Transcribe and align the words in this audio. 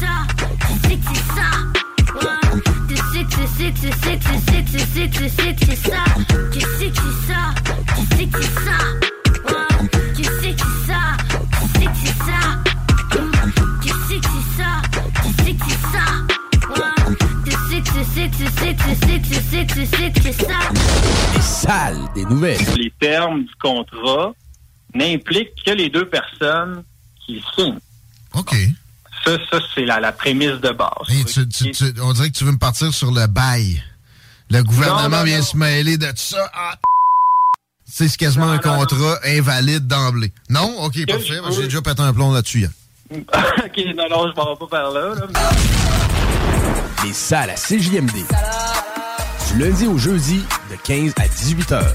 Ça, 0.00 0.26
tu 0.60 0.88
sais 0.88 0.96
que 0.96 1.06
c'est 1.14 1.26
ça. 1.34 1.48
Ouais. 2.14 2.44
Tu 2.88 2.96
sais 2.96 3.24
que 3.24 3.42
c'est, 3.56 3.72
tu 3.72 3.80
sais 3.82 3.90
que 3.90 3.92
c'est, 4.02 4.18
tu 4.18 4.34
sais 4.38 4.62
que 4.62 4.78
c'est, 4.94 5.08
tu 5.10 5.28
sais 5.28 5.54
que 5.54 5.64
c'est 5.66 5.90
ça. 5.90 6.04
Tu 6.52 6.60
sais 6.60 6.90
que 6.90 6.96
c'est 6.96 7.32
ça, 7.32 7.40
tu 7.94 8.16
sais 8.16 8.26
que 8.26 8.42
c'est 8.42 8.54
ça. 8.64 8.78
Ouais. 9.46 9.88
Tu 10.16 10.24
sais 10.24 10.52
que 10.52 10.62
c'est 10.62 10.86
ça, 10.86 11.02
tu 11.52 11.78
sais 11.78 11.86
que 11.86 11.98
c'est 12.04 12.18
ça. 12.24 12.40
Hum. 13.18 13.30
Tu 13.82 13.88
sais 13.88 14.20
que 14.20 14.28
c'est 14.32 14.62
ça, 14.62 14.70
tu 15.22 15.44
sais 15.44 15.52
que 15.54 15.64
c'est 15.68 15.82
ça. 15.92 16.04
Ouais. 16.76 17.16
Tu 17.44 17.50
sais 17.50 17.80
que 17.80 17.90
c'est, 18.14 18.30
tu 18.30 18.44
sais 18.46 18.74
que 18.74 18.82
c'est, 19.00 19.20
tu 19.22 19.34
sais 19.34 19.66
que 19.66 19.66
c'est, 19.66 19.66
tu 19.66 19.86
sais 19.86 20.10
que 20.12 20.20
c'est 20.22 20.44
ça. 20.46 20.58
Les 21.34 21.40
salles 21.40 22.04
des 22.14 22.24
nouvelles. 22.24 22.58
les 22.76 22.92
termes 22.98 23.44
du 23.44 23.54
contrat 23.60 24.32
n'impliquent 24.94 25.54
que 25.64 25.72
les 25.72 25.90
deux 25.90 26.08
personnes 26.08 26.82
qui 27.26 27.42
signent. 27.54 27.78
OK. 28.34 28.54
Ça, 29.26 29.36
ça 29.50 29.58
c'est 29.74 29.84
la, 29.84 29.98
la 30.00 30.12
prémisse 30.12 30.60
de 30.60 30.70
base. 30.70 30.90
Hey, 31.08 31.24
tu- 31.24 31.48
tu- 31.48 31.70
tu- 31.72 31.92
on 32.00 32.12
dirait 32.12 32.30
que 32.30 32.36
tu 32.38 32.44
veux 32.44 32.52
me 32.52 32.58
partir 32.58 32.92
sur 32.94 33.10
le 33.10 33.26
bail. 33.26 33.82
Le 34.50 34.62
gouvernement 34.62 35.08
Non, 35.08 35.16
non, 35.18 35.24
vient 35.24 35.38
non. 35.38 35.44
se 35.44 35.56
mêler 35.56 35.98
de 35.98 36.06
ça. 36.14 36.48
Ah, 36.54 36.76
c'est 37.84 38.06
c'est 38.08 38.16
quasiment 38.16 38.46
Non, 38.46 38.52
un 38.52 38.60
non, 38.64 38.72
non. 38.74 38.78
contrat 38.86 39.18
invalide 39.24 39.86
d'emblée. 39.88 40.32
Non? 40.48 40.82
OK, 40.84 40.94
Que 40.94 41.04
parfait. 41.12 41.40
J'ai 41.56 41.64
déjà 41.64 41.82
pété 41.82 42.02
un 42.02 42.12
plomb 42.12 42.32
là-dessus. 42.32 42.58
hier. 42.60 42.70
OK, 43.10 43.80
non, 43.96 44.08
non, 44.10 44.30
je 44.30 44.36
m'en 44.36 44.52
vais 44.54 44.58
pas 44.60 44.66
par 44.70 44.90
là. 44.92 45.14
là. 45.14 45.26
Les 47.04 47.12
salles 47.12 47.50
à 47.50 47.54
CJMD. 47.54 48.12
Du 49.52 49.58
lundi 49.58 49.86
au 49.86 49.98
jeudi, 49.98 50.42
de 50.70 50.76
15 50.84 51.12
à 51.18 51.26
18 51.28 51.72
heures. 51.72 51.94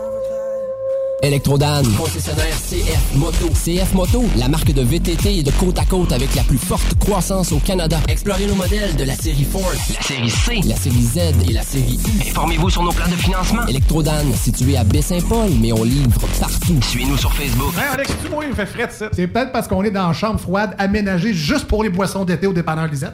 Electrodan, 1.23 1.83
concessionnaire 1.97 2.55
CF 2.55 3.15
Moto. 3.15 3.49
CF 3.49 3.93
Moto, 3.93 4.23
la 4.37 4.47
marque 4.47 4.73
de 4.73 4.81
VTT 4.81 5.37
et 5.37 5.43
de 5.43 5.51
côte 5.51 5.77
à 5.77 5.85
côte 5.85 6.11
avec 6.11 6.33
la 6.33 6.41
plus 6.41 6.57
forte 6.57 6.95
croissance 6.97 7.51
au 7.51 7.59
Canada. 7.59 7.99
Explorez 8.07 8.47
nos 8.47 8.55
modèles 8.55 8.95
de 8.95 9.03
la 9.03 9.13
série 9.13 9.43
Force, 9.43 9.93
la 9.93 10.01
série 10.01 10.29
C, 10.31 10.61
la 10.67 10.75
série 10.75 11.03
Z 11.03 11.17
et 11.47 11.53
la 11.53 11.61
série 11.61 11.99
U. 12.03 12.27
Informez-vous 12.27 12.71
sur 12.71 12.81
nos 12.81 12.91
plans 12.91 13.07
de 13.07 13.15
financement. 13.15 13.67
Electrodan, 13.67 14.33
situé 14.35 14.77
à 14.77 14.83
Baie-Saint-Paul, 14.83 15.51
mais 15.61 15.71
on 15.71 15.83
livre 15.83 16.09
partout. 16.39 16.81
Suivez-nous 16.81 17.17
sur 17.17 17.31
Facebook. 17.33 17.73
Alex, 17.93 18.11
tu 18.23 18.29
moi, 18.31 18.43
il 18.43 18.49
me 18.49 18.55
fait 18.55 18.65
frais 18.65 18.87
de 18.87 18.91
ça. 18.91 19.09
C'est 19.13 19.27
peut-être 19.27 19.51
parce 19.51 19.67
qu'on 19.67 19.83
est 19.83 19.91
dans 19.91 20.07
une 20.07 20.15
chambre 20.15 20.39
froide 20.39 20.73
aménagée 20.79 21.35
juste 21.35 21.65
pour 21.65 21.83
les 21.83 21.89
boissons 21.89 22.25
d'été 22.25 22.47
au 22.47 22.53
dépanneur 22.53 22.87
Lisette. 22.87 23.13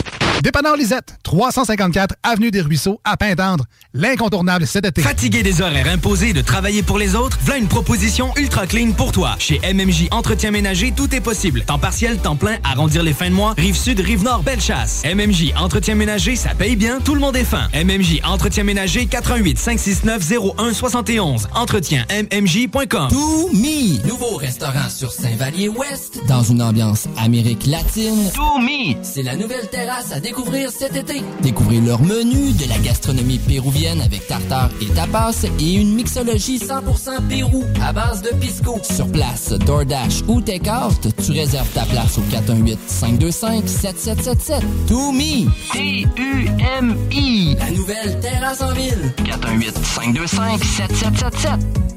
Dépanneur 0.41 0.75
Lisette, 0.75 1.19
354 1.21 2.15
Avenue 2.23 2.49
des 2.49 2.61
Ruisseaux, 2.61 2.99
à 3.03 3.15
Pintendre. 3.15 3.65
L'incontournable 3.93 4.65
cet 4.65 4.85
été. 4.85 5.03
Fatigué 5.03 5.43
des 5.43 5.61
horaires 5.61 5.87
imposés 5.87 6.33
de 6.33 6.41
travailler 6.41 6.81
pour 6.81 6.97
les 6.97 7.13
autres, 7.13 7.37
voilà 7.43 7.59
une 7.59 7.67
proposition 7.67 8.33
ultra 8.37 8.65
clean 8.65 8.91
pour 8.93 9.11
toi. 9.11 9.35
Chez 9.37 9.59
MMJ 9.71 10.07
Entretien 10.09 10.49
Ménager, 10.49 10.93
tout 10.95 11.13
est 11.13 11.21
possible. 11.21 11.61
Temps 11.61 11.77
partiel, 11.77 12.17
temps 12.17 12.35
plein, 12.35 12.57
arrondir 12.63 13.03
les 13.03 13.13
fins 13.13 13.29
de 13.29 13.35
mois, 13.35 13.53
rive 13.55 13.75
sud, 13.75 13.99
rive 13.99 14.23
nord, 14.23 14.41
belle 14.41 14.61
chasse. 14.61 15.03
MMJ 15.05 15.53
Entretien 15.55 15.93
Ménager, 15.93 16.35
ça 16.35 16.55
paye 16.55 16.75
bien, 16.75 16.99
tout 17.01 17.13
le 17.13 17.21
monde 17.21 17.35
est 17.35 17.43
fin. 17.43 17.67
MMJ 17.75 18.21
Entretien 18.23 18.63
Ménager, 18.63 19.05
88 19.05 19.59
569 19.59 20.31
01 20.57 20.73
71. 20.73 21.49
Entretien 21.53 22.03
MMJ.com. 22.09 23.09
To 23.09 23.49
Me, 23.53 24.03
nouveau 24.07 24.37
restaurant 24.37 24.89
sur 24.89 25.11
Saint-Vallier-Ouest, 25.11 26.21
dans 26.27 26.41
une 26.41 26.63
ambiance 26.63 27.07
Amérique 27.17 27.67
latine. 27.67 28.31
To 28.33 28.57
Me, 28.57 28.95
c'est 29.03 29.21
la 29.21 29.35
nouvelle 29.35 29.69
terrasse 29.69 30.11
à 30.11 30.15
découvrir 30.15 30.30
cet 30.69 30.95
été. 30.95 31.23
Découvrez 31.41 31.79
leur 31.79 31.99
menu 32.01 32.53
de 32.53 32.69
la 32.69 32.77
gastronomie 32.79 33.39
péruvienne 33.39 34.01
avec 34.01 34.27
tartare 34.27 34.69
et 34.81 34.87
tapas 34.87 35.45
et 35.59 35.73
une 35.73 35.93
mixologie 35.93 36.57
100% 36.57 37.27
Pérou 37.27 37.63
à 37.81 37.91
base 37.93 38.21
de 38.21 38.29
pisco. 38.35 38.77
Sur 38.83 39.11
place, 39.11 39.49
DoorDash 39.49 40.21
ou 40.27 40.41
Takeout, 40.41 41.09
tu 41.23 41.31
réserves 41.31 41.71
ta 41.73 41.85
place 41.85 42.17
au 42.17 42.21
418-525-7777. 42.31 44.61
To 44.87 45.11
Me, 45.11 45.49
T-U-M-I, 45.73 47.55
la 47.57 47.71
nouvelle 47.71 48.19
terrasse 48.19 48.61
en 48.61 48.73
ville. 48.73 49.13
418-525-7777. 49.23 51.90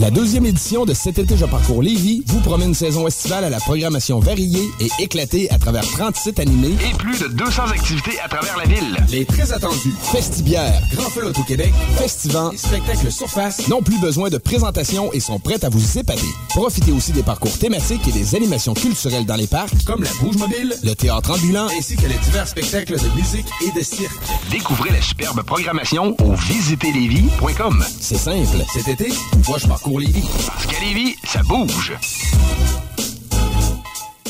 La 0.00 0.12
deuxième 0.12 0.46
édition 0.46 0.84
de 0.84 0.94
Cet 0.94 1.18
été, 1.18 1.36
je 1.36 1.44
parcours 1.44 1.82
Lévis 1.82 2.22
vous 2.26 2.38
promet 2.40 2.66
une 2.66 2.74
saison 2.74 3.08
estivale 3.08 3.42
à 3.42 3.50
la 3.50 3.58
programmation 3.58 4.20
variée 4.20 4.70
et 4.78 4.88
éclatée 5.02 5.50
à 5.50 5.58
travers 5.58 5.82
30 5.82 6.14
sites 6.14 6.38
animés 6.38 6.76
Et 6.88 6.96
plus 6.96 7.18
de 7.18 7.26
200 7.26 7.64
activités 7.64 8.20
à 8.20 8.28
travers 8.28 8.56
la 8.58 8.64
ville. 8.64 8.96
les 9.10 9.24
très 9.24 9.52
attendus 9.52 9.92
Festibière, 10.12 10.80
Grand 10.94 11.10
Feu 11.10 11.32
au 11.36 11.42
Québec, 11.42 11.72
Festivant 11.96 12.52
et 12.52 12.56
Spectacle 12.56 13.10
Surface 13.10 13.66
n'ont 13.66 13.82
plus 13.82 13.98
besoin 13.98 14.30
de 14.30 14.38
présentation 14.38 15.12
et 15.12 15.18
sont 15.18 15.40
prêts 15.40 15.64
à 15.64 15.68
vous 15.68 15.98
épater. 15.98 16.28
Profitez 16.50 16.92
aussi 16.92 17.10
des 17.10 17.24
parcours 17.24 17.58
thématiques 17.58 18.06
et 18.06 18.12
des 18.12 18.36
animations 18.36 18.74
culturelles 18.74 19.26
dans 19.26 19.36
les 19.36 19.48
parcs, 19.48 19.84
comme 19.84 20.04
la 20.04 20.10
Bouge 20.20 20.36
Mobile, 20.36 20.76
le 20.84 20.94
théâtre 20.94 21.32
ambulant, 21.32 21.66
ainsi 21.76 21.96
que 21.96 22.06
les 22.06 22.18
divers 22.18 22.46
spectacles 22.46 22.98
de 22.98 23.16
musique 23.16 23.46
et 23.66 23.76
de 23.76 23.84
cirque. 23.84 24.14
Découvrez 24.52 24.90
la 24.90 25.02
superbe 25.02 25.42
programmation 25.42 26.14
au 26.22 26.34
visiterlévis.com. 26.34 27.84
C'est 28.00 28.16
simple. 28.16 28.64
Cet 28.72 28.86
été, 28.86 29.12
moi 29.48 29.58
je 29.58 29.66
parcours 29.66 29.87
Lévis. 29.96 30.28
Parce 30.46 30.66
qu'à 30.66 30.80
Lévis, 30.80 31.16
ça 31.24 31.42
bouge. 31.42 31.94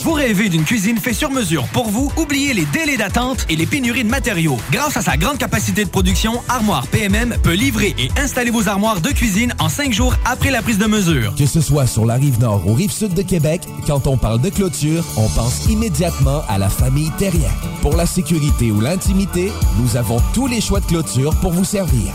Vous 0.03 0.13
rêvez 0.13 0.49
d'une 0.49 0.65
cuisine 0.65 0.97
faite 0.97 1.17
sur 1.17 1.31
mesure 1.31 1.67
pour 1.73 1.89
vous? 1.89 2.11
Oubliez 2.17 2.55
les 2.55 2.65
délais 2.67 2.97
d'attente 2.97 3.45
et 3.51 3.57
les 3.57 3.67
pénuries 3.67 4.05
de 4.05 4.09
matériaux. 4.09 4.57
Grâce 4.71 4.97
à 4.97 5.03
sa 5.03 5.17
grande 5.17 5.39
capacité 5.39 5.85
de 5.85 5.91
production, 5.91 6.41
Armoire 6.49 6.87
PMM 6.87 7.37
peut 7.43 7.53
livrer 7.53 7.95
et 7.99 8.09
installer 8.19 8.51
vos 8.51 8.69
armoires 8.69 9.01
de 9.01 9.11
cuisine 9.11 9.53
en 9.59 9.69
cinq 9.69 9.93
jours 9.93 10.15
après 10.25 10.51
la 10.51 10.63
prise 10.63 10.79
de 10.79 10.87
mesure. 10.87 11.35
Que 11.35 11.47
ce 11.47 11.61
soit 11.61 11.87
sur 11.87 12.07
la 12.07 12.15
rive 12.15 12.39
nord 12.39 12.67
ou 12.67 12.75
rive 12.75 12.93
sud 12.93 13.13
de 13.13 13.23
Québec, 13.23 13.63
quand 13.87 14.07
on 14.07 14.17
parle 14.17 14.41
de 14.41 14.51
clôture, 14.51 15.05
on 15.17 15.29
pense 15.29 15.67
immédiatement 15.67 16.43
à 16.49 16.59
la 16.59 16.69
famille 16.69 17.11
Terrien. 17.19 17.51
Pour 17.83 17.97
la 17.97 18.07
sécurité 18.07 18.71
ou 18.71 18.81
l'intimité, 18.81 19.53
nous 19.79 19.97
avons 19.97 20.23
tous 20.33 20.47
les 20.47 20.61
choix 20.61 20.81
de 20.81 20.87
clôture 20.87 21.35
pour 21.41 21.53
vous 21.53 21.65
servir. 21.65 22.15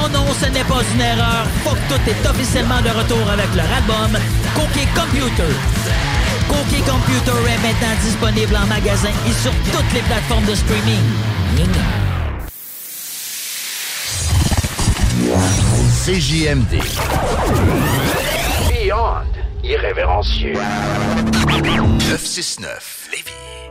Non, 0.00 0.08
non, 0.08 0.26
ce 0.32 0.46
n'est 0.46 0.64
pas 0.64 0.82
une 0.94 1.00
erreur. 1.00 1.46
Fuck 1.62 1.76
tout 1.88 2.00
est 2.08 2.28
officiellement 2.28 2.80
de 2.80 2.88
retour 2.88 3.30
avec 3.30 3.54
leur 3.54 3.70
album 3.70 4.18
Cookie 4.54 4.86
Computer. 4.94 5.52
Cookie 6.48 6.82
Computer 6.82 7.38
est 7.52 7.60
maintenant 7.62 7.94
disponible 8.02 8.56
en 8.56 8.66
magasin 8.66 9.10
et 9.28 9.32
sur 9.32 9.52
toutes 9.72 9.92
les 9.92 10.00
plateformes 10.00 10.46
de 10.46 10.54
streaming. 10.54 11.04
CJMD. 16.04 16.80
Beyond 18.70 19.26
irrévérencieux. 19.62 20.54
969 21.46 23.08
Lévis. 23.12 23.69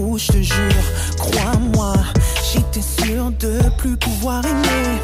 Fou, 0.00 0.18
je 0.18 0.26
te 0.32 0.42
jure. 0.42 0.84
Crois-moi, 1.16 1.94
j'étais 2.52 2.82
sûr 2.82 3.30
de 3.38 3.58
plus 3.78 3.96
pouvoir 3.96 4.44
aimer. 4.44 4.98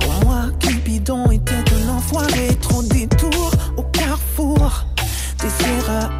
Pour 0.00 0.24
moi, 0.24 0.42
Cupidon 0.60 1.30
était 1.30 1.62
de 1.72 1.86
l'enfoiré. 1.86 2.56
Trop 2.60 2.82
de 2.82 2.88
détours 2.88 3.52
au 3.76 3.82
carrefour, 3.82 4.84
des 5.40 5.66
erreurs, 5.66 6.10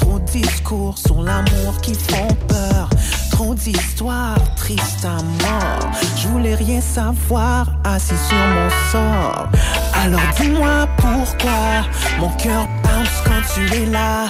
trop 0.00 0.18
de 0.18 0.24
discours 0.24 0.96
sur 0.98 1.22
l'amour 1.22 1.80
qui 1.82 1.94
font 1.94 2.34
peur. 2.48 2.88
Trop 3.30 3.54
d'histoires 3.54 4.38
tristes 4.56 5.04
à 5.04 5.16
mort. 5.44 5.90
Je 6.16 6.28
voulais 6.28 6.54
rien 6.54 6.80
savoir, 6.80 7.66
assis 7.84 8.14
sur 8.28 8.36
mon 8.36 8.70
sort. 8.92 9.48
Alors 9.94 10.20
dis-moi 10.40 10.86
pourquoi 10.96 11.84
mon 12.18 12.30
cœur 12.36 12.66
bounce 12.82 13.18
quand 13.24 13.42
tu 13.54 13.74
es 13.74 13.86
là. 13.86 14.26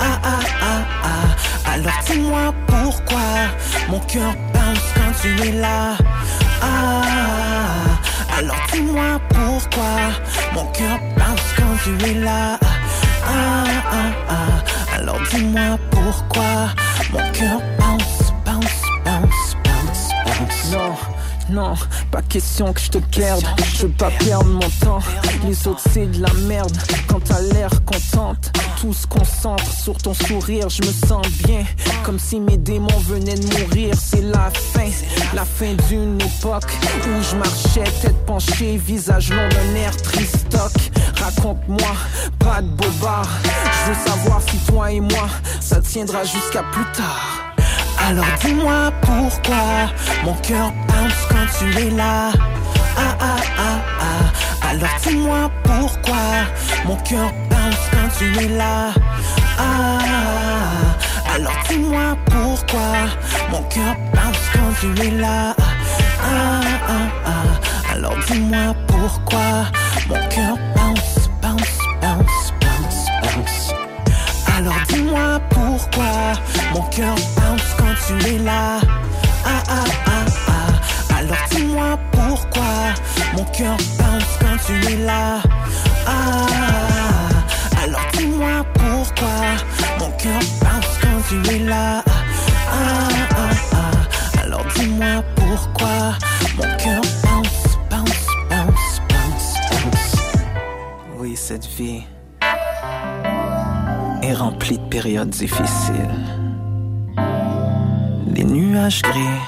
Ah 0.00 0.18
ah 0.24 0.40
ah 0.62 0.82
ah. 1.04 1.72
Alors 1.72 2.00
dis-moi 2.06 2.54
pourquoi 2.66 3.28
mon 3.88 4.00
cœur 4.00 4.34
bounce 4.52 4.86
quand 4.94 5.12
tu 5.20 5.48
es 5.48 5.52
là. 5.52 5.96
Ah. 6.62 8.36
Alors 8.38 8.56
dis-moi 8.72 9.20
pourquoi 9.28 9.94
mon 10.54 10.64
cœur 10.72 10.98
bounce 11.16 11.48
quand 11.56 11.76
tu 11.84 12.10
es 12.10 12.14
là. 12.14 12.58
Ah 13.26 13.64
ah 13.92 14.10
ah. 14.28 14.96
Alors 14.96 15.20
dis-moi 15.30 15.78
pourquoi 15.90 16.70
mon 17.12 17.32
cœur 17.32 17.60
bounce, 17.78 18.32
bounce, 18.44 18.82
bounce, 19.04 19.56
bounce, 19.64 20.08
bounce. 20.24 20.70
Non, 20.72 20.94
non, 21.50 21.74
pas 22.10 22.22
question 22.22 22.72
que 22.72 22.80
je 22.80 22.90
te 22.90 22.98
perde. 22.98 23.44
Je 23.74 23.82
veux 23.82 23.92
pas 23.92 24.10
perdre 24.10 24.46
mon 24.46 24.70
temps. 24.80 25.00
Les 25.44 25.66
autres, 25.66 25.82
c'est 25.92 26.06
de 26.06 26.22
la 26.22 26.32
merde. 26.46 26.76
Quand 27.08 27.20
t'as 27.24 27.40
l'air 27.40 27.70
contente, 27.84 28.52
tout 28.80 28.92
se 28.92 29.06
concentre 29.06 29.70
sur 29.72 29.96
ton 29.96 30.14
sourire. 30.14 30.68
Je 30.68 30.82
me 30.86 30.92
sens 30.92 31.26
bien, 31.44 31.64
comme 32.04 32.18
si 32.18 32.40
mes 32.40 32.56
démons 32.56 32.98
venaient 33.00 33.34
de 33.34 33.46
mourir. 33.60 33.94
C'est 34.00 34.22
la 34.22 34.50
fin, 34.50 34.90
la 35.34 35.44
fin 35.44 35.74
d'une 35.88 36.20
époque 36.20 36.70
où 37.04 37.22
je 37.22 37.36
marchais 37.36 37.90
tête 38.00 38.26
penchée, 38.26 38.76
visage 38.76 39.30
long 39.30 39.48
d'un 39.48 39.74
air 39.74 39.96
tristoc. 39.96 40.72
Raconte-moi, 41.16 41.96
pas 42.38 42.62
de 42.62 42.68
bobard. 42.68 43.28
Je 43.44 43.92
veux 43.92 44.06
savoir 44.06 44.40
si 44.42 44.56
toi 44.72 44.92
et 44.92 45.00
moi, 45.00 45.28
ça 45.60 45.80
tiendra 45.80 46.22
jusqu'à 46.24 46.62
plus 46.72 46.86
tard. 46.92 47.39
Alors 48.10 48.26
dis-moi 48.44 48.92
pourquoi 49.02 49.88
mon 50.24 50.34
cœur 50.42 50.72
bounce 50.88 51.14
quand 51.28 51.46
tu 51.56 51.78
es 51.78 51.90
là. 51.90 52.32
Ah 52.96 53.16
ah 53.20 53.36
ah 53.56 53.78
ah. 54.00 54.68
Alors 54.68 54.90
dis-moi 55.00 55.48
pourquoi 55.62 56.16
mon 56.84 56.96
cœur 56.96 57.30
bounce 57.48 57.76
quand 57.92 58.08
tu 58.18 58.36
es 58.44 58.48
là. 58.48 58.90
Ah. 59.60 60.00
Alors 61.36 61.52
dis-moi 61.68 62.16
pourquoi 62.26 62.90
mon 63.52 63.62
cœur 63.68 63.94
bounce 64.12 64.44
quand 64.54 64.72
tu 64.80 65.06
es 65.06 65.10
là. 65.12 65.54
Ah 66.20 66.60
ah 66.88 66.92
ah. 67.26 67.92
Alors 67.94 68.16
dis-moi 68.26 68.74
pourquoi 68.88 69.66
mon 70.08 70.28
cœur 70.30 70.56
bounce, 70.74 71.30
bounce, 71.40 71.78
bounce, 72.02 72.52
bounce, 72.60 73.06
bounce. 73.22 73.72
Alors 74.58 74.80
dis-moi 74.88 75.40
pourquoi 75.50 76.32
mon 76.74 76.82
cœur 76.88 77.14
bounce 77.36 77.79
tu 78.18 78.28
es 78.28 78.38
là. 78.38 78.80
Ah 79.44 79.62
ah 79.68 79.84
ah 80.06 80.24
ah. 80.48 81.16
Alors 81.18 81.36
dis-moi 81.50 81.98
pourquoi 82.12 82.94
mon 83.36 83.44
cœur 83.44 83.76
bounce 83.98 84.38
quand 84.40 84.56
tu 84.66 84.92
es 84.92 84.96
là. 84.96 85.40
Ah. 86.06 86.46
Alors 87.82 88.06
dis-moi 88.16 88.64
pourquoi 88.74 89.36
mon 89.98 90.10
cœur 90.16 90.40
bounce 90.60 90.98
quand 91.00 91.20
tu 91.28 91.54
es 91.54 91.58
là. 91.58 92.02
Ah 92.06 93.08
ah 93.36 93.50
ah. 93.74 94.42
Alors 94.42 94.64
dis-moi 94.74 95.22
pourquoi 95.36 96.14
mon 96.56 96.76
cœur 96.78 97.02
bounce, 97.22 97.78
bounce, 97.90 98.26
bounce, 98.50 99.00
bounce, 99.08 99.54
bounce. 99.70 100.16
Oui, 101.18 101.36
cette 101.36 101.66
vie 101.66 102.02
est 104.22 104.34
remplie 104.34 104.78
de 104.78 104.88
périodes 104.88 105.30
difficiles. 105.30 106.39
Les 108.40 108.46
nuages 108.46 109.02
gris 109.02 109.38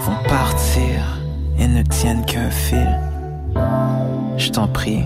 vont 0.00 0.16
partir 0.26 1.20
et 1.58 1.68
ne 1.68 1.82
tiennent 1.82 2.24
qu'un 2.24 2.50
fil. 2.50 2.98
Je 4.38 4.48
t'en 4.48 4.68
prie, 4.68 5.02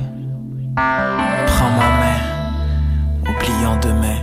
prends 0.76 1.70
ma 1.70 1.90
main, 1.98 2.20
oublions 3.28 3.80
demain. 3.82 4.14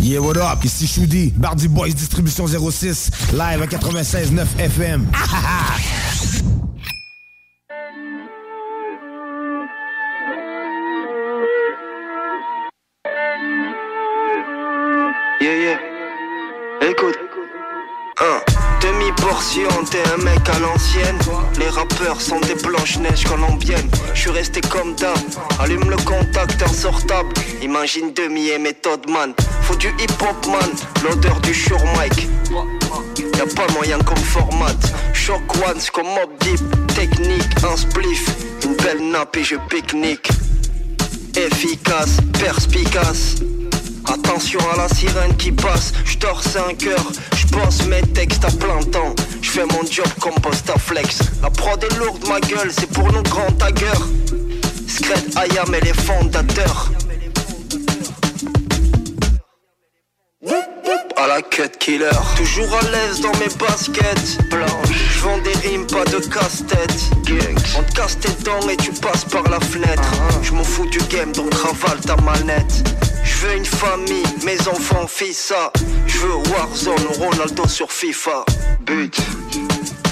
Yeah, 0.00 0.18
what 0.18 0.36
up? 0.36 0.64
Ici 0.64 0.88
Choudi, 0.88 1.32
Bardi 1.36 1.68
Boys 1.68 1.90
Distribution 1.90 2.48
06, 2.48 3.10
live 3.34 3.62
à 3.62 3.66
96.9 3.66 4.58
FM. 4.58 5.06
Demi-portion, 19.28 19.84
t'es 19.90 20.02
un 20.14 20.16
mec 20.24 20.48
à 20.48 20.58
l'ancienne. 20.58 21.18
Les 21.58 21.68
rappeurs 21.68 22.18
sont 22.18 22.40
des 22.40 22.54
blanches-neiges 22.54 23.24
colombiennes. 23.24 23.90
Je 24.14 24.20
suis 24.20 24.30
resté 24.30 24.62
comme 24.62 24.94
d'hab. 24.94 25.18
Allume 25.60 25.90
le 25.90 25.96
contact 25.96 26.62
insortable. 26.62 27.28
Imagine 27.60 28.14
demi 28.14 28.48
et 28.48 28.58
méthode 28.58 29.06
man. 29.10 29.34
Faut 29.62 29.76
du 29.76 29.88
hip-hop 29.88 30.46
man. 30.46 30.70
L'odeur 31.04 31.38
du 31.40 31.52
sure 31.52 31.84
mic. 32.00 32.26
Y'a 33.36 33.44
pas 33.54 33.70
moyen 33.74 33.98
comme 33.98 34.16
format. 34.16 34.72
Shock 35.12 35.42
ones 35.56 35.82
comme 35.92 36.06
mob 36.06 36.30
deep. 36.40 36.60
Technique, 36.94 37.64
un 37.70 37.76
spliff. 37.76 38.34
Une 38.64 38.76
belle 38.76 39.10
nappe 39.10 39.36
et 39.36 39.44
je 39.44 39.56
pique-nique. 39.68 40.30
Efficace, 41.36 42.16
perspicace. 42.40 43.34
Attention 44.10 44.60
à 44.72 44.76
la 44.76 44.88
sirène 44.88 45.36
qui 45.36 45.52
passe, 45.52 45.92
je 46.04 46.16
dors 46.18 46.42
5 46.42 46.86
heures, 46.86 47.12
je 47.36 47.46
bosse 47.48 47.86
mes 47.86 48.00
textes 48.12 48.44
à 48.44 48.50
plein 48.50 48.82
temps. 48.90 49.14
Je 49.42 49.50
fais 49.50 49.64
mon 49.66 49.84
job 49.90 50.06
comme 50.20 50.34
post 50.40 50.70
à 50.70 50.78
flex. 50.78 51.18
La 51.42 51.50
prod 51.50 51.82
est 51.84 51.98
lourde, 51.98 52.26
ma 52.26 52.40
gueule, 52.40 52.70
c'est 52.72 52.90
pour 52.90 53.12
nos 53.12 53.22
grands 53.22 53.52
taggers. 53.52 54.06
Scred, 54.86 55.36
Ayam 55.36 55.74
et 55.74 55.80
les 55.80 55.92
fondateurs. 55.92 56.90
À 61.16 61.26
la 61.26 61.42
cut 61.42 61.68
killer, 61.78 62.10
toujours 62.36 62.72
à 62.74 62.82
l'aise 62.90 63.20
dans 63.20 63.36
mes 63.40 63.52
baskets 63.58 64.38
blanches. 64.50 65.08
Je 65.14 65.20
vends 65.20 65.38
des 65.38 65.68
rimes, 65.68 65.86
pas 65.86 66.04
de 66.04 66.18
casse-tête. 66.18 67.10
On 67.76 67.82
te 67.82 67.92
casse 67.92 68.18
tes 68.20 68.32
dents 68.44 68.68
et 68.70 68.76
tu 68.76 68.92
passes 68.92 69.24
par 69.24 69.42
la 69.50 69.60
fenêtre. 69.60 70.12
Je 70.42 70.52
m'en 70.52 70.64
fous 70.64 70.86
du 70.86 70.98
game, 71.10 71.32
donc 71.32 71.52
ravale 71.52 72.00
ta 72.00 72.16
manette. 72.16 72.84
Je 73.28 73.46
veux 73.46 73.56
une 73.56 73.64
famille, 73.64 74.24
mes 74.44 74.58
enfants, 74.68 75.06
fils 75.06 75.36
ça. 75.36 75.70
Je 76.06 76.18
veux 76.18 76.36
Warzone 76.50 77.06
Ronaldo 77.18 77.68
sur 77.68 77.92
FIFA. 77.92 78.44
But, 78.80 79.16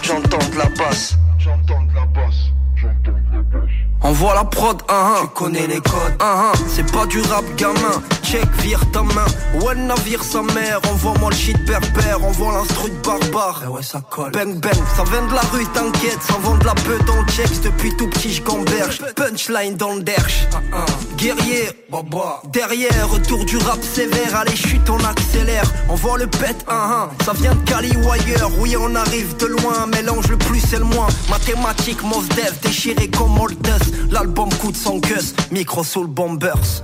j'entends 0.02 0.46
de 0.52 0.58
la 0.58 0.66
basse. 0.66 1.16
Envoie 4.06 4.34
la 4.34 4.44
prod, 4.44 4.80
hein, 4.88 4.94
hein. 4.94 5.14
tu 5.22 5.28
connais 5.30 5.66
les 5.66 5.80
codes, 5.80 6.14
hein, 6.20 6.52
hein. 6.52 6.52
c'est 6.68 6.88
pas 6.92 7.06
du 7.06 7.20
rap 7.22 7.44
gamin, 7.56 8.00
check, 8.22 8.46
vire 8.62 8.80
ta 8.92 9.02
main, 9.02 9.26
ouais 9.60 9.75
navire 9.75 10.22
sa 10.22 10.42
mère, 10.42 10.78
envoie-moi 10.92 11.30
le 11.30 11.36
shit 11.36 11.58
berbère, 11.64 12.22
envoie 12.22 12.52
l'instru 12.52 12.88
de 12.88 12.96
barbare, 13.04 13.64
ouais 13.68 13.82
ça 13.82 14.00
colle, 14.08 14.30
bang 14.30 14.60
bang, 14.60 14.78
ça 14.96 15.02
vient 15.10 15.26
de 15.26 15.34
la 15.34 15.40
rue, 15.52 15.66
t'inquiète, 15.75 16.22
ça 16.22 16.34
vend 16.40 16.54
de 16.54 16.64
la 16.64 16.75
peu 16.75 16.96
dans 17.04 17.20
le 17.20 17.26
checks, 17.32 17.60
depuis 17.64 17.96
tout 17.96 18.06
petit 18.10 18.32
j'gamberge, 18.32 19.00
punchline 19.16 19.75
dans 19.75 19.94
le 19.94 20.02
derche, 20.02 20.46
guerrier, 21.16 21.68
derrière, 22.52 23.08
retour 23.10 23.44
du 23.44 23.56
rap 23.56 23.82
sévère, 23.82 24.36
allez 24.36 24.54
chute 24.54 24.88
on 24.88 25.02
accélère, 25.04 25.68
envoie 25.88 26.16
le 26.16 26.28
pet, 26.28 26.56
hein, 26.68 27.08
hein. 27.08 27.08
ça 27.25 27.32
vient 27.32 27.56
de 27.56 27.68
Cali 27.68 27.90
ailleurs, 27.90 28.52
oui 28.60 28.76
on 28.78 28.94
arrive 28.94 29.36
de 29.38 29.46
loin, 29.46 29.86
mélange 29.88 30.28
le 30.28 30.36
plus 30.36 30.62
et 30.72 30.78
le 30.78 30.84
moins, 30.84 31.08
mathématiques, 31.28 32.04
mos 32.04 32.22
dev, 32.36 32.52
déchiré 32.62 33.08
comme 33.08 33.36
Oldest, 33.40 33.95
L'album 34.10 34.48
coûte 34.60 34.76
sans 34.76 34.98
gueuse, 34.98 35.34
micro 35.50 35.84
sous 35.84 36.02
le 36.02 36.08
bombers. 36.08 36.82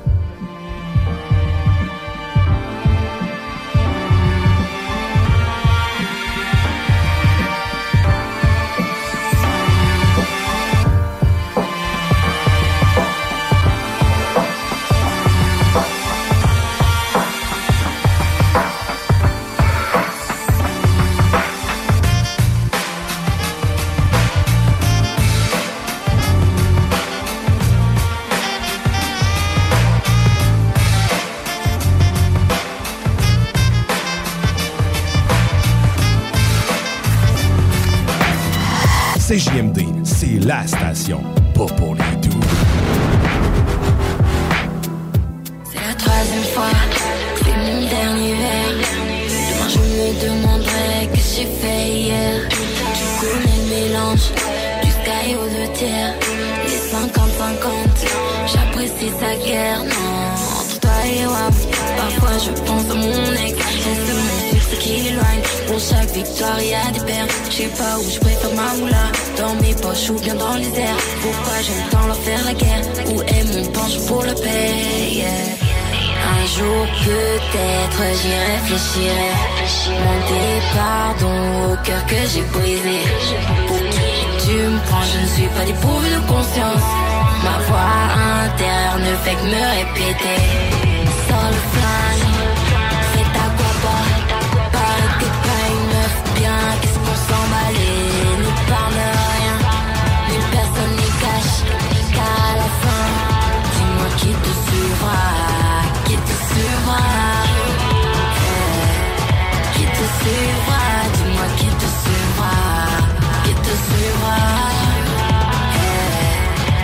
CJMD, 39.32 39.80
c'est 40.04 40.44
la 40.44 40.66
station, 40.66 41.22
pas 41.54 41.64
pour 41.64 41.94
les 41.94 42.16
doux. 42.20 42.38
C'est 45.64 45.80
la 45.88 45.94
troisième 45.94 46.44
fois, 46.52 46.68
c'est 47.38 47.56
mon 47.56 47.80
dernier 47.88 48.34
verre. 48.34 48.76
Demain 49.48 49.68
je 49.70 49.78
me 49.78 50.06
demanderai 50.20 51.08
que 51.14 51.16
j'ai 51.16 51.46
fait 51.46 51.88
hier. 51.88 52.46
Tu 52.50 53.04
connais 53.20 53.56
le 53.56 53.68
mélange, 53.70 54.26
du 54.82 54.90
sky 54.90 55.34
aux 55.34 55.48
deux 55.48 55.72
tiers. 55.78 56.14
Les 56.66 56.80
50-50, 56.92 58.12
j'apprécie 58.52 59.12
sa 59.18 59.34
guerre. 59.46 59.82
Non, 59.82 60.60
entre 60.60 60.78
toi 60.78 60.98
et 61.06 61.24
moi, 61.24 61.48
parfois 61.96 62.36
je 62.36 62.50
pense 62.66 62.90
à 62.90 62.94
mon 62.96 63.32
ex. 63.46 63.56
Reste 63.56 64.12
mon 64.12 64.61
qui. 64.78 65.12
Pour 65.66 65.78
chaque 65.78 66.10
victoire, 66.10 66.60
y 66.62 66.74
a 66.74 66.90
des 66.92 67.00
pertes. 67.00 67.32
Je 67.50 67.56
sais 67.56 67.68
pas 67.68 67.98
où 67.98 68.10
je 68.10 68.18
préfère 68.18 68.54
ma 68.54 68.74
moula. 68.74 69.06
Dans 69.38 69.54
mes 69.62 69.74
poches 69.74 70.10
ou 70.10 70.18
bien 70.20 70.34
dans 70.34 70.56
les 70.56 70.72
airs. 70.78 71.02
Pourquoi 71.22 71.56
j'aime 71.64 71.88
tant 71.90 72.06
leur 72.06 72.18
faire 72.18 72.44
la 72.44 72.54
guerre? 72.54 72.82
Où 73.08 73.22
est 73.22 73.44
mon 73.54 73.64
penche 73.72 73.98
pour 74.06 74.22
le 74.22 74.34
payer? 74.34 75.62
Un 76.24 76.46
jour 76.46 76.86
peut-être 77.04 78.02
j'y 78.20 78.34
réfléchirai 78.52 79.32
Mon 80.04 80.18
pardon 80.76 81.72
au 81.72 81.76
cœur 81.84 82.06
que 82.06 82.20
j'ai 82.32 82.42
brisé 82.42 82.98
Pour 83.66 83.78
qui 83.78 84.46
tu 84.46 84.54
me 84.54 84.78
prends 84.86 85.06
je 85.12 85.18
ne 85.20 85.26
suis 85.26 85.48
pas 85.56 85.64
dépourvu 85.64 86.08
de 86.10 86.20
conscience 86.28 86.86
Ma 87.42 87.58
voix 87.66 87.94
intérieure 88.44 88.98
ne 88.98 89.14
fait 89.24 89.34
que 89.34 89.46
me 89.52 89.62
répéter 89.78 90.38
Dis-moi 110.24 111.46
qui 111.56 111.66
te 111.66 111.88
suivra 112.00 112.54
Qui 113.44 113.54
te 113.54 113.74
suivra 113.84 114.38
Eh, 115.74 116.38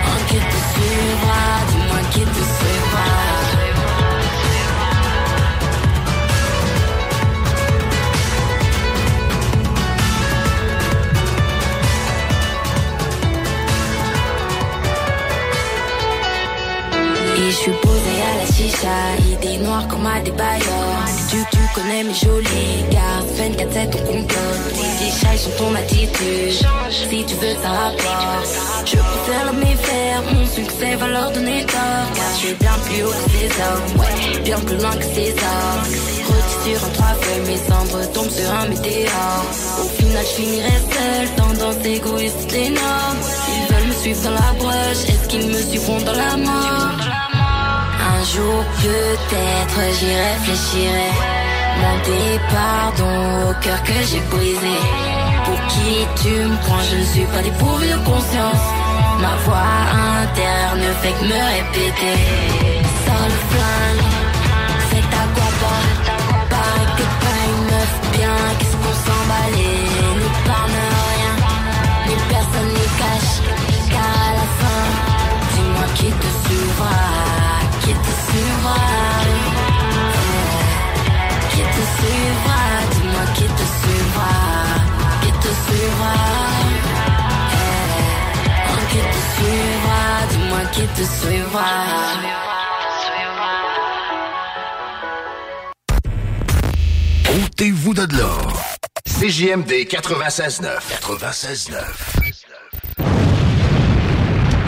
oh, 0.06 0.18
Qui 0.28 0.38
te 0.38 0.58
suivra 0.72 1.40
Dis-moi 1.70 2.00
qui 2.10 2.20
te 2.20 2.42
suivra 2.56 3.06
Et 17.36 17.50
je 17.50 17.56
suis 17.56 17.70
posée 17.70 18.20
à 18.30 18.38
la 18.38 18.46
chicha, 18.52 18.98
idée 19.30 19.58
noire 19.58 19.86
comme 19.86 20.06
à 20.06 20.20
des 20.20 20.32
bailleurs. 20.32 21.07
Tu, 21.28 21.36
tu 21.52 21.58
connais 21.74 22.04
mes 22.04 22.14
jolis 22.14 22.84
gars, 22.90 23.20
24 23.36 23.72
7 23.72 23.88
on 23.94 24.12
complote. 24.12 24.74
Les 25.00 25.10
chats 25.10 25.36
sont 25.36 25.50
ton 25.58 25.74
attitude, 25.74 26.66
si 26.90 27.24
tu 27.24 27.34
veux 27.34 27.54
ça 27.62 27.68
rapporte. 27.68 28.48
Je 28.86 28.96
préfère 28.96 29.52
le 29.52 29.58
méfaire, 29.58 30.22
mon 30.32 30.46
succès 30.46 30.96
va 30.96 31.08
leur 31.08 31.30
donner 31.32 31.64
tort. 31.66 32.08
Car 32.14 32.30
je 32.32 32.46
suis 32.46 32.54
bien 32.54 32.72
plus 32.86 33.02
haut 33.04 33.10
que 33.10 33.30
ces 33.30 33.46
hommes, 33.62 34.00
ouais, 34.00 34.40
bien 34.42 34.58
plus 34.60 34.76
loin 34.76 34.96
que 34.96 35.04
ces 35.04 35.32
hommes. 35.32 36.18
Sur 36.64 36.84
un 36.84 36.90
trois 36.90 37.14
feuilles, 37.20 37.46
mes 37.46 37.56
cendres 37.56 38.12
tombent 38.12 38.30
sur 38.30 38.50
un 38.50 38.66
météore. 38.68 39.44
Au 39.80 40.02
final, 40.02 40.24
je 40.24 40.42
finirai 40.42 40.78
seul, 40.92 41.28
tendance 41.36 41.84
égoïste 41.84 42.52
énorme. 42.52 43.18
Ils 43.48 43.74
veulent 43.74 43.88
me 43.88 43.92
suivre 43.94 44.22
dans 44.24 44.30
la 44.30 44.52
broche, 44.58 45.04
est-ce 45.08 45.28
qu'ils 45.28 45.46
me 45.46 45.62
suivront 45.62 46.00
dans 46.00 46.12
la 46.12 46.36
mort? 46.36 47.27
Un 48.18 48.24
jour 48.24 48.64
peut-être 48.82 49.80
j'y 49.98 50.12
réfléchirai. 50.26 51.10
Mon 51.80 51.96
pardon 52.52 53.50
au 53.50 53.54
cœur 53.62 53.80
que 53.84 53.98
j'ai 54.10 54.20
brisé. 54.32 54.76
Pour 55.44 55.60
qui 55.68 55.92
tu 56.22 56.34
me 56.50 56.56
prends 56.64 56.82
je 56.90 56.96
ne 56.96 57.04
suis 57.04 57.26
pas 57.26 57.42
dépourvu 57.42 57.86
de 57.86 57.98
conscience. 58.10 58.66
Ma 59.22 59.34
voix 59.44 59.70
intérieure 60.22 60.76
ne 60.84 60.90
fait 61.00 61.14
que 61.18 61.24
me 61.30 61.40
répéter. 61.54 62.18
Sol 63.04 63.32
flingue, 63.50 64.06
c'est 64.90 65.08
à 65.22 65.24
quoi 65.34 65.50
pas 65.62 65.84
Paraît 66.50 66.90
que 66.98 67.06
pas 67.22 67.40
une 67.50 67.64
meuf 67.70 67.92
bien 68.16 68.36
Qu'est-ce 68.58 68.76
qu'on 68.82 68.96
s'emballait 69.06 69.87
te 90.98 91.02
suivra 91.02 91.88
Ôtez-vous 97.44 97.94
de 97.94 98.16
l'or. 98.16 98.62
CJMD 99.04 99.86
96.9. 99.88 100.80
96.9. 101.00 102.17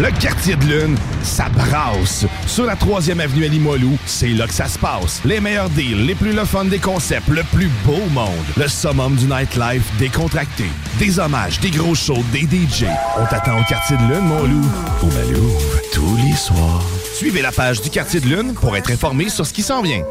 Le 0.01 0.11
quartier 0.19 0.57
de 0.57 0.65
lune, 0.65 0.97
ça 1.23 1.51
brasse. 1.51 2.25
Sur 2.47 2.65
la 2.65 2.75
3e 2.75 3.21
avenue 3.21 3.45
à 3.45 3.49
Limoilou, 3.49 3.99
c'est 4.07 4.29
là 4.29 4.47
que 4.47 4.55
ça 4.55 4.65
se 4.65 4.79
passe. 4.79 5.21
Les 5.27 5.41
meilleurs 5.41 5.69
deals, 5.69 6.07
les 6.07 6.15
plus 6.15 6.33
le 6.33 6.47
fun 6.47 6.65
des 6.65 6.79
concepts, 6.79 7.29
le 7.29 7.43
plus 7.53 7.69
beau 7.85 8.01
monde. 8.11 8.31
Le 8.57 8.67
summum 8.67 9.15
du 9.15 9.27
nightlife 9.27 9.85
décontracté. 9.99 10.65
Des 10.99 11.19
hommages, 11.19 11.61
des 11.61 11.69
gros 11.69 11.95
shows, 11.95 12.25
des 12.33 12.45
DJ. 12.45 12.87
On 13.19 13.27
t'attend 13.27 13.61
au 13.61 13.65
quartier 13.65 13.99
de 13.99 14.03
lune, 14.05 14.25
mon 14.25 14.45
loup. 14.45 14.67
Au 15.03 15.07
Malou, 15.07 15.53
tous 15.93 16.17
les 16.25 16.35
soirs. 16.35 16.83
Suivez 17.13 17.43
la 17.43 17.53
page 17.53 17.83
du 17.83 17.91
quartier 17.91 18.21
de 18.21 18.27
lune 18.27 18.55
pour 18.55 18.75
être 18.79 18.91
informé 18.91 19.29
sur 19.29 19.45
ce 19.45 19.53
qui 19.53 19.61
s'en 19.63 19.83
vient. 19.83 20.03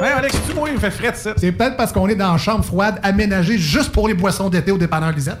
Hey 0.00 0.12
Alex, 0.16 0.36
tu 0.48 0.54
moi, 0.54 0.68
il 0.68 0.76
me 0.76 0.80
fait 0.80 0.92
frais 0.92 1.12
ça. 1.16 1.32
C'est 1.36 1.50
peut-être 1.50 1.76
parce 1.76 1.90
qu'on 1.90 2.06
est 2.06 2.14
dans 2.14 2.34
une 2.34 2.38
chambre 2.38 2.64
froide 2.64 3.00
aménagée 3.02 3.58
juste 3.58 3.90
pour 3.90 4.06
les 4.06 4.14
boissons 4.14 4.48
d'été 4.48 4.70
au 4.70 4.78
dépanneur 4.78 5.10
Lisette. 5.10 5.40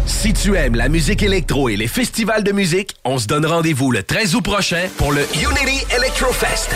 Si 0.05 0.33
tu 0.33 0.55
aimes 0.55 0.75
la 0.75 0.87
musique 0.87 1.23
électro 1.23 1.67
et 1.67 1.77
les 1.77 1.87
festivals 1.87 2.43
de 2.43 2.51
musique, 2.51 2.95
on 3.05 3.17
se 3.17 3.25
donne 3.25 3.43
rendez-vous 3.43 3.89
le 3.91 4.03
13 4.03 4.35
août 4.35 4.43
prochain 4.43 4.85
pour 4.97 5.11
le 5.11 5.21
Unity 5.33 5.83
Electrofest. 5.95 6.69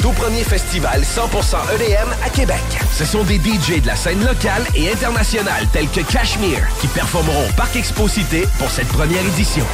Tout 0.00 0.12
premier 0.12 0.42
festival 0.42 1.02
100% 1.02 1.56
EDM 1.74 2.08
à 2.24 2.30
Québec. 2.30 2.62
Ce 2.96 3.04
sont 3.04 3.24
des 3.24 3.36
DJ 3.36 3.82
de 3.82 3.88
la 3.88 3.96
scène 3.96 4.24
locale 4.24 4.64
et 4.74 4.90
internationale 4.90 5.68
tels 5.70 5.88
que 5.88 6.00
Cashmere 6.00 6.66
qui 6.80 6.86
performeront 6.86 7.46
au 7.46 7.52
Parc 7.58 7.76
Exposité 7.76 8.46
pour 8.58 8.70
cette 8.70 8.88
première 8.88 9.26
édition. 9.26 9.66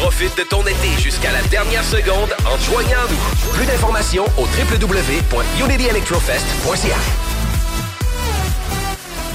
Profite 0.00 0.36
de 0.38 0.44
ton 0.44 0.62
été 0.62 0.96
jusqu'à 1.02 1.32
la 1.32 1.42
dernière 1.48 1.82
seconde 1.82 2.32
en 2.46 2.56
joignant 2.58 3.02
nous. 3.10 3.18
Plus 3.52 3.66
d'informations 3.66 4.26
au 4.36 4.42
www.unityelectrofest.ca. 4.42 7.27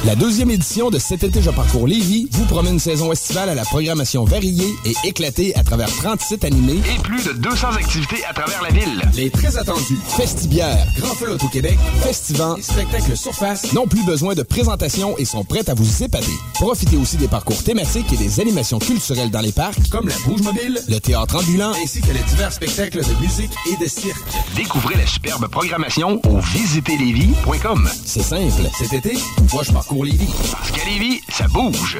La 0.05 0.15
deuxième 0.15 0.51
édition 0.51 0.89
de 0.89 1.00
Cet 1.00 1.24
été, 1.24 1.41
je 1.41 1.50
parcours 1.50 1.88
Lévis 1.88 2.27
vous 2.31 2.43
promet 2.43 2.72
une 2.72 2.79
saison 2.79 3.13
estivale 3.13 3.48
à 3.48 3.55
la 3.55 3.63
programmation 3.63 4.25
variée 4.25 4.75
et 4.83 4.93
éclatée 5.07 5.55
à 5.55 5.63
travers 5.63 5.88
30 5.88 6.19
sites 6.19 6.43
animés 6.43 6.81
Et 6.93 7.01
plus 7.01 7.24
de 7.24 7.31
200 7.31 7.69
activités 7.69 8.22
à 8.25 8.33
travers 8.33 8.62
la 8.63 8.69
ville. 8.72 9.01
Les 9.15 9.29
très 9.29 9.57
attendus 9.57 9.98
Festibière, 10.17 10.86
Grand 10.98 11.15
Feu 11.15 11.38
au 11.41 11.48
Québec, 11.48 11.77
Festivant 12.01 12.57
et 12.57 12.62
Spectacle 12.62 13.15
Surface 13.15 13.72
n'ont 13.72 13.88
plus 13.88 14.03
besoin 14.03 14.36
de 14.36 14.43
présentation 14.43 15.17
et 15.17 15.24
sont 15.24 15.45
prêts 15.45 15.69
à 15.69 15.74
vous 15.74 16.03
épater. 16.03 16.33
Profitez 16.55 16.98
aussi 16.98 17.15
des 17.15 17.29
parcours 17.29 17.63
thématiques 17.63 18.12
et 18.12 18.17
des 18.17 18.41
animations 18.41 18.79
culturelles 18.79 19.31
dans 19.31 19.39
les 19.39 19.53
parcs, 19.53 19.89
comme 19.89 20.10
la 20.10 20.15
Bouge 20.25 20.41
Mobile, 20.41 20.81
le 20.89 21.00
théâtre 21.00 21.38
ambulant, 21.38 21.72
ainsi 21.81 22.01
que 22.01 22.12
les 22.12 22.24
divers 22.24 22.51
spectacles 22.51 23.00
de 23.00 23.22
musique 23.22 23.51
et 23.72 23.81
de 23.81 23.89
cirque. 23.89 24.22
Découvrez 24.57 24.96
la 24.98 25.07
superbe 25.07 25.48
programmation 25.48 26.20
au 26.27 26.39
visiterlévis.com. 26.39 27.89
C'est 28.05 28.22
simple. 28.22 28.70
Cet 28.77 28.92
été, 28.92 29.18
moi 29.53 29.63
je 29.63 29.72
parcours 29.72 29.93
Lévis. 30.01 30.34
Parce 30.51 30.72
qu'à 30.72 30.86
Lévis, 30.86 31.22
ça 31.29 31.48
bouge. 31.48 32.00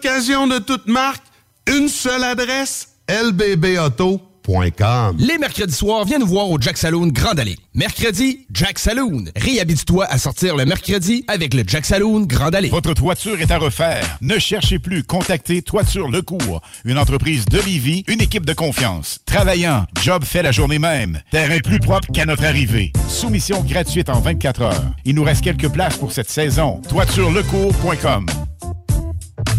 D'occasion 0.01 0.47
de 0.47 0.57
toute 0.57 0.87
marque, 0.87 1.23
une 1.67 1.87
seule 1.87 2.23
adresse, 2.23 2.95
lbbauto.com. 3.07 4.27
Les 5.19 5.37
mercredis 5.37 5.75
soirs, 5.75 6.05
viens 6.05 6.17
nous 6.17 6.25
voir 6.25 6.49
au 6.49 6.59
Jack 6.59 6.77
Saloon 6.77 7.07
Grande 7.07 7.39
Allée. 7.39 7.57
Mercredi, 7.75 8.47
Jack 8.51 8.79
Saloon. 8.79 9.25
Réhabite-toi 9.35 10.05
à 10.05 10.17
sortir 10.17 10.55
le 10.55 10.65
mercredi 10.65 11.23
avec 11.27 11.53
le 11.53 11.63
Jack 11.67 11.85
Saloon 11.85 12.21
Grande 12.21 12.55
Allée. 12.55 12.69
Votre 12.69 12.95
toiture 12.95 13.39
est 13.39 13.51
à 13.51 13.59
refaire. 13.59 14.17
Ne 14.21 14.39
cherchez 14.39 14.79
plus. 14.79 15.03
Contactez 15.03 15.61
Toiture 15.61 16.09
Lecourt, 16.09 16.61
une 16.83 16.97
entreprise 16.97 17.45
de 17.45 17.59
Lévis, 17.59 18.03
une 18.07 18.21
équipe 18.21 18.45
de 18.45 18.53
confiance. 18.53 19.19
Travaillant, 19.25 19.85
job 20.01 20.23
fait 20.23 20.41
la 20.41 20.51
journée 20.51 20.79
même. 20.79 21.21
Terrain 21.29 21.59
plus 21.59 21.79
propre 21.79 22.11
qu'à 22.11 22.25
notre 22.25 22.45
arrivée. 22.45 22.91
Soumission 23.07 23.61
gratuite 23.61 24.09
en 24.09 24.19
24 24.19 24.61
heures. 24.63 24.85
Il 25.05 25.13
nous 25.13 25.23
reste 25.23 25.43
quelques 25.43 25.69
places 25.69 25.97
pour 25.97 26.11
cette 26.11 26.29
saison. 26.29 26.81
ToitureLecourt.com. 26.89 28.25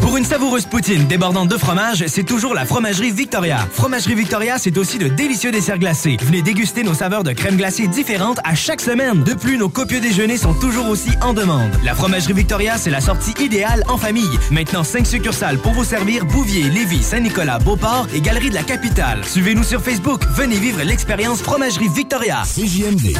Pour 0.02 0.16
une 0.16 0.24
savoureuse 0.24 0.66
poutine 0.66 1.06
débordante 1.06 1.48
de 1.48 1.56
fromage, 1.56 2.04
c'est 2.08 2.24
toujours 2.24 2.54
la 2.54 2.66
Fromagerie 2.66 3.12
Victoria. 3.12 3.66
Fromagerie 3.72 4.16
Victoria, 4.16 4.58
c'est 4.58 4.76
aussi 4.76 4.98
de 4.98 5.06
délicieux 5.06 5.52
desserts 5.52 5.78
glacés. 5.78 6.16
Venez 6.20 6.42
déguster 6.42 6.82
nos 6.82 6.92
saveurs 6.92 7.22
de 7.22 7.32
crème 7.32 7.56
glacée 7.56 7.86
différentes 7.86 8.40
à 8.42 8.56
chaque 8.56 8.80
semaine. 8.80 9.22
De 9.22 9.32
plus, 9.34 9.56
nos 9.56 9.68
copieux 9.68 10.00
déjeuners 10.00 10.38
sont 10.38 10.54
toujours 10.54 10.88
aussi 10.88 11.10
en 11.22 11.32
demande. 11.32 11.70
La 11.84 11.94
Fromagerie 11.94 12.32
Victoria, 12.32 12.78
c'est 12.78 12.90
la 12.90 13.00
sortie 13.00 13.32
idéale 13.40 13.84
en 13.88 13.96
famille. 13.96 14.38
Maintenant, 14.50 14.82
5 14.82 15.06
succursales 15.06 15.58
pour 15.58 15.72
vous 15.72 15.84
servir 15.84 16.24
Bouvier, 16.24 16.64
Lévis, 16.64 17.04
Saint-Nicolas, 17.04 17.60
Beauport 17.60 18.08
et 18.12 18.20
Galerie 18.20 18.50
de 18.50 18.54
la 18.54 18.64
Capitale. 18.64 19.24
Suivez-nous 19.24 19.64
sur 19.64 19.80
Facebook. 19.80 20.22
Venez 20.34 20.56
vivre 20.56 20.82
l'expérience 20.82 21.40
Fromagerie 21.40 21.88
Victoria. 21.88 22.42
CJMD. 22.42 23.16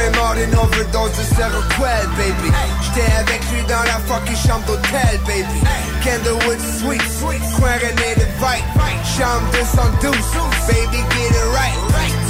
Est 0.00 0.16
mort 0.16 0.34
d'une 0.34 0.54
overdose 0.56 1.10
de 1.12 1.24
Seroquel, 1.36 2.08
baby. 2.16 2.50
J'étais 2.82 3.12
avec 3.16 3.40
lui 3.52 3.62
dans 3.68 3.82
la 3.84 3.98
fucking 4.06 4.36
chambre 4.36 4.64
d'hôtel, 4.66 5.20
baby. 5.26 5.60
Candlewood 6.02 6.60
Suite, 6.60 7.02
coin 7.58 7.74
René 7.74 8.14
de 8.16 8.26
Vite. 8.40 8.64
Chambre 9.04 9.44
212, 9.52 10.16
baby, 10.68 10.98
get 11.10 11.30
it 11.30 11.44
right. 11.52 11.76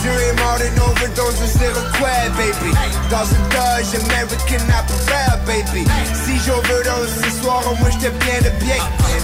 Dieu 0.02 0.10
est 0.10 0.40
mort 0.40 0.56
d'une 0.58 0.80
overdose 0.82 1.38
de 1.40 1.46
Seroquel, 1.46 2.30
baby. 2.36 2.72
Dans 3.10 3.24
une 3.24 3.46
Dodge 3.50 3.92
American 4.04 4.64
Apparel, 4.72 5.40
baby. 5.46 5.84
Si 6.24 6.38
j'overdose 6.46 7.10
ce 7.22 7.42
soir, 7.42 7.62
au 7.70 7.74
moins 7.76 7.90
j'étais 7.90 8.10
bien 8.10 8.38
de 8.40 8.50
bien. 8.64 8.76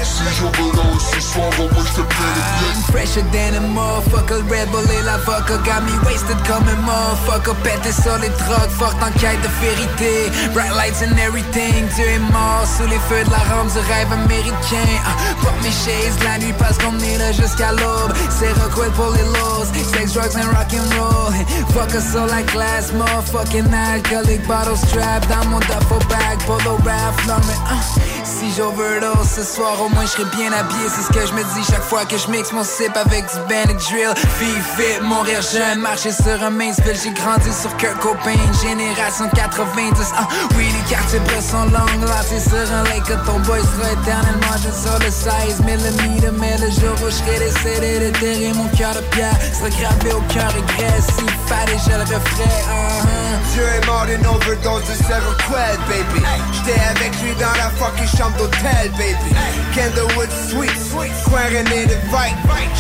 Si 0.03 0.25
j'overdose 0.39 1.03
ce 1.15 1.21
soir, 1.21 1.49
au 1.59 1.69
moins 1.73 1.85
j'étais 1.85 2.09
bien 2.09 2.33
de 2.37 2.43
bien. 2.61 2.83
Fresher 2.93 3.23
than 3.33 3.57
a 3.57 3.61
motherfucker, 3.61 4.43
rebel 4.49 4.87
et 4.99 5.03
la 5.05 5.19
vodka 5.19 5.57
Got 5.67 5.83
me 5.85 5.93
wasted 6.05 6.37
comme 6.47 6.67
un 6.69 6.81
motherfucker 6.87 7.55
Pété 7.63 7.93
sur 7.93 8.17
les 8.19 8.29
drogues, 8.29 8.71
forte 8.79 8.97
en 9.03 9.11
quête 9.19 9.41
de 9.43 9.49
vérité 9.61 10.31
Bright 10.55 10.73
lights 10.77 11.03
and 11.03 11.17
everything 11.19 11.87
Dieu 11.95 12.07
est 12.07 12.19
mort 12.33 12.65
sous 12.67 12.87
les 12.87 12.99
feux 13.09 13.25
de 13.25 13.31
la 13.31 13.43
rampe 13.53 13.73
du 13.73 13.79
rêve 13.81 14.13
américain 14.13 14.89
Ah, 15.05 15.17
Porte 15.43 15.61
mes 15.63 15.71
shades 15.71 16.23
la 16.25 16.39
nuit 16.39 16.55
parce 16.59 16.79
qu'on 16.79 16.99
est 17.01 17.19
là 17.19 17.33
jusqu'à 17.33 17.73
l'aube 17.73 18.13
C'est 18.31 18.53
Rockwell 18.53 18.91
pour 18.93 19.11
les 19.13 19.23
lows 19.25 19.65
Sex, 19.93 20.13
drugs 20.15 20.37
and 20.37 20.51
rock'n'roll 20.67 21.33
Fuck 21.73 21.95
us 21.95 22.13
sur 22.13 22.27
la 22.27 22.43
glace, 22.43 22.93
motherfucking 22.93 23.73
alcoolic 23.73 24.47
Bottle 24.47 24.77
strap 24.77 25.27
dans 25.29 25.49
mon 25.49 25.59
duffel 25.61 25.99
bag 26.09 26.39
Polo 26.47 26.77
Ralph 26.85 27.27
Lauren 27.27 27.41
ah. 27.69 27.81
Si 28.25 28.53
j'overdose 28.57 29.29
ce 29.35 29.43
soir, 29.43 29.81
au 29.81 29.89
moins 29.89 30.05
je 30.05 30.11
serai 30.11 30.25
bien 30.37 30.53
habillé. 30.53 30.89
C'est 30.89 31.03
ce 31.03 31.13
que 31.13 31.27
je 31.27 31.33
me 31.33 31.43
dis 31.55 31.65
chaque 31.71 31.83
fois 31.83 32.05
que 32.05 32.19
je 32.19 32.29
mixe 32.29 32.53
mon 32.53 32.65
sip 32.65 32.95
avec 32.97 33.25
du 33.25 33.39
Benadryl. 33.49 34.13
Vie 34.39 34.61
vite, 34.77 35.03
mourir 35.03 35.41
jeune, 35.41 35.81
marcher 35.81 36.11
sur 36.13 36.43
un 36.43 36.51
Mainsville. 36.51 36.99
J'ai 37.03 37.13
grandi 37.13 37.51
sur 37.53 37.75
Kurt 37.77 37.99
Cobain, 38.01 38.37
génération 38.63 39.29
90. 39.33 40.13
Ah, 40.17 40.29
oui, 40.57 40.67
les 40.67 40.91
quartiers 40.91 41.21
bleus 41.21 41.41
sont 41.41 41.65
longs, 41.67 42.07
là 42.07 42.21
c'est 42.29 42.41
sur 42.41 42.73
un 42.75 42.83
lake 42.85 43.07
ton 43.25 43.39
boy 43.41 43.61
sera 43.61 43.93
éternellement 43.93 44.57
juste 44.61 44.83
sur 44.83 44.99
le 44.99 45.11
16 45.11 45.61
mm. 45.61 46.37
Mais 46.39 46.59
le 46.59 46.71
jour 46.71 46.95
où 47.03 47.07
je 47.07 47.11
serai 47.11 47.39
décédé, 47.39 48.11
déterrer 48.11 48.53
mon 48.55 48.69
cœur 48.77 48.95
de 48.95 49.01
pierre 49.15 49.39
sera 49.55 49.71
gravé 49.71 50.13
aucun 50.13 50.49
regret. 50.57 51.01
Si 51.01 51.27
fallait, 51.47 51.79
je 51.85 51.93
le 51.93 52.03
referais. 52.03 52.65
Uh-huh. 52.67 53.17
Dieu 53.53 53.65
est 53.65 53.87
mort 53.87 54.07
d'une 54.07 54.27
overdose 54.27 54.85
de 54.89 54.95
Seroquel, 55.05 55.79
baby. 55.89 56.21
J'étais 56.53 56.81
avec 56.81 57.13
lui 57.23 57.33
dans 57.37 57.55
la 57.57 57.71
fucking 57.79 58.19
chambre 58.19 58.37
d'hôtel, 58.37 58.91
baby. 58.99 59.31
Candlewood 59.75 60.31
Suite, 60.49 60.93
coin 61.25 61.47
René 61.49 61.87
de 61.87 61.97
Vite. 62.13 62.37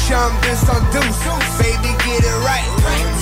Chambre 0.08 0.36
212, 0.42 1.02
baby, 1.58 1.88
get 2.04 2.20
it 2.20 2.38
right. 2.44 2.64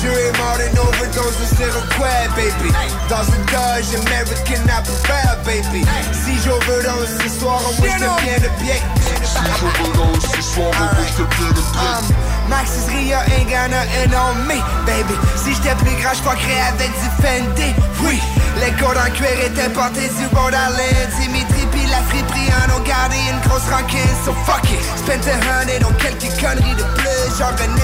Dieu 0.01 0.11
est 0.11 0.37
mort 0.39 0.59
d'une 0.59 0.79
overdose 0.79 1.39
de 1.39 1.47
Seroquel, 1.57 2.29
baby. 2.37 2.73
Dans 3.09 3.23
une 3.23 3.45
Dodge 3.47 3.95
American 4.07 4.63
Apple 4.77 4.99
Fair, 5.07 5.39
baby. 5.45 5.85
Si 6.13 6.35
j'overdose 6.45 7.11
ce 7.23 7.41
soir, 7.41 7.61
au 7.69 7.81
moins 7.81 7.95
je 7.95 8.25
bien 8.25 8.39
de 8.39 8.51
bien. 8.63 8.81
Si 9.25 9.41
j'overdose 9.59 10.23
ce 10.23 10.43
soir, 10.43 10.73
je 11.17 11.23
bien 11.23 11.51
de 11.51 11.63
bien. 11.73 12.17
Maxis 12.49 12.87
Ria 12.93 13.21
ain't 13.37 13.49
got 13.49 13.71
nothing 13.71 14.13
on 14.15 14.35
me, 14.47 14.61
baby. 14.85 15.15
Si 15.37 15.55
j'étais 15.55 15.75
plus 15.77 15.97
grand, 16.03 16.13
j'fuckerais 16.13 16.61
avec 16.69 16.93
du 16.93 17.09
Fendi. 17.23 17.75
Oui, 18.05 18.21
les 18.61 18.73
codes 18.73 18.99
en 18.99 19.11
cuir 19.13 19.33
étaient 19.47 19.71
portés 19.71 20.09
du 20.09 20.27
bon 20.33 20.51
d'Alain. 20.51 21.09
Dimitri 21.19 21.67
pis 21.73 21.87
la 21.89 22.03
friperie 22.05 22.53
en 22.53 22.77
ont 22.77 22.85
gardé 22.85 23.17
une 23.33 23.41
grosse 23.49 23.69
rancune. 23.71 24.15
So 24.25 24.35
fuck 24.45 24.65
it, 24.71 24.83
spent 24.99 25.27
a 25.27 25.37
hundred 25.41 25.83
on 25.89 25.93
quelques 25.95 26.29
conneries 26.39 26.77
de 26.77 26.85
plus. 26.95 27.39
Genre 27.39 27.57
un 27.65 27.75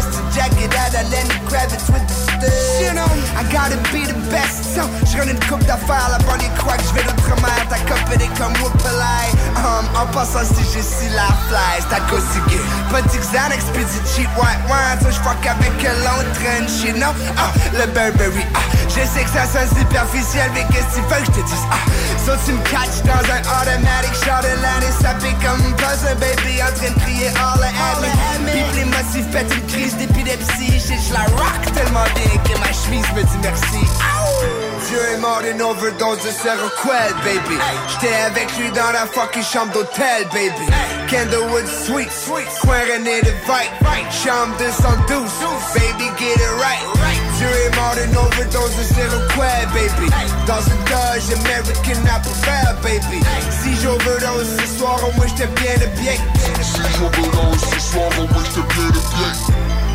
jacket 0.40 0.72
out 0.80 0.96
of 0.96 1.04
Lenny 1.12 1.36
Kravitz 1.44 1.92
with 1.92 2.06
the 2.08 2.48
I 3.36 3.44
gotta 3.52 3.76
be 3.92 4.08
the 4.08 4.16
best. 4.32 4.64
So, 4.74 4.82
j'run 5.04 5.28
une 5.28 5.40
coupe 5.44 5.64
d'affaires, 5.64 6.08
la 6.10 6.18
banlieue 6.24 6.48
croit 6.56 6.76
que 6.78 6.84
j'vais 6.88 7.02
d'outre-mer. 7.02 7.60
Ta 7.68 7.76
copine 7.84 8.22
est 8.22 8.38
comme 8.38 8.54
Whoopalai. 8.62 9.28
Um, 9.60 9.84
en 9.94 10.06
passant, 10.06 10.44
si 10.44 10.64
j'ai 10.72 10.80
si 10.80 11.08
la 11.12 11.28
fly, 11.48 11.76
c'est 11.84 11.94
à 11.94 12.00
cause 12.08 12.24
du 12.32 12.40
gay. 12.48 12.62
Pas 12.90 13.02
cheap 14.14 14.30
white 14.38 14.62
wine. 14.68 14.98
So 15.02 15.10
j'fuck 15.10 15.44
avec 15.44 15.76
un 15.84 15.96
long 16.04 16.24
know. 16.98 17.12
Ah, 17.36 17.52
le 17.74 17.86
Burberry, 17.92 18.44
ah. 18.54 18.60
Je 18.88 19.04
sais 19.06 19.24
que 19.24 19.30
ça 19.30 19.44
sonne 19.46 19.68
superficiel, 19.78 20.50
mais 20.54 20.64
qu'est-ce 20.72 20.96
que 20.96 21.00
tu 21.00 21.14
veux 21.14 21.20
que 21.20 21.26
je 21.26 21.30
te 21.30 21.46
dise? 21.46 21.66
Ah, 21.70 21.76
so 22.24 22.32
tu 22.44 22.52
me 22.52 22.62
catches 22.64 23.02
dans 23.04 23.24
un 23.28 23.40
automatic 23.44 24.14
shot 24.24 24.42
de 24.42 24.54
l'année, 24.62 24.92
ça 25.00 25.14
fait 25.20 25.36
comme 25.44 25.60
un 25.60 25.72
puzzle, 25.76 26.16
baby, 26.18 26.62
en 26.62 26.72
train 26.74 26.92
de 26.94 27.00
crier 27.00 27.28
all 27.38 27.62
at 27.62 28.38
me. 28.40 28.50
Pis 28.50 28.76
les 28.76 28.84
motifs 28.84 29.30
pètent 29.30 29.54
une 29.54 29.66
crise 29.66 29.96
d'épilepsie. 30.36 30.98
Je 31.08 31.12
la 31.12 31.24
rock 31.24 31.72
tellement 31.74 32.04
bien 32.14 32.42
que 32.44 32.58
ma 32.60 32.72
chemise 32.72 33.06
me 33.14 33.22
dit 33.22 33.38
merci. 33.42 33.86
Dieu 34.88 34.98
est 35.12 35.18
mort 35.18 35.40
d'une 35.42 35.62
overdose 35.62 36.18
de 36.22 36.30
Seroquel, 36.30 37.14
baby? 37.24 37.56
J'étais 37.88 38.14
avec 38.14 38.56
lui 38.58 38.70
dans 38.70 38.90
la 38.92 39.06
fucking 39.06 39.42
chambre 39.42 39.72
d'hôtel, 39.72 40.26
baby. 40.32 40.66
Candlewood 41.08 41.66
Suite, 41.66 42.10
coin 42.60 42.80
René 42.92 43.20
de 43.22 43.30
Vite. 43.46 43.72
Chambre 44.10 44.56
212, 44.58 45.30
baby, 45.74 46.10
get 46.18 46.34
it 46.34 46.54
right. 46.58 46.82
Dieu 47.38 47.48
est 47.48 47.76
mort 47.76 47.94
d'une 47.94 48.16
overdose 48.16 48.76
de 48.76 48.84
Seroquel, 48.94 49.68
baby? 49.74 50.10
Dans 50.46 50.60
une 50.60 50.84
Dodge 50.90 51.28
American 51.38 52.00
Apple 52.14 52.34
Fair, 52.42 52.74
baby. 52.82 53.20
Si 53.62 53.80
j'overdose 53.82 54.48
ce 54.58 54.78
soir, 54.78 54.98
au 55.06 55.12
moins 55.12 55.26
j'étais 55.28 55.46
bien 55.60 55.74
de 55.76 55.86
bien. 56.00 56.16
Si 56.60 56.80
j'overdose 56.98 57.60
ce 57.74 57.80
soir, 57.80 58.08
au 58.18 58.26
moins 58.32 58.44
j'étais 58.44 58.74
bien 58.74 58.88
de 58.88 58.92
bien. 58.92 59.89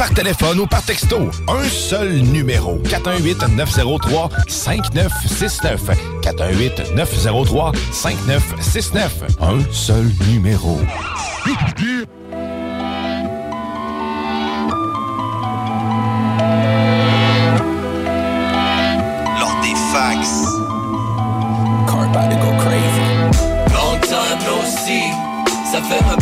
Par 0.00 0.10
téléphone 0.14 0.58
ou 0.60 0.66
par 0.66 0.82
texto, 0.82 1.28
un 1.46 1.68
seul 1.68 2.20
numéro. 2.20 2.78
418-903-5969. 2.84 5.78
418-903-5969. 6.22 9.10
Un 9.42 9.60
seul 9.70 10.10
numéro. 10.26 10.80
Lors 19.38 19.60
des 19.60 19.74
fax. 19.92 20.46
Car 21.86 22.04
about 22.04 22.30
to 22.30 22.36
go 22.40 22.54
crazy. 22.56 23.08
Long 23.74 24.00
time 24.00 24.38
no 24.46 24.62
see. 24.64 25.12
Ça 25.70 25.82
fait 25.82 26.02
un 26.02 26.16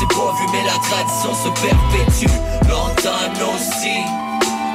s'est 0.00 0.06
pas 0.06 0.32
vu, 0.38 0.46
mais 0.52 0.64
la 0.64 0.78
tradition 0.88 1.34
se 1.34 1.48
perpétue. 1.60 2.32
Long 2.68 2.94
time 2.96 3.32
no 3.38 3.52
see. 3.58 4.04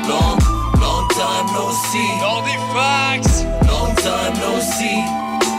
Long, 0.07 0.38
long 0.79 1.07
time 1.09 1.47
no 1.53 1.71
see. 1.89 2.11
Lors 2.21 2.43
des 2.43 2.59
fax. 2.73 3.43
Long 3.67 3.93
time 3.95 4.35
no 4.39 4.61
see. 4.61 5.01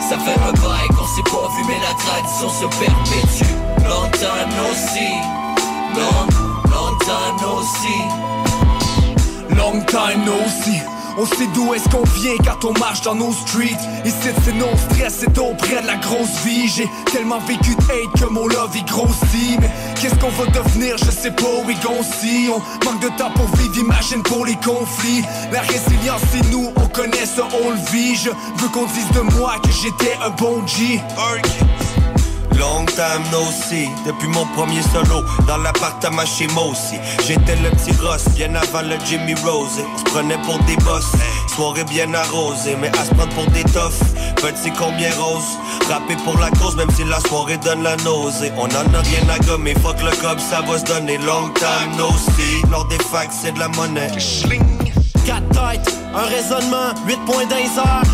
Ça 0.09 0.17
fait 0.19 0.39
un 0.39 0.53
bail 0.53 0.89
qu'on 0.97 1.07
s'est 1.15 1.29
pas 1.31 1.49
vu, 1.57 1.65
mais 1.67 1.81
la 1.83 1.95
tradition 1.99 2.49
se 2.49 2.67
perpétue. 2.79 3.55
Long 3.89 4.09
time 4.13 4.51
no 4.57 4.73
see. 4.75 5.19
Long, 5.97 6.27
long 6.71 6.97
time 7.01 7.37
no 7.43 7.63
see. 7.63 8.05
Long 9.57 9.85
time 9.87 10.25
no 10.25 10.39
see. 10.63 10.96
On 11.19 11.25
sait 11.25 11.47
d'où 11.55 11.73
est-ce 11.73 11.89
qu'on 11.89 12.03
vient 12.03 12.37
quand 12.45 12.65
on 12.67 12.79
marche 12.79 13.01
dans 13.01 13.15
nos 13.15 13.33
streets. 13.33 13.77
Ici 14.05 14.29
c'est 14.45 14.53
non 14.53 14.71
stress, 14.91 15.17
c'est 15.21 15.39
auprès 15.39 15.81
de 15.81 15.87
la 15.87 15.97
grosse 15.97 16.45
vie. 16.45 16.69
J'ai 16.69 16.89
tellement 17.11 17.39
vécu 17.39 17.75
de 17.75 17.83
hate 17.83 18.21
que 18.21 18.27
mon 18.27 18.47
love 18.47 18.77
est 18.77 18.87
grossit 18.87 19.59
Mais 19.61 19.71
qu'est-ce 19.99 20.15
qu'on 20.17 20.29
va 20.29 20.47
devenir, 20.47 20.99
je 20.99 21.11
sais 21.11 21.31
pas, 21.31 21.43
gon' 21.83 22.03
see 22.03 22.51
On 22.51 22.59
manque 22.85 23.01
de 23.01 23.09
temps 23.17 23.31
pour 23.35 23.47
vivre, 23.57 23.79
imagine 23.79 24.23
pour 24.23 24.45
les 24.45 24.57
conflits. 24.57 25.23
La 25.53 25.61
résilience 25.61 26.21
c'est 26.33 26.51
nous, 26.51 26.71
on 26.77 26.89
connaît 26.89 27.27
ça, 27.27 27.49
on 27.65 27.71
le 27.71 27.79
vit. 27.93 28.17
Je 28.17 28.31
veux 28.31 28.69
qu'on 28.69 28.87
dise 28.87 29.11
de 29.13 29.21
moi 29.39 29.55
que 29.63 29.71
j'étais 29.71 30.19
un 30.23 30.31
bon 30.31 30.67
G 30.67 31.01
Long 32.59 32.87
time 32.87 33.23
no 33.31 33.45
see, 33.51 33.89
depuis 34.07 34.29
mon 34.29 34.47
premier 34.47 34.83
solo 34.83 35.23
Dans 35.47 35.59
l'appartement 35.59 36.25
chez 36.25 36.47
moi 36.49 36.65
aussi. 36.65 36.97
J'étais 37.27 37.57
le 37.57 37.71
petit 37.71 37.93
Ross, 38.01 38.25
bien 38.35 38.55
avant 38.55 38.83
le 38.83 38.97
Jimmy 39.05 39.35
Rose. 39.45 39.81
On 39.95 39.99
se 39.99 40.05
prenait 40.05 40.39
pour 40.39 40.59
des 40.61 40.77
boss, 40.77 41.07
soirée 41.55 41.85
bien 41.85 42.13
arrosée. 42.15 42.77
Mais 42.81 42.89
à 42.99 43.05
se 43.05 43.15
prendre 43.15 43.35
pour 43.35 43.47
des 43.51 43.65
toughs, 43.65 44.01
petit 44.37 44.71
combien 44.79 45.11
rose? 45.17 45.59
Rapper 45.89 46.17
pour 46.25 46.39
la 46.39 46.51
cause, 46.51 46.77
même 46.77 46.91
si 46.91 47.05
la 47.05 47.21
soirée 47.21 47.59
donne 47.59 47.83
la 47.83 47.97
nausée. 47.97 48.53
On 48.57 48.65
en 48.65 48.95
a 48.95 49.03
rien 49.03 49.29
à 49.29 49.39
gommer, 49.45 49.75
fuck 49.75 50.01
le 50.03 50.11
cob, 50.23 50.39
ça 50.39 50.63
va 50.63 50.79
se 50.79 50.85
donner. 50.85 51.19
Long 51.19 51.51
time 51.55 51.97
no 51.99 52.09
see, 52.11 52.63
lors 52.71 52.87
des 52.89 52.99
facs 52.99 53.31
c'est 53.31 53.53
de 53.53 53.59
la 53.59 53.69
monnaie. 53.69 54.11
Quatre 55.27 55.49
têtes, 55.51 55.95
un 56.15 56.27
raisonnement, 56.27 56.95
8 57.07 57.17
points 57.27 57.47
d'un 57.47 57.57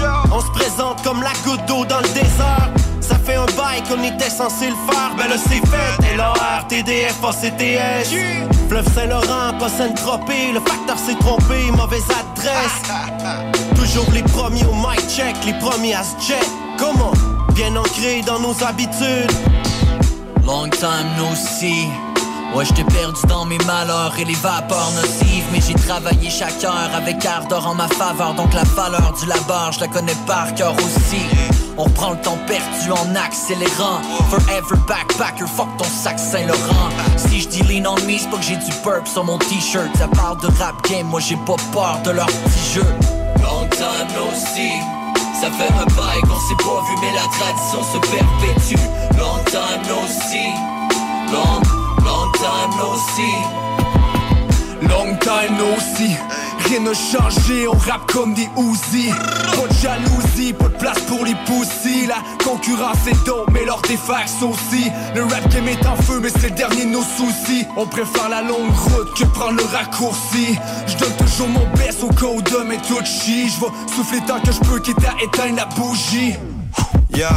heure. 0.03 0.25
On 0.33 0.41
se 0.41 0.51
présente 0.51 1.03
comme 1.05 1.23
la 1.23 1.33
goutte 1.45 1.65
d'eau 1.67 1.85
dans 1.85 2.01
le 2.01 2.09
désert. 2.09 2.71
Ça 3.13 3.19
fait 3.19 3.35
un 3.35 3.45
bail 3.45 3.83
qu'on 3.83 4.03
était 4.03 4.31
censé 4.31 4.69
le 4.69 4.91
faire, 4.91 5.15
ben 5.19 5.29
là 5.29 5.37
c'est 5.37 5.61
fait. 5.69 6.17
LOR, 6.17 6.67
TDF, 6.67 7.23
ACTS. 7.23 8.09
Fleuve 8.71 8.95
Saint-Laurent, 8.95 9.53
pas 9.59 9.69
Saint-Tropez. 9.69 10.53
Le 10.55 10.61
facteur 10.61 10.99
s'est 10.99 11.19
trompé, 11.21 11.71
mauvaise 11.77 12.05
adresse. 12.09 13.75
Toujours 13.75 14.11
les 14.15 14.23
premiers 14.23 14.65
au 14.65 14.73
mic 14.73 15.07
check, 15.11 15.37
les 15.45 15.53
premiers 15.59 15.95
à 15.95 16.03
se 16.03 16.17
check. 16.27 16.49
Comment? 16.79 17.13
Bien 17.55 17.77
ancré 17.77 18.23
dans 18.23 18.41
nos 18.41 18.55
habitudes. 18.65 19.31
Long 20.47 20.71
time 20.71 21.11
no 21.19 21.35
see. 21.35 21.89
Ouais, 22.55 22.65
j't'ai 22.65 22.85
perdu 22.85 23.21
dans 23.29 23.45
mes 23.45 23.59
malheurs 23.67 24.15
et 24.19 24.25
les 24.25 24.35
vapeurs 24.35 24.91
nocives 24.95 25.45
Mais 25.53 25.61
j'ai 25.67 25.73
travaillé 25.73 26.29
chaque 26.29 26.63
heure 26.63 26.91
avec 26.95 27.25
ardeur 27.25 27.67
en 27.67 27.75
ma 27.75 27.89
faveur 27.89 28.35
Donc 28.35 28.53
la 28.53 28.63
valeur 28.63 29.15
du 29.19 29.25
labeur, 29.25 29.73
je 29.73 29.81
la 29.81 29.89
connais 29.89 30.15
par 30.27 30.55
cœur 30.55 30.75
aussi 30.75 31.62
On 31.79 31.89
prend 31.89 32.11
le 32.11 32.19
temps 32.19 32.39
perdu 32.47 32.93
en 32.93 33.15
accélérant. 33.15 34.01
Forever 34.31 34.77
backpacker, 34.87 35.47
fuck 35.47 35.69
ton 35.79 35.85
sac 35.85 36.19
Saint-Laurent. 36.19 36.91
Si 37.17 37.41
je 37.41 37.49
dis 37.49 37.63
lean 37.63 37.87
on 37.87 37.95
me, 38.07 38.19
c'est 38.19 38.31
pas 38.31 38.37
que 38.37 38.43
j'ai 38.43 38.57
du 38.57 38.73
purp 38.83 39.07
sur 39.07 39.25
mon 39.25 39.39
t-shirt. 39.39 39.89
Ça 39.97 40.09
parle 40.09 40.41
de 40.41 40.49
rap 40.59 40.87
game, 40.89 41.07
moi 41.07 41.21
j'ai 41.21 41.37
pas 41.37 41.57
peur 41.73 42.01
de 42.05 42.11
leur 42.11 42.27
petit 42.27 42.75
jeu. 42.75 42.87
Long 43.43 43.69
time 43.71 44.09
no 44.15 44.31
see. 44.35 44.81
Ça 45.41 45.51
fait 45.51 45.73
un 45.73 45.87
bail 45.97 46.21
qu'on 46.23 46.41
s'est 46.41 46.63
pas 46.63 46.83
vu, 46.89 46.95
mais 47.01 47.13
la 47.15 47.27
tradition 47.37 47.83
se 47.83 47.99
perpétue. 47.99 48.79
Long 49.19 49.43
time 49.47 49.83
no 49.89 50.07
see. 50.07 50.53
Long, 51.33 51.63
long 52.05 52.31
time 52.33 52.73
no 52.79 52.97
see. 53.17 53.39
Long 54.89 55.17
time 55.19 55.57
no 55.59 55.77
see. 55.97 56.17
Rien 56.69 56.81
n'a 56.81 56.95
changé, 56.95 57.67
on 57.69 57.77
rappe 57.77 58.11
comme 58.13 58.35
des 58.35 58.49
Uzi. 58.57 59.11
Pas 59.11 59.69
de 59.69 59.75
jalousie, 59.81 60.53
pas 60.53 60.69
de 60.69 60.77
place 60.77 61.01
pour 61.01 61.25
les 61.25 61.35
poussis 61.47 62.07
La 62.07 62.17
concurrence 62.45 63.07
est 63.07 63.27
dope, 63.27 63.51
mais 63.53 63.65
leur 63.65 63.81
des 63.83 63.97
fax 63.97 64.35
aussi 64.43 64.91
Le 65.15 65.25
rap 65.25 65.49
game 65.49 65.69
est 65.69 65.87
en 65.87 65.97
feu, 65.97 66.21
mais 66.23 66.31
c'est 66.31 66.51
le 66.51 66.57
dernier 66.57 66.85
de 66.87 66.91
nos 66.91 67.03
soucis. 67.03 67.67
On 67.77 67.87
préfère 67.87 68.29
la 68.29 68.43
longue 68.43 68.71
route 68.71 69.15
que 69.17 69.25
prendre 69.25 69.57
le 69.57 69.65
raccourci. 69.65 70.57
Je 70.87 70.97
donne 70.97 71.17
toujours 71.17 71.49
mon 71.49 71.67
best 71.77 72.03
au 72.03 72.09
code 72.09 72.45
de 72.45 72.69
mes 72.69 72.79
tout 72.79 73.05
chi 73.05 73.49
Je 73.49 73.61
vais 73.61 73.95
souffler 73.95 74.21
tant 74.27 74.41
que 74.41 74.53
je 74.53 74.61
peux 74.61 74.81
quitte 74.81 75.05
à 75.05 75.23
éteindre 75.23 75.57
la 75.57 75.67
bougie 75.67 76.35
Yo, 77.15 77.29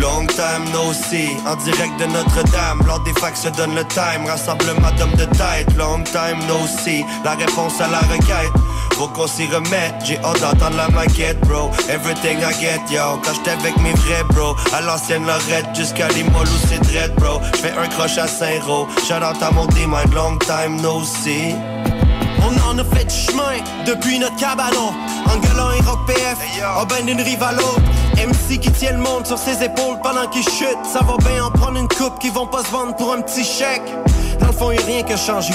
long 0.00 0.26
time 0.28 0.64
no 0.72 0.92
see. 0.94 1.36
En 1.46 1.56
direct 1.56 1.98
de 1.98 2.06
Notre-Dame 2.06 2.80
Lors 2.86 3.00
des 3.00 3.12
facs 3.20 3.36
se 3.36 3.48
donne 3.48 3.74
le 3.74 3.84
time. 3.84 4.24
Rassemblement 4.26 4.90
d'hommes 4.98 5.14
de 5.16 5.26
tête 5.26 5.76
Long 5.76 6.02
time 6.04 6.38
no 6.48 6.66
see. 6.66 7.04
La 7.22 7.32
réponse 7.32 7.80
à 7.80 7.88
la 7.88 7.98
requête 7.98 8.50
Faut 8.94 9.08
qu'on 9.08 9.26
s'y 9.26 9.46
remette. 9.46 9.94
J'ai 10.04 10.18
hâte 10.18 10.40
d'entendre 10.40 10.76
la 10.76 10.88
maquette 10.88 11.38
bro. 11.40 11.70
Everything 11.90 12.38
I 12.38 12.54
get 12.58 12.80
yo. 12.90 13.20
Quand 13.22 13.34
j'étais 13.34 13.50
avec 13.50 13.76
mes 13.82 13.92
vrais 13.92 14.24
bro 14.30 14.56
À 14.72 14.80
l'ancienne 14.80 15.26
Lorette 15.26 15.68
Jusqu'à 15.74 16.08
Limoilou 16.08 16.56
c'est 16.68 16.80
dread 16.82 17.14
bro. 17.16 17.40
J'fais 17.56 17.72
un 17.72 17.88
croche 17.88 18.16
à 18.16 18.26
Saint-Roch 18.26 18.88
Shout 19.06 19.14
out 19.14 19.42
à 19.42 19.50
mon 19.50 19.66
D-Mind 19.66 20.14
Long 20.14 20.38
time 20.38 20.80
no 20.80 21.02
see 21.04 21.54
on 22.70 22.74
en 22.74 22.78
a 22.78 22.84
fait 22.84 23.04
du 23.04 23.14
chemin 23.14 23.58
depuis 23.84 24.18
notre 24.18 24.36
cabanon. 24.36 24.92
Angolan 25.26 25.72
et 25.72 25.80
Rock 25.80 26.06
PF, 26.06 26.38
a 26.62 26.84
ben 26.84 27.04
d'une 27.04 27.20
rive 27.20 27.42
à 27.42 27.52
l'autre. 27.52 27.80
MC 28.16 28.60
qui 28.60 28.70
tient 28.70 28.92
le 28.92 28.98
monde 28.98 29.26
sur 29.26 29.38
ses 29.38 29.62
épaules 29.64 29.98
pendant 30.02 30.26
qu'il 30.28 30.44
chute. 30.44 30.78
Ça 30.84 31.00
va 31.00 31.16
bien 31.28 31.44
en 31.44 31.50
prendre 31.50 31.78
une 31.78 31.88
coupe 31.88 32.18
qui 32.20 32.28
vont 32.30 32.46
pas 32.46 32.62
se 32.62 32.70
vendre 32.70 32.94
pour 32.94 33.12
un 33.12 33.22
petit 33.22 33.44
chèque. 33.44 33.82
Dans 34.38 34.46
le 34.46 34.52
fond, 34.52 34.70
y'a 34.70 34.82
rien 34.82 35.02
qui 35.02 35.14
a 35.14 35.16
changé. 35.16 35.52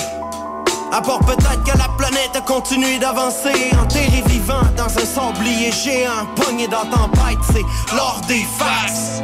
À 0.92 1.02
part 1.02 1.20
peut-être 1.20 1.64
que 1.64 1.78
la 1.78 1.88
planète 1.98 2.36
a 2.36 2.42
continué 2.42 3.00
d'avancer 3.00 3.72
Enterré 3.82 4.24
vivant 4.28 4.62
dans 4.78 4.86
un 4.86 5.06
sablier 5.06 5.72
géant 5.72 6.26
Pogné 6.36 6.68
dans 6.68 6.86
tempête, 6.86 7.40
c'est 7.52 7.96
l'or 7.96 8.22
des 8.28 8.46
faces 8.58 9.22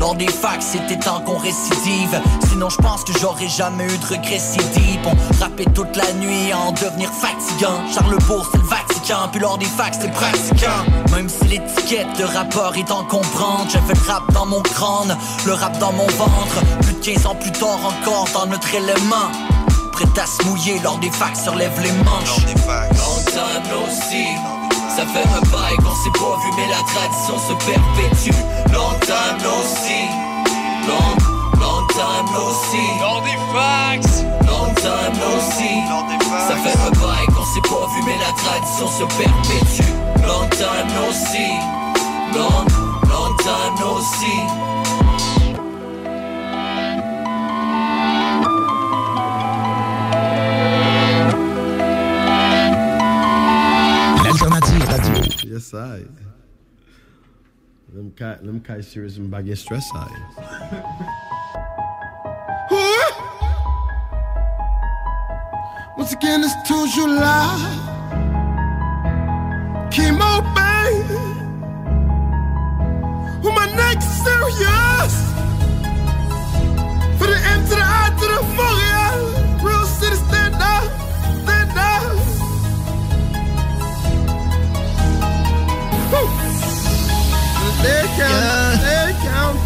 lors 0.00 0.14
des 0.14 0.26
facs, 0.26 0.62
c'était 0.62 0.98
temps 0.98 1.20
qu'on 1.20 1.36
récidive. 1.36 2.20
Sinon, 2.48 2.70
je 2.70 2.76
pense 2.76 3.04
que 3.04 3.12
j'aurais 3.20 3.48
jamais 3.48 3.84
eu 3.84 3.98
de 3.98 4.06
récidive. 4.28 5.00
On 5.04 5.42
rappait 5.42 5.66
toute 5.66 5.94
la 5.94 6.10
nuit 6.14 6.52
en 6.54 6.72
devenir 6.72 7.10
fatigant. 7.10 7.86
Charlebourg, 7.94 8.48
c'est 8.50 8.58
le 8.58 8.64
Vatican, 8.64 9.28
puis 9.30 9.40
lors 9.40 9.58
des 9.58 9.66
facs, 9.66 9.94
c'est 10.00 10.10
pratiquant. 10.10 10.84
Même 11.12 11.28
si 11.28 11.44
l'étiquette 11.44 12.18
de 12.18 12.24
rappeur 12.24 12.76
est 12.76 12.90
en 12.90 13.04
comprendre, 13.04 13.66
j'avais 13.68 13.94
le 13.94 14.10
rap 14.10 14.32
dans 14.32 14.46
mon 14.46 14.62
crâne, 14.62 15.16
le 15.44 15.52
rap 15.52 15.78
dans 15.78 15.92
mon 15.92 16.06
ventre. 16.06 16.60
Plus 16.80 16.94
de 16.94 17.00
15 17.00 17.26
ans 17.26 17.34
plus 17.34 17.52
tard 17.52 17.78
encore 17.84 18.26
dans 18.32 18.46
notre 18.46 18.74
élément. 18.74 19.30
Prêt 19.92 20.08
à 20.16 20.26
se 20.26 20.42
mouiller 20.46 20.78
lors 20.82 20.98
des 20.98 21.10
facs, 21.10 21.36
surlève 21.36 21.78
les 21.82 21.92
manches. 22.04 22.46
Ça 25.00 25.06
fait 25.06 25.26
un 25.26 25.40
bail 25.50 25.76
qu'on 25.78 25.94
s'est 25.94 26.10
pas 26.12 26.36
vu 26.44 26.50
mais 26.58 26.68
la 26.68 26.82
tradition 26.84 27.38
se 27.38 27.54
perpétue. 27.64 28.36
Long 28.70 28.98
time 29.00 29.38
no 29.42 29.62
see 29.64 30.10
Long, 30.86 31.16
long 31.58 31.86
time 31.88 32.26
no 32.34 32.52
see 32.68 33.00
Long 33.00 33.22
des 33.22 33.38
fax. 33.50 34.24
Long 34.46 34.74
time 34.74 35.14
no 35.16 35.40
see 35.40 35.80
Ça 36.46 36.54
fait 36.56 36.78
un 36.86 36.90
bail 37.00 37.26
qu'on 37.28 37.46
s'est 37.46 37.62
pas 37.62 37.86
vu 37.94 38.02
mais 38.04 38.18
la 38.18 38.32
tradition 38.42 38.88
se 38.88 39.04
perpétue. 39.16 39.90
Long 40.28 40.46
time 40.50 40.88
no 40.94 41.10
see 41.14 41.56
Long, 42.34 42.66
long 43.08 43.34
time 43.38 43.74
no 43.80 44.02
see 44.02 44.99
I. 55.74 56.04
Them 57.92 58.12
kai, 58.16 58.36
them 58.36 58.60
kai 58.60 58.80
serious 58.80 59.16
and 59.18 59.30
baggy 59.30 59.54
stress 59.56 59.88
I. 59.94 60.08
Once 65.96 66.12
again, 66.12 66.42
it's 66.42 66.54
toujours 66.66 67.08
là. 67.08 67.58
Chemo, 69.90 70.40
baby. 70.54 71.20
Who 73.42 73.52
my 73.52 73.66
neck 73.80 74.00
serious? 74.24 75.14
For 77.18 77.26
the 77.26 77.38
M 77.56 77.60
to 77.68 77.74
the 77.74 77.84
I 77.84 78.08
to 78.18 78.26
the 78.32 78.40
fuck. 78.56 78.99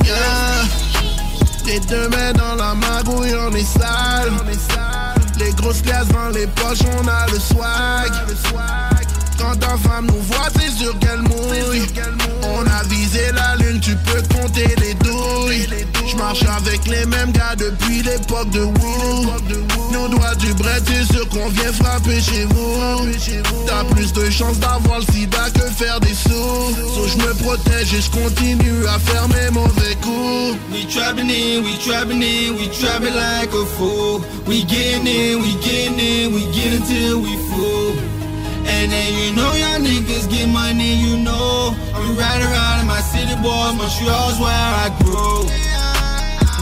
Yeah. 0.05 0.64
Les 1.66 1.81
deux 1.81 2.09
mains 2.09 2.33
dans 2.35 2.55
la 2.55 2.74
magouille, 2.74 3.35
on 3.35 3.53
est 3.55 3.64
sale. 3.64 4.31
Les 5.38 5.53
grosses 5.53 5.83
glaces 5.83 6.09
dans 6.09 6.29
les 6.29 6.46
poches, 6.46 6.85
on 7.00 7.09
a 7.09 7.27
le 7.33 7.40
swag. 7.40 8.12
Quand 9.38 9.57
ta 9.57 9.77
femme 9.77 10.07
nous 10.07 10.20
voit, 10.23 10.49
c'est 10.59 10.70
sûr 10.70 10.97
qu'elle 10.99 11.23
mouille. 11.23 11.83
On 12.42 12.61
a 12.66 12.83
visé 12.88 13.20
la 13.33 13.57
lune, 13.57 13.81
tu 13.81 13.97
peux 13.97 14.23
compter 14.35 14.66
les 14.81 14.94
douilles. 14.94 15.87
J'marche 16.07 16.44
avec 16.44 16.87
les 16.87 17.07
mêmes 17.07 17.33
gars 17.33 17.57
depuis 17.57 18.03
l'époque 18.03 18.51
de 18.51 18.61
Woo. 18.61 19.27
Nous 19.92 20.09
doit 20.09 20.35
du 20.37 20.53
bread, 20.55 20.83
c'est 20.87 21.12
sûr 21.12 21.29
qu'on 21.29 21.49
vient 21.49 21.73
frapper 21.73 22.20
chez 22.20 22.44
vous. 22.44 22.79
T'as 23.66 23.85
plus 23.94 24.12
de 24.12 24.31
chances 24.31 24.59
d'avoir 24.59 25.01
le 25.01 25.12
sida 25.12 25.51
que 25.55 25.62
faire 25.70 26.01
des 26.01 26.14
sous. 26.14 26.75
So 26.94 27.09
je 27.09 27.16
me 27.18 27.35
protège 27.35 27.94
et 27.94 28.01
je 28.01 28.11
continue 28.11 28.87
à 28.87 28.99
faire 28.99 29.29
mes 29.29 29.51
mauvais 29.51 29.97
coups. 30.03 30.59
We 30.73 30.87
trapping 30.87 31.31
in, 31.31 31.62
we 31.64 31.79
trapping 31.79 32.23
in, 32.23 32.57
we 32.57 32.68
trapping 32.70 33.14
like 33.14 33.53
a 33.53 33.66
fool. 33.77 34.20
We 34.47 34.64
getting 34.64 35.07
in, 35.07 35.40
we 35.40 35.55
getting 35.62 35.99
in, 35.99 36.35
we 36.35 36.42
get 36.53 36.81
until 36.81 37.20
we 37.20 37.37
full. 37.51 38.23
And 38.66 38.92
then 38.92 39.14
you 39.14 39.35
know 39.37 39.53
y'all 39.55 39.81
niggas 39.81 40.29
get 40.31 40.48
money, 40.48 40.94
you 40.94 41.16
know. 41.16 41.74
We 42.00 42.16
ride 42.16 42.42
around 42.42 42.81
in 42.81 42.87
my 42.87 43.00
city, 43.00 43.35
boy, 43.42 43.72
Montreal's 43.77 44.38
where 44.40 44.50
I 44.53 44.88
grew. 45.03 45.44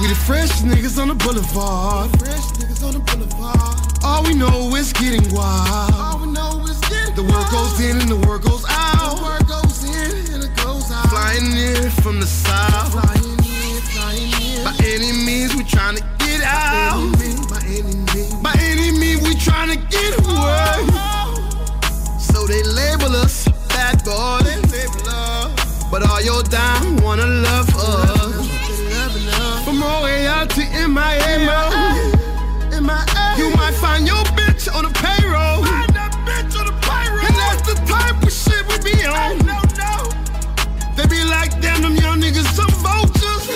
We 0.02 0.08
the 0.08 0.14
freshest 0.16 0.64
niggas 0.64 1.00
on 1.00 1.08
the 1.08 1.14
boulevard. 1.14 2.10
Fresh 2.18 2.58
niggas 2.58 2.84
on 2.84 2.94
the 2.94 3.00
boulevard. 3.00 3.78
All 4.02 4.24
we 4.24 4.34
know 4.34 4.74
is 4.74 4.92
getting 4.92 5.22
wild. 5.32 5.94
All 5.94 6.18
we 6.18 6.26
know 6.32 6.60
is 6.64 6.80
getting 6.90 7.14
The 7.14 7.22
work 7.22 7.50
goes 7.52 7.78
in 7.80 8.00
and 8.00 8.08
the 8.10 8.16
work 8.26 8.42
goes 8.42 8.64
out. 8.68 9.18
The 9.18 9.22
work 9.22 9.46
goes 9.46 9.84
in 9.84 10.34
and 10.34 10.42
it 10.42 10.56
goes 10.56 10.90
out. 10.90 11.08
Flying 11.08 11.52
in 11.54 11.90
from 12.02 12.18
the 12.18 12.26
south. 12.26 12.90
Flying 12.90 13.38
in, 13.38 13.80
flying 13.94 14.32
in. 14.42 14.64
By 14.64 14.74
any 14.82 15.12
means, 15.24 15.54
we 15.54 15.62
trying 15.62 15.96
to 15.96 16.02
get 16.18 16.42
out. 16.42 16.98
By 17.48 17.62
any 17.66 17.94
means, 17.94 18.34
By 18.42 18.54
any 18.58 18.90
means, 18.90 19.22
we 19.22 19.36
trying 19.36 19.70
to 19.70 19.76
get 19.86 20.18
away. 20.18 21.21
So 22.42 22.48
they 22.48 22.64
label 22.64 23.14
us 23.14 23.46
bad 23.68 24.02
boys. 24.02 24.72
But 25.92 26.02
all 26.02 26.20
your 26.20 26.42
down 26.42 26.96
wanna 26.96 27.24
love 27.24 27.68
us. 27.76 28.48
From 29.64 29.80
Royale 29.80 30.48
to 30.48 30.62
MIA. 30.88 31.38
You 33.38 33.48
might 33.54 33.76
find 33.84 34.08
your 34.08 34.24
bitch 34.34 34.66
on 34.74 34.82
the 34.82 34.90
payroll. 34.90 35.62
And 35.62 35.94
that's 37.42 37.62
the 37.62 37.76
type 37.86 38.20
of 38.20 38.32
shit 38.32 38.66
we 38.66 38.90
be 38.90 39.06
on. 39.06 39.38
They 40.96 41.06
be 41.06 41.22
like, 41.22 41.52
damn, 41.60 41.80
them 41.82 41.94
young 41.94 42.20
niggas 42.20 42.50
some 42.58 42.74
vultures. 42.82 43.46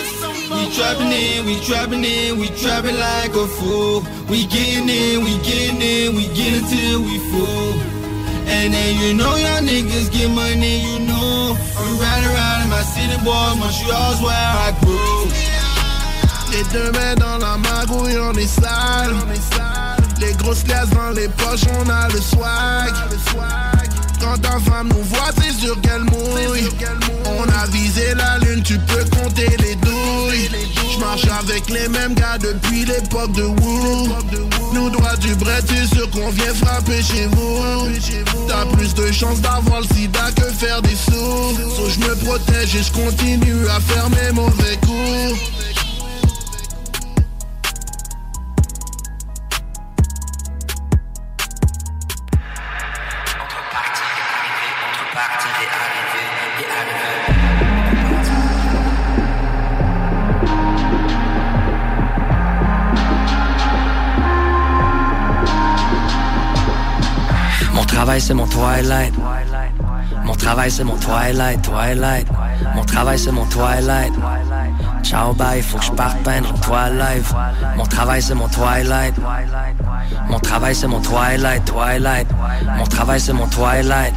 We 0.49 0.71
trapping 0.77 1.11
in, 1.11 1.45
we 1.45 1.59
trapping 1.59 2.05
in, 2.05 2.39
we 2.39 2.51
trapping 2.51 2.99
like 3.01 3.35
a 3.35 3.49
fool. 3.49 4.05
We 4.31 4.47
getting 4.47 4.89
in, 4.89 5.25
we 5.25 5.39
getting 5.39 5.83
in, 5.83 6.15
we 6.15 6.29
get 6.29 6.63
until 6.63 7.03
we 7.03 7.19
full. 7.31 7.97
And 8.49 8.73
then 8.73 8.97
you 9.01 9.15
know 9.15 9.37
y'all 9.37 9.61
niggas 9.61 10.11
get 10.13 10.31
money, 10.31 10.81
you 10.81 11.01
know. 11.01 11.57
I'm 11.79 11.99
riding 11.99 12.31
around 12.31 12.63
in 12.63 12.71
my 12.71 12.83
city, 12.83 13.17
boys, 13.25 13.57
Montreal's 13.59 14.21
where 14.23 14.51
I 14.67 14.73
grew. 14.81 15.29
Les 16.53 16.63
deux 16.73 16.91
mains 16.93 17.17
dans 17.17 17.39
la 17.39 17.57
magouille, 17.59 18.19
on 18.19 18.33
est 18.35 18.47
sale. 18.47 19.15
Les 20.21 20.33
grosses 20.35 20.65
glaces 20.65 20.91
dans 20.91 21.11
les 21.11 21.29
poches, 21.29 21.67
on 21.81 21.89
a 21.91 22.09
le 22.09 22.21
swag. 22.21 22.93
Quand 24.21 24.39
ta 24.41 24.59
femme 24.61 24.89
nous 24.89 25.03
voit, 25.03 25.31
c'est 25.37 25.53
sûr 25.53 25.79
qu'elle 25.83 26.05
mouille. 26.05 26.69
On 27.27 27.43
a 27.43 27.67
visé 27.67 28.15
la 28.15 28.39
lune, 28.39 28.63
tu 28.63 28.79
peux 28.79 29.05
compter 29.17 29.49
les 29.59 29.75
douilles 29.77 30.51
avec 31.39 31.69
les 31.71 31.89
mêmes 31.89 32.15
gars 32.15 32.39
depuis 32.39 32.85
l'époque 32.85 33.33
de 33.33 33.43
Wu. 33.43 34.11
Nous 34.73 34.91
droit 34.91 35.17
du 35.17 35.35
bret, 35.35 35.61
c'est 35.67 35.95
sûr 35.95 36.09
qu'on 36.11 36.31
vient 36.31 36.55
frapper 36.55 37.03
chez 37.03 37.27
vous. 37.27 37.89
T'as 38.49 38.65
plus 38.67 38.95
de 38.95 39.13
chances 39.13 39.41
d'avoir 39.41 39.81
le 39.81 39.87
sida 39.95 40.31
que 40.35 40.45
faire 40.53 40.81
des 40.83 40.95
sous. 40.95 41.57
So 41.77 41.89
je 41.89 42.01
me 42.01 42.15
protège 42.25 42.75
et 42.77 42.83
je 42.83 42.93
continue 42.93 43.69
à 43.69 43.81
faire 43.81 44.09
mes 44.11 44.33
mauvais 44.33 44.77
coups. 44.87 45.76
Travail 68.07 68.21
c'est 68.21 68.35
mon 68.35 68.47
twilight. 68.47 69.15
Mon 70.25 70.35
travail 70.35 70.71
c'est 70.71 70.85
mon 70.85 70.97
twilight, 70.97 71.61
twilight. 71.61 72.29
Mon 72.77 72.85
travail 72.85 73.19
c'est 73.19 73.33
mon 73.33 73.45
twilight. 73.47 74.13
Ciao 75.03 75.33
bye, 75.33 75.61
faut 75.61 75.79
que 75.79 75.87
je 75.87 75.91
parte 75.91 76.17
peindre 76.23 76.53
toile 76.61 76.97
live. 76.97 77.35
Mon 77.77 77.85
travail 77.85 78.23
c'est 78.23 78.37
mon 78.37 78.47
twilight. 78.47 79.15
Mon 80.29 80.39
travail 80.39 80.77
c'est 80.77 80.87
mon 80.87 81.01
twilight, 81.01 81.65
twilight. 81.65 82.29
Mon 82.79 82.85
travail 82.85 83.19
c'est 83.19 83.33
mon 83.33 83.49
twilight. 83.49 84.15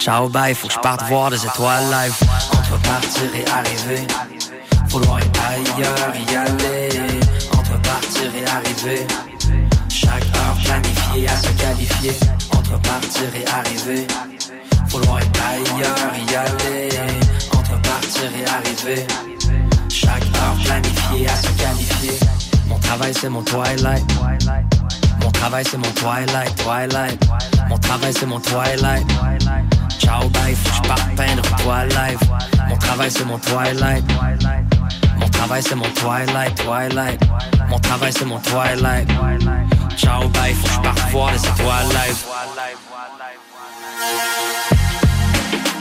Ciao 0.00 0.28
bye, 0.28 0.52
faut 0.52 0.66
que 0.66 0.74
je 0.74 0.80
parte 0.80 1.04
voir 1.04 1.30
des 1.30 1.46
étoiles 1.46 1.84
live. 1.84 2.16
Entre 2.50 2.82
partir 2.82 3.30
et 3.32 3.48
arriver, 3.48 4.08
faut 4.88 4.98
loin 4.98 5.20
ailleurs 5.48 6.14
y 6.16 6.34
aller. 6.34 6.88
Entre 7.56 7.80
partir 7.80 8.28
et 8.34 8.50
arriver, 8.50 9.06
chaque 9.88 10.24
heure 10.34 10.56
planifiée 10.64 11.28
à 11.28 11.36
se 11.36 11.52
qualifier. 11.62 12.47
Entre 12.70 12.82
partir 12.82 13.34
et 13.34 13.46
arriver, 13.48 14.06
faut 14.88 14.98
loin 14.98 15.20
ailleurs 15.20 16.12
y 16.30 16.34
aller. 16.34 16.88
Entre 17.56 17.80
partir 17.80 18.24
et 18.24 18.46
arriver, 18.46 19.06
chaque 19.88 20.22
heure 20.22 20.54
planifiée 20.64 21.26
à 21.28 21.36
se 21.36 21.48
qualifier. 21.52 22.18
Mon 22.68 22.78
travail 22.78 23.14
c'est 23.14 23.30
mon 23.30 23.42
twilight. 23.42 24.04
Mon 25.22 25.30
travail 25.30 25.64
c'est 25.64 25.78
mon 25.78 25.90
twilight, 25.92 26.54
twilight. 26.56 27.28
Mon 27.70 27.78
travail 27.78 28.12
c'est 28.12 28.26
mon 28.26 28.40
twilight. 28.40 29.06
Ciao 29.98 30.28
bye, 30.28 30.54
faut 30.54 30.82
que 30.82 31.00
je 31.00 31.16
peindre 31.16 31.42
live. 31.94 32.18
Mon 32.68 32.76
travail 32.76 33.10
c'est 33.10 33.24
mon 33.24 33.38
twilight. 33.38 34.04
Mon 35.18 35.28
travail 35.30 35.62
c'est 35.62 35.74
mon 35.74 35.90
twilight, 35.94 36.54
twilight. 36.54 37.20
Mon 37.70 37.78
travail 37.78 38.12
c'est 38.12 38.26
mon 38.26 38.38
twilight. 38.40 39.08
Ciao 39.98 40.28
bye, 40.28 40.54
faut 40.54 40.66
que 40.68 40.72
je 40.74 40.80
parte 40.80 41.10
voir 41.10 41.32
les 41.32 41.44
étoiles 41.44 41.88
live. 41.88 42.24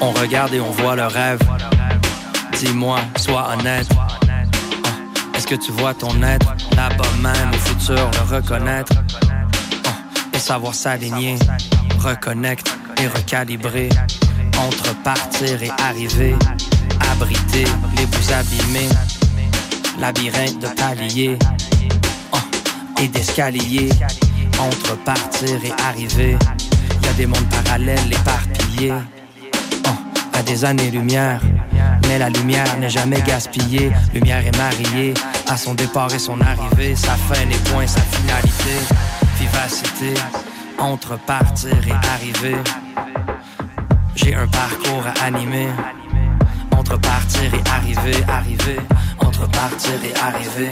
On 0.01 0.11
regarde 0.11 0.53
et 0.55 0.59
on 0.59 0.71
voit 0.71 0.95
le 0.95 1.05
rêve. 1.05 1.39
Dis-moi, 2.53 2.99
sois 3.17 3.53
honnête. 3.53 3.87
Ah, 3.95 5.37
Est-ce 5.37 5.45
que 5.45 5.55
tu 5.55 5.71
vois 5.71 5.93
ton 5.93 6.21
être 6.23 6.47
là-bas 6.75 7.03
même 7.21 7.51
au 7.53 7.57
futur 7.57 8.09
le 8.11 8.35
reconnaître? 8.35 8.93
Ah, 9.85 9.89
et 10.33 10.39
savoir 10.39 10.73
s'aligner, 10.73 11.37
reconnecte 11.99 12.75
et 12.99 13.07
recalibrer 13.07 13.89
entre 14.57 14.95
partir 15.03 15.61
et 15.61 15.71
arriver, 15.79 16.35
abriter 17.11 17.65
les 17.95 18.05
bouts 18.07 18.33
abîmés, 18.33 18.89
labyrinthe 19.99 20.57
de 20.59 20.67
paliers 20.69 21.37
et 23.01 23.07
d'escaliers 23.07 23.89
entre 24.59 24.95
partir 24.97 25.63
et 25.63 25.71
arriver. 25.83 26.37
Y 27.03 27.07
a 27.07 27.13
des 27.13 27.25
mondes 27.25 27.47
parallèles 27.49 28.11
éparpillés 28.11 28.93
ah, 29.85 30.37
à 30.37 30.43
des 30.43 30.65
années-lumière. 30.65 31.41
Mais 32.07 32.19
la 32.19 32.29
lumière 32.29 32.77
n'est 32.79 32.89
jamais 32.89 33.21
gaspillée. 33.21 33.91
Lumière 34.13 34.45
est 34.45 34.57
mariée 34.57 35.13
à 35.47 35.57
son 35.57 35.73
départ 35.73 36.13
et 36.13 36.19
son 36.19 36.39
arrivée. 36.41 36.95
Sa 36.95 37.15
fin 37.15 37.45
n'est 37.45 37.71
point 37.71 37.87
sa 37.87 38.01
finalité. 38.01 38.95
Vivacité 39.39 40.13
entre 40.79 41.17
partir 41.19 41.75
et 41.87 42.07
arriver. 42.07 42.57
J'ai 44.15 44.35
un 44.35 44.47
parcours 44.47 45.03
à 45.05 45.25
animer. 45.25 45.67
Entre 46.71 46.97
partir 46.97 47.53
et 47.53 47.69
arriver, 47.69 48.23
arriver. 48.27 48.79
Entre 49.19 49.47
partir 49.49 49.93
et 50.03 50.19
arriver. 50.19 50.71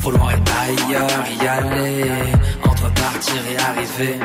Faut 0.00 0.10
loin 0.10 0.32
ailleurs 0.32 1.26
y 1.42 1.46
aller. 1.46 2.04
Entre 2.64 2.90
partir 2.94 3.42
et 3.52 3.58
arriver. 3.70 4.18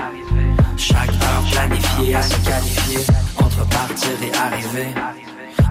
Chaque 0.78 1.10
heure 1.10 1.44
planifiée 1.52 2.16
à 2.16 2.22
se 2.22 2.36
qualifier. 2.36 3.06
Entre 3.38 3.68
partir 3.68 4.12
et 4.24 4.38
arriver. 4.38 4.88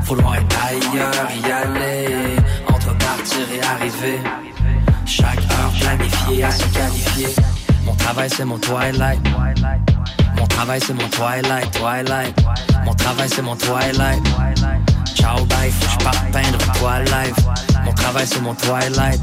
Faut 0.02 0.14
loin 0.14 0.36
ailleurs 0.68 1.30
y 1.42 1.50
aller. 1.50 2.36
Entre 2.68 2.96
partir 2.98 3.46
et 3.54 3.62
arriver. 3.64 4.20
Chaque 5.06 5.38
heure 5.38 5.72
planifiée 5.80 6.44
à 6.44 6.50
se 6.50 6.66
qualifier. 6.66 7.34
Mon 7.84 7.94
travail 7.94 8.28
c'est 8.30 8.44
mon 8.44 8.58
twilight. 8.58 9.20
Mon 10.36 10.46
travail 10.46 10.80
c'est 10.86 10.94
mon 10.94 11.08
twilight, 11.08 11.70
twilight. 11.72 12.36
Mon 12.84 12.94
travail 12.94 13.28
c'est 13.28 13.42
mon 13.42 13.56
twilight. 13.56 14.22
Ciao 15.14 15.44
bye, 15.46 15.70
faut 15.70 15.98
que 15.98 16.16
je 16.16 16.32
peindre 16.32 16.72
toile 16.78 17.04
live. 17.04 17.34
Mon 17.84 17.92
travail 17.92 18.26
c'est 18.26 18.42
mon 18.42 18.54
twilight. 18.54 19.20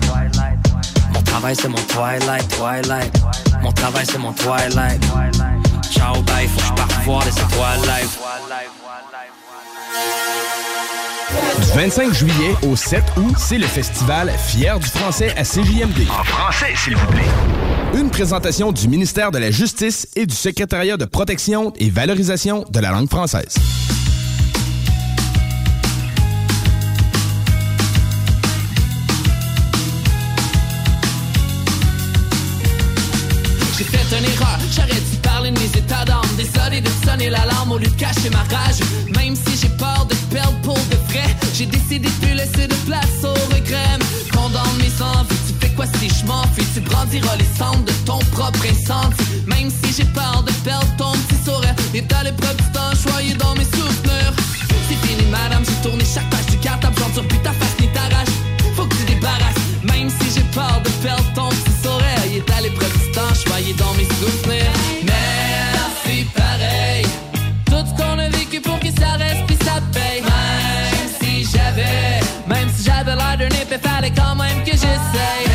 Mon 1.31 1.39
travail 1.39 1.55
c'est 1.55 1.69
mon 1.69 1.77
twilight, 1.77 2.47
twilight. 2.49 3.21
Mon 3.61 3.71
travail 3.71 4.05
c'est 4.05 4.17
mon 4.17 4.33
twilight. 4.33 5.01
Ciao 5.89 6.21
bye, 6.23 6.45
faut 6.45 6.59
que 6.59 6.65
je 6.65 6.73
parte 6.73 6.93
voir 7.05 7.23
les 7.23 7.31
étoiles 7.31 7.79
live. 7.83 8.09
Du 11.61 11.79
25 11.79 12.13
juillet 12.13 12.55
au 12.69 12.75
7 12.75 13.01
août, 13.15 13.35
c'est 13.37 13.57
le 13.57 13.65
festival 13.65 14.29
Fier 14.45 14.77
du 14.77 14.87
français 14.87 15.33
à 15.37 15.43
CJMD. 15.43 16.05
En 16.09 16.23
français, 16.25 16.73
s'il 16.75 16.97
vous 16.97 17.07
plaît. 17.07 17.21
Une 17.97 18.09
présentation 18.09 18.73
du 18.73 18.89
ministère 18.89 19.31
de 19.31 19.37
la 19.37 19.51
Justice 19.51 20.09
et 20.17 20.25
du 20.25 20.35
secrétariat 20.35 20.97
de 20.97 21.05
protection 21.05 21.71
et 21.79 21.89
valorisation 21.89 22.65
de 22.69 22.79
la 22.81 22.91
langue 22.91 23.09
française. 23.09 23.55
J'aurais 34.71 35.01
dû 35.11 35.17
parler 35.21 35.51
de 35.51 35.59
mes 35.59 35.71
états 35.77 36.05
d'âme. 36.05 36.31
Désolé 36.37 36.81
de 36.81 36.89
sonner 37.05 37.29
l'alarme 37.29 37.73
au 37.73 37.77
lieu 37.77 37.87
de 37.87 37.99
cacher 37.99 38.29
ma 38.31 38.43
rage. 38.55 38.79
Même 39.15 39.35
si 39.35 39.57
j'ai 39.61 39.69
peur 39.69 40.05
de 40.09 40.15
perdre 40.33 40.57
pour 40.61 40.75
de 40.75 40.97
vrai 41.11 41.35
J'ai 41.53 41.65
décidé 41.65 42.07
de 42.07 42.25
plus 42.25 42.33
laisser 42.33 42.67
de 42.67 42.75
place 42.87 43.23
au 43.23 43.33
regret. 43.53 43.99
Condamne 44.31 44.77
mes 44.79 44.95
envies, 45.01 45.41
tu 45.47 45.53
fais 45.59 45.73
quoi 45.75 45.85
si 45.99 46.09
je 46.09 46.25
m'en 46.25 46.43
fais 46.53 46.63
Tu 46.73 46.79
brandiras 46.81 47.35
les 47.37 47.49
cendres 47.57 47.85
de 47.85 47.91
ton 48.05 48.19
propre 48.31 48.63
incendie. 48.65 49.15
Même 49.47 49.69
si 49.69 49.93
j'ai 49.97 50.09
peur 50.09 50.43
de 50.43 50.51
perdre 50.63 50.87
ton 50.97 51.11
petit 51.11 51.43
sourire 51.45 51.75
à 52.19 52.23
l'épreuve 52.23 52.55
du 52.55 52.71
temps 52.71 52.93
choyé 52.95 53.33
dans 53.35 53.55
mes 53.55 53.65
souvenirs. 53.65 54.33
C'est 54.87 55.07
fini 55.07 55.29
madame, 55.29 55.63
j'ai 55.65 55.89
tourné 55.89 56.03
chaque 56.05 56.29
page 56.29 56.45
du 56.47 56.57
cartable 56.57 56.95
J'endure 56.99 57.27
plus 57.27 57.39
ta 57.39 57.51
face 57.51 57.75
ni 57.79 57.87
ta 57.89 58.01
rage. 58.15 58.33
Faut 58.75 58.85
que 58.85 58.95
tu 58.95 59.03
débarrasses. 59.05 59.61
Même 59.83 60.09
si 60.09 60.35
j'ai 60.35 60.45
peur 60.53 60.81
de 60.83 60.89
perdre 61.03 61.25
ton 61.33 61.49
petit 61.49 61.83
sourire 61.83 62.23
Il 62.29 62.37
est 62.37 62.51
à 62.51 62.61
l'épreuve 62.61 62.93
du 62.93 63.11
temps 63.11 63.21
dans 63.77 63.93
mes 63.93 64.05
souvenirs 64.05 64.60
épée 73.73 73.87
Fallait 73.87 74.11
quand 74.11 74.35
même 74.35 74.63
que 74.63 74.71
j'essaye 74.71 75.50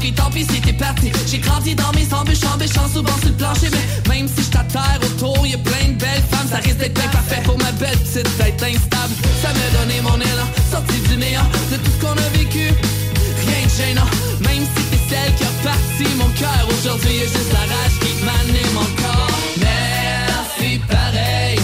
vie 0.00 0.46
c'était 0.48 0.72
parti. 0.72 1.12
J'ai 1.26 1.38
grandi 1.38 1.74
dans 1.74 1.92
mes 1.92 2.12
embûches, 2.12 2.44
embêchant 2.52 2.88
souvent 2.92 3.16
sur 3.18 3.28
le 3.28 3.34
plancher 3.34 3.68
Mais 4.08 4.16
même 4.16 4.28
si 4.28 4.42
je 4.42 5.06
autour, 5.06 5.46
y'a 5.46 5.58
plein 5.58 5.88
de 5.88 5.98
belles 5.98 6.22
femmes 6.30 6.48
Ça 6.50 6.56
risque 6.56 6.78
d'être 6.78 6.94
bien 6.94 7.08
parfait 7.08 7.42
pour 7.44 7.58
ma 7.58 7.72
belle 7.72 7.98
petite 7.98 8.36
tête 8.38 8.62
instable. 8.62 9.14
Ça 9.42 9.48
m'a 9.48 9.78
donné 9.78 10.00
mon 10.00 10.16
élan, 10.16 10.48
sorti 10.70 10.98
du 11.08 11.16
néant. 11.16 11.48
De 11.70 11.76
tout 11.76 11.90
ce 11.90 12.04
qu'on 12.04 12.12
a 12.12 12.28
vécu, 12.38 12.68
rien 12.68 13.66
de 13.66 13.70
gênant. 13.70 14.10
Même 14.40 14.64
si 14.64 14.82
t'es 14.90 15.00
celle 15.08 15.34
qui 15.34 15.44
a 15.44 15.52
parti 15.62 16.04
mon 16.16 16.28
cœur 16.30 16.66
Aujourd'hui 16.70 17.16
y'a 17.16 17.24
juste 17.24 17.52
la 17.52 17.64
rage 17.72 17.96
qui 18.00 18.12
m'anime 18.24 18.76
encore. 18.78 19.30
Merci 19.58 20.80
pareil. 20.88 21.58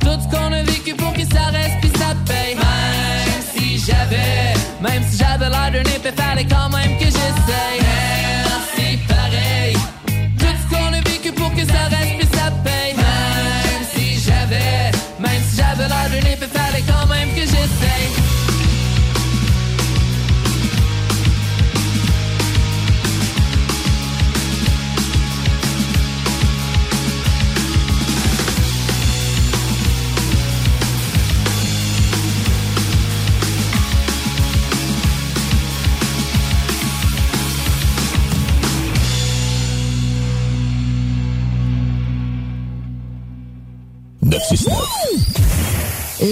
Tout 0.00 0.18
ce 0.22 0.28
qu'on 0.28 0.52
a 0.52 0.62
vécu 0.62 0.94
pour 0.94 1.12
que 1.12 1.22
ça 1.22 1.46
reste 1.52 1.76
puis 1.80 1.92
ça 1.98 2.14
paye. 2.26 2.56
Même 2.56 3.42
si 3.54 3.78
j'avais 3.78 4.54
Même 4.82 5.02
si 5.10 5.18
j'avais 5.18 5.48
l'air 5.48 5.70
d'un 5.72 5.90
épée 5.90 6.10
Fallait 6.16 6.44
quand 6.44 6.68
même 6.70 6.99
que 7.50 7.79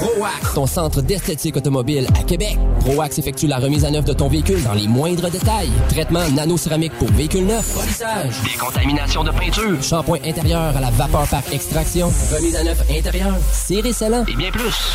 ProAx, 0.00 0.54
ton 0.54 0.66
centre 0.66 1.02
d'esthétique 1.02 1.56
automobile 1.56 2.06
à 2.18 2.22
Québec. 2.24 2.58
ProAx 2.80 3.18
effectue 3.18 3.46
la 3.46 3.58
remise 3.58 3.84
à 3.84 3.90
neuf 3.90 4.04
de 4.04 4.12
ton 4.12 4.28
véhicule 4.28 4.62
dans 4.62 4.72
les 4.72 4.88
moindres 4.88 5.30
détails. 5.30 5.70
Traitement 5.88 6.28
nano-céramique 6.30 6.92
pour 6.98 7.08
véhicule 7.12 7.46
neuf, 7.46 7.74
polissage, 7.74 8.34
décontamination 8.42 9.24
de 9.24 9.30
peinture, 9.30 9.82
shampoing 9.82 10.18
intérieur 10.24 10.76
à 10.76 10.80
la 10.80 10.90
vapeur 10.90 11.26
par 11.28 11.42
extraction, 11.52 12.10
remise 12.34 12.56
à 12.56 12.64
neuf 12.64 12.82
intérieure, 12.90 13.36
serré 13.52 13.92
scellant. 13.92 14.24
Et 14.26 14.36
bien 14.36 14.50
plus. 14.50 14.94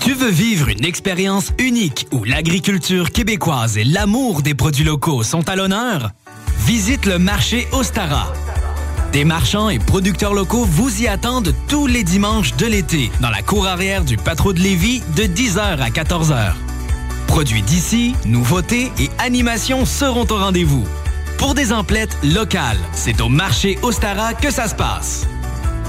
Tu 0.00 0.14
veux 0.14 0.30
vivre 0.30 0.68
une 0.68 0.84
expérience 0.84 1.52
unique 1.58 2.06
où 2.10 2.24
l'agriculture 2.24 3.10
québécoise 3.10 3.76
et 3.76 3.84
l'amour 3.84 4.40
des 4.40 4.54
produits 4.54 4.84
locaux 4.84 5.22
sont 5.22 5.46
à 5.48 5.56
l'honneur? 5.56 6.10
Visite 6.60 7.04
le 7.04 7.18
marché 7.18 7.68
Ostara. 7.72 8.32
Des 9.12 9.24
marchands 9.24 9.68
et 9.68 9.78
producteurs 9.78 10.32
locaux 10.32 10.64
vous 10.64 11.02
y 11.02 11.06
attendent 11.06 11.54
tous 11.68 11.86
les 11.86 12.02
dimanches 12.02 12.56
de 12.56 12.64
l'été 12.64 13.10
dans 13.20 13.28
la 13.28 13.42
cour 13.42 13.66
arrière 13.66 14.02
du 14.02 14.16
Patro 14.16 14.54
de 14.54 14.60
Lévis 14.60 15.02
de 15.16 15.24
10h 15.24 15.80
à 15.80 15.90
14h. 15.90 16.54
Produits 17.26 17.62
d'ici, 17.62 18.14
nouveautés 18.24 18.90
et 18.98 19.10
animations 19.18 19.84
seront 19.84 20.26
au 20.30 20.36
rendez-vous. 20.36 20.84
Pour 21.36 21.54
des 21.54 21.72
emplettes 21.72 22.16
locales, 22.22 22.80
c'est 22.92 23.20
au 23.20 23.28
marché 23.28 23.78
Ostara 23.82 24.32
que 24.32 24.50
ça 24.50 24.66
se 24.66 24.74
passe. 24.74 25.26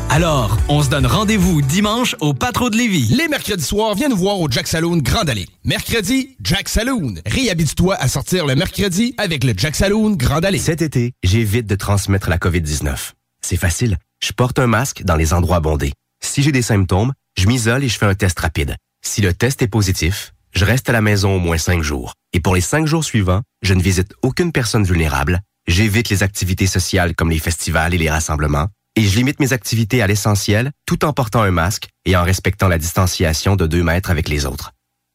Alors, 0.10 0.58
on 0.68 0.84
se 0.84 0.90
donne 0.90 1.06
rendez-vous 1.06 1.62
dimanche 1.62 2.16
au 2.20 2.34
Patro 2.34 2.70
de 2.70 2.78
Lévis. 2.78 3.14
Les 3.16 3.28
mercredis 3.28 3.64
soirs, 3.64 3.96
viens 3.96 4.10
nous 4.10 4.18
voir 4.18 4.40
au 4.40 4.50
Jack 4.50 4.68
Saloon 4.68 4.98
Grande 4.98 5.30
Allée. 5.30 5.48
Mercredi, 5.64 6.36
Jack 6.42 6.68
Saloon. 6.68 7.16
Réhabite-toi 7.26 7.96
à 7.96 8.08
sortir 8.08 8.46
le 8.46 8.56
mercredi 8.56 9.16
avec 9.18 9.44
le 9.44 9.54
Jack 9.56 9.76
Saloon 9.76 10.12
Grande 10.12 10.46
Allée. 10.46 10.60
Cet 10.60 10.82
été, 10.82 11.14
j'évite 11.24 11.68
de 11.68 11.76
transmettre 11.76 12.30
la 12.30 12.38
COVID-19. 12.38 13.12
C'est 13.42 13.58
facile. 13.58 13.98
Je 14.24 14.34
porte 14.34 14.60
un 14.60 14.68
masque 14.68 15.04
dans 15.04 15.16
les 15.16 15.34
endroits 15.34 15.62
bondés. 15.62 15.94
Si 16.22 16.44
j'ai 16.44 16.52
des 16.52 16.62
symptômes, 16.62 17.14
je 17.38 17.48
m'isole 17.48 17.84
et 17.84 17.90
je 17.90 17.98
fais 17.98 18.06
un 18.06 18.16
test 18.16 18.40
rapide. 18.40 18.76
Si 19.04 19.22
le 19.22 19.34
test 19.34 19.62
est 19.62 19.68
positif, 19.68 20.34
je 20.54 20.66
reste 20.66 20.90
à 20.90 20.94
la 20.94 21.02
maison 21.02 21.36
au 21.36 21.40
moins 21.40 21.58
cinq 21.58 21.82
jours. 21.82 22.14
Et 22.34 22.40
pour 22.40 22.54
les 22.56 22.62
cinq 22.62 22.86
jours 22.86 23.04
suivants, 23.04 23.42
je 23.62 23.74
ne 23.74 23.82
visite 23.82 24.14
aucune 24.22 24.52
personne 24.52 24.84
vulnérable, 24.84 25.42
j'évite 25.68 26.10
les 26.10 26.24
activités 26.24 26.68
sociales 26.68 27.16
comme 27.16 27.30
les 27.30 27.40
festivals 27.40 27.94
et 27.94 27.98
les 27.98 28.10
rassemblements, 28.10 28.68
et 28.96 29.04
je 29.04 29.16
limite 29.16 29.40
mes 29.40 29.54
activités 29.54 30.02
à 30.02 30.08
l'essentiel 30.08 30.72
tout 30.86 31.06
en 31.06 31.14
portant 31.14 31.42
un 31.42 31.52
masque 31.52 31.90
et 32.06 32.16
en 32.16 32.24
respectant 32.24 32.68
la 32.68 32.78
distanciation 32.78 33.56
de 33.56 33.68
deux 33.68 33.84
mètres 33.84 34.10
avec 34.10 34.28
les 34.28 34.46
autres. 34.46 34.72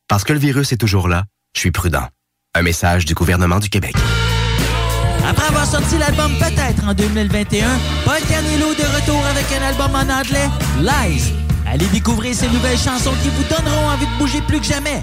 Parce 0.09 0.25
que 0.25 0.33
le 0.33 0.39
virus 0.39 0.73
est 0.73 0.77
toujours 0.77 1.09
là, 1.09 1.25
je 1.55 1.61
suis 1.61 1.73
prudent. 1.73 2.09
Un 2.55 2.63
message 2.63 3.05
du 3.05 3.15
gouvernement 3.15 3.59
du 3.59 3.69
Québec. 3.69 3.95
Après 5.29 5.47
avoir 5.47 5.67
sorti 5.67 5.99
l'album 5.99 6.33
Peut-être 6.39 6.87
en 6.87 6.95
2021, 6.95 7.67
Paul 8.05 8.21
Canelo 8.29 8.75
de 8.75 8.97
retour 8.97 9.27
avec 9.27 9.47
un 9.53 9.63
album 9.63 9.95
en 9.95 10.21
anglais, 10.21 10.49
Lies. 10.81 11.33
Allez 11.67 11.87
découvrir 11.87 12.35
ces 12.35 12.49
nouvelles 12.49 12.79
chansons 12.79 13.15
qui 13.23 13.29
vous 13.29 13.43
donneront 13.45 13.89
envie 13.89 14.07
de 14.07 14.19
bouger 14.19 14.41
plus 14.43 14.61
que 14.61 14.67
jamais. 14.67 15.03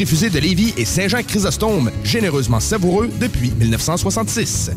de 0.00 0.38
Lévis 0.38 0.72
et 0.78 0.86
Saint-Jacques-Chrysostome, 0.86 1.90
généreusement 2.04 2.58
savoureux 2.58 3.10
depuis 3.20 3.50
1966. 3.50 4.70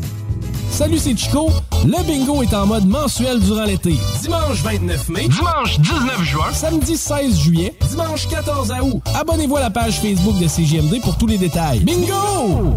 Salut, 0.70 0.98
c'est 0.98 1.16
Chico. 1.16 1.50
Le 1.86 2.06
bingo 2.06 2.42
est 2.42 2.52
en 2.52 2.66
mode 2.66 2.86
mensuel 2.86 3.40
durant 3.40 3.64
l'été. 3.64 3.94
Dimanche 4.20 4.62
29 4.62 5.08
mai. 5.08 5.28
Dimanche 5.28 5.80
19 5.80 6.22
juin. 6.24 6.52
Samedi 6.52 6.98
16 6.98 7.38
juillet. 7.40 7.74
Dimanche 7.88 8.28
14 8.28 8.70
août. 8.82 9.02
Abonnez-vous 9.18 9.56
à 9.56 9.60
la 9.60 9.70
page 9.70 9.98
Facebook 9.98 10.38
de 10.38 10.46
CGMD 10.46 11.00
pour 11.00 11.16
tous 11.16 11.26
les 11.26 11.38
détails. 11.38 11.80
Bingo! 11.80 12.74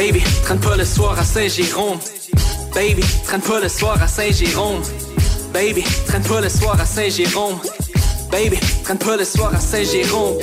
Baby, 0.00 0.22
traîne 0.44 0.58
pas 0.60 0.78
le 0.78 0.84
soir 0.86 1.18
à 1.18 1.24
Saint-Jérôme. 1.24 1.98
Baby, 2.74 3.04
traîne 3.26 3.42
pas 3.42 3.60
le 3.60 3.68
soir 3.68 4.02
à 4.02 4.08
Saint-Jérôme. 4.08 4.80
Baby, 5.52 5.84
traîne 6.06 6.22
pas 6.22 6.40
le 6.40 6.48
soir 6.48 6.80
à 6.80 6.86
Saint-Jérôme. 6.86 7.58
Baby, 8.32 8.58
traîne 8.82 8.96
pas 8.96 9.18
le 9.18 9.26
soir 9.26 9.54
à 9.54 9.60
Saint-Jérôme. 9.60 10.38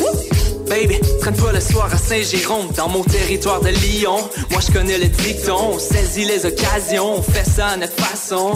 Baby, 0.70 1.00
traîne 1.22 1.36
pas 1.38 1.52
le 1.52 1.60
soir 1.60 1.90
à 1.92 1.98
Saint-Jérôme 1.98 2.68
Dans 2.76 2.88
mon 2.90 3.02
territoire 3.04 3.62
de 3.62 3.70
Lyon 3.70 4.30
Moi 4.52 4.60
je 4.68 4.72
connais 4.72 4.98
le 4.98 5.06
dicton 5.06 5.72
On 5.74 5.80
saisit 5.80 6.26
les 6.26 6.46
occasions 6.46 7.16
On 7.20 7.22
fait 7.22 7.50
ça 7.50 7.68
à 7.68 7.78
notre 7.78 7.96
façon 7.96 8.54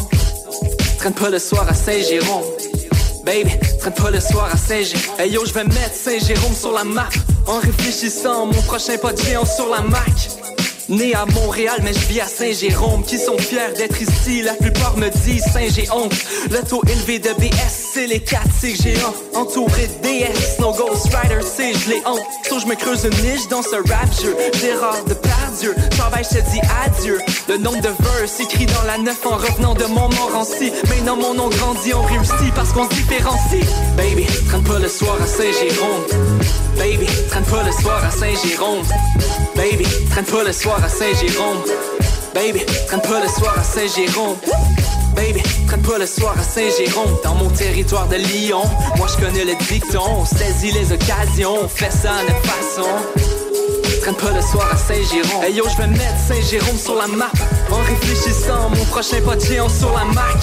Traîne 0.99 1.13
pas 1.13 1.29
le 1.29 1.39
soir 1.39 1.65
à 1.69 1.73
Saint-Jérôme 1.73 2.43
Baby, 3.25 3.51
traîne 3.79 3.93
pas 3.93 4.11
le 4.11 4.19
soir 4.19 4.49
à 4.51 4.57
Saint-Jérôme 4.57 5.19
Hey 5.19 5.31
yo, 5.31 5.45
je 5.45 5.53
vais 5.53 5.63
mettre 5.63 5.95
Saint-Jérôme 5.95 6.53
sur 6.53 6.73
la 6.73 6.83
map 6.83 7.07
En 7.47 7.59
réfléchissant, 7.59 8.45
mon 8.47 8.61
prochain 8.63 8.97
pas 8.97 9.13
de 9.13 9.21
géant 9.21 9.45
sur 9.45 9.69
la 9.69 9.81
Mac 9.81 10.31
Né 10.91 11.13
à 11.15 11.25
Montréal, 11.25 11.79
mais 11.83 11.93
je 11.93 12.05
vis 12.07 12.19
à 12.19 12.27
Saint-Jérôme. 12.27 13.03
Qui 13.05 13.17
sont 13.17 13.37
fiers 13.37 13.73
d'être 13.77 14.01
ici, 14.01 14.41
la 14.41 14.55
plupart 14.55 14.97
me 14.97 15.09
disent 15.09 15.45
Saint-Jérôme. 15.53 16.09
Le 16.49 16.61
taux 16.67 16.81
élevé 16.85 17.17
de 17.17 17.29
BS, 17.29 17.91
c'est 17.93 18.07
les 18.07 18.19
4 18.19 18.41
C 18.59 18.75
géants. 18.75 19.13
Entouré 19.33 19.87
de 19.87 20.07
DS, 20.07 20.59
no 20.59 20.73
Ghost 20.73 21.07
Rider, 21.15 21.39
c'est 21.41 21.73
je 21.73 21.91
les 21.91 22.01
honte. 22.05 22.19
So 22.49 22.59
je 22.59 22.65
me 22.65 22.75
creuse 22.75 23.05
une 23.05 23.31
niche 23.31 23.47
dans 23.49 23.61
ce 23.61 23.75
rap 23.75 24.11
jeu. 24.21 24.35
Gérard 24.59 25.05
de 25.05 25.13
Pardieu, 25.13 25.73
travail, 25.91 26.25
je 26.29 26.39
te 26.39 26.51
dis 26.51 26.59
adieu. 26.83 27.19
Le 27.47 27.57
nombre 27.57 27.79
de 27.79 27.89
verses 28.03 28.41
écrit 28.41 28.65
dans 28.65 28.83
la 28.85 28.97
neuf 28.97 29.25
en 29.25 29.37
revenant 29.37 29.75
de 29.75 29.85
Montmorency. 29.85 30.73
Maintenant 30.89 31.15
mon 31.15 31.33
nom 31.33 31.47
grandit, 31.47 31.93
on 31.93 32.01
réussit 32.01 32.53
parce 32.53 32.73
qu'on 32.73 32.89
se 32.89 32.95
différencie. 32.95 33.63
Baby, 33.95 34.25
traîne 34.49 34.63
pas 34.63 34.79
le 34.79 34.89
soir 34.89 35.15
à 35.23 35.27
Saint-Jérôme. 35.27 36.03
Baby, 36.77 37.05
traîne 37.29 37.45
pas 37.45 37.63
le 37.63 37.71
soir 37.71 38.03
à 38.03 38.11
Saint-Jérôme. 38.11 38.83
Baby, 39.55 39.85
traîne 40.09 40.25
pas 40.25 40.43
le 40.43 40.51
soir 40.51 40.80
à 40.83 40.89
Saint-Jérôme. 40.89 41.57
Baby, 42.33 42.65
traîne 42.87 43.01
pas 43.01 43.21
le 43.21 43.27
soir 43.27 43.55
à 43.57 43.63
Saint-Jérôme. 43.63 44.35
Baby, 45.15 45.41
traîne 45.67 45.81
pas 45.81 45.97
le 45.97 46.05
soir 46.05 46.35
à 46.39 46.43
Saint-Jérôme. 46.43 47.17
Dans 47.23 47.35
mon 47.35 47.49
territoire 47.49 48.07
de 48.07 48.15
Lyon 48.15 48.63
Moi 48.97 49.07
je 49.07 49.23
connais 49.23 49.45
le 49.45 49.55
dicton. 49.65 50.01
On 50.19 50.25
saisit 50.25 50.71
les 50.71 50.91
occasions 50.91 51.57
On 51.63 51.67
fait 51.67 51.91
ça 51.91 52.11
à 52.11 52.23
notre 52.23 52.45
façon. 52.45 52.89
Traîne 54.01 54.15
pas 54.15 54.31
le 54.31 54.41
soir 54.41 54.67
à 54.71 54.77
Saint-Jérôme. 54.77 55.43
Hey 55.43 55.53
yo, 55.53 55.65
je 55.69 55.77
vais 55.77 55.87
mettre 55.87 56.19
Saint-Jérôme 56.27 56.77
sur 56.77 56.95
la 56.95 57.07
map 57.07 57.31
En 57.71 57.77
réfléchissant, 57.77 58.69
mon 58.69 58.85
prochain 58.85 59.21
pas 59.21 59.35
de 59.35 59.41
géant 59.41 59.69
sur 59.69 59.91
la 59.93 60.05
Mac. 60.05 60.37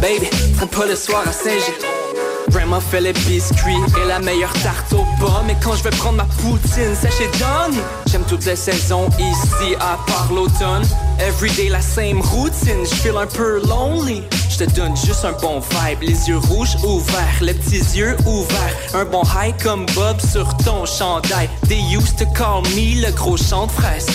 Baby, 0.00 0.28
traîne 0.56 0.68
pas 0.68 0.86
le 0.86 0.96
soir 0.96 1.22
à 1.26 1.32
Saint-Jérôme 1.32 2.05
Grandma 2.50 2.80
fait 2.80 3.00
les 3.00 3.12
biscuits 3.12 3.74
et 4.02 4.08
la 4.08 4.18
meilleure 4.18 4.52
tarte 4.62 4.92
aux 4.92 5.06
pommes 5.18 5.50
Et 5.50 5.56
quand 5.62 5.74
je 5.74 5.82
vais 5.82 5.90
prendre 5.90 6.16
ma 6.16 6.24
poutine, 6.24 6.94
c'est 7.00 7.12
chez 7.12 7.28
John 7.38 7.74
J'aime 8.06 8.24
toutes 8.28 8.44
les 8.44 8.56
saisons 8.56 9.08
ici 9.18 9.74
à 9.80 9.98
part 10.06 10.28
l'automne 10.32 10.84
Everyday 11.20 11.68
la 11.68 11.80
same 11.80 12.20
routine, 12.20 12.84
je 12.84 12.94
feel 12.94 13.16
un 13.16 13.26
peu 13.26 13.60
lonely 13.66 14.22
je 14.58 14.64
te 14.64 14.70
donne 14.70 14.96
juste 14.96 15.26
un 15.26 15.32
bon 15.32 15.60
vibe, 15.60 16.00
les 16.00 16.28
yeux 16.28 16.38
rouges 16.38 16.76
ouverts, 16.82 17.42
les 17.42 17.52
petits 17.52 17.98
yeux 17.98 18.16
ouverts, 18.24 18.76
un 18.94 19.04
bon 19.04 19.22
high 19.24 19.54
comme 19.62 19.84
Bob 19.94 20.18
sur 20.18 20.56
ton 20.58 20.86
chandail. 20.86 21.50
They 21.68 21.78
used 21.78 22.16
to 22.16 22.24
call 22.34 22.62
me 22.74 23.02
le 23.04 23.12
gros 23.12 23.36
champ 23.36 23.66
de 23.66 23.72
fraise. 23.72 24.06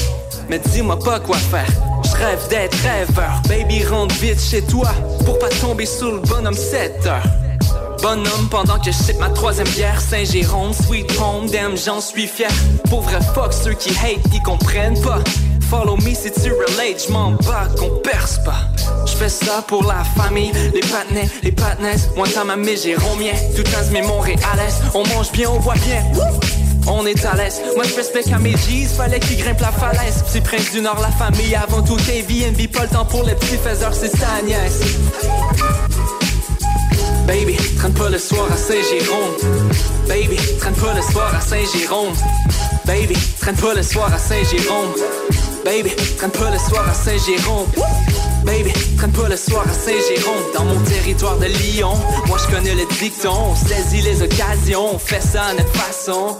Mais 0.49 0.57
dis-moi 0.57 0.97
pas 0.97 1.19
quoi 1.19 1.37
faire, 1.37 1.69
je 2.03 2.17
rêve 2.17 2.47
d'être 2.49 2.75
rêveur. 2.81 3.39
Baby, 3.47 3.85
rentre 3.85 4.15
vite 4.15 4.41
chez 4.41 4.63
toi 4.63 4.89
pour 5.25 5.37
pas 5.37 5.49
tomber 5.49 5.85
sous 5.85 6.09
le 6.11 6.19
bonhomme 6.21 6.55
7 6.55 7.05
heures. 7.05 7.40
Bonhomme 8.01 8.49
pendant 8.49 8.79
que 8.79 8.85
je 8.85 8.91
sip 8.91 9.19
ma 9.19 9.29
troisième 9.29 9.67
bière. 9.69 10.01
Saint-Jérôme, 10.01 10.73
sweet 10.73 11.11
home, 11.19 11.47
damn 11.49 11.77
j'en 11.77 12.01
suis 12.01 12.27
fier. 12.27 12.49
Pour 12.89 13.01
vrai 13.01 13.19
fuck 13.35 13.53
ceux 13.53 13.73
qui 13.73 13.89
hate, 13.89 14.19
ils 14.33 14.41
comprennent 14.41 14.99
pas. 15.01 15.19
Follow 15.69 15.95
me 15.97 16.13
si 16.13 16.31
tu 16.31 16.51
relate, 16.51 17.05
j'm'en 17.07 17.31
bats 17.31 17.67
qu'on 17.77 17.91
perce 17.99 18.39
pas. 18.43 18.67
J'fais 19.05 19.29
ça 19.29 19.63
pour 19.67 19.83
la 19.83 20.03
famille, 20.03 20.51
les 20.73 20.81
patnais, 20.81 21.29
les 21.43 21.51
patnesses 21.51 22.09
Moi 22.15 22.27
t'as 22.33 22.43
ma 22.43 22.55
Jérômien, 22.75 23.33
tout 23.55 23.63
un 23.77 23.91
mes 23.91 24.01
Montréalais 24.01 24.73
On 24.93 25.07
mange 25.07 25.31
bien, 25.31 25.49
on 25.49 25.59
voit 25.59 25.75
bien. 25.75 26.03
On 26.87 27.05
est 27.05 27.23
à 27.25 27.35
l'aise, 27.35 27.61
moi 27.75 27.83
je 27.83 27.95
respecte 27.95 28.33
à 28.33 28.39
mes 28.39 28.53
G's, 28.53 28.93
fallait 28.97 29.19
qu'ils 29.19 29.37
grimpent 29.37 29.61
la 29.61 29.71
falaise. 29.71 30.23
Petit 30.23 30.41
prince 30.41 30.71
du 30.71 30.81
Nord, 30.81 30.99
la 30.99 31.11
famille, 31.11 31.55
avant 31.55 31.83
tout 31.83 31.95
KVNB, 31.95 32.67
pas 32.71 32.83
le 32.83 32.89
temps 32.89 33.05
pour 33.05 33.23
les 33.23 33.35
petits 33.35 33.57
faiseurs, 33.57 33.93
c'est 33.93 34.09
sa 34.09 34.41
nièce 34.43 34.79
Baby, 37.31 37.55
traîne 37.77 37.93
pas 37.93 38.09
le 38.09 38.17
soir 38.17 38.45
à 38.51 38.57
Saint-Jérôme. 38.57 39.37
Baby, 40.05 40.35
traîne 40.59 40.73
pas 40.73 40.93
le 40.93 41.01
soir 41.01 41.33
à 41.33 41.39
Saint-Jérôme. 41.39 42.13
Baby, 42.85 43.15
traîne 43.39 43.55
pas 43.55 43.73
le 43.73 43.81
soir 43.83 44.13
à 44.13 44.17
Saint-Jérôme. 44.17 44.91
Baby, 45.63 45.91
traîne 46.17 46.31
pas 46.31 46.51
le 46.51 46.57
soir 46.57 46.85
à 46.89 46.93
Saint-Jérôme. 46.93 47.67
Baby, 48.43 48.73
traîne 48.97 49.13
pas 49.13 49.29
le 49.29 49.37
soir 49.37 49.63
à 49.65 49.73
Saint-Jérôme 49.73 50.43
Dans 50.53 50.65
mon 50.65 50.79
territoire 50.81 51.37
de 51.37 51.45
Lyon 51.45 51.93
Moi 52.27 52.37
je 52.37 52.53
connais 52.53 52.73
le 52.73 52.85
dicton 52.99 53.31
On 53.51 53.55
saisit 53.55 54.01
les 54.01 54.23
occasions 54.23 54.95
On 54.95 54.97
fait 54.97 55.21
ça 55.21 55.43
à 55.43 55.53
notre 55.53 55.73
façon 55.73 56.37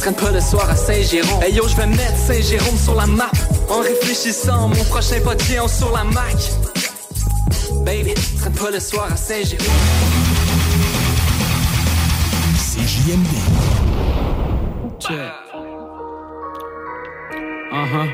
Traîne 0.00 0.14
pas 0.14 0.30
le 0.30 0.40
soir 0.40 0.70
à 0.70 0.76
Saint-Jérôme 0.76 1.42
Hey 1.42 1.52
yo, 1.52 1.64
je 1.68 1.76
vais 1.76 1.88
mettre 1.88 2.16
Saint-Jérôme 2.16 2.78
sur 2.78 2.94
la 2.94 3.06
map 3.06 3.30
En 3.68 3.80
réfléchissant, 3.80 4.68
mon 4.68 4.84
prochain 4.84 5.16
géant 5.46 5.68
sur 5.68 5.90
la 5.90 6.04
Mac 6.04 6.36
Baby, 7.84 8.14
traîne 8.38 8.52
pas 8.52 8.70
le 8.70 8.80
soir 8.80 9.08
à 9.10 9.16
Saint-Jérôme. 9.16 9.66
C'est 12.56 12.86
JMD 12.86 13.26
Check. 14.98 15.16
Uh-huh. 17.72 18.08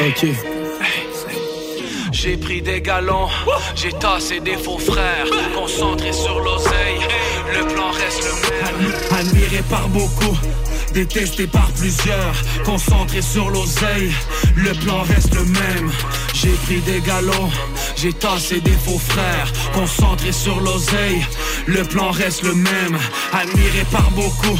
Ok. 0.00 0.26
J'ai 2.12 2.36
pris 2.36 2.60
des 2.62 2.80
galons, 2.82 3.28
j'ai 3.76 3.92
tassé 3.92 4.40
des 4.40 4.56
faux 4.56 4.78
frères, 4.78 5.26
concentré 5.54 6.12
sur 6.12 6.40
l'oseille, 6.40 6.98
le 7.54 7.64
plan 7.72 7.90
reste 7.90 8.24
le 8.24 8.32
même. 8.50 8.92
Admiré 9.20 9.62
par 9.70 9.88
beaucoup, 9.88 10.36
détesté 11.04 11.46
par 11.46 11.70
plusieurs, 11.78 12.34
concentré 12.64 13.22
sur 13.22 13.50
l'oseille, 13.50 14.10
le 14.56 14.72
plan 14.84 15.02
reste 15.02 15.32
le 15.32 15.44
même. 15.44 15.92
J'ai 16.34 16.50
pris 16.64 16.80
des 16.80 17.00
galons, 17.00 17.50
j'ai 17.96 18.12
tassé 18.12 18.60
des 18.60 18.76
faux 18.84 18.98
frères, 18.98 19.52
concentré 19.72 20.32
sur 20.32 20.58
l'oseille, 20.58 21.24
le 21.66 21.84
plan 21.84 22.10
reste 22.10 22.42
le 22.42 22.54
même. 22.54 22.98
Admiré 23.32 23.84
par 23.92 24.10
beaucoup, 24.10 24.58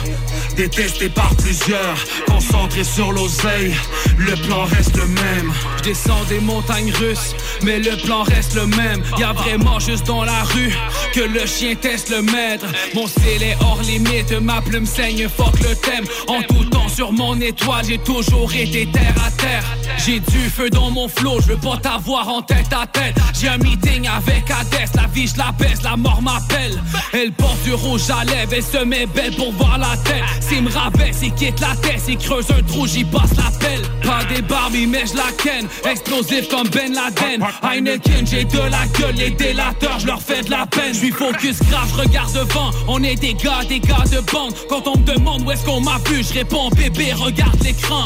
détesté 0.56 1.08
par 1.08 1.34
plusieurs, 1.34 1.98
concentré 2.28 2.84
sur 2.84 3.10
l'oseille, 3.10 3.74
le 4.16 4.36
plan 4.46 4.64
reste 4.64 4.96
le 4.96 5.06
même. 5.06 5.52
Je 5.78 5.82
descends 5.90 6.24
des 6.28 6.38
montagnes 6.40 6.92
russes, 6.92 7.34
mais 7.62 7.80
le 7.80 7.96
plan 7.96 8.22
reste 8.22 8.54
le 8.54 8.66
même. 8.66 9.02
Y 9.18 9.24
a 9.24 9.32
vraiment 9.32 9.80
juste 9.80 10.06
dans 10.06 10.22
la 10.22 10.44
rue 10.44 10.72
que 11.12 11.20
le 11.20 11.46
chien 11.46 11.74
teste 11.74 12.10
le 12.10 12.22
maître. 12.22 12.66
Mon 12.94 13.08
style 13.08 13.42
est 13.42 13.56
hors 13.60 13.82
limite, 13.82 14.32
ma 14.40 14.60
plume 14.60 14.86
saigne, 14.86 15.28
fuck 15.28 15.58
le 15.60 15.74
thème. 15.74 16.04
En 16.28 16.42
tout 16.42 16.64
temps 16.66 16.88
sur 16.88 17.10
mon 17.10 17.40
étoile, 17.40 17.86
j'ai 17.88 17.98
toujours 17.98 18.52
été 18.54 18.86
terre 18.92 19.14
à 19.26 19.30
terre. 19.30 19.64
J'ai 20.04 20.20
du 20.20 20.50
feu 20.50 20.68
dans 20.68 20.90
mon 20.90 21.08
flot, 21.08 21.40
je 21.40 21.52
veux 21.52 21.56
pas 21.56 21.78
t'avoir 21.78 22.28
en 22.28 22.42
tête 22.42 22.70
à 22.70 22.86
tête. 22.86 23.16
J'ai 23.40 23.48
un 23.48 23.56
meeting 23.56 24.06
avec 24.06 24.50
Hades, 24.50 24.90
la 24.94 25.06
vie 25.06 25.26
je 25.26 25.38
la 25.38 25.52
baisse, 25.52 25.82
la 25.82 25.96
mort 25.96 26.20
m'appelle. 26.20 26.82
Elle 27.14 27.32
porte 27.32 27.62
du 27.64 27.72
rouge 27.72 28.02
à 28.10 28.24
lèvres, 28.24 28.52
elle 28.54 28.62
se 28.62 28.84
met 28.84 29.06
belle 29.06 29.34
pour 29.36 29.52
voir 29.52 29.78
la 29.78 29.96
tête. 30.04 30.22
S'il 30.40 30.64
me 30.64 30.70
rabaisse, 30.70 31.18
il 31.22 31.32
quitte 31.32 31.60
la 31.60 31.74
tête, 31.76 32.00
s'il 32.00 32.18
creuse 32.18 32.50
un 32.50 32.62
trou, 32.62 32.86
j'y 32.86 33.04
passe 33.04 33.34
la 33.36 33.50
pelle. 33.58 33.82
Pas 34.02 34.24
des 34.24 34.42
Barbie, 34.42 34.86
mais 34.86 35.04
je 35.06 35.16
la 35.16 35.30
ken. 35.42 35.66
Explosif 35.90 36.48
comme 36.48 36.68
Ben 36.68 36.92
Laden. 36.92 37.42
Heineken, 37.62 38.26
j'ai 38.26 38.44
de 38.44 38.58
la 38.58 38.86
gueule, 38.98 39.14
les 39.16 39.30
délateurs, 39.30 39.98
je 39.98 40.06
leur 40.06 40.20
fais 40.20 40.42
de 40.42 40.50
la 40.50 40.66
peine. 40.66 40.92
Je 40.92 40.98
suis 40.98 41.10
focus 41.10 41.58
grave, 41.70 41.88
je 41.90 42.02
regarde 42.02 42.32
devant. 42.32 42.70
On 42.86 43.02
est 43.02 43.16
des 43.16 43.34
gars, 43.34 43.64
des 43.68 43.80
gars 43.80 44.04
de 44.10 44.20
bande. 44.32 44.54
Quand 44.68 44.86
on 44.86 44.98
me 44.98 45.04
demande 45.04 45.42
où 45.42 45.50
est-ce 45.50 45.64
qu'on 45.64 45.80
m'a 45.80 45.98
je 46.14 46.34
réponds 46.34 46.70
bébé, 46.70 47.12
regarde 47.12 47.62
l'écran. 47.62 48.04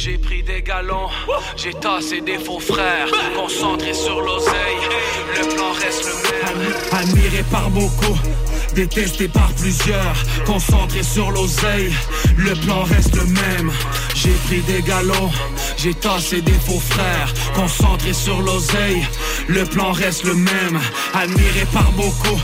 J'ai 0.00 0.16
pris 0.16 0.44
des 0.44 0.62
galons, 0.62 1.08
j'ai 1.56 1.74
tassé 1.74 2.20
des 2.20 2.38
faux 2.38 2.60
frères, 2.60 3.08
concentré 3.34 3.92
sur 3.92 4.20
l'oseille, 4.20 4.78
le 5.36 5.54
plan 5.56 5.72
reste 5.72 6.04
le 6.06 6.62
même. 6.62 6.72
Admiré 6.92 7.42
par 7.50 7.68
beaucoup, 7.70 8.16
détesté 8.76 9.26
par 9.26 9.50
plusieurs, 9.54 10.14
concentré 10.46 11.02
sur 11.02 11.32
l'oseille, 11.32 11.92
le 12.36 12.54
plan 12.64 12.84
reste 12.84 13.16
le 13.16 13.24
même. 13.24 13.72
J'ai 14.14 14.30
pris 14.46 14.60
des 14.72 14.82
galons, 14.82 15.32
j'ai 15.76 15.94
tassé 15.94 16.42
des 16.42 16.52
faux 16.52 16.80
frères, 16.80 17.34
concentré 17.56 18.12
sur 18.12 18.40
l'oseille, 18.40 19.04
le 19.48 19.64
plan 19.64 19.90
reste 19.90 20.22
le 20.22 20.34
même. 20.34 20.78
Admiré 21.12 21.66
par 21.72 21.90
beaucoup, 21.92 22.40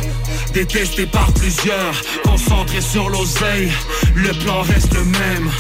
détesté 0.53 1.07
par 1.07 1.33
plusieurs, 1.35 1.95
concentré 2.25 2.81
sur 2.81 3.09
l'oseille, 3.09 3.71
le 4.17 4.33
plan 4.43 4.63
reste 4.63 4.93
le 4.93 5.05
même. 5.05 5.51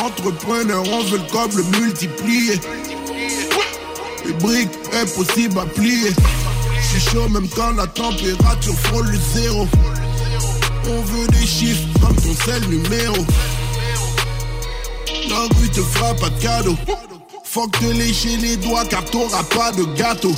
Entrepreneur, 0.00 0.82
on 0.92 1.02
veut 1.04 1.18
le 1.18 1.32
câble 1.32 1.62
multiplier. 1.80 2.60
Les 4.24 4.32
briques, 4.34 4.70
impossible 5.02 5.58
à 5.58 5.66
plier. 5.66 6.10
Je 6.80 6.98
suis 6.98 7.10
chaud 7.10 7.28
même 7.28 7.48
quand 7.48 7.72
la 7.72 7.86
température 7.86 8.74
frôle 8.84 9.06
le 9.06 9.18
zéro. 9.34 9.68
On 10.88 11.02
veut 11.02 11.26
des 11.28 11.46
chiffres 11.46 11.86
comme 12.00 12.16
ton 12.16 12.34
seul 12.44 12.64
numéro. 12.66 13.16
La 15.28 15.40
rue 15.58 15.68
te 15.68 15.80
pas 15.80 16.14
de 16.14 16.42
cadeau. 16.42 16.76
Faut 17.44 17.66
que 17.68 17.78
te 17.78 17.84
lécher 17.86 18.36
les 18.36 18.56
doigts 18.56 18.84
car 18.84 19.04
t'auras 19.04 19.42
pas 19.42 19.72
de 19.72 19.84
gâteau. 19.96 20.34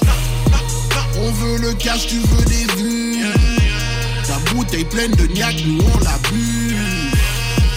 On 1.16 1.30
veut 1.32 1.58
le 1.58 1.74
cash, 1.74 2.06
tu 2.06 2.16
veux 2.18 2.44
des 2.46 2.72
vues. 2.76 3.24
Ta 4.26 4.38
bouteille 4.52 4.84
pleine 4.84 5.12
de 5.12 5.26
niaque, 5.26 5.62
nous 5.66 5.82
on 5.82 5.98
l'a 6.04 6.18
bu. 6.30 6.76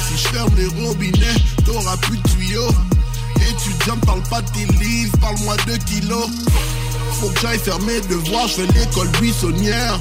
Si 0.07 0.23
je 0.23 0.27
ferme 0.29 0.51
les 0.55 0.67
robinets, 0.85 1.35
t'auras 1.73 1.97
plus 1.97 2.17
de 2.17 2.29
tuyaux. 2.29 2.69
Étudiant, 3.49 3.97
parle 4.05 4.21
pas 4.29 4.41
de 4.41 4.49
tes 4.51 4.65
livres, 4.83 5.17
parle-moi 5.19 5.55
de 5.67 5.75
kilos. 5.85 6.29
Faut 7.19 7.29
que 7.29 7.39
j'aille 7.41 7.59
faire 7.59 7.79
mes 7.81 7.99
devoirs, 8.01 8.47
je 8.47 8.61
fais 8.61 8.79
l'école 8.79 9.07
buissonnière. 9.19 9.99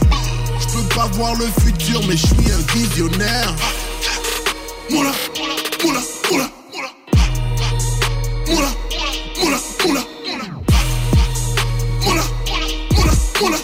Je 0.61 0.66
peux 0.66 0.95
pas 0.95 1.07
voir 1.07 1.35
le 1.35 1.47
futur, 1.62 2.01
mais 2.07 2.16
je 2.16 2.27
suis 2.27 2.53
un 2.53 2.75
visionnaire. 2.75 3.55
Moula, 4.91 5.12
moula, 5.39 5.55
moula, 5.85 6.01
moula. 6.31 6.51
Moula, 8.49 8.68
moula, 9.41 9.59
moula. 9.85 10.03
Moula, 12.05 12.25
moula, 12.47 12.66
moula. 12.95 13.12
Moula, 13.41 13.59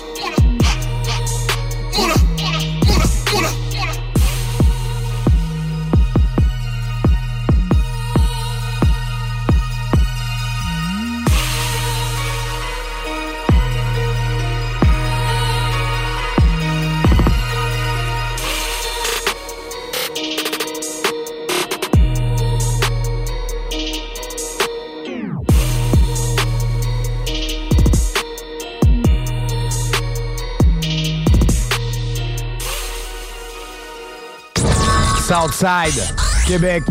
Southside, 35.40 36.02
Québec. 36.48 36.82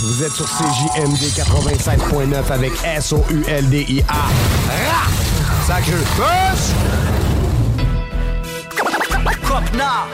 Vous 0.00 0.24
êtes 0.24 0.32
sur 0.32 0.46
CJMD 0.46 1.22
85.9 1.32 2.50
avec 2.50 2.72
S-O-U-L-D-I-A. 2.84 4.12
Ra! 4.12 5.06
Copna 9.46 10.06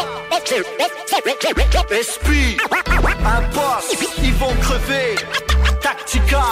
Esprit 1.90 2.58
Impost 3.24 3.96
Ils 4.22 4.34
vont 4.34 4.54
crever 4.60 5.14
Tactica 6.04 6.42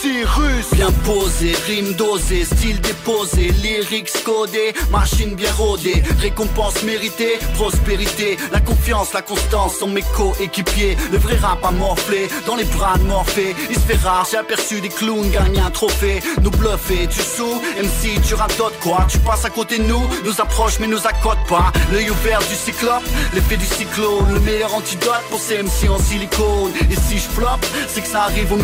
Cyrus 0.00 0.66
Bien 0.72 0.90
posé, 1.04 1.54
rime 1.66 1.94
dosée, 1.94 2.44
style 2.44 2.80
déposé 2.80 3.48
Lyrics 3.62 4.22
codés, 4.24 4.74
machine 4.90 5.34
bien 5.34 5.50
rodée 5.52 6.02
Récompense 6.20 6.82
méritée, 6.82 7.38
prospérité 7.54 8.36
La 8.52 8.60
confiance, 8.60 9.12
la 9.14 9.22
constance 9.22 9.76
sont 9.76 9.88
mes 9.88 10.02
coéquipiers. 10.16 10.96
Le 11.12 11.18
vrai 11.18 11.36
rap 11.36 11.64
a 11.64 11.70
morflé 11.70 12.28
dans 12.46 12.56
les 12.56 12.64
bras 12.64 12.98
de 12.98 13.04
Morphée. 13.04 13.54
Il 13.70 13.76
se 13.76 13.80
fait 13.80 13.96
rare, 14.06 14.26
j'ai 14.30 14.36
aperçu 14.36 14.80
des 14.80 14.88
clowns 14.88 15.30
gagner 15.30 15.60
un 15.60 15.70
trophée. 15.70 16.20
Nous 16.42 16.50
bluffer, 16.50 17.08
tu 17.08 17.22
sous 17.22 17.62
MC, 17.78 18.20
tu 18.26 18.34
radotes 18.34 18.78
quoi. 18.80 19.06
Tu 19.08 19.18
passes 19.18 19.44
à 19.44 19.50
côté 19.50 19.78
de 19.78 19.84
nous, 19.84 20.02
nous 20.24 20.40
approche 20.40 20.78
mais 20.80 20.86
nous 20.86 21.06
accote 21.06 21.38
pas. 21.48 21.72
L'œil 21.92 22.10
ouvert 22.10 22.40
du 22.40 22.54
cyclope, 22.54 23.04
l'effet 23.32 23.56
du 23.56 23.66
cyclone 23.66 24.34
Le 24.34 24.40
meilleur 24.40 24.74
antidote 24.74 25.22
pour 25.30 25.40
ces 25.40 25.62
MC 25.62 25.88
en 25.88 25.98
silicone. 25.98 26.72
Et 26.90 26.96
si 26.96 27.18
je 27.18 27.28
flop, 27.28 27.60
c'est 27.88 28.02
que 28.02 28.08
ça 28.08 28.24
arrive 28.24 28.52
au 28.52 28.56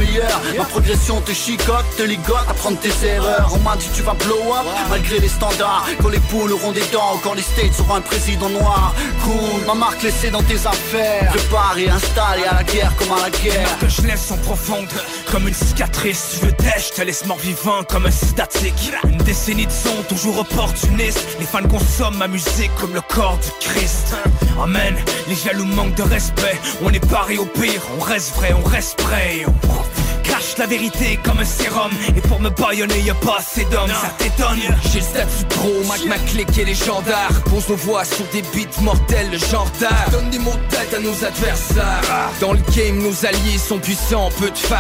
Ma 0.57 0.65
progression 0.65 1.21
te 1.21 1.33
chicote, 1.33 1.85
te 1.97 2.03
ligote, 2.03 2.45
apprendre 2.49 2.79
tes 2.81 3.07
erreurs 3.07 3.51
On 3.55 3.59
m'a 3.61 3.77
dit 3.77 3.89
tu 3.95 4.03
vas 4.03 4.15
blow 4.15 4.53
up, 4.53 4.67
malgré 4.89 5.19
les 5.19 5.29
standards 5.29 5.87
Quand 6.03 6.09
les 6.09 6.19
poules 6.19 6.53
auront 6.53 6.73
des 6.73 6.85
dents, 6.93 7.21
quand 7.23 7.35
les 7.35 7.43
states 7.43 7.79
auront 7.81 7.97
un 7.97 8.01
président 8.01 8.49
noir 8.49 8.95
Cool, 9.25 9.67
ma 9.67 9.75
marque 9.75 10.03
laissée 10.03 10.31
dans 10.31 10.43
tes 10.43 10.67
affaires 10.67 11.33
Préparé, 11.33 11.89
installé 11.89 12.45
à 12.45 12.55
la 12.55 12.65
guerre 12.65 12.93
comme 12.97 13.13
à 13.13 13.23
la 13.23 13.31
guerre 13.31 13.79
que 13.79 13.89
je 13.89 14.03
laisse 14.03 14.31
en 14.31 14.37
profonde 14.39 14.89
comme 15.31 15.47
une 15.47 15.55
cicatrice. 15.55 16.41
Je 16.43 16.51
t'ai, 16.51 16.79
je 16.79 16.95
te 16.95 17.03
laisse 17.03 17.25
mort 17.27 17.39
vivant 17.39 17.83
comme 17.89 18.07
un 18.07 18.11
statique. 18.11 18.93
Une 19.05 19.19
décennie 19.19 19.67
de 19.67 19.73
son 19.73 20.03
toujours 20.09 20.39
opportuniste. 20.39 21.37
Les 21.39 21.47
fans 21.47 21.67
consomment 21.69 22.19
ma 22.19 22.29
musique 22.29 22.71
comme 22.81 22.95
le 22.95 23.01
corps 23.01 23.39
du 23.39 23.51
Christ. 23.61 24.15
Amen. 24.63 24.95
Les 25.29 25.35
jaloux 25.35 25.67
manquent 25.67 25.95
de 25.95 26.03
respect. 26.03 26.59
On 26.83 26.91
est 26.91 27.07
paré 27.11 27.39
au 27.39 27.47
pire. 27.47 27.83
On 27.99 28.03
reste 28.03 28.35
vrai, 28.35 28.53
on 28.53 28.67
reste 28.67 28.97
prêt. 28.99 29.45
Cache 30.31 30.57
la 30.59 30.67
vérité 30.67 31.19
comme 31.23 31.41
un 31.41 31.45
sérum. 31.45 31.91
Et 32.17 32.21
pour 32.23 32.41
me 32.41 32.51
baïonner 32.51 33.01
y'a 33.01 33.15
pas 33.15 33.39
assez 33.39 33.65
d'hommes. 33.65 33.91
Ça 33.91 34.11
t'étonne 34.19 34.61
J'ai 34.93 35.01
le 35.01 35.05
statut 35.05 35.45
pro, 35.51 35.73
ma 36.09 36.19
clique 36.19 36.57
et 36.59 36.65
légendaire 36.65 37.31
Pose 37.51 37.69
nos 37.69 37.77
voix 37.77 38.05
sur 38.05 38.25
des 38.33 38.43
beats 38.43 38.81
mortels, 38.81 39.31
le 39.31 39.39
genre 39.39 39.71
d'art. 39.81 40.11
Donne 40.11 40.31
des 40.31 40.39
mots 40.39 40.57
de 40.57 40.77
tête 40.77 40.95
à 40.95 41.01
nos 41.01 41.25
adversaires. 41.25 42.31
Dans 42.41 42.53
le 42.53 42.61
game, 42.75 42.99
nos 42.99 43.27
alliés 43.27 43.59
sont 43.59 43.79
puissants, 43.79 44.29
on 44.29 44.41
peut 44.41 44.51
te 44.51 44.71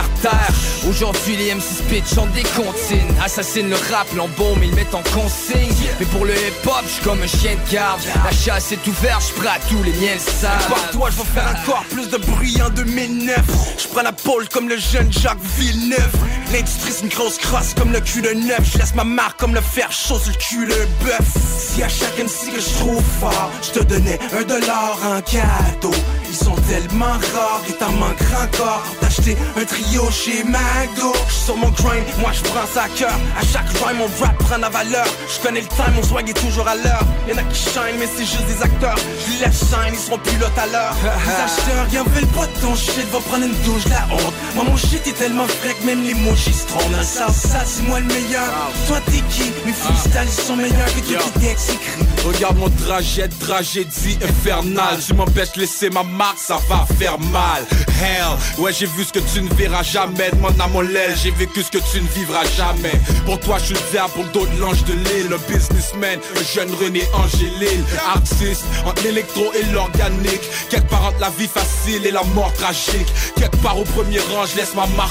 Aujourd'hui 0.88 1.36
les 1.36 1.54
MC 1.54 1.62
Speed 1.62 2.04
chantent 2.06 2.32
des 2.32 2.42
comptines 2.42 3.14
Assassinent 3.24 3.70
le 3.70 3.76
rap, 3.76 4.06
l'embaume, 4.16 4.62
ils 4.62 4.74
mettent 4.74 4.94
en 4.94 5.02
consigne. 5.02 5.68
Mais 5.98 6.06
pour 6.06 6.24
le 6.24 6.32
hip-hop, 6.32 6.84
j'suis 6.86 7.02
comme 7.02 7.22
un 7.22 7.26
chien 7.26 7.52
de 7.54 7.72
garde. 7.72 8.00
La 8.24 8.30
chasse 8.30 8.72
est 8.72 8.86
ouverte, 8.86 9.32
à 9.50 9.58
tous 9.68 9.82
les 9.82 9.92
miens 9.92 10.14
le 10.14 10.68
Par 10.68 10.90
toi, 10.92 11.10
je 11.10 11.16
vais 11.16 11.40
faire 11.40 11.56
encore 11.62 11.84
plus 11.90 12.08
de 12.08 12.18
bruit 12.18 12.56
en 12.62 12.70
2009 12.70 13.36
Je 13.78 13.88
prends 13.88 14.02
la 14.02 14.12
pole 14.12 14.48
comme 14.48 14.68
le 14.68 14.78
jeune 14.78 15.12
Jacques 15.12 15.39
Villeneuve. 15.58 16.10
L'industrie 16.52 16.92
c'est 16.92 17.02
une 17.02 17.08
grosse 17.08 17.38
crosse 17.38 17.74
comme 17.74 17.92
le 17.92 18.00
cul 18.00 18.22
de 18.22 18.30
neuf. 18.30 18.72
Je 18.72 18.78
laisse 18.78 18.94
ma 18.94 19.04
marque 19.04 19.38
comme 19.38 19.54
le 19.54 19.60
fer 19.60 19.90
chaud 19.92 20.18
sur 20.18 20.32
le 20.32 20.38
cul 20.38 20.66
de 20.66 21.04
bœuf. 21.04 21.28
Si 21.58 21.82
à 21.82 21.88
chaque 21.88 22.18
MC 22.18 22.52
que 22.52 22.60
je 22.60 22.78
trouve 22.78 23.02
fort 23.20 23.50
Je 23.62 23.78
te 23.78 23.84
donnais 23.84 24.18
un 24.36 24.42
dollar 24.42 24.98
en 25.04 25.20
cadeau. 25.20 25.94
Ils 26.28 26.36
sont 26.36 26.54
tellement 26.68 27.06
rares 27.34 27.62
et 27.68 27.72
t'en 27.72 27.92
manquera 27.92 28.44
encore 28.44 28.84
D'acheter 29.00 29.36
un 29.56 29.64
trio 29.64 30.10
chez 30.10 30.44
Mago. 30.44 31.12
J'suis 31.28 31.44
sur 31.44 31.56
mon 31.56 31.68
grind, 31.70 32.04
moi 32.18 32.30
je 32.32 32.42
prends 32.42 32.66
ça 32.72 32.84
à 32.84 32.88
cœur. 32.88 33.18
À 33.38 33.44
chaque 33.44 33.68
rhyme 33.82 33.98
mon 33.98 34.08
rap 34.24 34.36
prend 34.38 34.58
la 34.58 34.68
valeur. 34.68 35.06
Je 35.28 35.40
connais 35.40 35.60
le 35.60 35.66
time, 35.68 35.94
mon 35.94 36.02
swag 36.02 36.28
est 36.28 36.40
toujours 36.40 36.66
à 36.66 36.74
l'heure. 36.74 37.04
Y'en 37.28 37.36
a 37.36 37.42
qui 37.44 37.60
shine 37.60 37.96
mais 37.98 38.08
c'est 38.14 38.24
juste 38.24 38.46
des 38.46 38.62
acteurs. 38.62 38.96
Je 38.98 39.44
les 39.44 39.52
shine, 39.52 39.92
ils 39.92 39.98
seront 39.98 40.18
plus 40.18 40.38
là 40.38 40.46
tout 40.54 40.60
à 40.60 40.66
l'heure. 40.66 40.96
Les 41.26 41.44
acheteurs, 41.44 41.86
y'en 41.92 42.04
veulent 42.04 42.26
pas 42.28 42.46
de 42.46 42.60
ton 42.60 42.74
shit 42.74 43.06
Va 43.12 43.18
prendre 43.20 43.44
une 43.44 43.54
douche, 43.64 43.86
la 43.88 44.06
honte. 44.14 44.34
Moi 44.54 44.64
mon 44.64 44.76
shit 44.76 45.06
est 45.06 45.19
tellement 45.20 45.46
frais 45.46 45.74
que 45.78 45.84
même 45.84 46.02
les 46.02 46.14
mots 46.14 46.34
j'y 46.34 46.52
se 46.52 46.66
trompent 46.66 46.90
Dans 46.90 46.96
le 46.96 47.04
sens. 47.04 47.36
Ça 47.36 47.62
c'est 47.66 47.82
moi 47.82 48.00
le 48.00 48.06
meilleur. 48.06 48.50
Toi 48.88 49.00
t'es 49.04 49.20
qui? 49.28 49.52
Mes 49.66 49.72
freestyles 49.72 50.22
ils 50.24 50.42
sont 50.42 50.56
meilleurs 50.56 50.86
que 50.94 51.00
tout 51.00 51.30
qui 51.34 51.40
texte 51.40 51.70
écrit 51.70 52.06
Regarde 52.26 52.58
mon 52.58 52.70
trajet, 52.70 53.28
tragédie 53.28 54.18
infernale. 54.22 54.98
Tu 55.06 55.14
m'empêches 55.14 55.52
de 55.52 55.60
laisser 55.60 55.90
ma 55.90 56.02
marque, 56.02 56.38
ça 56.38 56.58
va 56.68 56.86
faire 56.98 57.18
mal. 57.18 57.64
Hell, 58.00 58.62
ouais 58.62 58.72
j'ai 58.72 58.86
vu 58.86 59.04
ce 59.04 59.12
que 59.12 59.18
tu 59.18 59.42
ne 59.42 59.54
verras 59.54 59.82
jamais. 59.82 60.30
Demande 60.30 60.58
à 60.58 60.66
mon 60.68 60.80
l'aile, 60.80 61.14
j'ai 61.22 61.32
vécu 61.32 61.62
ce 61.62 61.70
que 61.70 61.82
tu 61.92 62.00
ne 62.00 62.08
vivras 62.08 62.44
jamais. 62.56 62.92
Pour 63.26 63.38
toi 63.40 63.58
je 63.58 63.66
suis 63.66 63.74
le 63.74 63.80
diable, 63.92 64.12
pour 64.14 64.24
d'autres 64.24 64.58
l'ange 64.58 64.84
de 64.84 64.94
l'île. 64.94 65.34
Un 65.34 65.52
businessman, 65.52 66.18
un 66.38 66.54
jeune 66.54 66.70
René 66.80 67.02
Angélil. 67.12 67.84
Artiste, 68.14 68.64
entre 68.86 69.02
l'électro 69.04 69.52
et 69.52 69.64
l'organique. 69.72 70.42
Quelque 70.70 70.88
part 70.88 71.04
entre 71.04 71.20
la 71.20 71.30
vie 71.30 71.48
facile 71.48 72.06
et 72.06 72.10
la 72.10 72.22
mort 72.34 72.52
tragique. 72.54 73.08
Quelque 73.36 73.56
part 73.58 73.78
au 73.78 73.84
premier 73.84 74.18
rang, 74.18 74.46
je 74.46 74.56
laisse 74.56 74.74
ma 74.74 74.86
marque 74.96 75.09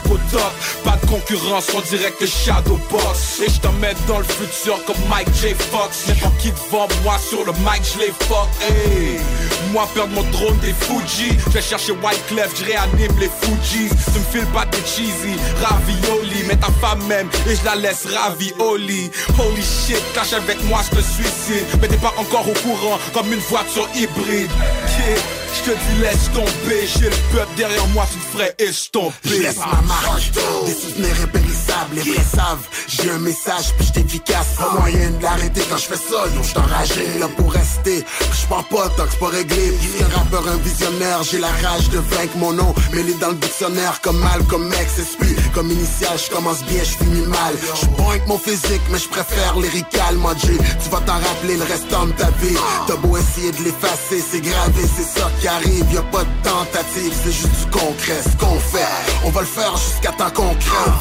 Pas 0.84 0.98
de 1.02 1.06
concurrence, 1.08 1.68
en 1.76 1.82
direct 1.82 2.26
Shadow 2.26 2.80
Box. 2.90 3.42
Et 3.46 3.50
je 3.50 3.60
t'emmène 3.60 3.98
dans 4.08 4.20
le 4.20 4.26
futur 4.26 4.84
comme 4.86 4.96
Mike 5.10 5.28
J. 5.34 5.54
Fox. 5.72 6.08
N'importe 6.08 6.38
qui 6.38 6.52
devant 6.52 6.88
moi 7.04 7.18
sur 7.18 7.46
le 7.46 7.52
mic, 7.54 7.82
je 7.84 8.00
les 8.00 8.14
fuck? 8.28 8.48
Hey. 8.62 9.20
Moi 9.72 9.88
perdre 9.94 10.14
mon 10.14 10.24
drone 10.32 10.58
des 10.60 10.74
Fuji. 10.74 11.38
Je 11.54 11.60
chercher 11.60 11.92
White 11.92 12.24
Clef, 12.28 12.52
je 12.58 12.66
réanime 12.66 13.20
les 13.20 13.30
Fujis 13.42 13.90
Tu 13.90 14.20
me 14.20 14.26
files 14.32 14.52
pas 14.54 14.66
des 14.66 14.78
cheesy, 14.80 15.36
ravioli 15.62 16.44
Mets 16.48 16.56
ta 16.56 16.72
femme 16.82 17.04
même 17.08 17.30
et 17.48 17.56
je 17.56 17.66
la 17.66 17.76
laisse 17.76 18.08
ravioli. 18.08 19.12
Holy 19.38 19.62
shit, 19.62 20.02
cache 20.14 20.34
avec 20.34 20.64
moi, 20.66 20.82
je 20.90 20.98
te 20.98 21.02
suicide. 21.02 21.66
Mais 21.82 21.88
t'es 21.88 21.98
pas 21.98 22.14
encore 22.18 22.48
au 22.48 22.54
courant 22.54 22.98
comme 23.14 23.32
une 23.32 23.40
voiture 23.40 23.88
hybride. 23.96 24.52
Je 25.54 25.72
te 25.72 25.72
dis 25.72 26.02
laisse 26.02 26.32
tomber, 26.34 26.88
j'ai 26.88 27.10
le 27.10 27.16
peuple 27.34 27.54
derrière 27.58 27.88
moi, 27.88 28.06
tu 28.12 28.18
me 28.18 28.24
ferais 28.24 28.56
estomper 28.60 29.16
Je 29.26 29.42
laisse 29.42 29.58
ma 29.58 29.82
marque, 29.88 30.32
des 30.66 30.74
souvenirs 30.74 31.16
impérissables, 31.24 31.96
les 31.96 32.02
vrais 32.02 32.24
savent. 32.24 32.68
J'ai 32.88 33.10
un 33.10 33.20
message, 33.20 33.74
puis 33.78 33.88
j'étais 33.88 34.02
efficace. 34.02 34.56
Pas 34.58 34.72
moyen 34.80 35.12
de 35.12 35.24
l'arrêter 35.24 35.62
quand 35.70 35.78
je 35.78 35.86
fais 35.86 35.96
ça, 35.96 36.26
yo, 36.36 36.44
j'suis 36.44 36.58
enragé. 36.58 37.20
Là 37.20 37.28
pour 37.36 37.52
rester, 37.52 38.04
je 38.20 38.48
pars 38.48 38.64
pas 38.66 38.90
tant 38.90 39.06
que 39.06 39.12
c'est 39.12 39.20
pas 39.20 39.28
réglé. 39.28 39.74
Un 40.02 40.18
rappeur, 40.18 40.48
un 40.48 40.58
visionnaire, 40.58 41.24
j'ai 41.24 41.40
la 41.40 41.48
rage 41.48 41.90
de 41.90 42.00
vaincre 42.00 42.38
mon 42.38 42.54
nom. 42.54 42.74
Mêlé 42.94 43.14
dans 43.16 43.30
le 43.30 43.36
dictionnaire 43.36 44.00
comme 44.02 44.20
mal, 44.20 44.44
comme 44.46 44.72
ex, 44.74 45.00
esprit. 45.00 45.36
Comme 45.54 45.72
initial, 45.72 46.18
je 46.18 46.30
commence 46.34 46.64
bien, 46.64 46.84
je 46.84 46.98
finis 47.04 47.28
mal. 47.28 47.56
Je 47.82 47.86
bon 47.98 48.10
avec 48.10 48.28
mon 48.28 48.38
physique, 48.38 48.82
mais 48.92 49.00
je 49.00 49.10
préfère 49.10 49.58
lyrical, 49.58 50.16
moi 50.16 50.34
G. 50.36 50.58
Tu 50.84 50.90
vas 50.90 51.02
t'en 51.02 51.14
rappeler 51.14 51.58
le 51.58 51.64
restant 51.64 52.06
de 52.06 52.12
ta 52.14 52.30
vie. 52.42 52.58
T'as 52.88 52.96
beau 52.98 53.18
essayer 53.18 53.52
de 53.52 53.64
l'effacer, 53.64 54.24
c'est 54.32 54.42
gravé, 54.42 54.84
c'est 54.96 55.20
ça 55.20 55.30
qui 55.40 55.48
arrive, 55.48 55.86
y 55.94 55.98
a 55.98 56.02
pas 56.04 56.24
de 56.24 56.44
tentative, 56.44 57.14
c'est 57.24 57.32
juste 57.32 57.48
du 57.48 57.72
concret, 57.72 58.22
ce 58.24 58.36
qu'on 58.38 58.60
fait. 58.60 58.86
On 59.24 59.30
va 59.30 59.42
le 59.42 59.48
faire 59.48 59.76
jusqu'à 59.78 60.12
temps 60.12 60.30
qu'on 60.32 60.54
crève. 60.56 60.94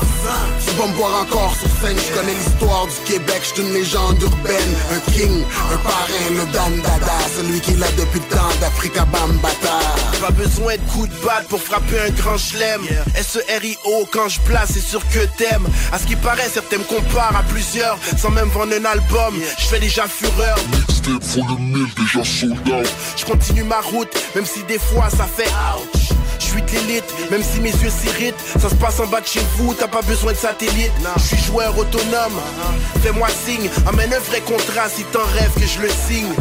Tu 0.65 0.75
vas 0.77 0.87
me 0.87 0.95
voir 0.95 1.23
encore 1.23 1.55
sur 1.55 1.69
scène, 1.81 1.97
je 1.97 2.19
connais 2.19 2.35
l'histoire 2.35 2.87
du 2.87 3.13
Québec, 3.13 3.43
je 3.55 3.63
une 3.63 3.73
légende 3.73 4.21
urbaine, 4.23 4.75
un 4.93 5.13
king, 5.13 5.45
un 5.73 5.77
parrain, 5.79 6.31
le 6.31 6.53
Dan 6.53 6.81
Dada, 6.83 7.19
celui 7.37 7.61
qui 7.61 7.73
l'a 7.75 7.91
depuis 7.93 8.21
le 8.21 8.37
temps 8.37 8.55
d'Africa 8.61 9.05
Bambata. 9.07 9.79
Pas 10.21 10.31
besoin 10.31 10.75
de 10.77 10.91
coups 10.93 11.09
de 11.09 11.25
batte 11.25 11.49
pour 11.49 11.61
frapper 11.61 12.01
un 12.01 12.11
grand 12.11 12.39
chelem. 12.39 12.83
S-E-R-I-O, 13.17 14.07
quand 14.13 14.29
je 14.29 14.41
place, 14.41 14.71
c'est 14.75 14.81
sûr 14.87 15.01
que 15.09 15.25
t'aimes. 15.37 15.67
À 15.93 15.99
ce 15.99 16.07
qui 16.07 16.17
paraît, 16.17 16.49
certains 16.53 16.79
me 16.79 16.85
comparent 16.85 17.37
à 17.37 17.43
plusieurs, 17.43 17.99
sans 18.17 18.31
même 18.31 18.49
vendre 18.49 18.75
un 18.75 18.85
album. 18.85 19.35
Je 19.59 19.67
fais 19.67 19.81
déjà 19.81 20.07
fureur. 20.07 20.59
Je 23.17 23.25
continue 23.25 23.63
ma 23.65 23.81
route, 23.81 24.09
même 24.35 24.45
si 24.45 24.63
des 24.65 24.79
fois 24.79 25.09
ça 25.11 25.25
fait 25.25 25.49
ouch. 25.49 26.11
Je 26.39 26.45
suis 26.45 26.63
de 26.63 26.71
l'élite, 26.71 27.31
même 27.31 27.43
si 27.43 27.61
mes 27.61 27.71
yeux 27.71 27.91
s'irritent. 27.91 28.35
Ça 28.61 28.69
se 28.69 28.75
passe 28.75 29.01
en 29.01 29.07
bas 29.07 29.21
de 29.21 29.27
chez 29.27 29.41
vous, 29.57 29.75
t'as 29.75 29.89
pas 29.89 30.03
besoin 30.03 30.33
de 30.33 30.37
satellite. 30.39 30.93
Je 31.17 31.23
suis 31.23 31.39
joueur 31.39 31.77
autonome. 31.77 32.41
Fais-moi 33.03 33.29
signe, 33.29 33.69
amène 33.87 34.13
un 34.13 34.19
vrai 34.19 34.41
contrat 34.41 34.89
si 34.89 35.05
t'en 35.05 35.25
rêves 35.35 35.55
que 35.55 35.67
je 35.67 35.81
le 35.81 35.89
signe. 35.89 36.33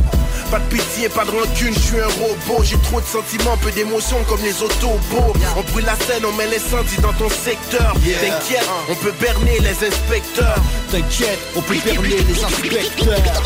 Pas 0.52 0.60
de 0.60 0.66
pitié, 0.70 1.10
pas 1.10 1.26
de 1.26 1.32
rancune, 1.32 1.74
je 1.74 1.80
suis 1.80 2.00
un 2.00 2.08
robot. 2.08 2.64
J'ai 2.64 2.78
trop 2.78 3.02
de 3.02 3.06
sentiments, 3.06 3.58
peu 3.58 3.70
d'émotions 3.72 4.24
comme 4.30 4.42
les 4.42 4.62
autobots. 4.64 5.34
On 5.58 5.62
brûle 5.72 5.86
la 5.86 5.96
scène, 5.96 6.24
on 6.26 6.32
met 6.34 6.48
l'incendie 6.48 6.98
dans 7.02 7.12
ton 7.14 7.30
secteur. 7.30 7.94
T'inquiète, 7.94 8.68
on 8.90 8.96
peut 8.96 9.14
berner 9.20 9.60
les 9.60 9.88
inspecteurs. 9.88 10.56
T'inquiète, 10.90 11.40
on 11.56 11.62
peut 11.62 11.76
berner 11.84 12.16
les 12.28 12.44
inspecteurs. 12.44 13.44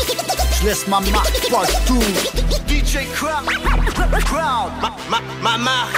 Je 0.60 0.66
laisse 0.66 0.86
ma 0.86 1.00
marque 1.00 1.50
partout. 1.50 2.02
DJ 2.68 2.98
Crowd, 3.14 3.46
Crowd, 4.24 4.72
ma, 4.80 4.92
ma, 5.10 5.20
ma 5.42 5.58
marque. 5.58 5.96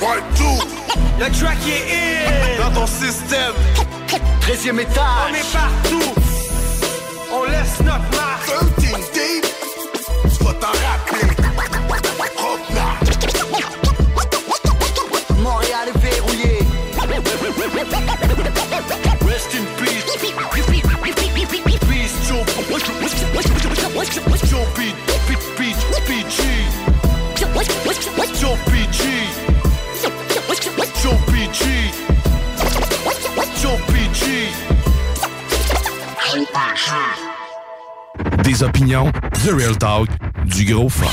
Partout. 0.00 0.66
Le 1.20 1.30
track 1.38 1.58
est 1.68 1.94
in 1.94 2.64
dans 2.64 2.80
ton 2.80 2.86
système. 2.88 3.54
13e 4.40 4.80
étage. 4.80 5.04
On 5.30 5.34
est 5.34 5.52
partout. 5.52 6.14
On 7.32 7.44
laisse 7.44 7.78
notre 7.78 8.10
marque. 8.16 8.74
13 8.78 8.92
deep. 9.14 9.51
Joe 28.42 28.58
PG. 28.66 29.04
Joe 31.00 31.16
PG. 31.28 31.64
Joe 33.62 33.78
PG. 33.86 34.48
Des 38.42 38.64
opinions, 38.64 39.12
The 39.44 39.52
Real 39.52 39.78
Talk, 39.78 40.08
du 40.46 40.64
gros 40.64 40.88
fun. 40.88 41.06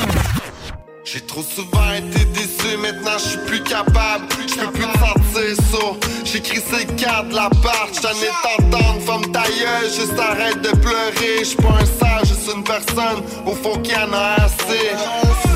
J'ai 1.06 1.22
trop 1.22 1.44
souvent 1.44 1.94
été 1.94 2.26
déçu, 2.26 2.78
maintenant 2.82 3.20
je 3.20 3.30
suis 3.30 3.40
plus 3.46 3.62
capable. 3.62 4.26
Je 4.48 4.56
peux 4.56 4.72
plus 4.72 4.84
sentir 4.86 5.56
ça. 5.56 6.19
J'écris 6.32 6.62
ces 6.62 6.86
cartes 6.86 7.34
la 7.34 7.50
part, 7.50 7.88
j'en 8.02 8.10
ai 8.10 8.30
t'entendre, 8.44 9.02
femme 9.02 9.32
ta 9.32 9.42
gueule, 9.42 9.90
juste 9.90 10.20
arrête 10.20 10.62
de 10.62 10.70
pleurer. 10.78 11.44
J'suis 11.44 11.56
pas 11.56 11.80
un 11.82 11.86
sage, 11.86 12.28
juste 12.28 12.52
une 12.56 12.64
personne 12.64 13.24
au 13.48 13.56
fond 13.56 13.80
qui 13.82 13.96
en 13.96 14.14
a 14.14 14.44
assez. 14.44 14.92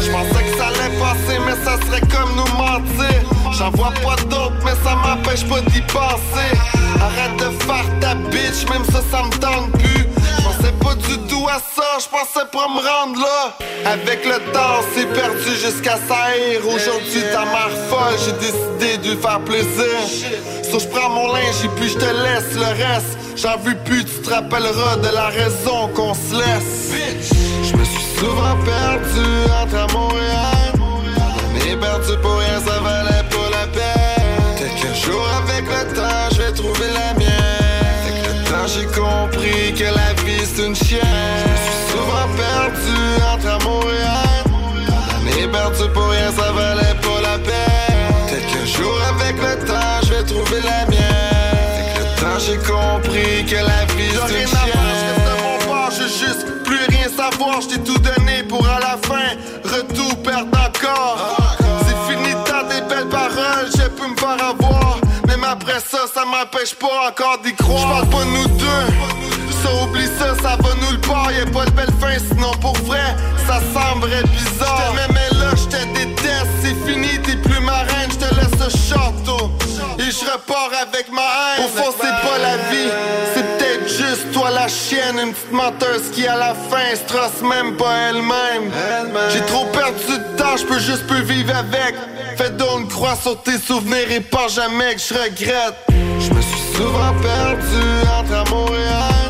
J'pensais 0.01 0.43
que 0.43 0.57
ça 0.57 0.67
allait 0.67 0.97
passer, 0.97 1.39
mais 1.45 1.63
ça 1.63 1.77
serait 1.85 2.01
comme 2.01 2.35
nous 2.35 2.57
mentir. 2.57 3.21
J'en 3.51 3.69
vois 3.69 3.93
pas 4.03 4.15
d'autres, 4.23 4.55
mais 4.65 4.73
ça 4.83 4.95
m'empêche 4.95 5.45
pas 5.45 5.61
d'y 5.61 5.81
penser. 5.81 6.57
Arrête 6.99 7.37
de 7.37 7.63
faire 7.65 7.85
ta 7.99 8.15
bitch, 8.15 8.67
même 8.67 8.83
ça, 8.85 9.01
ça 9.11 9.23
me 9.23 9.29
tente 9.39 9.71
plus. 9.73 10.12
Ça, 11.59 11.99
j'pensais 11.99 12.47
pas 12.51 12.67
me 12.67 12.79
rendre 12.79 13.19
là. 13.19 13.53
Avec 13.85 14.25
le 14.25 14.39
temps, 14.51 14.81
c'est 14.95 15.05
perdu 15.13 15.55
jusqu'à 15.55 15.97
saillir. 15.97 16.67
Aujourd'hui, 16.67 17.21
ta 17.31 17.45
mère 17.45 17.69
folle, 17.89 18.15
j'ai 18.25 18.31
décidé 18.33 18.97
de 18.97 19.13
lui 19.13 19.21
faire 19.21 19.39
plaisir. 19.41 19.99
So, 20.71 20.79
j'prends 20.79 21.09
mon 21.09 21.31
linge 21.31 21.63
et 21.63 21.67
puis 21.75 21.89
j'te 21.89 21.99
laisse 21.99 22.55
le 22.55 22.65
reste. 22.65 23.17
J'en 23.35 23.57
veux 23.57 23.75
plus, 23.75 24.03
tu 24.05 24.21
te 24.21 24.29
rappelleras 24.31 24.95
de 24.97 25.09
la 25.13 25.27
raison 25.27 25.89
qu'on 25.93 26.15
se 26.15 26.33
laisse. 26.33 26.91
Je 27.63 27.75
me 27.75 27.83
suis 27.83 28.05
souvent 28.17 28.55
perdu 28.65 29.27
entre 29.61 29.75
à 29.75 29.87
Montréal. 29.93 30.73
Mais 31.53 31.75
perdu 31.75 32.17
pour 32.21 32.37
rien, 32.37 32.59
ça 32.65 32.79
valait 32.79 33.29
pas 33.29 33.49
la 33.51 33.67
peine. 33.67 34.57
Quelques 34.57 34.95
jours 34.95 35.27
avec 35.37 35.65
le 35.65 35.93
temps, 35.93 36.29
je 36.31 36.41
vais 36.41 36.51
trouver 36.51 36.87
la 36.93 37.13
mienne. 37.13 37.22
J'ai 38.73 38.85
compris 38.85 39.73
que 39.77 39.83
la 39.83 40.13
vie 40.23 40.43
c'est 40.43 40.65
une 40.65 40.75
chienne. 40.75 40.99
Je 41.45 41.61
suis 41.61 41.91
souvent 41.91 42.27
perdu 42.35 43.21
ça, 65.79 66.05
ça 66.13 66.25
m'empêche 66.25 66.75
pas 66.75 67.09
encore 67.09 67.39
d'y 67.39 67.53
croire. 67.55 68.05
J'parle 68.05 68.09
pas 68.09 68.25
nous 68.25 68.47
deux. 68.47 68.85
Ça 69.63 69.83
oublie 69.83 70.09
ça, 70.19 70.35
ça 70.41 70.57
va 70.57 70.75
nulle 70.75 70.99
part. 71.01 71.31
Y'a 71.31 71.45
pas 71.45 71.65
de 71.65 71.71
belle 71.71 71.93
fin, 71.99 72.17
sinon 72.29 72.51
pour 72.61 72.77
vrai, 72.83 73.15
ça 73.47 73.59
semblerait 73.73 74.23
bizarre. 74.23 74.93
J't'aimais, 74.93 75.13
mais 75.13 75.37
là, 75.37 75.51
j'te 75.55 75.93
déteste. 75.93 76.51
C'est 76.61 76.75
fini, 76.85 77.19
t'es 77.21 77.37
plus 77.37 77.59
ma 77.61 77.79
reine, 77.83 78.11
j'te 78.11 78.29
laisse 78.35 78.69
ce 78.69 78.89
château. 78.89 79.51
Et 79.99 80.11
je 80.11 80.25
repars 80.31 80.71
avec 80.81 81.11
ma 81.11 81.21
haine. 81.21 81.65
Au 81.65 81.67
fond, 81.69 81.93
c'est 81.99 82.07
pas 82.07 82.37
la 82.41 82.57
vie, 82.69 82.89
chienne. 84.73 85.19
Une 85.19 85.33
petite 85.33 85.51
menteuse 85.51 86.11
qui 86.13 86.27
à 86.27 86.35
la 86.35 86.53
fin 86.53 86.95
se 86.95 87.05
trace 87.07 87.41
même 87.41 87.75
pas 87.77 88.09
elle-même. 88.09 88.71
J'ai 89.31 89.41
trop 89.41 89.65
perdu 89.65 90.17
de 90.17 90.37
temps, 90.37 90.57
je 90.57 90.65
peux 90.65 90.79
juste 90.79 91.07
plus 91.07 91.23
vivre 91.23 91.55
avec. 91.55 91.95
Fais 92.37 92.49
donc 92.49 92.81
une 92.81 92.87
croix 92.87 93.15
sur 93.15 93.41
tes 93.43 93.57
souvenirs 93.57 94.11
et 94.11 94.19
pas 94.19 94.47
jamais 94.47 94.95
que 94.95 95.01
je 95.01 95.13
regrette. 95.13 95.75
Je 96.19 96.33
me 96.33 96.41
suis 96.41 96.75
souvent 96.75 97.13
perdu 97.21 97.83
entre 98.17 98.33
à 98.33 98.49
Montréal. 98.49 99.29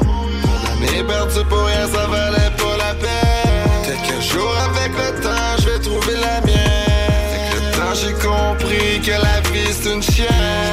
Mais 0.80 1.04
perdu 1.04 1.44
pour 1.50 1.66
rien, 1.66 1.88
ça 1.94 2.08
valait 2.08 2.54
pas 2.58 2.78
la 2.78 2.94
peine. 2.96 3.72
Quelques 3.86 4.22
jours 4.22 4.56
avec 4.70 4.92
le 4.98 5.22
temps, 5.22 5.58
je 5.60 5.70
vais 5.70 5.80
trouver 5.80 6.16
la 6.16 6.42
mienne. 6.42 7.20
Avec 7.30 7.54
le 7.56 7.78
temps, 7.78 7.94
j'ai 7.94 8.14
compris 8.14 9.02
que 9.02 9.12
la 9.12 9.42
vie 9.52 9.74
c'est 9.74 9.94
une 9.94 10.02
chienne. 10.02 10.73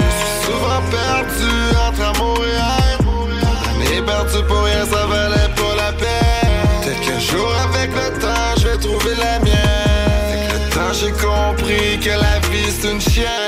Pour 4.50 4.64
rien, 4.64 4.84
ça 4.84 5.06
valait 5.06 5.52
pas 5.60 5.74
la 5.76 5.92
peine. 5.92 6.50
Quelques 6.84 7.20
jours 7.20 7.54
avec 7.68 7.90
le 8.00 8.08
temps, 8.18 8.50
je 8.58 8.66
vais 8.68 8.78
trouver 8.78 9.14
la 9.16 9.38
mienne. 9.46 10.18
Avec 10.26 10.52
le 10.52 10.60
temps, 10.74 10.92
j'ai 10.98 11.12
compris 11.12 11.98
que 12.04 12.14
la 12.26 12.36
vie 12.50 12.70
c'est 12.76 12.90
une 12.90 13.00
chienne. 13.00 13.39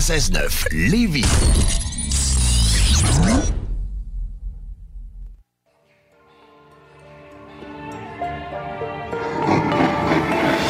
96.9 0.00 0.64
Lévis. 0.72 1.26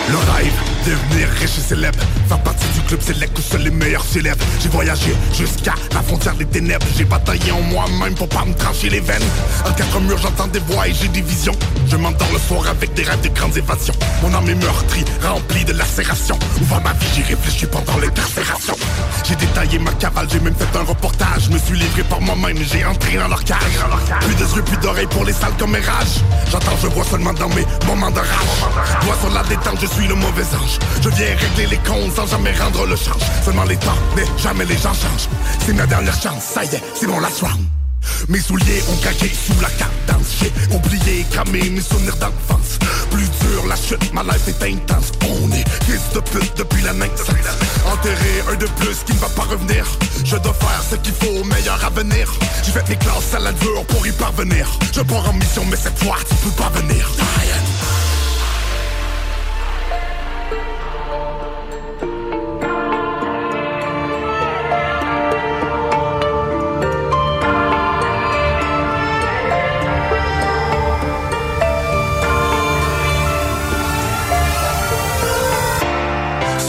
Le 0.09 0.16
rêve, 0.16 0.53
devenir 0.85 1.28
riche 1.28 1.59
et 1.59 1.61
célèbre, 1.61 1.99
club 2.91 3.03
select 3.03 3.38
où 3.38 3.43
seuls 3.43 3.62
les 3.62 3.70
meilleurs 3.70 4.05
s'élèvent 4.05 4.43
J'ai 4.61 4.68
voyagé 4.68 5.14
jusqu'à 5.32 5.74
la 5.95 6.03
frontière 6.03 6.34
des 6.34 6.45
ténèbres. 6.45 6.86
J'ai 6.97 7.05
bataillé 7.05 7.53
en 7.53 7.62
moi-même 7.62 8.14
pour 8.14 8.28
pas 8.28 8.45
me 8.45 8.53
trancher 8.53 8.91
les 8.91 8.99
veines. 8.99 9.22
En 9.64 9.72
quatre 9.72 10.01
murs 10.01 10.18
j'entends 10.18 10.49
des 10.49 10.59
voix 10.59 10.88
et 10.88 10.95
j'ai 10.95 11.07
des 11.07 11.20
visions. 11.20 11.55
Je 11.88 11.97
m'endors 11.97 12.32
le 12.32 12.38
soir 12.41 12.66
avec 12.68 12.93
des 12.95 13.05
rêves 13.05 13.20
de 13.20 13.28
grandes 13.28 13.57
évasions. 13.57 13.95
Mon 14.22 14.34
âme 14.34 14.49
est 14.49 14.57
meurtrie, 14.57 15.05
remplie 15.22 15.64
de 15.64 15.72
lacérations 15.72 16.38
Ouvre 16.61 16.80
ma 16.82 16.93
vie, 16.95 17.07
j'ai 17.14 17.22
réfléchi 17.22 17.66
pendant 17.66 17.97
l'incarcération 17.99 18.74
J'ai 19.24 19.36
détaillé 19.36 19.78
ma 19.78 19.93
cavale, 19.93 20.26
j'ai 20.30 20.41
même 20.41 20.55
fait 20.57 20.76
un 20.76 20.82
reportage. 20.82 21.49
Me 21.49 21.59
suis 21.59 21.78
livré 21.78 22.03
par 22.03 22.20
moi-même, 22.20 22.59
j'ai 22.64 22.84
entré 22.84 23.18
dans 23.18 23.28
leur 23.28 23.45
cage. 23.45 23.78
Plus 24.22 24.34
de 24.34 24.57
yeux, 24.57 24.62
plus 24.62 24.76
d'oreilles 24.78 25.07
pour 25.07 25.24
les 25.24 25.32
salles 25.32 25.55
comme 25.59 25.70
mes 25.70 25.78
rages. 25.78 26.18
J'entends, 26.51 26.76
je 26.82 26.88
vois 26.88 27.05
seulement 27.05 27.34
dans 27.34 27.51
mes 27.51 27.64
moments 27.86 28.11
de 28.11 28.18
rage. 28.18 29.05
Moi 29.05 29.14
sur 29.20 29.30
la 29.30 29.45
détente, 29.45 29.78
je 29.80 29.86
suis 29.86 30.09
le 30.09 30.16
mauvais 30.16 30.43
ange. 30.61 30.78
Je 31.03 31.09
viens 31.11 31.36
régler 31.36 31.66
les 31.66 31.78
comptes 31.88 32.16
sans 32.16 32.26
jamais 32.26 32.53
rendre 32.53 32.80
le 32.87 32.97
change 32.97 33.22
Seulement 33.45 33.64
les 33.64 33.76
temps, 33.76 33.99
mais 34.16 34.24
jamais 34.39 34.64
les 34.64 34.76
gens 34.76 34.95
changent 34.95 35.28
C'est 35.64 35.72
ma 35.72 35.87
dernière 35.87 36.20
chance, 36.20 36.43
ça 36.43 36.64
y 36.64 36.74
est, 36.74 36.83
c'est 36.95 37.07
mon 37.07 37.20
last 37.20 37.41
round 37.41 37.66
mes 38.28 38.41
souliers 38.41 38.83
ont 38.91 38.97
craqué 38.97 39.28
sous 39.28 39.59
la 39.61 39.68
cadence. 39.70 40.37
J'ai 40.41 40.74
oublié 40.74 41.24
cramé 41.31 41.70
mes 41.70 41.81
souvenirs 41.81 42.16
d'enfance. 42.16 42.78
Plus 43.11 43.28
dur 43.41 43.66
la 43.68 43.76
chute, 43.76 44.12
ma 44.12 44.22
life 44.22 44.49
est 44.49 44.72
intense. 44.72 45.12
On 45.22 45.51
est 45.53 45.68
fils 45.85 46.12
de 46.14 46.20
pute 46.20 46.57
depuis 46.57 46.83
la 46.83 46.93
naissance. 46.93 47.28
Enterré 47.93 48.43
un 48.51 48.57
de 48.57 48.66
plus 48.66 48.99
qui 49.05 49.14
ne 49.14 49.18
va 49.18 49.28
pas 49.28 49.43
revenir. 49.43 49.87
Je 50.24 50.37
dois 50.37 50.55
faire 50.55 50.83
ce 50.91 50.97
qu'il 50.97 51.14
faut 51.14 51.41
au 51.41 51.45
meilleur 51.45 51.83
avenir 51.85 52.33
J'ai 52.62 52.72
fait 52.72 52.89
mes 52.89 52.97
classes 52.97 53.35
à 53.35 53.39
la 53.39 53.53
dure 53.53 53.85
pour 53.87 54.07
y 54.07 54.12
parvenir. 54.12 54.68
Je 54.93 55.01
pars 55.01 55.28
en 55.28 55.33
mission 55.33 55.64
mais 55.70 55.76
cette 55.76 55.99
fois 55.99 56.16
tu 56.28 56.35
peux 56.37 56.62
pas 56.62 56.70
venir 56.70 57.11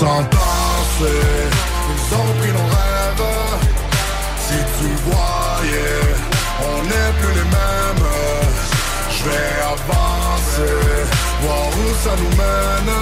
Sans 0.01 0.23
penser, 0.23 1.21
ils 1.93 2.15
ont 2.15 2.31
pris 2.39 2.51
nos 2.57 2.67
rêves 2.75 3.29
Si 4.39 4.57
tu 4.79 4.87
voyais, 5.05 6.09
on 6.59 6.77
n'est 6.89 7.13
plus 7.21 7.33
les 7.35 7.47
mêmes. 7.55 8.09
Je 9.11 9.21
vais 9.25 9.49
avancer, 9.61 10.75
voir 11.43 11.67
où 11.67 11.87
ça 12.03 12.13
nous 12.17 12.33
mène. 12.35 12.93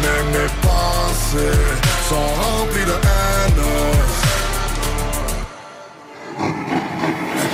Mais 0.00 0.20
mes 0.32 0.50
pensées 0.62 1.60
sont 2.08 2.28
remplies 2.40 2.86
de 2.86 2.96
haine. 3.10 3.62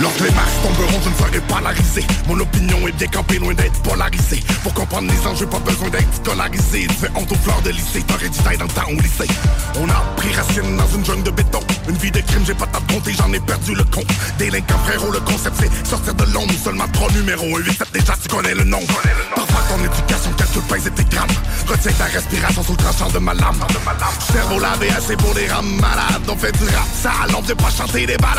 Lorsque 0.00 0.20
les 0.20 0.30
masses 0.30 0.57
tomberont, 0.62 1.00
je 1.02 1.08
ne 1.08 1.14
serai 1.14 1.40
pas 1.40 1.56
polarisé 1.56 2.04
Mon 2.26 2.38
opinion 2.40 2.88
est 2.88 2.96
décampée, 2.98 3.38
loin 3.38 3.54
d'être 3.54 3.80
polarisée. 3.82 4.42
Pour 4.62 4.74
comprendre 4.74 5.10
les 5.10 5.26
enjeux, 5.26 5.46
pas 5.46 5.58
besoin 5.58 5.88
d'être 5.88 6.14
scolarisé. 6.14 6.86
Tu 6.86 6.94
fais 6.94 7.10
honte 7.14 7.30
aux 7.30 7.36
fleurs 7.36 7.62
de 7.62 7.70
lycée, 7.70 8.02
t'aurais 8.06 8.28
dû 8.28 8.38
taille 8.38 8.58
dans 8.58 8.64
le 8.64 8.70
temps 8.70 8.90
lycée. 8.90 9.32
On 9.80 9.88
a 9.88 10.02
pris 10.16 10.32
racine 10.34 10.76
dans 10.76 10.86
une 10.88 11.04
jungle 11.04 11.22
de 11.24 11.30
béton. 11.30 11.60
Une 11.88 11.96
vie 11.96 12.10
de 12.10 12.20
crime, 12.20 12.44
j'ai 12.46 12.54
pas 12.54 12.66
ta 12.66 12.78
et 13.06 13.14
j'en 13.14 13.32
ai 13.32 13.40
perdu 13.40 13.74
le 13.74 13.84
compte. 13.84 14.08
Délinquant 14.38 14.78
frérot, 14.84 15.12
le 15.12 15.20
concept 15.20 15.56
c'est 15.60 15.86
sortir 15.86 16.14
de 16.14 16.24
l'ombre. 16.32 16.54
Seulement 16.62 16.88
trois 16.92 17.10
numéros, 17.12 17.56
un 17.56 17.60
8 17.60 17.78
7 17.78 17.92
déjà 17.92 18.14
tu 18.20 18.28
connais 18.28 18.54
le 18.54 18.64
nom 18.64 18.80
Parfois 19.34 19.62
ton 19.68 19.78
éducation 19.84 20.30
calcule 20.36 20.62
pas 20.62 20.76
et 20.76 20.90
tes 20.90 21.04
grammes 21.04 21.28
Retiens 21.66 21.92
ta 21.92 22.04
respiration 22.04 22.62
sous 22.62 22.72
le 22.72 22.78
tranchant 22.78 23.10
de 23.10 23.18
ma 23.18 23.34
lame. 23.34 23.60
Cerveau 24.32 24.58
lavé 24.58 24.90
assez 24.90 25.16
pour 25.16 25.34
les 25.34 25.46
rames 25.46 25.76
malades. 25.80 26.28
On 26.28 26.36
fait 26.36 26.52
du 26.52 26.64
rap 26.64 26.88
sale, 26.94 27.36
on 27.36 27.42
vient 27.42 27.54
pas 27.54 27.70
chanter 27.70 28.06
des 28.06 28.16
balades. 28.16 28.38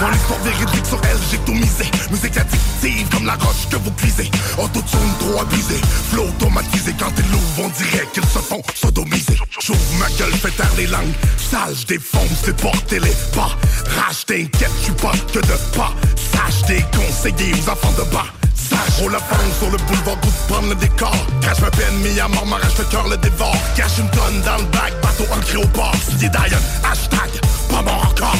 Mon 0.00 0.12
histoire 0.12 0.40
véridique 0.40 0.86
sur 0.86 1.00
elle, 1.04 1.18
j'ai 1.30 1.38
tout 1.38 1.51
Musique 1.54 2.36
addictive 2.36 3.08
comme 3.10 3.26
la 3.26 3.34
roche 3.34 3.68
que 3.70 3.76
vous 3.76 3.90
cuisez. 3.92 4.30
Autotune 4.58 4.98
trop 5.18 5.40
abusé, 5.40 5.80
flow 6.10 6.24
automatisé. 6.24 6.94
Quand 6.98 7.12
ils 7.18 7.30
l'ouvrent, 7.30 7.64
on 7.64 7.68
dirait 7.68 8.08
qu'ils 8.12 8.24
se 8.24 8.38
font 8.38 8.62
sodomiser. 8.74 9.36
J'ouvre 9.60 9.78
ma 9.98 10.08
gueule, 10.16 10.32
fais 10.32 10.50
taire 10.50 10.72
les 10.76 10.86
langues. 10.86 11.12
Sales, 11.50 11.76
je 11.80 11.86
défonce, 11.86 12.42
déporter 12.46 13.00
les 13.00 13.14
pas. 13.34 13.56
Rage, 13.96 14.24
t'inquiète, 14.26 14.70
j'suis 14.80 14.92
pas 14.92 15.12
que 15.32 15.40
de 15.40 15.76
pas. 15.76 15.92
Sage, 16.32 16.62
déconseillé 16.68 17.54
aux 17.54 17.70
enfants 17.70 17.92
de 17.98 18.10
bas. 18.10 18.26
Sage, 18.54 19.10
la 19.10 19.18
femme 19.18 19.52
sur 19.58 19.70
le 19.70 19.78
boulevard 19.78 20.18
pour 20.20 20.32
prendre 20.48 20.68
le 20.70 20.74
décor. 20.76 21.14
Crache 21.42 21.60
ma 21.60 21.70
peine, 21.70 21.96
mis 21.98 22.18
à 22.18 22.28
mort, 22.28 22.46
m'arrache 22.46 22.78
le 22.78 22.84
cœur, 22.84 23.06
le 23.08 23.16
dévore. 23.18 23.56
Cache 23.76 23.98
une 23.98 24.08
tonne 24.10 24.40
dans 24.42 24.56
le 24.56 24.64
bac, 24.70 24.92
bateau 25.02 25.24
ancré 25.30 25.58
au 25.58 25.68
port 25.68 25.94
Signé 26.08 26.30
Diane, 26.30 26.62
hashtag, 26.82 27.30
pas 27.68 27.82
mort 27.82 28.08
encore 28.10 28.36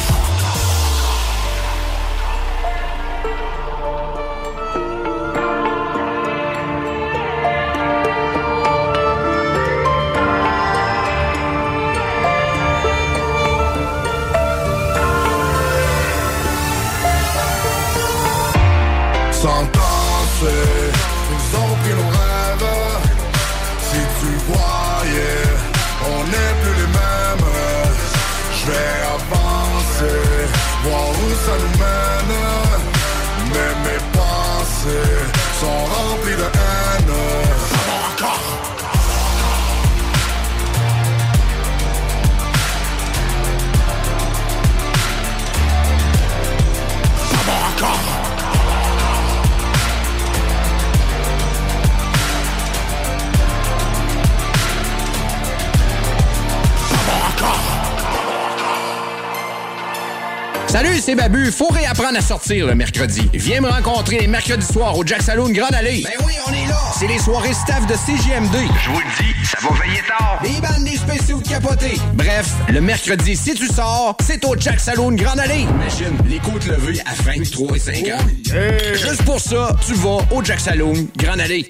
Sans 19.43 19.49
penser, 19.49 20.93
ils 21.29 21.57
ont 21.57 21.75
pris 21.81 21.93
nos 21.99 22.09
rêves 22.17 22.71
Si 23.81 23.99
tu 24.21 24.29
voyais, 24.47 24.62
c'est 61.03 61.15
Babu. 61.15 61.51
Faut 61.51 61.67
réapprendre 61.67 62.17
à 62.17 62.21
sortir 62.21 62.65
le 62.65 62.75
mercredi. 62.75 63.29
Viens 63.33 63.59
me 63.59 63.67
rencontrer 63.67 64.19
les 64.19 64.27
mercredis 64.27 64.65
soirs 64.65 64.97
au 64.97 65.05
Jack 65.05 65.21
Saloon 65.21 65.49
Grande 65.49 65.73
Allée. 65.73 66.01
Ben 66.03 66.25
oui, 66.25 66.33
on 66.47 66.53
est 66.53 66.67
là. 66.67 66.79
C'est 66.97 67.07
les 67.07 67.19
soirées 67.19 67.53
staff 67.53 67.85
de 67.87 67.93
CGMD. 67.93 68.55
Je 68.83 68.89
vous 68.89 68.99
le 68.99 69.23
dis, 69.23 69.45
ça 69.45 69.57
va 69.61 69.75
veiller 69.83 70.01
tard. 70.07 70.41
Les 70.43 70.61
bandes 70.61 70.85
des 70.85 70.97
spéciaux 70.97 71.39
de 71.39 71.47
capotés. 71.47 71.99
Bref, 72.13 72.49
le 72.69 72.79
mercredi, 72.79 73.35
si 73.35 73.53
tu 73.53 73.67
sors, 73.67 74.15
c'est 74.23 74.45
au 74.45 74.55
Jack 74.57 74.79
Saloon 74.79 75.11
Grande 75.11 75.39
Allée. 75.39 75.61
Imagine, 75.61 76.17
les 76.29 76.39
côtes 76.39 76.65
levées 76.67 77.01
à 77.01 77.13
23 77.21 77.75
et 77.75 77.79
50. 77.79 78.21
Juste 78.93 79.23
pour 79.23 79.41
ça, 79.41 79.75
tu 79.85 79.93
vas 79.95 80.19
au 80.31 80.43
Jack 80.43 80.61
Saloon 80.61 81.07
Grande 81.17 81.41
Allée. 81.41 81.67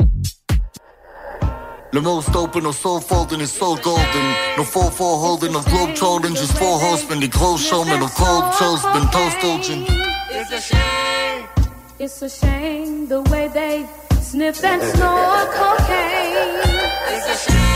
The 1.94 2.02
most 2.02 2.36
open, 2.36 2.64
no 2.64 2.72
soul 2.72 3.00
folding, 3.00 3.39
is 3.39 3.52
so 3.52 3.76
golden. 3.76 4.26
No 4.58 4.64
4-4 4.64 4.98
holding, 4.98 5.52
no 5.54 5.62
globe 5.62 5.94
trolling, 5.94 6.34
just 6.34 6.58
four 6.58 6.80
horsemen, 6.80 7.20
the 7.20 7.28
close 7.28 7.64
showman, 7.64 8.00
no 8.00 8.08
cold 8.08 8.52
toast, 8.54 8.84
been 8.94 9.08
toast 9.10 9.38
ocean. 9.44 9.86
It's 10.32 10.52
a 10.52 10.60
shame. 10.60 11.46
It's 12.00 12.20
a 12.24 12.30
shame 12.30 13.08
the 13.08 13.22
way 13.22 13.48
they 13.48 13.86
sniff 14.20 14.64
and 14.64 14.82
snort 14.82 15.52
cocaine. 15.52 16.62
It's 17.14 17.48
a 17.48 17.52
shame. 17.52 17.73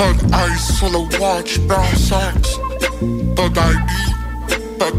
Thug 0.00 0.32
ice 0.32 0.82
on 0.82 0.92
the 0.92 1.18
watch, 1.20 1.60
brown 1.68 1.94
socks. 1.94 2.56
Thug 3.36 3.58
ID, 3.58 3.90
thug 4.78 4.94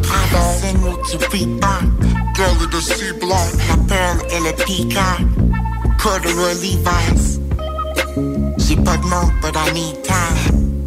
C'est 0.60 0.74
nous 0.74 0.96
qui 1.10 1.18
prépare. 1.18 1.82
Girl 2.36 2.56
in 2.62 2.70
the 2.70 2.80
C 2.80 3.12
block. 3.20 3.50
La 3.68 3.78
perle 3.88 4.22
et 4.30 4.40
le 4.42 4.54
picard. 4.64 5.22
Corduroy 5.98 6.54
Levi's. 6.62 7.40
J'ai 8.60 8.76
pas 8.76 8.98
de 8.98 9.08
mots, 9.08 9.32
but 9.42 9.58
I 9.58 9.74
need 9.74 10.04
time. 10.04 10.86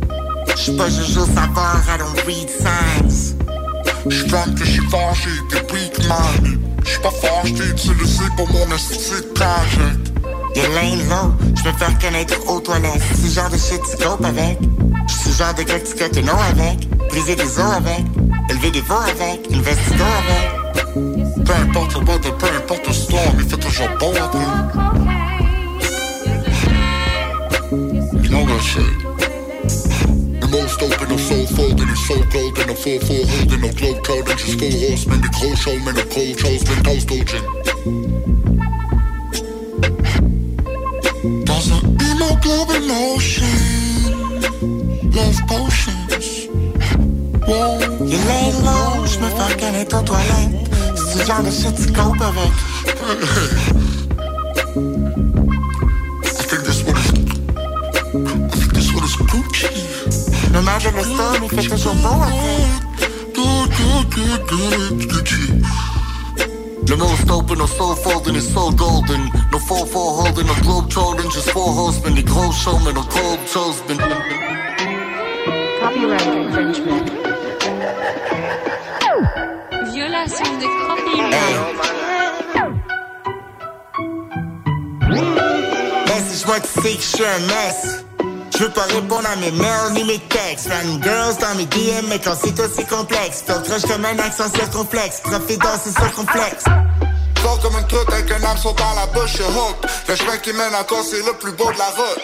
J'suis 0.54 0.76
pas 0.76 0.88
Jojo 0.88 1.26
Savard, 1.34 1.82
I 1.88 1.98
don't 1.98 2.24
read 2.24 2.48
signs. 2.48 3.34
J'flamme 4.06 4.54
que 4.54 4.64
j'suis 4.64 4.88
fâché, 4.90 5.30
t'es 5.50 5.72
weak 5.72 5.98
man. 6.06 6.60
J'suis 6.84 7.00
pas 7.00 7.10
fâché, 7.10 7.52
t'es 7.52 7.66
utilisé 7.66 8.24
pour 8.36 8.48
mon 8.52 8.76
esthétique 8.76 9.34
tragique. 9.34 10.13
Y'a 10.54 10.68
l'un 10.68 10.96
low, 11.10 11.32
je 11.56 11.68
me 11.68 11.72
fais 11.76 11.86
reconnaître 11.86 12.34
aux 12.48 12.60
toilettes. 12.60 13.02
C'est 13.14 13.34
genre 13.34 13.50
de 13.50 13.56
shit 13.56 13.80
tu 13.90 13.96
copes 14.02 14.24
avec. 14.24 14.58
Je 15.08 15.14
suis 15.14 15.32
genre 15.32 15.54
de 15.54 15.62
gars 15.62 15.80
cotes 15.80 16.24
non 16.24 16.38
avec. 16.50 16.88
Briser 17.08 17.36
des 17.36 17.58
os 17.58 17.72
avec. 17.76 18.04
Élever 18.50 18.70
des 18.70 18.80
veaux 18.80 18.94
avec. 18.94 19.52
Investigo 19.52 20.04
avec. 20.04 20.64
Peu 21.44 21.52
importe 21.52 21.94
le 21.94 22.00
weather, 22.06 22.36
peu 22.38 22.46
importe 22.46 22.86
le 22.86 22.92
storm, 22.92 23.36
il 23.38 23.48
fait 23.48 23.56
toujours 23.56 23.88
beau. 23.98 24.12
You 27.72 28.28
know 28.30 28.46
that 28.46 28.60
shit. 28.62 29.04
Most 30.50 30.80
open, 30.82 31.08
the 31.08 31.18
soul 31.18 31.46
folding, 31.46 31.88
the 31.88 31.96
soul 31.96 32.22
golden, 32.30 32.68
the 32.68 32.74
4-4 32.74 33.26
holding, 33.26 33.60
no 33.60 33.68
globe 33.72 34.02
trotting, 34.04 34.36
just 34.36 34.58
four 34.60 34.70
horsemen, 34.70 35.20
the 35.20 35.28
cold 35.34 35.58
showman, 35.58 35.94
the 35.96 36.04
cold 36.04 36.38
chosen, 36.38 36.82
toast 36.84 37.08
dodging. 37.08 38.13
Hemoglobin 42.94 43.14
ocean, 43.16 44.10
love 45.12 45.40
potions. 45.46 46.48
Whoa. 47.46 47.78
Y'a 48.06 48.18
l'un 48.28 48.52
low, 48.64 49.06
je 49.06 49.18
me 49.18 49.28
fais 49.28 49.46
reconnaître 49.54 49.98
aux 49.98 50.02
toilettes. 50.02 50.70
C'est 50.96 51.18
le 51.18 51.24
genre 51.24 51.42
de 51.42 51.50
shit 51.50 51.74
tu 51.76 51.92
copes 51.92 52.22
avec. 52.22 52.52
I 56.24 56.46
think 56.48 56.62
this 56.64 56.82
one 56.84 56.96
is. 56.96 57.08
I 58.14 58.56
think 58.56 58.72
this 58.72 58.88
one 58.94 59.04
is 59.04 59.16
Gucci. 59.16 59.68
No 60.52 60.60
matter 60.62 60.90
le 60.92 61.02
storm, 61.02 61.42
il 61.42 61.48
fait 61.50 61.68
toujours 61.68 61.94
beau 61.96 62.08
après. 62.08 62.66
Good, 63.34 63.70
good, 63.76 64.06
good, 64.14 64.42
good, 64.48 64.96
Gucci. 65.10 65.62
The 66.86 66.96
most 66.98 67.30
open, 67.30 67.58
no 67.58 67.66
soul 67.66 67.94
folding, 67.96 68.36
it's 68.36 68.52
so 68.52 68.70
golden. 68.70 69.24
No 69.50 69.58
4-4 69.58 69.88
holding, 69.94 70.46
no 70.46 70.54
globe 70.60 70.90
trotting, 70.90 71.30
just 71.30 71.50
four 71.50 71.72
horsemen, 71.72 72.14
the 72.14 72.22
cold 72.22 72.54
showman, 72.54 72.94
no 72.94 73.02
cold 73.04 73.40
chosen. 73.46 73.96
Copyright 75.80 76.26
infringement. 76.26 77.10
Violation 79.92 80.58
de 80.60 80.66
copyright. 80.86 81.74
Message-moi 86.06 86.60
tu 86.60 86.68
sais 86.68 86.96
que 86.96 87.02
je 87.02 87.16
suis 87.16 87.24
un 87.24 87.40
mess. 87.46 88.03
Je 88.54 88.62
veux 88.62 88.70
pas 88.70 88.84
répondre 88.84 89.28
à 89.28 89.34
mes 89.36 89.50
mails 89.50 89.92
ni 89.94 90.04
mes 90.04 90.18
textes. 90.18 90.68
Fan 90.68 91.02
girls 91.02 91.36
dans 91.40 91.54
mes 91.56 91.66
DM, 91.66 92.06
mais 92.08 92.20
quand 92.20 92.36
c'est 92.40 92.58
aussi 92.60 92.84
complexe. 92.86 93.42
Filtrage 93.46 93.82
comme 93.82 94.04
un 94.04 94.18
accent 94.20 94.48
circonflexe. 94.54 95.20
Profite 95.22 95.60
dans 95.60 95.78
ce 95.84 95.90
circonflexe. 95.90 96.64
Fort 97.42 97.58
comme 97.60 97.74
une 97.74 97.86
truite 97.88 98.08
avec 98.12 98.30
un 98.30 98.44
hameçon 98.44 98.72
dans 98.72 98.94
la 98.94 99.06
bouche, 99.06 99.36
je 99.38 99.42
hook. 99.42 99.76
Le 100.08 100.14
chemin 100.14 100.36
qui 100.38 100.52
mène 100.52 100.72
à 100.72 100.84
toi, 100.84 100.98
c'est 101.08 101.24
le 101.26 101.32
plus 101.32 101.50
beau 101.52 101.70
de 101.72 101.78
la 101.78 101.86
route. 101.86 102.22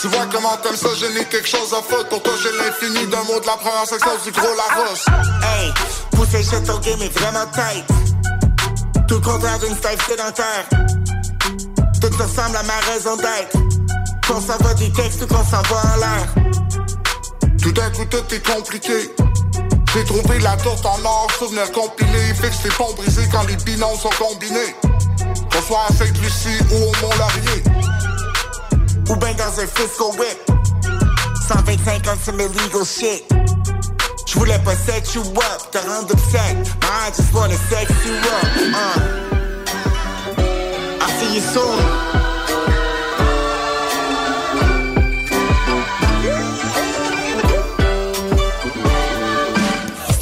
Tu 0.00 0.06
vois 0.06 0.26
comment 0.30 0.56
comme 0.62 0.76
ça, 0.76 0.88
j'ai 1.00 1.08
mis 1.08 1.24
quelque 1.26 1.48
chose 1.48 1.74
à 1.74 1.82
foutre. 1.82 2.08
Pour 2.10 2.22
toi, 2.22 2.32
j'ai 2.40 2.52
l'infini 2.56 3.06
d'un 3.08 3.24
mot 3.24 3.40
de 3.40 3.46
la 3.46 3.56
première 3.56 3.86
section 3.86 4.12
du 4.24 4.30
gros 4.30 4.54
Larousse. 4.54 5.06
Hey, 5.42 5.72
pousser 6.12 6.44
shit 6.44 6.64
ton 6.64 6.78
game 6.78 7.02
est 7.02 7.18
vraiment 7.18 7.46
tight. 7.52 7.84
Tout 9.08 9.16
le 9.16 9.20
contraire 9.20 9.58
d'une 9.58 9.74
style 9.74 10.00
sédentaire. 10.08 10.64
Tout 12.00 12.22
ressemble 12.22 12.56
à 12.56 12.62
ma 12.62 12.78
raison 12.92 13.16
d'être. 13.16 13.65
Qu'on 14.26 14.40
s'envoie 14.40 14.74
des 14.74 14.90
textes 14.90 15.22
ou 15.22 15.26
qu'on 15.26 15.44
s'envoie 15.44 15.82
en 15.94 15.96
l'air. 15.98 16.34
Tout 17.62 17.72
d'un 17.72 17.90
coup, 17.90 18.04
tout 18.06 18.34
est 18.34 18.44
compliqué. 18.44 19.10
J'ai 19.94 20.04
trouvé 20.04 20.38
la 20.40 20.56
tourte 20.56 20.84
en 20.84 20.98
or, 21.04 21.28
souvenir 21.38 21.70
compilé. 21.72 22.34
Fixe 22.34 22.64
les 22.64 22.70
ponts 22.70 22.92
brisés 22.96 23.28
quand 23.30 23.44
les 23.44 23.56
binômes 23.56 23.96
sont 23.96 24.10
combinés. 24.18 24.74
Qu'on 25.52 25.62
soit 25.62 25.86
à 25.88 25.92
Sainte-Lucie 25.92 26.58
ou 26.70 26.76
au 26.76 26.92
Mont-Laurier. 27.06 27.62
Ou 29.08 29.16
ben 29.16 29.34
dans 29.36 29.60
un 29.60 29.66
fiscal 29.66 30.08
whip. 30.18 30.38
125 31.48 32.08
ans, 32.08 32.18
c'est 32.22 32.32
mes 32.32 32.48
legal 32.48 32.84
shit. 32.84 33.24
J'voulais 34.26 34.58
pas 34.58 34.74
set 34.74 35.14
you 35.14 35.22
up, 35.22 35.70
te 35.70 35.78
rendre 35.78 36.12
upset. 36.12 36.56
I 36.82 37.10
just 37.16 37.32
wanna 37.32 37.56
sex 37.70 37.90
you 38.04 38.14
up. 38.14 38.44
Uh. 38.74 39.00
I 41.00 41.10
see 41.18 41.36
you 41.36 41.40
soon. 41.40 42.25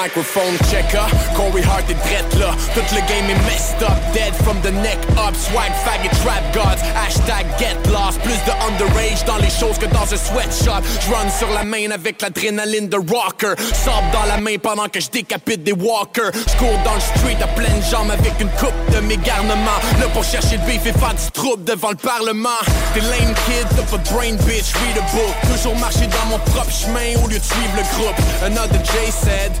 Microphone 0.00 0.56
checker, 0.70 1.04
Corey 1.36 1.62
Hart 1.62 1.84
est 1.90 2.00
drette 2.08 2.34
là 2.40 2.52
Tout 2.74 2.94
le 2.94 3.02
game 3.06 3.28
est 3.28 3.44
messed 3.44 3.82
up, 3.82 4.00
dead 4.14 4.34
from 4.44 4.58
the 4.62 4.72
neck 4.80 4.96
up. 5.18 5.36
Swag, 5.36 5.70
faggot, 5.84 6.08
trap 6.22 6.42
gods, 6.54 6.80
hashtag 6.94 7.44
get 7.58 7.76
lost. 7.92 8.18
Plus 8.22 8.40
de 8.46 8.52
underage. 8.66 9.22
Dans 9.26 9.36
les 9.36 9.50
choses 9.50 9.76
que 9.76 9.84
dans 9.84 10.10
un 10.10 10.16
sweatshop. 10.16 10.80
J'run 11.04 11.28
sur 11.28 11.50
la 11.50 11.64
main 11.64 11.90
avec 11.90 12.22
l'adrénaline 12.22 12.88
de 12.88 12.96
rocker. 12.96 13.52
Sable 13.74 14.10
dans 14.10 14.24
la 14.24 14.38
main 14.38 14.56
pendant 14.56 14.88
que 14.88 15.00
je 15.00 15.10
décapite 15.10 15.64
des 15.64 15.72
walkers. 15.72 16.32
J'cours 16.48 16.78
dans 16.82 16.94
le 16.94 17.00
street 17.00 17.36
à 17.42 17.48
pleine 17.48 17.82
jambes 17.90 18.10
avec 18.10 18.32
une 18.40 18.50
coupe 18.56 18.94
de 18.94 19.00
mégarnement 19.00 19.78
Là 20.00 20.06
pour 20.14 20.24
chercher 20.24 20.56
le 20.56 20.64
beef 20.64 20.86
et 20.86 20.98
faire 20.98 21.12
du 21.12 21.30
trouble 21.32 21.64
devant 21.64 21.90
le 21.90 21.96
parlement. 21.96 22.60
Des 22.94 23.02
lame 23.02 23.34
kids, 23.44 23.68
pas 23.76 23.98
de 23.98 24.08
brain 24.08 24.34
bitch, 24.48 24.72
read 24.80 24.96
a 24.96 25.04
book. 25.12 25.34
Toujours 25.52 25.76
marcher 25.76 26.06
dans 26.06 26.26
mon 26.30 26.38
propre 26.38 26.72
chemin 26.72 27.22
au 27.22 27.28
lieu 27.28 27.38
de 27.38 27.44
suivre 27.44 27.76
le 27.76 27.82
groupe. 27.98 28.16
Another 28.42 28.82
J 28.82 29.12
said 29.12 29.52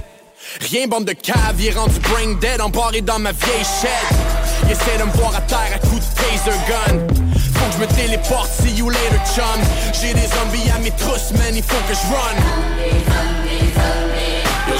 Rien 0.60 0.86
bande 0.86 1.06
de 1.06 1.12
cave, 1.12 1.56
il 1.58 1.66
est 1.66 1.70
rendu 1.70 1.98
brain 2.00 2.34
dead 2.40 2.60
embarré 2.60 3.00
dans 3.00 3.18
ma 3.18 3.32
vieille 3.32 3.64
shed 3.64 3.90
Il 4.64 4.72
essaie 4.72 4.98
de 4.98 5.04
me 5.04 5.12
voir 5.12 5.34
à 5.34 5.40
terre 5.40 5.72
à 5.74 5.78
coups 5.78 6.00
de 6.00 6.14
taser 6.14 6.58
gun. 6.68 6.98
Faut 7.54 7.66
que 7.66 7.72
je 7.72 7.78
me 7.78 7.86
téléporte, 7.86 8.50
see 8.62 8.74
you 8.76 8.90
later 8.90 9.20
chum. 9.34 9.44
J'ai 10.00 10.12
des 10.12 10.28
zombies 10.28 10.70
à 10.74 10.78
mes 10.80 10.90
trousses 10.92 11.32
man, 11.32 11.54
il 11.54 11.62
faut 11.62 11.80
que 11.88 11.94
je 11.94 12.06
run. 12.12 13.40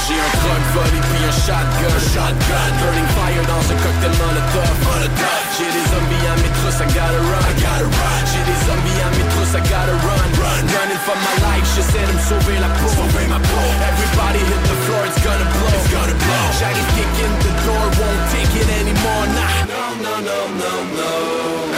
J'ai 0.08 0.16
un 0.16 0.32
truck 0.42 0.64
volley 0.74 1.00
puis 1.12 1.22
un 1.22 1.32
shotgun. 1.32 1.96
Shotgun. 2.12 2.70
Burning 2.80 3.08
fire 3.14 3.44
dans 3.46 3.62
un 3.62 3.78
cocktail 3.78 4.14
molotov. 4.18 4.74
Molotov. 4.82 5.42
J'ai 5.56 5.70
des 5.70 5.86
zombies 5.86 6.26
à 6.26 6.34
mes 6.40 6.52
trousses, 6.56 6.80
I 6.80 6.86
gotta 6.90 7.20
run. 7.20 7.42
I 7.46 7.54
gotta 7.60 7.84
run. 7.84 8.20
J'ai 8.26 8.42
des 8.48 8.58
zombies 8.66 9.00
à 9.00 9.10
mes 9.14 9.26
trousses, 9.30 9.39
I 9.52 9.58
gotta 9.66 9.92
run 10.06 10.28
Run. 10.38 10.62
Running 10.78 11.02
for 11.02 11.16
my 11.26 11.34
life, 11.42 11.66
j'essaie 11.74 12.06
de 12.06 12.12
me 12.12 12.22
sauver 12.22 12.58
la 12.60 12.68
peau 12.78 12.86
Sauver 12.86 13.26
ma 13.26 13.38
peau 13.38 13.66
Everybody 13.90 14.38
hit 14.38 14.62
the 14.70 14.76
floor, 14.86 15.02
it's 15.06 15.20
gonna 15.26 15.48
blow. 15.54 15.74
It's 15.74 15.90
gonna 15.90 16.14
blow. 16.14 16.44
J'arrive 16.58 16.90
kick 16.94 17.12
in 17.24 17.32
the 17.42 17.52
door, 17.66 17.84
won't 17.98 18.22
take 18.30 18.52
it 18.54 18.68
anymore, 18.80 19.26
nah. 19.34 19.56
No, 19.66 19.84
no, 20.04 20.14
no, 20.28 20.38
no, 20.62 20.72
no 20.98 21.69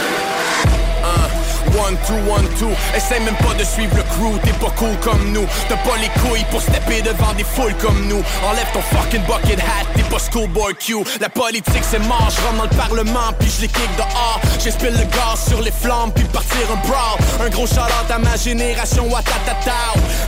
One, 1.75 1.97
two, 2.05 2.13
one, 2.29 2.47
two. 2.59 2.69
Essaye 2.95 3.19
même 3.21 3.35
pas 3.37 3.53
de 3.55 3.63
suivre 3.63 3.95
le 3.95 4.03
crew. 4.03 4.39
T'es 4.43 4.53
pas 4.53 4.69
cool 4.77 4.95
comme 5.01 5.31
nous. 5.31 5.45
T'as 5.67 5.77
pas 5.77 5.97
les 5.99 6.09
couilles 6.21 6.45
pour 6.51 6.61
stepper 6.61 7.01
devant 7.01 7.33
des 7.33 7.43
foules 7.43 7.73
comme 7.81 8.07
nous. 8.07 8.21
Enlève 8.47 8.67
ton 8.73 8.81
fucking 8.81 9.23
bucket 9.23 9.59
hat. 9.59 9.85
T'es 9.95 10.03
pas 10.03 10.19
schoolboy 10.19 10.75
Q. 10.75 11.03
La 11.19 11.29
politique 11.29 11.83
c'est 11.89 11.99
mort. 11.99 12.29
Je 12.29 12.41
rentre 12.45 12.57
dans 12.57 12.63
le 12.63 12.77
parlement 12.77 13.33
Puis 13.39 13.51
je 13.57 13.61
les 13.61 13.67
kick 13.67 13.89
dehors. 13.97 14.39
J'espile 14.63 14.93
le 14.93 15.05
gaz 15.05 15.47
sur 15.49 15.61
les 15.61 15.71
flammes 15.71 16.11
Puis 16.13 16.25
partir 16.25 16.61
un 16.71 16.87
brawl. 16.87 17.17
Un 17.45 17.49
gros 17.49 17.65
shout 17.65 17.79
à 18.09 18.19
ma 18.19 18.35
génération 18.37 19.07
Watatata 19.09 19.71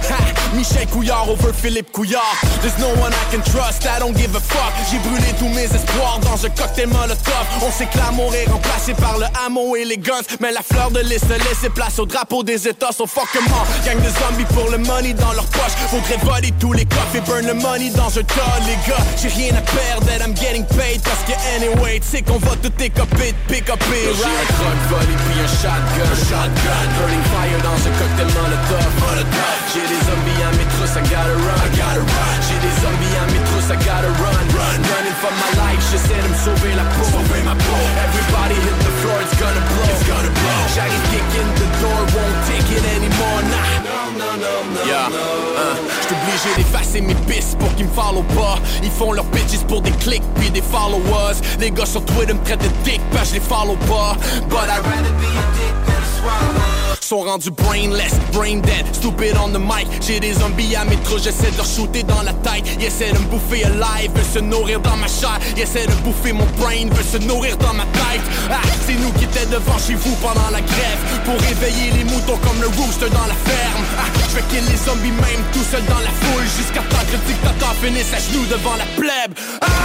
Ha! 0.10 0.18
Michel 0.56 0.88
Couillard 0.88 1.30
over 1.30 1.54
Philippe 1.54 1.92
Couillard. 1.92 2.36
There's 2.62 2.78
no 2.80 2.90
one 3.02 3.14
I 3.14 3.26
can 3.32 3.44
trust. 3.44 3.86
I 3.86 4.00
don't 4.00 4.18
give 4.18 4.36
a 4.36 4.40
fuck. 4.40 4.74
J'ai 4.90 4.98
brûlé 5.00 5.32
tous 5.38 5.50
mes 5.50 5.66
espoirs 5.66 6.20
Dans 6.24 6.44
un 6.44 6.50
cocktail 6.50 6.88
molotov. 6.88 7.46
On 7.62 7.72
sait 7.72 7.86
que 7.86 7.98
l'amour 7.98 8.34
est 8.34 8.50
remplacé 8.50 8.94
par 8.96 9.18
le 9.20 9.26
ammo 9.46 9.76
et 9.76 9.86
les 9.86 9.98
guns. 9.98 10.26
Mais 10.40 10.52
la 10.52 10.62
fleur 10.64 10.90
de 10.90 11.02
lys 11.02 11.22
a 11.36 11.50
laissé 11.50 11.70
place 11.70 12.00
au 12.00 12.06
drapeau 12.06 12.44
des 12.44 12.68
états 12.68 12.92
So 12.92 13.06
fuck 13.06 13.30
em 13.36 13.46
all 13.52 13.68
Gang 13.84 14.00
de 14.00 14.10
zombies 14.20 14.48
pour 14.54 14.70
le 14.72 14.78
money 14.78 15.14
dans 15.14 15.34
leur 15.34 15.46
poche. 15.46 15.76
Faudrait 15.92 16.20
voler 16.24 16.54
tous 16.60 16.74
les 16.74 16.86
coffres 16.86 17.16
et 17.16 17.22
burn 17.22 17.46
le 17.46 17.54
money 17.54 17.90
dans 17.92 18.08
un 18.08 18.24
tas 18.24 18.58
les 18.66 18.80
gars. 18.88 19.04
J'ai 19.22 19.30
rien 19.30 19.54
à 19.56 19.62
perdre 19.62 20.06
that 20.08 20.24
I'm 20.24 20.36
getting 20.36 20.66
paid 20.78 21.02
Parce 21.04 21.24
que 21.28 21.36
anyway 21.56 22.00
tu 22.00 22.08
sais 22.08 22.22
qu'on 22.22 22.40
va 22.40 22.56
tout 22.62 22.72
écoper 22.80 23.34
de 23.36 23.40
pick 23.52 23.70
up 23.70 23.82
it 23.92 24.16
J'ai 24.16 24.32
un 24.32 24.48
truck 24.56 24.80
volley 24.90 25.18
puis 25.28 25.38
un 25.44 25.50
shotgun 25.60 26.14
Shotgun. 26.30 26.88
Burning 27.00 27.26
fire 27.34 27.62
dans 27.64 27.80
un 27.84 27.94
cocktail 28.00 28.30
molotov 28.32 28.92
Molotov. 29.04 29.58
J'ai 29.74 29.86
des 29.92 30.02
zombies 30.08 30.42
à 30.46 30.52
mes 30.56 30.68
trousses 30.72 30.96
I 30.96 31.04
gotta 31.12 31.36
run 31.36 31.60
I 31.60 31.70
gotta 31.76 32.04
run. 32.06 32.36
J'ai 32.48 32.60
des 32.64 32.76
zombies 32.80 33.16
à 33.20 33.26
mes 33.32 33.44
trousses 33.52 33.70
I 33.74 33.78
gotta 33.84 34.12
run 34.24 34.44
Run. 34.56 34.80
Running 34.88 35.18
for 35.20 35.34
my 35.36 35.52
life 35.60 35.84
J'essaie 35.92 36.22
de 36.22 36.30
me 36.32 36.38
sauver 36.40 36.74
la 36.80 36.86
peau. 36.96 37.04
Sauver 37.04 37.44
ma 37.44 37.56
peau. 37.60 37.82
Everybody 38.08 38.56
hit 38.56 38.85
floor 39.06 39.22
It's 39.22 39.38
gonna 39.40 39.64
blow 39.70 39.90
It's 39.94 40.08
gonna 40.10 40.34
blow 40.34 40.60
J'arrive 40.74 41.06
kick 41.14 41.30
in 41.40 41.48
the 41.62 41.68
door 41.82 42.00
Won't 42.14 42.38
take 42.50 42.68
it 42.78 42.84
anymore 42.98 43.40
Nah 43.54 43.72
No, 43.86 44.00
no, 44.22 44.30
no, 44.44 44.54
Yeah, 44.86 45.08
hein, 45.08 45.76
j'suis 46.02 46.16
obligé 46.16 46.56
d'effacer 46.58 47.02
mes 47.02 47.16
pistes 47.28 47.58
pour 47.58 47.74
qu'ils 47.76 47.86
me 47.88 47.92
follow 47.92 48.24
pas. 48.36 48.60
Ils 48.84 48.92
font 48.92 49.14
leurs 49.14 49.26
bitches 49.26 49.64
pour 49.68 49.82
des 49.82 49.92
clics 49.92 50.24
puis 50.36 50.50
des 50.50 50.62
followers. 50.62 51.36
Les 51.60 51.72
gars 51.72 51.86
sur 51.86 52.04
Twitter 52.06 52.34
me 52.34 52.44
traitent 52.44 52.62
de 52.62 52.70
dick, 52.84 53.02
parce 53.12 53.30
je 53.30 53.36
les 53.36 53.40
follow 53.40 53.76
pas. 53.88 54.16
But 54.50 54.70
I'd 54.70 54.86
rather 54.86 55.14
be 55.20 55.26
a 55.26 55.46
dick 55.58 55.76
than 55.86 56.02
a 56.02 56.20
swallow. 56.20 56.95
Sont 57.06 57.22
rendus 57.22 57.52
brainless, 57.52 58.16
brain 58.34 58.62
dead, 58.62 58.84
stupid 58.92 59.38
on 59.38 59.50
the 59.50 59.60
mic. 59.60 59.86
J'ai 60.02 60.20
des 60.20 60.34
zombies 60.34 60.76
à 60.76 60.86
mes 60.86 60.98
trous, 61.04 61.20
j'essaie 61.20 61.52
de 61.52 61.58
leur 61.58 61.66
shooter 61.68 62.02
dans 62.02 62.24
la 62.24 62.34
tête. 62.34 62.66
Ils 62.80 62.86
essaient 62.86 63.12
de 63.12 63.20
me 63.20 63.26
bouffer 63.26 63.64
alive, 63.64 64.10
veulent 64.16 64.34
se 64.34 64.40
nourrir 64.40 64.80
dans 64.80 64.98
ma 64.98 65.06
chair. 65.06 65.38
Ils 65.56 65.62
essaient 65.62 65.86
de 65.86 65.94
bouffer 66.02 66.34
mon 66.34 66.48
brain, 66.58 66.90
veulent 66.90 67.06
se 67.06 67.20
nourrir 67.20 67.58
dans 67.58 67.76
ma 67.76 67.84
tête. 67.94 68.26
Ah, 68.50 68.58
c'est 68.88 68.96
nous 68.96 69.12
qui 69.20 69.26
étaient 69.26 69.46
devant 69.46 69.78
chez 69.78 69.94
vous 69.94 70.16
pendant 70.16 70.50
la 70.50 70.62
grève. 70.62 71.00
Pour 71.26 71.40
réveiller 71.42 71.92
les 71.94 72.06
moutons 72.06 72.38
comme 72.38 72.60
le 72.60 72.70
rooster 72.70 73.12
dans 73.14 73.30
la 73.30 73.38
ferme. 73.46 73.86
Ah, 74.00 74.10
je 74.28 74.42
vais 74.42 74.62
les 74.62 74.78
zombies 74.78 75.14
même 75.14 75.44
tout 75.54 75.66
seul 75.70 75.86
dans 75.86 76.02
la 76.02 76.10
foule. 76.10 76.46
Jusqu'à 76.58 76.82
temps 76.90 77.06
que 77.06 77.18
le 77.18 77.22
dictateur 77.28 77.76
finisse 77.84 78.14
à 78.18 78.18
genoux 78.18 78.48
devant 78.50 78.78
la 78.82 78.86
plèbe. 78.98 79.38
Ah 79.62 79.85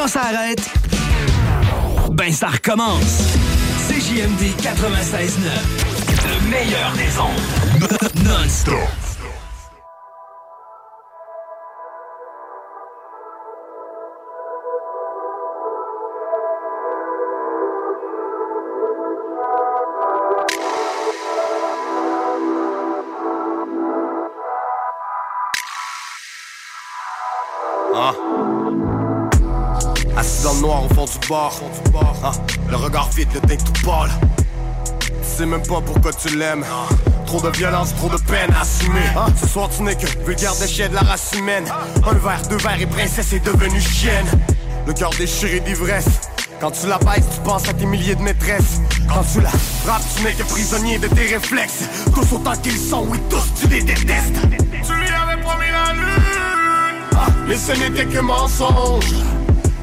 quand 0.00 0.08
ça 0.08 0.22
arrête, 0.22 0.70
ben 2.12 2.32
ça 2.32 2.48
recommence. 2.48 3.36
CJMD 3.86 4.56
96.9, 4.62 5.50
le 6.24 6.50
meilleur 6.50 6.92
des 6.94 7.18
ondes. 7.18 8.24
Non-stop. 8.24 8.99
Hein? 31.32 32.32
Le 32.68 32.74
regard 32.74 33.08
vide, 33.10 33.28
le 33.34 33.40
teint 33.40 33.56
tout 33.56 33.86
pâle. 33.86 34.10
Tu 34.98 35.12
sais 35.22 35.46
même 35.46 35.62
pas 35.62 35.80
pourquoi 35.80 36.12
tu 36.12 36.36
l'aimes. 36.36 36.64
Trop 37.24 37.40
de 37.40 37.56
violence, 37.56 37.94
trop 37.94 38.08
de 38.08 38.16
peine 38.22 38.52
à 38.52 38.62
assumer. 38.62 39.06
Hein? 39.16 39.26
Ce 39.40 39.46
soir, 39.46 39.68
tu 39.68 39.84
n'es 39.84 39.94
que 39.94 40.06
vulgaire 40.26 40.54
déchet 40.56 40.88
de 40.88 40.94
la 40.94 41.02
race 41.02 41.30
humaine. 41.38 41.66
Un 42.04 42.14
verre, 42.14 42.42
deux 42.48 42.56
verres 42.56 42.80
et 42.80 42.86
princesse 42.86 43.32
est 43.32 43.44
devenue 43.44 43.80
chienne. 43.80 44.26
Le 44.88 44.92
cœur 44.92 45.10
déchiré 45.10 45.60
d'ivresse. 45.60 46.08
Quand 46.60 46.72
tu 46.72 46.88
la 46.88 46.98
baisses, 46.98 47.28
tu 47.32 47.40
penses 47.44 47.68
à 47.68 47.74
tes 47.74 47.86
milliers 47.86 48.16
de 48.16 48.22
maîtresses. 48.22 48.80
Quand 49.08 49.22
tu 49.32 49.40
la 49.40 49.50
frappes, 49.50 50.02
tu 50.16 50.24
n'es 50.24 50.32
que 50.32 50.42
prisonnier 50.42 50.98
de 50.98 51.06
tes 51.06 51.34
réflexes. 51.34 51.84
Tous 52.12 52.34
autant 52.34 52.56
qu'ils 52.56 52.76
sont, 52.76 53.06
oui, 53.08 53.18
tous 53.30 53.60
tu 53.60 53.68
les 53.68 53.82
détestes. 53.82 54.34
Tu 54.42 54.92
lui 54.94 55.08
avais 55.08 55.40
promis 55.42 55.70
la 55.70 55.92
lune. 55.92 57.04
Ah, 57.14 57.26
mais 57.46 57.56
ce 57.56 57.72
n'était 57.72 58.06
que 58.06 58.18
mensonge. 58.18 59.14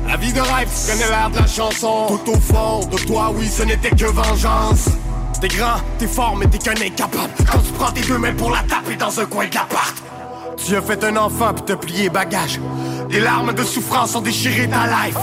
La 0.07 0.15
vie 0.15 0.31
de 0.31 0.39
rêve, 0.39 0.69
tu 0.69 0.91
connais 0.91 1.09
l'air 1.09 1.29
de 1.29 1.37
la 1.37 1.47
chanson. 1.47 2.07
Tout 2.07 2.31
au 2.31 2.39
fond 2.39 2.85
de 2.85 2.97
toi, 2.97 3.29
oui, 3.35 3.47
ce 3.47 3.63
n'était 3.63 3.89
que 3.89 4.05
vengeance. 4.05 4.87
T'es 5.41 5.49
grand, 5.49 5.81
t'es 5.99 6.07
fort, 6.07 6.35
mais 6.37 6.47
t'es 6.47 6.57
qu'un 6.57 6.71
incapable. 6.71 7.33
Quand 7.51 7.59
tu 7.59 7.73
prends 7.73 7.91
tes 7.91 8.01
deux 8.01 8.17
mains 8.17 8.33
pour 8.33 8.51
la 8.51 8.59
taper 8.59 8.95
dans 8.95 9.19
un 9.19 9.25
coin 9.25 9.47
de 9.47 9.53
l'appart. 9.53 9.95
Tu 10.55 10.75
as 10.75 10.81
fait 10.81 11.03
un 11.03 11.17
enfant 11.17 11.53
puis 11.53 11.63
t'as 11.65 11.75
plié 11.75 12.09
bagage. 12.09 12.59
Des 13.09 13.19
larmes 13.19 13.53
de 13.53 13.63
souffrance 13.63 14.15
ont 14.15 14.21
déchiré 14.21 14.69
ta 14.69 14.85
life. 14.87 15.17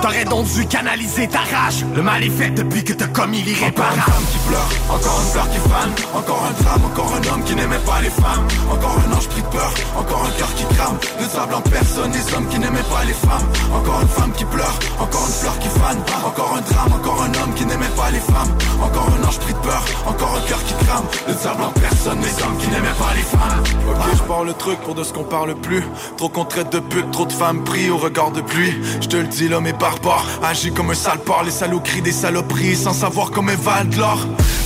T'aurais 0.00 0.24
donc 0.24 0.46
dû 0.46 0.66
canaliser 0.66 1.28
ta 1.28 1.40
rage. 1.40 1.84
Le 1.94 2.02
mal 2.02 2.22
est 2.22 2.30
fait 2.30 2.50
depuis 2.50 2.82
que 2.84 2.92
t'as 2.92 3.06
commis 3.08 3.42
l'irréparable. 3.42 4.00
Encore 4.00 4.08
une 4.08 4.12
femme 4.12 4.24
qui 4.32 4.38
pleure, 4.48 4.68
encore 4.90 5.20
une 5.20 5.32
fleur 5.32 5.50
qui 5.50 5.58
fane 5.68 5.92
Encore 6.14 6.44
un 6.48 6.62
drame, 6.62 6.84
encore 6.84 7.12
un 7.14 7.32
homme 7.32 7.44
qui 7.44 7.54
n'aimait 7.54 7.84
pas 7.86 8.00
les 8.00 8.10
femmes 8.10 8.46
Encore 8.70 8.96
un 9.06 9.16
ange 9.16 9.28
pris 9.28 9.42
de 9.42 9.46
peur, 9.48 9.72
encore 9.96 10.24
un 10.26 10.38
cœur 10.38 10.54
qui 10.54 10.64
crame 10.74 10.98
Ne 11.20 11.26
sable 11.26 11.54
en 11.54 11.60
personne, 11.60 12.10
des 12.10 12.34
hommes 12.34 12.48
qui 12.48 12.58
n'aimaient 12.58 12.88
pas 12.90 13.04
les 13.06 13.12
femmes 13.12 13.46
Encore 13.74 14.00
une 14.02 14.08
femme 14.08 14.32
qui 14.32 14.44
pleure, 14.44 14.78
encore 14.98 15.26
une 15.26 15.32
fleur 15.32 15.58
qui 15.58 15.68
fane 15.68 15.98
Encore 16.24 16.56
un 16.56 16.60
drame, 16.60 16.92
encore 16.92 17.22
un 17.22 17.42
homme 17.42 17.54
qui 17.54 17.66
n'aimait 17.66 17.94
pas 17.96 18.10
les 18.10 18.20
femmes 18.20 18.52
Encore 18.82 19.08
un 19.18 19.28
ange 19.28 19.38
pris 19.38 19.54
de 19.54 19.58
peur, 19.58 19.84
encore 20.06 20.36
un 20.36 20.48
cœur 20.48 20.64
qui 20.64 20.74
crame 20.84 21.04
Ne 21.28 21.34
sable 21.34 21.62
en 21.62 21.70
personne, 21.70 22.20
des 22.20 22.42
hommes 22.42 22.58
qui 22.58 22.68
n'aimaient 22.68 22.98
pas 22.98 23.14
les 23.14 23.22
femmes 23.22 23.62
Ok, 23.88 24.16
je 24.16 24.22
parle 24.22 24.46
le 24.46 24.54
truc 24.54 24.78
pour 24.80 24.94
de 24.94 25.04
ce 25.04 25.12
qu'on 25.12 25.24
parle 25.24 25.54
plus. 25.54 25.82
Trop 26.16 26.28
qu'on 26.28 26.44
traite 26.44 26.70
de 26.70 26.78
pute, 26.78 27.10
trop 27.10 27.26
de 27.26 27.32
femmes 27.32 27.64
pris 27.64 27.90
au 27.90 27.96
regard 27.96 28.30
de 28.30 28.40
pluie. 28.40 28.74
Je 29.00 29.08
te 29.08 29.16
le 29.16 29.26
dis, 29.26 29.48
l'homme 29.48 29.66
est 29.66 29.78
barbare. 29.82 30.24
Agit 30.44 30.70
comme 30.70 30.90
un 30.90 30.94
sale 30.94 31.18
porc, 31.18 31.42
les 31.42 31.50
salauds 31.50 31.80
crient 31.80 32.02
des 32.02 32.12
saloperies 32.12 32.76
sans 32.76 32.92
savoir 32.92 33.32
comment 33.32 33.52
valent 33.56 33.90
de 33.90 33.98
l'or. 33.98 34.20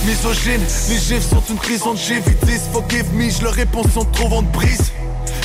Misogyne, 0.05 0.61
les 0.89 0.99
gifs 0.99 1.27
sont 1.27 1.43
une 1.49 1.55
prison 1.55 1.93
de 1.93 2.45
disent 2.45 2.69
forgive 2.71 3.11
me, 3.15 3.29
je 3.29 3.43
leur 3.43 3.53
réponds 3.53 3.83
sont 3.93 4.05
trop 4.05 4.41
de 4.43 4.47
brise. 4.47 4.91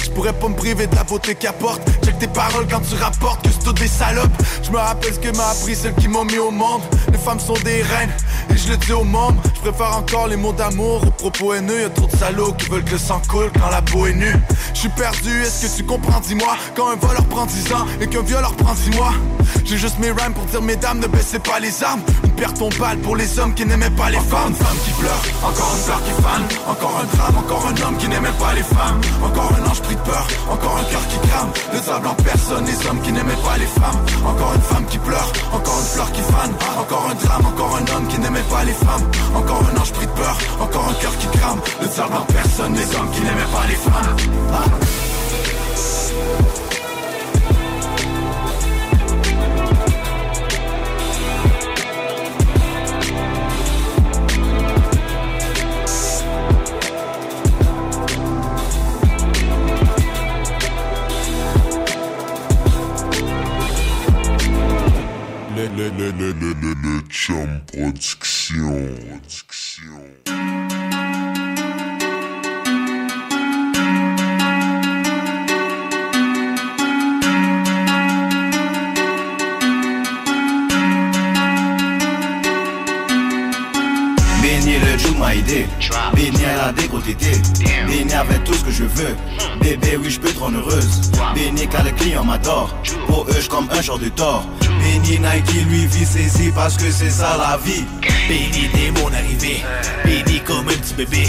Je 0.05 0.11
pourrais 0.11 0.33
pas 0.33 0.49
me 0.49 0.55
priver 0.55 0.87
de 0.87 0.95
la 0.95 1.05
beauté 1.05 1.35
qu'apporte. 1.35 1.83
Check 2.05 2.19
tes 2.19 2.27
paroles 2.27 2.67
quand 2.69 2.81
tu 2.81 2.97
rapportes 2.97 3.43
que 3.45 3.51
c'est 3.51 3.65
toutes 3.65 3.81
des 3.81 3.89
salopes. 3.89 4.33
Je 4.63 4.71
me 4.71 4.79
rappelle 4.79 5.15
ce 5.15 5.19
que 5.19 5.37
m'a 5.37 5.49
appris 5.49 5.75
celle 5.75 5.95
qui 5.95 6.09
m'ont 6.09 6.25
mis 6.25 6.39
au 6.39 6.51
monde. 6.51 6.83
Les 7.11 7.19
femmes 7.19 7.41
sont 7.41 7.55
des 7.65 7.83
reines 7.83 8.13
et 8.51 8.57
je 8.57 8.71
le 8.71 8.77
dis 8.77 8.93
au 8.93 9.05
monde. 9.05 9.37
Je 9.55 9.61
préfère 9.71 9.97
encore 9.97 10.27
les 10.29 10.37
mots 10.37 10.53
d'amour 10.53 11.03
aux 11.07 11.11
propos 11.11 11.55
haineux. 11.55 11.83
Y'a 11.83 11.91
trop 11.91 12.07
de 12.07 12.17
salauds 12.17 12.53
qui 12.53 12.69
veulent 12.69 12.85
que 12.85 12.93
le 12.93 12.99
sang 12.99 13.21
coule 13.29 13.51
quand 13.61 13.71
la 13.71 13.83
peau 13.83 14.07
est 14.07 14.15
nue. 14.15 14.35
Je 14.75 14.81
suis 14.81 14.89
perdu, 14.91 15.43
est-ce 15.43 15.67
que 15.67 15.77
tu 15.77 15.85
comprends? 15.85 16.21
Dis-moi. 16.21 16.57
Quand 16.75 16.89
un 16.91 16.97
voleur 16.97 17.25
prend 17.27 17.47
10 17.47 17.73
ans 17.73 17.87
et 18.01 18.07
qu'un 18.07 18.23
violeur 18.23 18.55
prend 18.57 18.75
10 18.75 18.91
mois 18.97 19.13
J'ai 19.65 19.79
juste 19.79 19.99
mes 19.99 20.11
rhymes 20.11 20.35
pour 20.35 20.45
dire 20.47 20.63
mesdames 20.63 20.99
ne 20.99 21.07
baissez 21.07 21.39
pas 21.39 21.61
les 21.61 21.83
armes. 21.85 22.03
Une 22.25 22.33
pierre 22.33 22.55
tombale 22.55 22.99
pour 22.99 23.17
les 23.17 23.39
hommes 23.39 23.55
qui 23.55 23.65
n'aimaient 23.65 23.91
pas 23.91 24.11
les 24.11 24.17
Encore 24.17 24.31
femmes. 24.41 24.49
Une 24.51 24.57
femme 24.57 24.77
qui 24.85 24.91
pleure, 24.93 25.23
encore 25.45 25.75
une 25.77 25.83
fleur 25.83 26.03
qui 26.05 26.23
fane. 26.23 26.43
Encore 26.69 27.01
un 27.01 27.17
drame, 27.17 27.39
encore 27.39 27.67
un 27.67 27.87
homme 27.87 27.97
qui 27.97 28.09
n'aimait 28.09 28.39
pas 28.39 28.53
les 28.55 28.63
femmes. 28.63 29.01
Encore 29.25 29.53
un 29.53 29.71
ange 29.71 29.83
de 29.95 30.01
peur, 30.01 30.27
encore 30.51 30.77
un 30.79 30.85
cœur 30.85 31.07
qui 31.09 31.19
crame 31.29 31.51
Ne 31.73 31.81
sable 31.81 32.07
en 32.07 32.15
personne, 32.15 32.65
les 32.65 32.87
hommes 32.87 33.01
qui 33.03 33.13
n'aimaient 33.13 33.43
pas 33.45 33.57
les 33.59 33.67
femmes. 33.67 34.01
Encore 34.27 34.55
une 34.55 34.63
femme 34.63 34.87
qui 34.87 34.99
pleure, 34.99 35.33
encore 35.53 35.79
une 35.79 35.87
fleur 35.95 36.13
qui 36.13 36.21
fane. 36.21 36.55
Encore 36.79 37.09
un 37.11 37.15
drame, 37.15 37.47
encore 37.47 37.77
un 37.77 37.97
homme 37.97 38.09
qui 38.09 38.19
n'aimait 38.19 38.49
pas 38.51 38.65
les 38.65 38.73
femmes. 38.73 39.07
Encore 39.35 39.63
un 39.73 39.81
ange 39.81 39.93
pris 39.93 40.07
de 40.07 40.13
peur, 40.13 40.37
encore 40.61 40.89
un 40.89 40.95
cœur 40.95 41.17
qui 41.19 41.27
crame 41.39 41.61
Ne 41.83 41.89
sable 41.89 42.15
en 42.15 42.25
personne, 42.33 42.75
les 42.75 42.97
hommes 42.97 43.11
qui 43.13 43.21
n'aimaient 43.21 43.53
pas 43.53 43.67
les 43.69 43.77
femmes. 43.77 44.17
Le, 65.83 65.89
le, 65.89 66.13
le, 66.13 66.13
le, 66.13 66.33
le, 66.33 66.53
le, 66.61 66.75
le 66.75 67.01
Chum 67.11 67.61
Production. 67.67 68.87
Production. 69.09 69.83
Béni 84.41 84.79
le 84.79 85.19
m'a 85.19 85.35
aidé 85.35 85.67
Béni 86.15 86.37
elle 86.45 86.61
a 86.61 86.73
dégoûté 86.73 87.17
Béni 87.89 88.13
avec 88.13 88.45
tout 88.45 88.55
ce 88.55 88.65
que 88.67 88.71
je 88.71 88.85
veux. 88.85 89.17
Bébé 89.61 89.99
oui 90.01 90.11
je 90.11 90.21
peux 90.21 90.31
te 90.31 90.39
rendre 90.39 90.59
heureuse. 90.59 91.11
Béni 91.35 91.67
car 91.67 91.83
le 91.83 91.91
client 91.91 92.23
m'adore. 92.23 92.73
Pour 93.09 93.27
eux 93.29 93.41
je 93.41 93.49
comme 93.49 93.69
un 93.73 93.83
genre 93.83 93.99
de 93.99 94.09
tort 94.11 94.47
Béni 94.83 95.19
Nike 95.19 95.67
lui 95.69 95.87
vit 95.87 96.05
saisi 96.05 96.51
parce 96.55 96.77
que 96.77 96.91
c'est 96.91 97.11
ça 97.11 97.37
la 97.39 97.57
vie. 97.65 97.85
Béni 98.29 98.69
dès 98.75 99.01
mon 99.01 99.09
arrivée 99.13 99.63
Béni 100.05 100.41
comme 100.41 100.69
un 100.69 100.73
petit 100.73 100.95
bébé. 100.95 101.25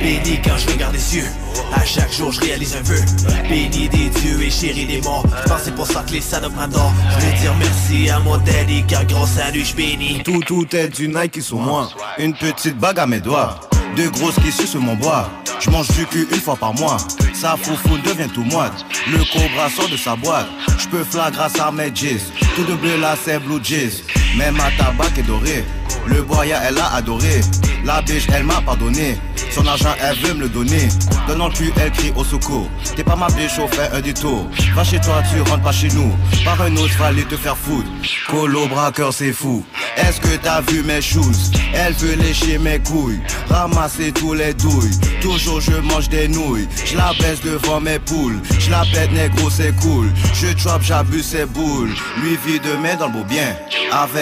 Béni 0.00 0.40
quand 0.42 0.56
je 0.56 0.72
regarde 0.72 0.92
les 0.92 0.98
cieux 0.98 1.26
À 1.72 1.84
chaque 1.84 2.12
jour 2.12 2.32
je 2.32 2.40
réalise 2.40 2.74
un 2.76 2.82
vœu. 2.82 3.00
Béni 3.48 3.88
des 3.88 4.08
dieux 4.08 4.42
et 4.42 4.50
chéri 4.50 4.86
des 4.86 5.00
morts. 5.02 5.24
C'est 5.62 5.74
pour 5.74 5.86
ça 5.86 6.02
que 6.02 6.12
les 6.12 6.20
salopes 6.20 6.56
m'adorent 6.56 6.92
Je 7.18 7.26
veux 7.26 7.32
dire 7.40 7.54
merci 7.58 8.10
à 8.10 8.18
mon 8.18 8.36
daddy 8.38 8.84
car 8.86 9.04
grâce 9.06 9.38
à 9.38 9.52
je 9.52 9.74
bénis. 9.74 10.22
Tout 10.24 10.40
tout 10.44 10.66
est 10.74 10.88
du 10.88 11.08
Nike 11.08 11.40
sur 11.42 11.58
moi. 11.58 11.88
Une 12.18 12.34
petite 12.34 12.76
bague 12.76 12.98
à 12.98 13.06
mes 13.06 13.20
doigts 13.20 13.60
Deux 13.96 14.10
grosses 14.10 14.36
qui 14.36 14.52
sur 14.52 14.80
mon 14.80 14.94
bois. 14.94 15.30
Je 15.58 15.70
mange 15.70 15.88
du 15.88 16.04
cul 16.04 16.28
une 16.30 16.40
fois 16.40 16.56
par 16.56 16.74
mois. 16.74 16.98
Sa 17.32 17.56
foufoune 17.56 18.02
devient 18.02 18.28
tout 18.28 18.44
moite. 18.44 18.84
Le 19.10 19.18
cobra 19.32 19.70
sort 19.70 19.88
de 19.88 19.96
sa 19.96 20.14
boîte. 20.14 20.46
Je 20.78 20.86
peux 20.88 21.02
flag 21.02 21.32
grâce 21.32 21.58
à 21.58 21.72
mes. 21.72 21.90
Tout 21.90 22.64
de 22.64 22.74
bleu 22.74 22.98
là 23.00 23.16
c'est 23.24 23.38
blue 23.38 23.58
jizz. 23.62 24.04
Même 24.36 24.56
ma 24.56 24.70
tabac 24.72 25.18
est 25.18 25.22
doré. 25.22 25.64
Le 26.06 26.22
boya 26.22 26.60
elle 26.68 26.78
a 26.78 26.94
adoré. 26.94 27.40
La 27.84 28.02
biche 28.02 28.26
elle 28.32 28.44
m'a 28.44 28.60
pardonné. 28.60 29.18
Son 29.50 29.66
argent 29.66 29.94
elle 30.00 30.16
veut 30.18 30.34
me 30.34 30.40
le 30.42 30.48
donner. 30.48 30.88
Donnant 31.28 31.48
le 31.48 31.54
cul 31.54 31.72
elle 31.80 31.90
crie 31.92 32.12
au 32.16 32.24
secours. 32.24 32.68
T'es 32.94 33.04
pas 33.04 33.16
ma 33.16 33.28
biche 33.28 33.58
au 33.58 33.68
fait 33.68 33.90
un 33.92 34.00
détour. 34.00 34.48
Va 34.74 34.84
chez 34.84 35.00
toi 35.00 35.22
tu 35.30 35.40
rentres 35.40 35.62
pas 35.62 35.72
chez 35.72 35.88
nous. 35.88 36.12
Par 36.44 36.60
un 36.60 36.76
autre 36.76 36.92
fallait 36.94 37.22
te 37.22 37.36
faire 37.36 37.56
foutre. 37.56 37.88
Colo 38.28 38.66
braqueur 38.66 39.12
c'est 39.12 39.32
fou. 39.32 39.64
Est-ce 39.96 40.20
que 40.20 40.36
t'as 40.36 40.60
vu 40.60 40.82
mes 40.82 41.00
shoes? 41.00 41.52
Elle 41.74 41.94
veut 41.94 42.16
lécher 42.16 42.58
mes 42.58 42.78
couilles. 42.80 43.20
Ramasser 43.48 44.12
tous 44.12 44.34
les 44.34 44.52
douilles. 44.54 44.90
Toujours 45.20 45.60
je 45.60 45.72
mange 45.72 46.08
des 46.08 46.28
nouilles. 46.28 46.68
Je 46.84 46.96
la 46.96 47.12
baisse 47.18 47.40
devant 47.40 47.80
mes 47.80 47.98
poules. 47.98 48.40
Je 48.58 48.70
la 48.70 48.84
pète 48.92 49.12
négro 49.12 49.48
c'est 49.48 49.74
cool. 49.76 50.12
Je 50.34 50.52
drop 50.62 50.82
j'abuse 50.82 51.26
ses 51.26 51.46
boules. 51.46 51.94
Lui 52.22 52.36
vit 52.46 52.60
de 52.60 52.74
main 52.82 52.96
dans 52.96 53.06
le 53.06 53.12
beau 53.12 53.24
bien. 53.24 53.56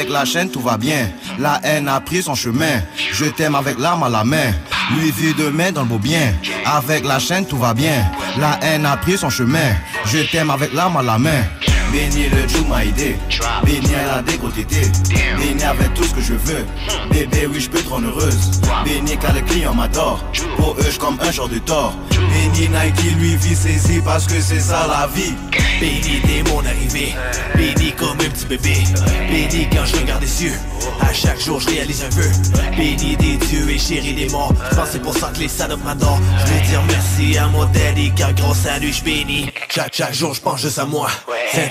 La 0.03 0.25
chaîne 0.25 0.51
tout 0.51 0.61
va 0.61 0.77
bien. 0.77 1.09
La 1.39 1.61
haine 1.62 1.89
a 1.89 2.01
pris 2.01 2.23
son 2.23 2.35
chemin. 2.35 2.83
Je 3.12 3.27
t'aime 3.27 3.55
avec 3.55 3.79
l'arme 3.79 4.03
à 4.03 4.09
la 4.09 4.25
main. 4.25 4.53
Lui 4.97 5.11
vit 5.11 5.35
de 5.35 5.49
main 5.49 5.73
dans 5.73 5.83
le 5.83 5.89
beau 5.89 5.99
bien. 5.99 6.35
Avec 6.65 7.05
la 7.05 7.19
chaîne 7.19 7.47
tout 7.47 7.59
va 7.59 7.75
bien. 7.75 8.05
La 8.39 8.59
haine 8.62 8.87
a 8.87 8.97
pris 8.97 9.16
son 9.16 9.31
chemin. 9.31 9.75
Je 10.07 10.19
t'aime 10.31 10.51
avec 10.51 10.73
l'arme 10.75 10.97
à 10.97 11.03
la 11.03 11.19
main. 11.19 11.43
Béni 11.93 12.28
le 12.28 12.47
Dieu 12.47 12.62
m'a 12.69 12.85
aidé. 12.85 13.16
Béni 13.65 13.94
à 13.94 14.16
la 14.16 14.23
dégrotété. 14.23 14.82
Béni 15.39 15.62
avec 15.62 15.94
tout 15.94 16.05
ce 16.05 16.15
que 16.15 16.20
je 16.20 16.35
veux. 16.35 16.66
Bébé, 17.11 17.47
oui, 17.51 17.61
je 17.61 17.70
peux 17.70 17.81
te 17.81 17.89
rendre 17.89 18.09
heureuse. 18.09 18.51
Béni 18.85 19.16
car 19.16 19.32
les 19.32 19.43
clients 19.43 19.74
m'adorent. 19.74 20.24
Pour 20.56 20.77
eux, 20.78 20.90
je 20.90 20.98
comme 20.98 21.19
un 21.20 21.31
genre 21.31 21.48
de 21.48 21.59
tort. 21.59 21.94
Béni 22.11 22.69
Nike, 22.69 23.16
lui, 23.19 23.36
vit 23.36 23.55
saisi 23.55 24.01
parce 24.05 24.27
que 24.27 24.40
c'est 24.40 24.61
ça 24.61 24.86
la 24.89 25.06
vie. 25.15 25.35
Béni 25.81 26.20
dès 26.24 26.51
mon 26.51 26.61
arrivée, 26.61 27.15
béni 27.56 27.93
comme 27.93 28.12
un 28.20 28.31
petit 28.31 28.47
bébé. 28.47 28.74
Béni 29.28 29.69
quand 29.70 29.85
je 29.85 29.97
regarde 29.97 30.23
les 30.23 30.28
cieux, 30.28 30.52
à 31.01 31.12
chaque 31.12 31.40
jour 31.40 31.61
je 31.61 31.69
réalise 31.69 32.05
un 32.05 32.09
vœu. 32.11 32.31
Béni 32.77 33.16
des 33.16 33.36
dieux 33.36 33.69
et 33.69 33.78
chéri 33.78 34.15
des 34.15 34.28
morts. 34.28 34.52
Je 34.70 34.77
pense 34.77 34.89
c'est 34.93 35.02
pour 35.02 35.16
ça 35.16 35.31
que 35.35 35.40
les 35.40 35.48
salopes 35.48 35.85
m'adorent. 35.85 36.20
Je 36.47 36.52
veux 36.52 36.61
dire 36.61 36.82
merci 36.86 37.36
à 37.39 37.48
mon 37.48 37.65
daddy 37.66 38.12
car 38.15 38.32
grâce 38.35 38.66
à 38.66 38.78
lui 38.78 38.93
je 38.93 39.02
bénis. 39.02 39.51
Chaque, 39.69 39.94
chaque 39.94 40.15
jour 40.15 40.32
je 40.32 40.40
pense 40.40 40.61
juste 40.61 40.78
à 40.78 40.85
moi. 40.85 41.09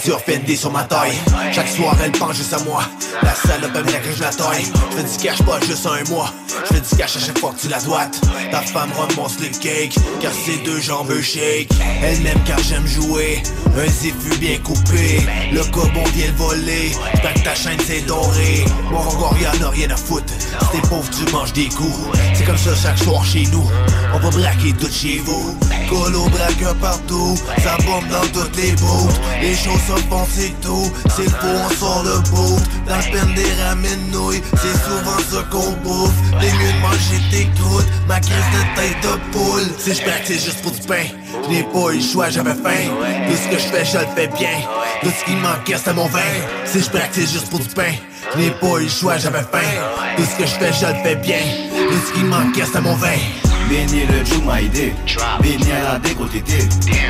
Ceinture 0.03 0.19
Fendi 0.19 0.57
sur 0.57 0.69
ma 0.69 0.83
taille. 0.83 1.13
Chaque 1.53 1.69
soir 1.69 1.95
elle 2.03 2.11
pense 2.11 2.35
juste 2.35 2.53
à 2.53 2.59
moi. 2.63 2.83
La 3.21 3.33
salope 3.33 3.71
elle 3.73 3.85
me 3.85 3.91
que 3.91 4.13
je 4.13 4.21
la 4.21 4.31
taille. 4.31 4.65
Je 4.91 4.97
fais 4.97 5.03
du 5.03 5.23
cash 5.23 5.41
pas 5.43 5.59
juste 5.61 5.85
un 5.85 6.09
mois. 6.09 6.29
Je 6.49 6.73
fais 6.73 6.81
du 6.81 6.95
cash 6.97 7.15
à 7.15 7.19
chaque 7.19 7.39
fois 7.39 7.53
que 7.55 7.61
tu 7.61 7.69
la 7.69 7.79
doites. 7.79 8.19
Ta 8.51 8.61
femme 8.61 8.89
remonte 8.97 9.39
le 9.39 9.47
cake 9.47 9.95
car 10.19 10.33
ses 10.33 10.57
deux 10.65 10.81
jambes 10.81 11.13
shake. 11.21 11.69
Elle 12.03 12.19
m'aime 12.19 12.39
car 12.45 12.59
j'aime 12.59 12.85
jouer. 12.85 13.41
Un 13.77 13.89
ziffu 13.89 14.37
bien 14.39 14.57
coupé. 14.57 15.21
Le 15.53 15.63
cobon 15.71 16.03
vient 16.13 16.27
le 16.27 16.33
voler. 16.33 16.91
Que 17.13 17.39
ta 17.41 17.55
chaîne 17.55 17.79
s'est 17.79 18.01
dorée. 18.01 18.65
Mon 18.91 18.99
regard 18.99 19.37
y'en 19.41 19.67
a 19.67 19.69
rien 19.69 19.89
à 19.89 19.95
foutre. 19.95 20.33
Si 20.33 20.81
t'es 20.81 20.87
pauvre 20.89 21.09
tu 21.11 21.31
manges 21.31 21.53
des 21.53 21.69
coups. 21.69 22.09
C'est 22.33 22.43
comme 22.43 22.57
ça 22.57 22.71
chaque 22.75 22.97
soir 22.97 23.23
chez 23.23 23.47
nous. 23.53 23.69
On 24.13 24.19
va 24.19 24.29
braquer 24.31 24.73
tout 24.73 24.91
chez 24.91 25.21
vous. 25.23 25.57
Colo 25.89 26.25
braque 26.25 26.75
partout. 26.81 27.37
Ça 27.63 27.77
bombe 27.85 28.07
dans 28.09 28.27
toutes 28.33 28.57
les 28.57 28.73
bouts. 28.73 29.09
Les 29.41 29.55
choses 29.55 29.92
c'est 30.29 30.53
tout. 30.61 30.91
C'est 31.15 31.29
faux 31.29 31.47
on 31.47 31.69
sort 31.75 32.03
le 32.03 32.19
bout. 32.29 32.59
Dans 32.87 32.97
le 32.97 33.35
des 33.35 33.63
ramen 33.63 34.11
nouilles. 34.11 34.41
C'est 34.55 34.77
souvent 34.83 35.19
ce 35.29 35.41
qu'on 35.49 35.71
bouffe. 35.83 36.13
T'es 36.39 36.51
mieux 36.51 36.73
de 36.73 36.81
manger 36.81 37.21
tes 37.31 37.47
croûtes. 37.59 37.87
Ma 38.07 38.19
crise 38.19 38.35
de 38.35 38.81
tête 38.81 39.03
de 39.03 39.31
poule. 39.31 39.67
Si 39.77 39.93
je 39.93 40.01
c'est 40.23 40.33
juste 40.33 40.61
pour 40.61 40.71
du 40.71 40.81
pain. 40.81 41.05
Je 41.43 41.49
n'ai 41.49 41.63
pas 41.63 41.91
eu 41.91 41.97
le 41.97 42.01
choix, 42.01 42.29
j'avais 42.29 42.53
faim. 42.53 42.89
Tout 43.27 43.35
ce 43.35 43.49
que 43.49 43.57
je 43.57 43.67
fais, 43.67 43.85
je 43.85 43.97
le 43.97 44.07
fais 44.15 44.27
bien. 44.27 44.59
Tout 45.01 45.11
ce 45.17 45.25
qui 45.25 45.35
manquait, 45.35 45.77
c'était 45.77 45.93
mon 45.93 46.07
vin. 46.07 46.19
Si 46.65 46.79
je 46.79 46.85
c'est 47.11 47.21
juste 47.21 47.49
pour 47.49 47.59
du 47.59 47.69
pain. 47.69 47.93
Je 48.33 48.39
n'ai 48.39 48.51
pas 48.51 48.79
eu 48.79 48.83
le 48.83 48.89
choix, 48.89 49.17
j'avais 49.17 49.43
faim. 49.43 49.69
Tout 50.15 50.23
ce 50.23 50.37
que 50.37 50.45
je 50.45 50.55
fais, 50.55 50.73
je 50.73 50.85
le 50.85 51.03
fais 51.03 51.15
bien. 51.15 51.41
Tout 51.89 52.07
ce 52.07 52.13
qui 52.13 52.23
manquait, 52.23 52.65
c'était 52.65 52.81
mon 52.81 52.95
vin. 52.95 53.52
Béni 53.73 54.05
le 54.05 54.21
Dieu 54.21 54.37
m'a 54.45 54.61
aidé. 54.61 54.93
Béni 55.41 55.71
à 55.71 55.93
la 55.93 55.99
dégrotété. 55.99 56.59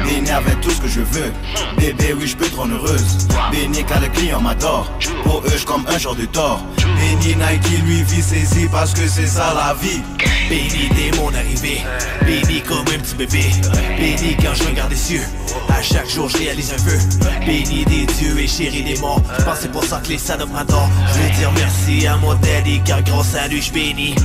Béni 0.06 0.30
avec 0.30 0.61
tout 0.61 0.72
ce 0.72 0.80
que 0.80 0.88
je 0.88 1.02
veux. 1.02 1.34
Bébé, 1.77 2.15
oui, 2.18 2.26
je 2.26 2.38
peux 2.38 2.48
rendre 2.56 2.76
heureuse. 2.76 3.27
Béni 3.52 3.84
car 3.84 3.99
les 3.99 4.07
clients 4.07 4.40
m'adorent. 4.40 4.90
Pour 5.26 5.41
eux, 5.45 5.57
je 5.57 5.65
comme 5.65 5.85
un 5.90 5.98
genre 5.98 6.15
de 6.15 6.23
tort. 6.23 6.64
Béni 6.77 7.35
Nike, 7.35 7.84
lui, 7.84 8.03
vit 8.03 8.22
saisi 8.22 8.69
parce 8.72 8.94
que 8.94 9.06
c'est 9.10 9.27
ça 9.27 9.53
la 9.53 9.73
vie. 9.73 10.02
Béni 10.48 10.88
dès 10.95 11.18
mon 11.18 11.34
arrivée. 11.34 11.81
Béni 12.26 12.61
comme 12.61 12.80
un 12.80 12.99
petit 12.99 13.15
bébé. 13.15 13.44
Béni 13.98 14.38
quand 14.38 14.53
je 14.53 14.64
regarde 14.64 14.91
les 14.91 14.95
cieux. 14.95 15.23
À 15.68 15.81
chaque 15.81 16.10
jour, 16.10 16.30
je 16.30 16.38
réalise 16.38 16.72
un 16.72 16.81
vœu. 16.84 16.98
Béni 17.45 17.84
des 17.84 18.06
dieux 18.06 18.40
et 18.40 18.48
chéri 18.48 18.84
des 18.84 18.98
morts. 19.02 19.22
Je 19.38 19.44
pense 19.44 19.57
c'est 19.60 19.72
pour 19.72 19.84
ça 19.84 19.99
que 20.02 20.07
les 20.07 20.18
salopes 20.18 20.53
m'adorent. 20.53 20.90
Je 21.14 21.19
veux 21.23 21.30
dire 21.38 21.52
merci 21.57 22.07
à 22.07 22.15
mon 22.15 22.35
daddy 22.35 22.80
car 22.85 23.03
grâce 23.03 23.35
à 23.35 23.49
lui, 23.49 23.61
je 23.61 23.73
bénis. 23.73 24.15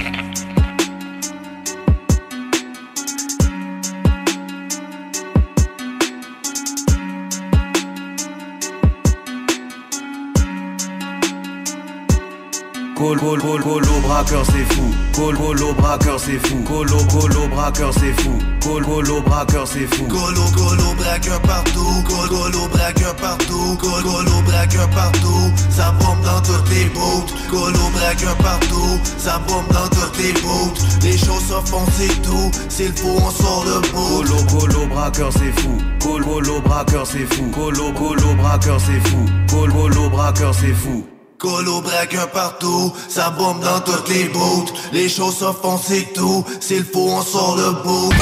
Colo, 12.99 13.21
colo, 13.21 13.59
colo, 13.63 14.01
braqueur 14.03 14.45
c'est 14.45 14.75
fou. 14.75 14.83
Colo, 15.15 15.39
colo, 15.39 15.73
braqueur 15.75 16.19
c'est 16.19 16.37
fou. 16.45 16.57
Colo, 16.65 16.97
colo, 17.05 17.47
braqueur 17.47 17.93
c'est 17.95 18.13
fou. 18.21 18.37
Colo, 18.61 18.85
colo, 18.87 19.23
braqueur 19.23 19.69
c'est 19.69 19.87
fou. 19.87 20.05
Colo, 20.09 20.43
colo, 20.57 20.95
braqueur 20.97 21.41
partout. 21.43 22.03
Colo, 22.09 22.29
colo, 22.29 22.69
braqueur 22.73 23.15
partout. 23.15 23.77
Colo, 23.81 24.03
colo, 24.03 24.43
braqueur 24.45 24.91
partout. 24.91 25.53
Ça 25.71 25.93
bombe 25.93 26.21
dans 26.25 26.41
toutes 26.43 26.69
les 26.71 26.87
bouts. 26.87 27.25
Colo, 27.49 27.79
braqueur 27.95 28.37
partout. 28.39 28.99
Ça 29.17 29.39
bombe 29.47 29.69
dans 29.73 29.89
toutes 29.91 30.19
les 30.19 30.33
bouts. 30.33 30.73
Les 31.05 31.17
choses 31.17 31.47
se 31.47 31.71
font, 31.71 31.87
c'est 31.97 32.21
tout. 32.23 32.51
C'est 32.69 32.89
le 32.89 32.95
fou, 32.95 33.15
on 33.17 33.31
sort 33.31 33.65
le 33.65 33.81
bout. 33.93 34.27
Colo, 34.27 34.43
colo, 34.51 34.87
braqueur 34.87 35.33
c'est 35.33 35.53
fou. 35.61 35.79
Colo, 36.03 36.25
colo, 36.25 36.61
braqueur 36.63 37.07
c'est 37.07 37.33
fou. 37.33 37.49
Colo, 37.55 37.93
colo, 37.93 38.35
braqueur 38.35 38.81
c'est 38.81 39.09
fou. 39.09 39.25
Colo, 39.49 39.73
colo, 39.73 40.11
braqueur 40.11 40.53
c'est 40.53 40.75
fou. 40.75 41.07
Colo 41.39 41.81
braque 41.81 42.15
un 42.17 42.27
partout, 42.27 42.93
ça 43.09 43.31
bombe 43.31 43.63
dans 43.63 43.79
toutes 43.81 44.09
les 44.09 44.25
bouts. 44.25 44.67
Les 44.93 45.09
choses 45.09 45.39
se 45.39 45.45
font, 45.45 45.79
c'est 45.79 46.13
tout. 46.13 46.45
C'est 46.59 46.79
le 46.79 46.85
faux, 46.85 47.11
on 47.11 47.23
sort 47.23 47.57
le 47.57 47.81
bout. 47.85 48.13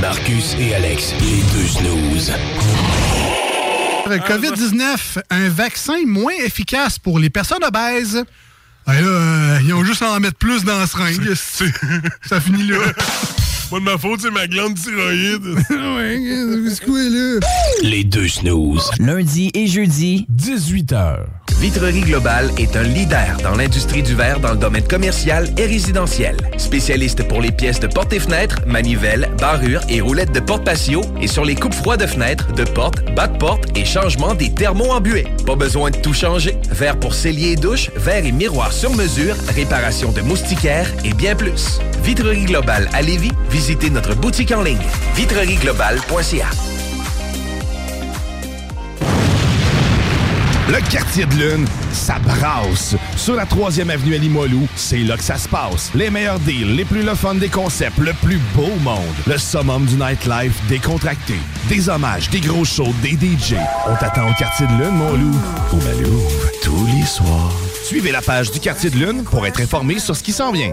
Marcus 0.00 0.56
et 0.58 0.74
Alex, 0.74 1.12
les 1.20 1.42
deux 1.52 1.68
snooze. 1.68 2.32
COVID-19, 4.06 5.18
un 5.28 5.48
vaccin 5.50 6.06
moins 6.06 6.32
efficace 6.42 6.98
pour 6.98 7.18
les 7.18 7.28
personnes 7.28 7.64
obèses. 7.64 8.24
Ah, 8.86 8.94
là, 8.94 9.00
euh, 9.00 9.58
ils 9.62 9.74
ont 9.74 9.84
juste 9.84 10.00
à 10.00 10.10
en 10.10 10.20
mettre 10.20 10.38
plus 10.38 10.64
dans 10.64 10.78
la 10.78 10.86
seringue. 10.86 11.34
ça 11.34 12.40
finit 12.40 12.66
là. 12.66 12.78
Pas 13.70 13.78
de 13.78 13.84
ma 13.84 13.98
faute, 13.98 14.20
c'est 14.20 14.30
ma 14.30 14.46
glande 14.46 14.74
thyroïde. 14.74 15.44
ouais, 15.70 16.70
c'est 16.70 16.84
quoi 16.84 16.98
là? 16.98 17.40
Les 17.82 18.04
deux 18.04 18.28
snooze. 18.28 18.90
Lundi 18.98 19.50
et 19.54 19.66
jeudi, 19.66 20.26
18h. 20.32 21.24
Vitrerie 21.60 22.02
Globale 22.02 22.50
est 22.58 22.76
un 22.76 22.82
leader 22.82 23.38
dans 23.42 23.54
l'industrie 23.54 24.02
du 24.02 24.14
verre 24.14 24.38
dans 24.40 24.50
le 24.50 24.58
domaine 24.58 24.86
commercial 24.86 25.48
et 25.56 25.64
résidentiel. 25.64 26.36
Spécialiste 26.58 27.26
pour 27.26 27.40
les 27.40 27.52
pièces 27.52 27.80
de 27.80 27.86
portes 27.86 28.12
et 28.12 28.18
fenêtres, 28.18 28.60
manivelles, 28.66 29.30
barrures 29.38 29.80
et 29.88 30.00
roulettes 30.00 30.32
de 30.32 30.40
porte 30.40 30.64
patio 30.64 31.00
et 31.22 31.26
sur 31.26 31.44
les 31.44 31.54
coupes 31.54 31.72
froides 31.72 32.00
de 32.00 32.06
fenêtres, 32.06 32.52
de 32.52 32.64
portes, 32.64 33.02
bas 33.14 33.28
de 33.28 33.38
porte 33.38 33.78
et 33.78 33.84
changement 33.84 34.34
des 34.34 34.52
thermos 34.52 34.90
embués. 34.90 35.26
Pas 35.46 35.56
besoin 35.56 35.90
de 35.90 35.96
tout 35.96 36.12
changer. 36.12 36.56
Verre 36.70 36.98
pour 36.98 37.14
cellier 37.14 37.52
et 37.52 37.56
douche, 37.56 37.90
verre 37.96 38.26
et 38.26 38.32
miroir 38.32 38.72
sur 38.72 38.92
mesure, 38.94 39.36
réparation 39.54 40.12
de 40.12 40.20
moustiquaires 40.20 40.90
et 41.04 41.14
bien 41.14 41.34
plus. 41.34 41.78
Vitrerie 42.02 42.44
Globale 42.44 42.90
à 42.92 43.00
Lévis, 43.00 43.32
visitez 43.54 43.88
notre 43.88 44.16
boutique 44.16 44.50
en 44.50 44.62
ligne 44.62 44.82
vitrerieglobale.ca. 45.14 46.48
Le 50.68 50.90
quartier 50.90 51.24
de 51.26 51.34
lune, 51.34 51.66
ça 51.92 52.16
brasse. 52.18 52.96
Sur 53.16 53.36
la 53.36 53.44
3e 53.44 53.90
avenue 53.90 54.16
à 54.16 54.18
Limoilou, 54.18 54.66
c'est 54.74 54.98
là 54.98 55.16
que 55.16 55.22
ça 55.22 55.38
se 55.38 55.48
passe. 55.48 55.92
Les 55.94 56.10
meilleurs 56.10 56.40
deals, 56.40 56.74
les 56.74 56.84
plus 56.84 57.02
le 57.02 57.38
des 57.38 57.48
concepts, 57.48 57.98
le 57.98 58.12
plus 58.24 58.40
beau 58.56 58.74
monde. 58.80 58.98
Le 59.28 59.38
summum 59.38 59.84
du 59.86 59.94
nightlife 59.94 60.60
décontracté. 60.68 61.34
Des 61.68 61.88
hommages, 61.88 62.30
des 62.30 62.40
gros 62.40 62.64
shows, 62.64 62.92
des 63.02 63.12
DJ. 63.12 63.54
On 63.86 63.94
t'attend 63.94 64.28
au 64.28 64.34
quartier 64.34 64.66
de 64.66 64.72
lune, 64.72 64.96
mon 64.96 65.12
loup. 65.12 65.38
Au 65.72 65.76
Malou, 65.76 66.20
tous 66.64 66.86
les 66.86 67.06
soirs. 67.06 67.52
Suivez 67.84 68.10
la 68.10 68.20
page 68.20 68.50
du 68.50 68.58
quartier 68.58 68.90
de 68.90 68.96
lune 68.96 69.22
pour 69.22 69.46
être 69.46 69.60
informé 69.60 70.00
sur 70.00 70.16
ce 70.16 70.24
qui 70.24 70.32
s'en 70.32 70.50
vient. 70.50 70.72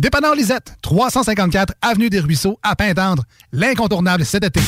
Dépanneur 0.00 0.36
Lisette, 0.36 0.74
354 0.82 1.74
Avenue 1.82 2.08
des 2.08 2.20
Ruisseaux, 2.20 2.58
à 2.62 2.76
Pintendre. 2.76 3.24
L'incontournable 3.52 4.24
cet 4.24 4.44
été. 4.44 4.60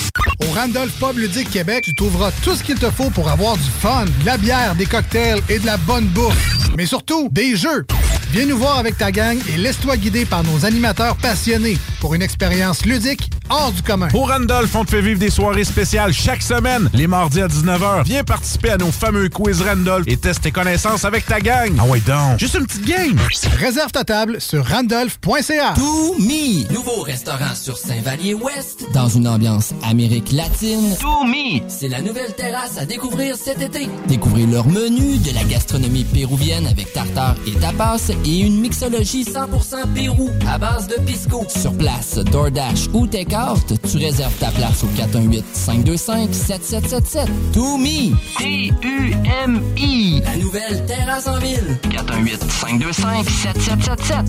Au 0.43 0.53
Randolph 0.53 0.93
Pub 0.99 1.19
Ludique 1.19 1.51
Québec, 1.51 1.85
tu 1.85 1.95
trouveras 1.95 2.33
tout 2.43 2.57
ce 2.57 2.65
qu'il 2.65 2.79
te 2.79 2.91
faut 2.91 3.11
pour 3.11 3.29
avoir 3.29 3.57
du 3.57 3.71
fun, 3.81 4.07
de 4.07 4.27
la 4.27 4.37
bière, 4.37 4.75
des 4.75 4.87
cocktails 4.87 5.41
et 5.49 5.61
de 5.61 5.67
la 5.67 5.77
bonne 5.77 6.07
bouffe. 6.07 6.71
Mais 6.77 6.87
surtout, 6.87 7.29
des 7.31 7.55
jeux. 7.55 7.87
Viens 8.33 8.47
nous 8.47 8.59
voir 8.59 8.79
avec 8.79 8.97
ta 8.97 9.11
gang 9.11 9.37
et 9.53 9.57
laisse-toi 9.57 9.97
guider 9.97 10.25
par 10.25 10.45
nos 10.45 10.65
animateurs 10.65 11.17
passionnés 11.17 11.77
pour 12.01 12.15
une 12.15 12.23
expérience 12.23 12.85
ludique 12.87 13.29
hors 13.49 13.73
du 13.73 13.83
commun. 13.83 14.07
Au 14.15 14.21
Randolph, 14.21 14.73
on 14.77 14.85
te 14.85 14.91
fait 14.91 15.03
vivre 15.03 15.19
des 15.19 15.31
soirées 15.31 15.65
spéciales 15.65 16.13
chaque 16.13 16.41
semaine, 16.41 16.89
les 16.95 17.09
mardis 17.09 17.43
à 17.43 17.49
19h. 17.49 18.05
Viens 18.05 18.23
participer 18.23 18.71
à 18.71 18.77
nos 18.77 18.93
fameux 18.93 19.29
quiz 19.29 19.61
Randolph 19.63 20.05
et 20.07 20.17
teste 20.17 20.43
tes 20.43 20.53
connaissances 20.53 21.05
avec 21.05 21.27
ta 21.27 21.41
gang. 21.41 21.73
Ah 21.81 21.85
ouais 21.87 21.99
donc, 22.01 22.39
juste 22.39 22.55
une 22.55 22.67
petite 22.67 22.87
game. 22.87 23.19
Réserve 23.59 23.91
ta 23.91 24.05
table 24.05 24.41
sur 24.41 24.65
randolph.ca. 24.65 25.75
To 25.75 26.15
Me, 26.21 26.73
nouveau 26.73 27.03
restaurant 27.03 27.57
sur 27.57 27.77
Saint-Vallier-Ouest, 27.79 28.87
dans 28.95 29.09
une 29.09 29.27
ambiance 29.27 29.75
Amérique 29.83 30.31
latine. 30.31 30.97
To 31.01 31.25
Me, 31.25 31.63
c'est 31.67 31.89
la 31.89 32.01
nouvelle 32.01 32.33
terrasse 32.37 32.79
à 32.79 32.87
découvrir 32.87 33.35
cet 33.35 33.61
été. 33.61 33.89
Découvrez 34.07 34.47
leur 34.47 34.69
menu 34.69 35.19
de 35.19 35.35
la 35.35 35.43
gastronomie 35.43 36.05
péruvienne 36.05 36.69
avec 36.69 36.93
tartare 36.93 37.35
et 37.45 37.59
tapas 37.59 37.99
et 38.25 38.41
une 38.41 38.61
mixologie 38.61 39.25
100% 39.25 39.93
Pérou 39.95 40.31
à 40.49 40.59
base 40.59 40.89
de 40.89 40.97
pisco. 41.03 41.45
Sur 41.49 41.73
place, 41.75 42.17
DoorDash 42.17 42.89
ou 42.93 43.07
take-out, 43.07 43.73
tu 43.91 43.97
réserves 43.99 44.37
ta 44.39 44.51
place 44.51 44.85
au 44.85 44.89
418-525-7777. 44.89 47.27
To 47.53 47.79
Me, 47.79 48.13
T-U-M-I, 48.39 50.21
la 50.25 50.37
nouvelle 50.37 50.85
terrasse 50.87 51.27
en 51.27 51.39
ville. 51.39 51.79
418-525-7777. 51.91 54.25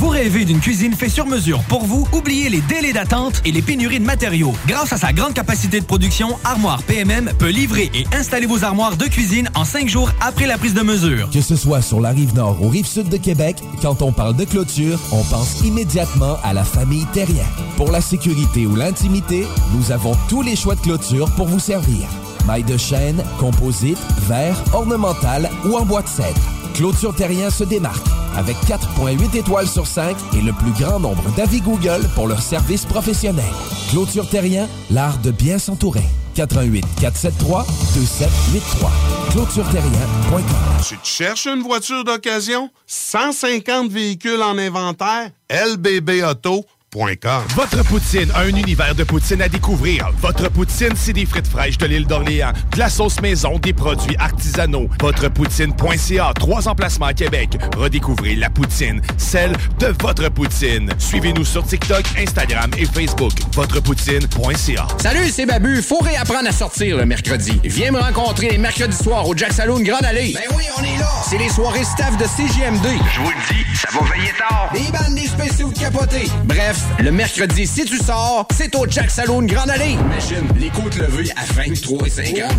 Vous 0.00 0.08
rêvez 0.08 0.46
d'une 0.46 0.60
cuisine 0.60 0.94
faite 0.94 1.10
sur 1.10 1.26
mesure 1.26 1.60
pour 1.64 1.84
vous? 1.84 2.08
Oubliez 2.14 2.48
les 2.48 2.62
délais 2.62 2.94
d'attente 2.94 3.42
et 3.44 3.52
les 3.52 3.60
pénuries 3.60 4.00
de 4.00 4.04
matériaux. 4.06 4.54
Grâce 4.66 4.94
à 4.94 4.96
sa 4.96 5.12
grande 5.12 5.34
capacité 5.34 5.78
de 5.78 5.84
production, 5.84 6.38
Armoire 6.42 6.82
PMM 6.84 7.32
peut 7.38 7.50
livrer 7.50 7.90
et 7.92 8.06
installer 8.16 8.46
vos 8.46 8.64
armoires 8.64 8.96
de 8.96 9.04
cuisine 9.04 9.50
en 9.54 9.66
cinq 9.66 9.90
jours 9.90 10.10
après 10.22 10.46
la 10.46 10.56
prise 10.56 10.72
de 10.72 10.80
mesure. 10.80 11.28
Que 11.28 11.42
ce 11.42 11.54
soit 11.54 11.82
sur 11.82 12.00
la 12.00 12.12
rive 12.12 12.34
nord 12.34 12.62
ou 12.62 12.70
rive 12.70 12.86
sud 12.86 13.10
de 13.10 13.18
Québec, 13.18 13.56
quand 13.82 14.00
on 14.00 14.10
parle 14.10 14.36
de 14.36 14.46
clôture, 14.46 14.98
on 15.12 15.22
pense 15.22 15.60
immédiatement 15.66 16.38
à 16.42 16.54
la 16.54 16.64
famille 16.64 17.04
Terrien. 17.12 17.44
Pour 17.76 17.90
la 17.90 18.00
sécurité 18.00 18.64
ou 18.64 18.76
l'intimité, 18.76 19.46
nous 19.74 19.92
avons 19.92 20.16
tous 20.30 20.40
les 20.40 20.56
choix 20.56 20.76
de 20.76 20.80
clôture 20.80 21.30
pour 21.32 21.46
vous 21.46 21.60
servir. 21.60 22.08
Maille 22.46 22.64
de 22.64 22.76
chêne, 22.76 23.22
composite, 23.38 23.98
verre, 24.28 24.56
ornemental 24.72 25.50
ou 25.64 25.76
en 25.76 25.84
bois 25.84 26.02
de 26.02 26.08
cèdre. 26.08 26.40
Clôture 26.74 27.14
Terrien 27.14 27.50
se 27.50 27.64
démarque 27.64 28.06
avec 28.36 28.56
4.8 28.66 29.36
étoiles 29.36 29.68
sur 29.68 29.86
5 29.86 30.16
et 30.34 30.40
le 30.40 30.52
plus 30.52 30.72
grand 30.72 31.00
nombre 31.00 31.22
d'avis 31.36 31.60
Google 31.60 32.08
pour 32.14 32.28
leur 32.28 32.40
service 32.40 32.84
professionnel. 32.84 33.44
Clôture 33.90 34.28
Terrien, 34.28 34.68
l'art 34.90 35.18
de 35.18 35.30
bien 35.30 35.58
s'entourer. 35.58 36.04
88 36.34 36.84
473 37.00 37.66
2783. 37.94 38.90
ClôtureTerrien.com. 39.32 40.42
Tu 40.86 40.96
cherches 41.02 41.46
une 41.46 41.62
voiture 41.62 42.04
d'occasion? 42.04 42.70
150 42.86 43.90
véhicules 43.90 44.42
en 44.42 44.56
inventaire? 44.56 45.30
LBB 45.50 46.22
Auto.com. 46.22 46.79
Votre 46.92 47.84
poutine, 47.84 48.32
un 48.34 48.48
univers 48.48 48.96
de 48.96 49.04
poutine 49.04 49.40
à 49.42 49.48
découvrir. 49.48 50.10
Votre 50.20 50.50
poutine, 50.50 50.90
c'est 50.96 51.12
des 51.12 51.24
frites 51.24 51.46
fraîches 51.46 51.78
de 51.78 51.86
l'île 51.86 52.04
d'Orléans, 52.04 52.50
de 52.72 52.78
la 52.80 52.90
sauce 52.90 53.20
maison, 53.20 53.60
des 53.60 53.72
produits 53.72 54.16
artisanaux. 54.18 54.88
Votrepoutine.ca, 55.00 56.32
trois 56.34 56.66
emplacements 56.66 57.06
à 57.06 57.12
Québec. 57.12 57.50
Redécouvrez 57.76 58.34
la 58.34 58.50
poutine, 58.50 59.00
celle 59.18 59.52
de 59.78 59.94
votre 60.00 60.28
poutine. 60.30 60.90
Suivez-nous 60.98 61.44
sur 61.44 61.64
TikTok, 61.64 62.02
Instagram 62.18 62.72
et 62.76 62.86
Facebook. 62.86 63.34
Votrepoutine.ca. 63.54 64.88
Salut, 64.98 65.30
c'est 65.30 65.46
Babu. 65.46 65.82
Faut 65.82 65.98
réapprendre 65.98 66.48
à 66.48 66.52
sortir 66.52 66.96
le 66.96 67.06
mercredi. 67.06 67.60
Viens 67.62 67.92
me 67.92 68.00
rencontrer 68.00 68.50
les 68.50 68.58
mercredis 68.58 68.96
soirs 68.96 69.28
au 69.28 69.36
Jack 69.36 69.52
Saloon 69.52 69.82
Grande 69.84 70.04
Allée. 70.04 70.34
Ben 70.34 70.56
oui, 70.56 70.64
on 70.76 70.82
est 70.82 70.98
là. 70.98 71.08
C'est 71.28 71.38
les 71.38 71.50
soirées 71.50 71.84
staff 71.84 72.16
de 72.16 72.24
CGMD. 72.24 72.88
Je 73.14 73.20
vous 73.20 73.30
le 73.30 73.54
dis, 73.54 73.64
ça 73.76 73.88
va 73.92 74.04
veiller 74.12 74.32
tard. 74.36 74.70
Des 74.74 74.90
bandes, 74.90 75.14
des 75.14 75.28
spéciaux 75.28 75.70
de 75.70 75.78
capotés. 75.78 76.26
Bref, 76.46 76.79
le 76.98 77.10
mercredi, 77.10 77.66
si 77.66 77.84
tu 77.84 77.96
sors, 77.98 78.46
c'est 78.56 78.74
au 78.76 78.86
Jack 78.88 79.10
Saloon 79.10 79.42
Grande 79.42 79.70
Allée. 79.70 79.92
Imagine, 79.92 80.48
les 80.58 80.70
côtes 80.70 80.96
levées 80.96 81.30
à 81.36 81.44
23 81.52 82.06
et 82.06 82.10
50. 82.10 82.50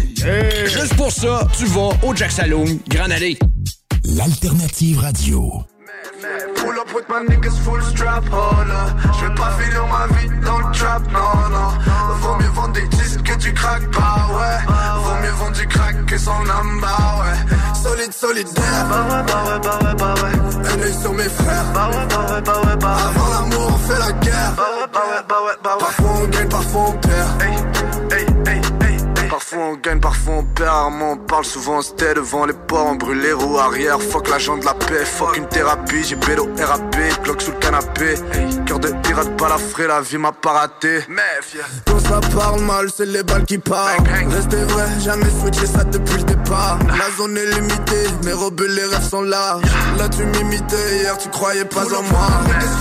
Juste 0.68 0.96
pour 0.96 1.12
ça, 1.12 1.48
tu 1.58 1.66
vas 1.66 1.90
au 2.04 2.16
Jack 2.16 2.32
Saloon 2.32 2.80
Grande 2.88 3.12
Allée. 3.12 3.38
L'alternative 4.04 5.00
radio. 5.00 5.64
Pull 6.20 6.78
up 6.78 6.94
with 6.94 7.08
my 7.08 7.24
niggas 7.24 7.58
full 7.60 7.82
strap, 7.82 8.24
oh 8.32 8.64
là 8.68 8.88
Je 9.18 9.26
vais 9.26 9.34
pas 9.34 9.52
finir 9.52 9.88
ma 9.88 10.08
vie 10.18 10.30
dans 10.46 10.58
le 10.58 10.76
trap, 10.76 11.02
non, 11.12 11.50
non 11.50 11.70
Vaut 12.16 12.36
mieux 12.36 12.50
vendre 12.50 12.74
des 12.74 12.88
disques 12.88 13.24
que 13.24 13.36
du 13.38 13.54
crack, 13.54 13.82
bah 13.92 14.28
ouais. 14.30 14.74
Vaut 15.04 15.22
mieux 15.24 15.32
vendre 15.32 15.58
du 15.58 15.68
crack 15.68 16.06
que 16.06 16.18
son 16.18 16.32
âme, 16.32 16.82
bah 16.82 17.22
ouais. 17.22 17.82
Solide, 17.82 18.14
solidaire, 18.14 18.86
bah 18.90 19.04
ouais, 19.10 19.24
bah 19.26 19.44
ouais, 19.48 19.60
bah 19.64 19.80
ouais, 19.84 19.96
bah 19.98 20.14
ouais. 20.22 20.70
Un 20.70 20.82
œil 20.84 20.94
sur 21.02 21.14
mes 21.14 21.24
frères, 21.24 21.66
bah 21.74 21.90
ouais, 21.90 22.06
bah 22.10 22.34
ouais, 22.34 22.42
bah 22.42 22.62
ouais, 22.66 22.76
bah 22.76 22.96
ouais. 22.96 23.02
Avant 23.08 23.30
l'amour, 23.30 23.68
on 23.74 23.78
fait 23.78 24.00
la 24.00 24.12
guerre, 24.12 24.54
bah 24.58 24.64
ouais, 24.64 24.88
bah 24.92 25.00
ouais, 25.00 25.24
bah 25.28 25.36
ouais, 25.46 25.54
bah 25.64 25.74
ouais. 25.76 25.80
Parfois 25.80 26.12
on 26.22 26.28
gagne, 26.28 26.50
parfois 26.50 26.82
on 26.88 26.92
perd, 26.92 27.42
hey, 27.42 28.18
hey, 28.18 28.26
hey, 28.48 28.56
hey 28.56 28.81
Parfois 29.52 29.68
on 29.68 29.76
gagne, 29.76 30.00
parfois 30.00 30.34
on 30.36 30.44
perd. 30.44 30.94
On 31.02 31.18
parle 31.18 31.44
souvent, 31.44 31.82
c'était 31.82 32.14
devant 32.14 32.46
les 32.46 32.54
ports. 32.54 32.86
On 32.86 32.96
brûle 32.96 33.20
les 33.20 33.34
roues 33.34 33.58
arrière. 33.58 34.02
Fuck 34.02 34.30
l'agent 34.30 34.56
de 34.56 34.64
la 34.64 34.74
paix, 34.74 35.04
fuck 35.04 35.36
une 35.36 35.46
thérapie. 35.48 36.06
J'ai 36.06 36.16
bédo 36.16 36.48
RAP, 36.58 36.96
bloc 37.24 37.42
sous 37.42 37.52
le 37.52 37.58
canapé. 37.58 38.16
Hey, 38.32 38.64
cœur 38.66 38.80
de 38.80 38.94
pirate, 39.04 39.36
pas 39.36 39.50
la 39.50 39.58
frais, 39.58 39.88
la 39.88 40.00
vie 40.00 40.18
m'a 40.18 40.32
pas 40.32 40.52
raté. 40.52 41.06
Quand 41.86 42.00
ça 42.00 42.22
parle 42.34 42.62
mal, 42.62 42.88
c'est 42.96 43.06
les 43.06 43.24
balles 43.24 43.44
qui 43.44 43.58
parlent. 43.58 44.00
Restez 44.30 44.64
vrai, 44.64 44.88
jamais 45.02 45.30
switché 45.42 45.66
ça 45.66 45.84
depuis 45.84 46.16
le 46.16 46.24
départ. 46.24 46.80
La 46.88 47.12
zone 47.18 47.36
est 47.36 47.48
limitée, 47.48 48.08
mes 48.24 48.34
robes 48.34 48.62
les 48.62 48.86
rêves 48.86 49.10
sont 49.10 49.22
larges. 49.22 49.64
Là 49.98 50.08
tu 50.08 50.24
m'imitais, 50.24 51.00
hier 51.02 51.18
tu 51.18 51.28
croyais 51.28 51.66
pas 51.66 51.84
en 51.84 52.04
moi. 52.04 52.28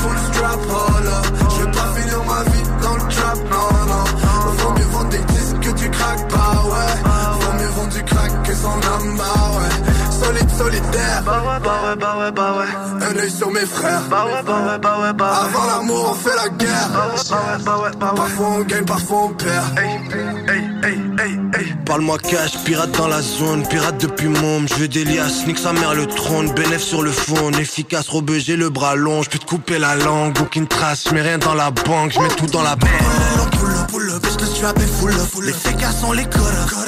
Full 0.03 0.19
strap, 0.33 0.61
oh 0.69 1.05
là. 1.05 1.23
Je 1.51 1.65
vais 1.65 1.71
pas 1.73 1.93
finir 1.97 2.23
ma 2.25 2.45
vie 2.45 2.63
dans 2.81 2.95
le 2.95 3.13
trap, 3.13 3.39
non, 3.51 3.87
non. 3.89 4.05
Des 5.11 5.19
disques 5.19 5.27
que 5.27 5.30
du 5.81 5.91
crack, 5.91 6.19
bah 6.31 6.63
ouais. 6.65 7.41
Vaut 7.41 7.53
mieux 7.59 7.71
vendre 7.71 7.93
du 7.93 8.03
crack 8.05 8.43
que 8.43 8.55
son 8.55 8.69
âme, 8.69 9.17
bah 9.17 9.25
ouais. 9.59 9.90
Solide, 10.23 10.51
solidaire, 10.51 11.23
bah 11.25 11.43
ouais, 11.47 11.61
bah 11.65 11.81
ouais, 11.83 11.97
bah 11.97 12.17
ouais, 12.19 12.31
bah 12.31 12.55
ouais. 12.59 13.07
Un 13.07 13.19
œil 13.19 13.31
sur 13.31 13.51
mes 13.51 13.61
frères, 13.61 14.03
bah 14.11 14.27
ouais, 14.27 14.43
bah 14.45 14.53
ouais, 14.67 14.79
bah 14.79 14.99
ouais, 15.01 15.13
bah 15.15 15.31
ouais. 15.31 15.49
Avant 15.49 15.67
l'amour, 15.67 16.11
on 16.11 16.15
fait 16.15 16.37
la 16.37 16.49
guerre, 16.51 16.89
bah 16.93 17.09
ouais, 17.09 17.23
bah 17.31 17.37
ouais, 17.37 17.65
bah 17.65 17.79
ouais, 17.83 17.91
bah 17.99 18.11
ouais. 18.11 18.17
Parfois 18.17 18.47
on 18.49 18.61
gagne, 18.61 18.85
parfois 18.85 19.19
on 19.25 19.29
perd. 19.31 19.79
Hey, 19.79 19.87
hey, 20.13 20.65
hey, 20.85 21.01
hey, 21.19 21.41
hey. 21.59 21.75
Parle-moi 21.87 22.19
cash, 22.19 22.63
pirate 22.65 22.91
dans 22.99 23.09
la 23.09 23.23
zone, 23.23 23.67
pirate 23.67 23.99
depuis 23.99 24.29
môme. 24.29 24.69
Je 24.69 24.75
veux 24.75 24.89
des 24.89 25.05
liasses, 25.05 25.47
nique 25.47 25.59
sa 25.59 25.73
mère 25.73 25.95
le 25.95 26.07
trône, 26.07 26.53
bénéf 26.53 26.83
sur 26.83 27.03
le 27.03 27.11
fond, 27.11 27.51
efficace, 27.53 28.09
robeux, 28.09 28.39
j'ai 28.39 28.57
le 28.57 28.69
bras 28.69 28.97
long, 28.97 29.23
je 29.23 29.31
peux 29.31 29.39
te 29.39 29.47
couper 29.47 29.79
la 29.79 29.95
langue, 29.95 30.37
aucune 30.41 30.67
trace, 30.67 31.09
j'mets 31.09 31.23
rien 31.23 31.39
dans 31.39 31.55
la 31.55 31.71
banque, 31.71 32.13
j'mets 32.13 32.29
tout 32.29 32.47
dans 32.47 32.63
la 32.63 32.77
banque. 32.77 32.91
Les 35.43 35.53
fécas 35.53 35.93
sont 35.93 36.13
les 36.13 36.25
codes 36.25 36.43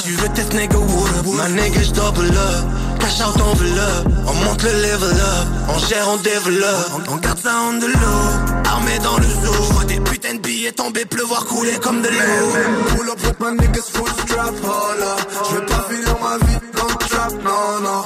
Tu 0.04 0.12
veux 0.12 0.28
test 0.28 0.52
nigga 0.52 0.76
up. 0.76 1.26
Ma 1.36 1.48
nigga, 1.48 1.82
j'double 1.82 2.26
up. 2.26 2.91
Cash 3.02 3.20
out 3.20 3.40
envelope. 3.40 4.06
On 4.26 4.34
monte 4.44 4.62
le 4.62 4.72
level 4.72 5.20
up. 5.20 5.46
On 5.68 5.78
gère, 5.78 6.08
on 6.08 6.16
développe. 6.18 6.92
On, 6.94 7.12
on 7.12 7.16
garde 7.16 7.38
ça 7.38 7.50
on 7.68 7.78
the 7.80 7.88
low. 7.88 8.24
Armé 8.70 8.98
dans 9.00 9.18
le 9.18 9.24
zoo. 9.24 9.52
J'vois 9.70 9.84
des 9.84 10.00
putains 10.00 10.34
de 10.34 10.38
billets 10.38 10.72
tomber, 10.72 11.04
pleuvoir, 11.04 11.44
couler 11.44 11.76
comme 11.82 12.00
de 12.00 12.08
l'eau. 12.08 12.96
Pull 12.96 13.10
up 13.10 13.18
with 13.24 13.40
my 13.40 13.50
niggas 13.58 13.88
full 13.92 14.08
strap, 14.08 14.54
oh 14.62 14.66
là. 15.00 15.16
J'vais 15.50 15.66
pas 15.66 15.84
finir 15.90 16.16
ma 16.22 16.38
vie 16.46 16.58
dans 16.78 16.86
le 16.86 16.94
trap, 17.08 17.32
non, 17.44 17.80
non. 17.82 18.02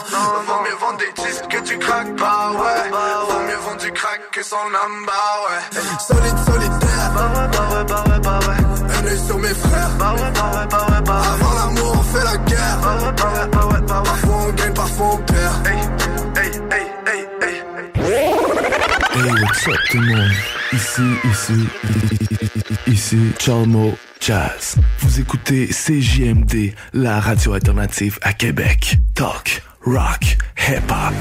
Vaut 0.46 0.62
mieux 0.64 0.76
vendre 0.80 0.98
des 0.98 1.22
disques 1.22 1.48
que 1.48 1.60
tu 1.68 1.78
craques, 1.78 2.16
bah 2.16 2.52
ouais. 2.52 2.90
Vaut 3.28 3.42
mieux 3.46 3.60
vendre 3.66 3.80
du 3.80 3.92
crack 3.92 4.20
que 4.32 4.42
son 4.42 4.56
âme, 4.56 5.06
bah 5.06 5.12
ouais. 5.44 5.80
Solide, 6.08 6.38
solidaire, 6.46 7.12
bah 7.14 7.32
ouais, 7.34 7.48
bah 7.52 7.68
ouais, 7.72 7.84
bah 7.84 8.04
ouais, 8.08 8.20
bah 8.20 8.38
ouais. 8.48 8.96
Un 8.98 9.06
œil 9.06 9.20
sur 9.26 9.38
mes 9.38 9.54
frères, 9.54 9.90
bah 9.98 10.14
ouais, 10.14 10.32
bah 10.34 10.50
ouais, 10.54 10.66
bah 10.70 10.86
ouais, 10.90 11.02
bah 11.04 11.20
ouais. 11.20 11.44
Avant 11.44 11.54
l'amour, 11.54 11.95
bah 12.56 13.12
bah 13.16 13.48
bah 13.52 13.78
bah. 13.88 14.02
Parfois 14.04 14.36
on 14.48 14.52
gagne, 14.52 14.74
parfois 14.74 15.06
on 15.12 15.16
perd. 15.18 15.66
Hey, 19.18 19.32
what's 19.42 19.66
up 19.68 19.74
tout 19.90 19.98
le 19.98 20.06
monde? 20.14 20.30
Ici, 20.72 21.02
ici, 21.30 21.68
ici, 22.86 23.18
Chalmo 23.38 23.96
Jazz. 24.20 24.76
Vous 25.00 25.20
écoutez 25.20 25.68
CJMD, 25.68 26.74
la 26.92 27.20
radio 27.20 27.54
alternative 27.54 28.18
à 28.22 28.32
Québec. 28.32 28.98
Talk, 29.14 29.62
rock, 29.84 30.36
hip-hop. 30.68 31.14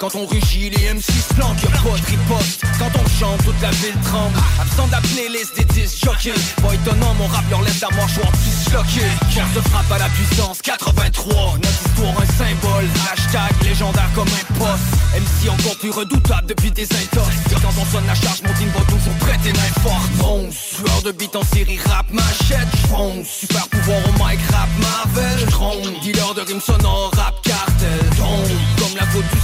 Quand 0.00 0.14
on 0.14 0.24
rugit, 0.24 0.70
les 0.70 0.94
MC 0.94 1.12
se 1.12 1.34
planquent, 1.34 1.62
y'a 1.62 1.68
pas 1.68 1.98
de 1.98 2.06
riposte. 2.06 2.62
Quand 2.78 2.88
on 2.96 3.06
chante, 3.20 3.44
toute 3.44 3.60
la 3.60 3.70
ville 3.70 3.94
tremble. 4.02 4.34
Absent 4.58 4.86
de 4.86 4.92
la 4.92 5.00
playlist 5.02 5.54
des 5.58 5.64
10 5.64 6.00
jockeys 6.02 6.40
Pas 6.62 6.72
étonnant, 6.72 7.12
mon 7.18 7.26
rap 7.26 7.44
leur 7.50 7.60
laisse 7.60 7.82
à 7.82 7.94
moi, 7.94 8.06
je 8.08 8.20
disloqué. 8.38 9.04
Force 9.34 9.52
de 9.52 9.60
frappe 9.68 9.92
à 9.92 9.98
la 9.98 10.08
puissance, 10.08 10.62
83 10.62 11.34
Notre 11.34 11.86
histoire 11.86 12.14
un 12.18 12.26
symbole, 12.26 12.88
hashtag 13.12 13.62
légendaire 13.62 14.08
comme 14.14 14.28
un 14.28 14.54
poste. 14.54 14.88
MC 15.12 15.50
encore 15.50 15.76
plus 15.76 15.90
redoutable 15.90 16.46
depuis 16.46 16.70
des 16.70 16.84
intox. 16.84 17.28
Quand 17.62 17.68
on 17.68 17.84
sonne 17.92 18.06
la 18.06 18.14
charge, 18.14 18.40
mon 18.42 18.54
team 18.54 18.70
va 18.70 18.80
toujours 18.86 19.14
prêter 19.20 19.52
forte. 19.82 20.10
Bronze, 20.16 20.54
sueur 20.54 21.02
de 21.04 21.12
beat 21.12 21.36
en 21.36 21.44
série 21.44 21.78
rap, 21.78 22.06
machette, 22.10 22.68
j'fonce 22.84 23.26
Super 23.26 23.68
pouvoir 23.68 23.98
au 24.08 24.12
mic, 24.12 24.40
rap 24.50 24.68
Marvel, 24.80 25.50
j'ronde 25.50 26.00
Dealer 26.00 26.34
de 26.34 26.40
rimes 26.40 26.60
sonores, 26.60 27.12
rap 27.16 27.39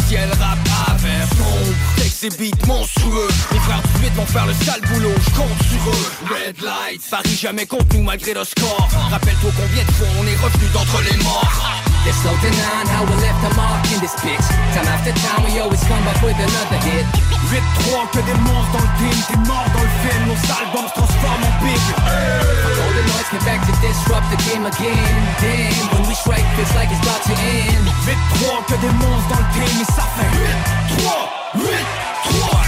ciel, 0.08 0.28
rap 0.40 0.58
avec 0.88 1.28
sombre 1.28 1.74
Texte 1.96 2.24
et 2.24 2.30
beats 2.30 2.66
monstrueux. 2.66 3.28
Les 3.52 3.58
frères 3.58 3.82
du 3.82 4.04
8 4.04 4.14
vont 4.14 4.26
faire 4.26 4.46
le 4.46 4.52
sale 4.52 4.80
boulot, 4.82 5.14
j'compte 5.24 5.62
sur 5.62 5.90
eux. 5.90 6.34
Red 6.34 6.62
light, 6.62 7.00
Paris 7.10 7.38
jamais 7.40 7.66
contre 7.66 7.96
nous 7.96 8.02
malgré 8.02 8.34
le 8.34 8.44
score. 8.44 8.88
Rappelle-toi 9.10 9.50
combien 9.56 9.84
de 9.84 9.92
fois 9.92 10.08
on 10.20 10.26
est 10.26 10.36
revenu 10.36 10.68
d'entre 10.72 11.02
les 11.02 11.16
morts 11.22 11.85
There's 12.06 12.22
no 12.22 12.30
denying 12.38 12.86
how 12.86 13.02
we 13.02 13.18
left 13.18 13.42
a 13.42 13.50
mark 13.58 13.82
in 13.90 13.98
this 13.98 14.14
bitch. 14.22 14.46
Time 14.78 14.86
after 14.86 15.10
time 15.26 15.42
we 15.42 15.58
always 15.58 15.82
come 15.90 15.98
back 16.06 16.22
with 16.22 16.38
another 16.38 16.78
hit. 16.86 17.02
8-3 17.50 18.06
que 18.14 18.22
des 18.22 18.38
monstres 18.46 18.72
dans 18.72 18.86
le 18.86 18.92
team 18.98 19.18
T'es 19.26 19.38
mort 19.50 19.66
dans 19.74 19.82
le 19.82 19.94
film, 20.06 20.22
nos 20.30 20.38
albums 20.54 20.86
se 20.86 20.94
transforment 20.94 21.46
en 21.46 21.64
big 21.66 21.82
All 21.98 22.92
the 22.94 23.02
noise 23.10 23.28
came 23.30 23.42
back 23.42 23.60
to 23.66 23.72
disrupt 23.82 24.30
the 24.30 24.38
game 24.46 24.66
again. 24.66 25.18
Damn, 25.42 25.98
when 25.98 26.08
we 26.08 26.14
strike 26.14 26.46
feels 26.54 26.74
like 26.78 26.90
it's 26.94 27.02
about 27.02 27.22
to 27.26 27.34
end. 27.42 27.90
8-3 28.06 28.66
que 28.70 28.76
des 28.86 28.94
monstres 29.02 29.28
dans 29.30 29.42
le 29.42 29.50
team 29.54 29.82
Et 29.82 29.90
ça 29.90 30.06
fait 30.14 30.30
8-3, 31.02 31.66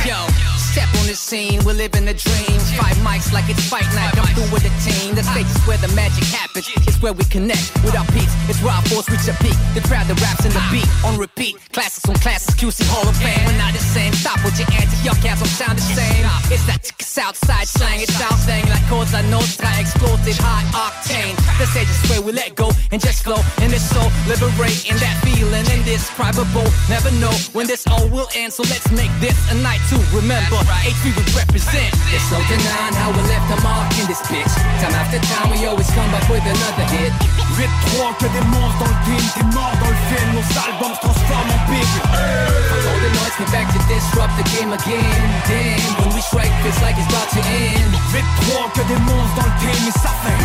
8-3 0.02 0.08
Yo 0.08 0.47
Step 0.78 0.94
on 1.02 1.10
the 1.10 1.18
scene, 1.18 1.58
we 1.66 1.72
live 1.72 1.90
in 1.98 2.04
the 2.06 2.14
dream. 2.14 2.54
Five 2.78 2.94
mics 3.02 3.32
like 3.34 3.50
it's 3.50 3.66
fight 3.66 3.82
night, 3.98 4.14
I'm 4.14 4.30
through 4.30 4.46
with 4.54 4.62
the 4.62 4.70
team. 4.86 5.18
The 5.18 5.26
stage 5.26 5.50
is 5.50 5.58
where 5.66 5.76
the 5.78 5.90
magic 5.98 6.22
happens, 6.30 6.70
it's 6.86 7.02
where 7.02 7.12
we 7.12 7.24
connect. 7.24 7.74
With 7.82 7.98
our 7.98 8.06
peaks, 8.14 8.30
it's 8.46 8.62
where 8.62 8.70
our 8.70 8.86
force 8.86 9.10
reach 9.10 9.26
a 9.26 9.34
peak. 9.42 9.58
The 9.74 9.82
crowd, 9.82 10.06
the 10.06 10.14
raps, 10.22 10.46
and 10.46 10.54
the 10.54 10.62
beat, 10.70 10.86
on 11.02 11.18
repeat. 11.18 11.58
Classics 11.74 12.06
on 12.06 12.14
classics, 12.22 12.54
QC 12.54 12.86
Hall 12.86 13.02
of 13.02 13.18
Fame. 13.18 13.42
We're 13.50 13.58
not 13.58 13.74
the 13.74 13.82
same, 13.82 14.14
stop 14.14 14.38
with 14.46 14.54
your 14.54 14.70
antics, 14.70 15.02
your 15.02 15.18
cats 15.18 15.42
don't 15.42 15.50
sound 15.50 15.82
the 15.82 15.86
same. 15.98 16.22
It's 16.46 16.62
that 16.70 16.86
Southside 17.18 17.66
slang, 17.66 17.98
it's 17.98 18.14
our 18.22 18.38
thing 18.46 18.62
Like 18.70 18.86
Cosa 18.86 19.18
Nostra, 19.26 19.66
explosive, 19.80 20.38
high 20.38 20.62
octane. 20.70 21.34
The 21.58 21.66
stage 21.66 21.90
is 21.90 21.98
where 22.06 22.22
we 22.22 22.30
let 22.30 22.54
go 22.54 22.70
and 22.92 23.02
just 23.02 23.24
flow 23.24 23.42
And 23.58 23.74
it's 23.74 23.82
so 23.90 24.06
liberating, 24.30 24.94
that 25.02 25.18
feeling 25.26 25.66
indescribable. 25.74 26.70
Never 26.86 27.10
know 27.18 27.34
when 27.58 27.66
this 27.66 27.88
all 27.88 28.06
will 28.14 28.28
end 28.36 28.52
So 28.52 28.62
let's 28.70 28.86
make 28.92 29.10
this 29.18 29.34
a 29.50 29.56
night 29.66 29.82
to 29.90 29.98
remember 30.14 30.62
H3 30.84 31.16
we 31.16 31.24
represent. 31.32 31.90
There's 32.10 32.28
no 32.32 32.40
denying 32.48 32.94
how 32.96 33.10
we 33.12 33.22
left 33.28 33.48
a 33.52 33.58
mark 33.62 33.88
in 34.00 34.06
this 34.08 34.22
bitch. 34.28 34.52
Time 34.80 34.94
after 34.94 35.18
time 35.18 35.48
we 35.52 35.64
always 35.66 35.88
come 35.90 36.08
back 36.12 36.28
with 36.28 36.44
another 36.44 36.86
hit. 36.92 37.12
8-3 37.56 38.14
que 38.18 38.28
des 38.28 38.44
monstres 38.52 38.78
dans 38.78 38.92
le 38.92 38.98
team 39.04 39.24
T'es 39.34 39.44
mort 39.56 39.72
dans 39.82 39.90
le 39.90 40.00
film, 40.08 40.28
nos 40.36 40.46
albums 40.62 40.94
se 40.94 41.00
transforment 41.00 41.50
en 41.50 41.72
big 41.72 41.88
All 42.12 43.00
the 43.02 43.10
noise 43.18 43.34
came 43.36 43.50
back 43.50 43.66
to 43.72 43.80
disrupt 43.90 44.34
the 44.38 44.46
game 44.54 44.72
again. 44.72 45.18
Damn, 45.48 45.82
when 46.04 46.14
we 46.14 46.20
strike 46.22 46.52
feels 46.62 46.78
like 46.82 46.96
it's 46.98 47.08
about 47.10 47.28
to 47.34 47.40
end. 47.42 47.92
8-3 48.14 48.72
que 48.74 48.82
des 48.86 49.00
monstres 49.02 49.34
dans 49.36 49.48
le 49.48 49.56
team 49.58 49.88
Et 49.88 49.96
ça 49.98 50.12
fait 50.22 50.38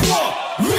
8-3, 0.00 0.70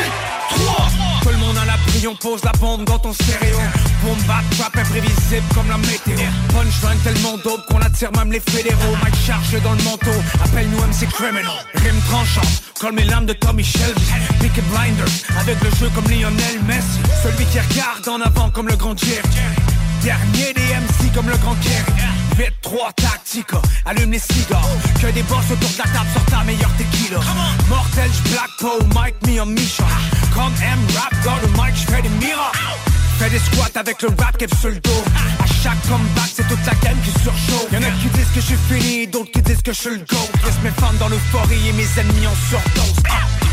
8-3 0.58 0.87
Tout 1.28 1.34
le 1.34 1.40
monde 1.40 1.58
a 1.58 1.66
la 1.66 1.76
brille, 1.76 2.08
on 2.08 2.16
pose 2.16 2.42
la 2.46 2.54
bombe 2.54 2.86
dans 2.86 3.00
ton 3.00 3.12
stéréo. 3.12 3.58
Boom 4.02 4.18
bap 4.30 4.46
trap 4.58 4.78
imprévisible 4.78 5.44
comme 5.54 5.68
la 5.68 5.78
météo. 5.78 6.16
Punchline 6.54 7.00
tellement 7.04 7.38
dope 7.44 7.66
qu'on 7.68 7.80
attire 7.80 8.14
même 8.14 8.32
les 8.32 8.40
fédéraux. 8.40 8.96
Mike 9.04 9.16
chargé 9.26 9.60
dans 9.60 9.74
le 9.74 9.84
manteau, 9.84 10.18
appelle-nous 10.42 10.78
MC 10.78 11.06
Criminal. 11.12 11.52
Rime 11.74 12.00
tranchante, 12.08 12.64
comme 12.80 12.96
les 12.96 13.04
lames 13.04 13.26
de 13.26 13.34
Tommy 13.34 13.66
Shelby. 13.66 14.02
Peaky 14.40 14.62
Blinders, 14.72 15.12
avec 15.38 15.62
le 15.62 15.70
jeu 15.72 15.92
comme 15.94 16.10
Lionel 16.10 16.64
Messi. 16.66 16.98
Celui 17.22 17.44
qui 17.48 17.60
regarde 17.60 18.08
en 18.08 18.22
avant 18.26 18.50
comme 18.50 18.70
le 18.70 18.78
grand 18.78 18.98
Jerry. 18.98 19.28
Dernier 20.02 20.54
des 20.54 20.62
MC 20.62 21.14
comme 21.14 21.28
le 21.28 21.36
grand 21.36 21.56
Kerry 21.56 22.27
8-3 22.38 22.94
tactica, 22.96 23.62
allume 23.86 24.12
les 24.12 24.20
cigares. 24.20 24.68
Que 25.02 25.08
des 25.08 25.24
boss 25.24 25.46
autour 25.52 25.70
de 25.70 25.78
la 25.78 25.84
table 25.86 26.10
sur 26.14 26.26
ta 26.26 26.44
meilleure 26.44 26.72
tequila. 26.78 27.20
Mortel, 27.68 28.12
Black 28.32 28.50
Poe, 28.60 28.86
Mike 28.94 29.16
me 29.26 29.42
en 29.42 29.48
Misha. 29.48 29.86
Comme 30.34 30.54
M-Rap, 30.62 31.14
dans 31.24 31.36
le 31.42 31.48
mic, 31.54 31.76
j'fais 31.76 32.02
des 32.02 32.10
miracles. 32.10 32.60
Fais 33.18 33.32
des 33.32 33.40
squats 33.40 33.80
avec 33.80 34.02
le 34.04 34.10
rap 34.20 34.38
kept 34.38 34.54
sur 34.56 34.70
le 34.70 34.80
dos. 34.80 35.04
À 35.44 35.48
chaque 35.48 35.82
comeback 35.88 36.30
c'est 36.36 36.48
toute 36.48 36.64
la 36.66 36.74
game 36.84 36.98
qui 37.04 37.10
surchauffe. 37.24 37.72
Y'en 37.72 37.82
a 37.82 37.90
qui 38.02 38.10
disent 38.10 38.30
que 38.36 38.42
je 38.42 38.46
suis 38.46 38.58
fini, 38.70 39.08
d'autres 39.08 39.32
qui 39.32 39.42
disent 39.42 39.64
que 39.64 39.74
je 39.74 39.80
suis 39.80 39.90
le 39.90 40.06
GOAT. 40.08 40.30
Laisse 40.46 40.62
mes 40.64 40.70
fans 40.70 40.94
dans 41.00 41.10
l'euphorie 41.10 41.68
et 41.68 41.74
mes 41.74 41.88
ennemis 42.00 42.28
en 42.28 42.36
surdose. 42.48 43.04
Ah. 43.10 43.37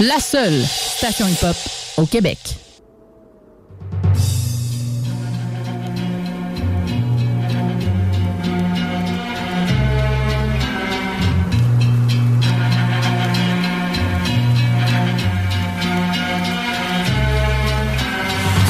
La 0.00 0.18
seule 0.18 0.60
station 0.64 1.28
hip-hop 1.28 1.56
au 1.98 2.06
Québec. 2.06 2.38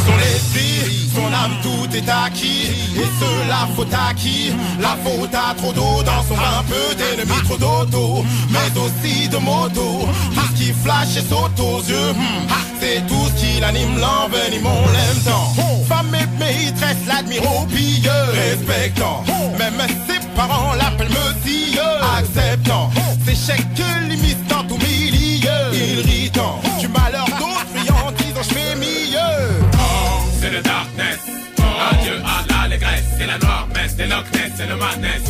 Son 0.05 0.19
esprit, 0.19 1.09
son 1.15 1.33
âme, 1.33 1.57
tout 1.63 1.97
est 1.97 2.09
acquis 2.09 2.82
Et 2.95 3.09
cela 3.21 3.69
faute 3.75 3.93
à 3.93 4.13
qui 4.15 4.53
La 4.81 4.97
faute 5.05 5.35
à 5.35 5.55
trop 5.55 5.73
d'eau 5.73 6.03
dans 6.03 6.23
son 6.29 6.35
un 6.35 6.63
peu 6.65 6.95
d'ennemis, 6.95 7.43
trop 7.45 7.57
d'auto 7.57 8.25
Mais 8.51 8.81
aussi 8.81 9.29
de 9.29 9.39
moto. 9.39 10.07
Tout 10.35 10.41
ce 10.55 10.63
qui 10.63 10.73
flash 10.73 11.17
et 11.17 11.21
saute 11.29 11.59
aux 11.59 11.81
yeux 11.81 12.13
hmm, 12.13 12.49
C'est 12.81 13.07
tout 13.07 13.27
ce 13.29 13.41
qui 13.41 13.61
l'anime, 13.61 13.99
l'envenime, 13.99 14.67
on 14.67 14.87
l'aime 14.93 15.23
tant. 15.25 15.53
Femme 15.89 16.15
et 16.15 16.39
maîtresse 16.39 17.07
l'admire 17.07 17.43
au 17.45 17.67
pilleux 17.67 18.11
Respectant 18.35 19.25
Même 19.59 19.87
ses 20.07 20.21
parents 20.37 20.75
l'appellent 20.75 21.09
monsieur 21.09 21.83
Acceptant. 22.19 22.91
Ses 23.25 23.35
chèques 23.35 23.83
limites 24.09 24.47
dans 24.49 24.65
tout 24.65 24.79
milieu. 24.79 25.73
Irritant 25.73 26.61
Du 26.81 26.89
malheur 26.89 27.27
d'autres 27.27 27.67
friandises 27.75 28.35
dont 28.35 28.43
je 28.43 28.55
fais 28.55 28.75
mieux. 28.77 29.63
C'est 30.41 30.51
le 30.51 30.61
darkness. 30.63 31.19
Adieu 31.91 32.21
à 32.25 32.42
l'allégresse, 32.42 32.42
c'est 33.19 33.27
la 33.27 33.39
noire 33.39 33.69
messe, 33.75 33.95
c'est 33.97 34.07
Loch 34.07 34.25
Ness, 34.33 34.53
c'est 34.57 34.67
le 34.67 34.77
madness. 34.77 35.23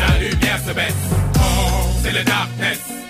La 0.00 0.18
lumière 0.18 0.58
se 0.66 0.72
baisse. 0.72 0.94
C'est 2.02 2.12
le 2.12 2.24
darkness. 2.24 3.05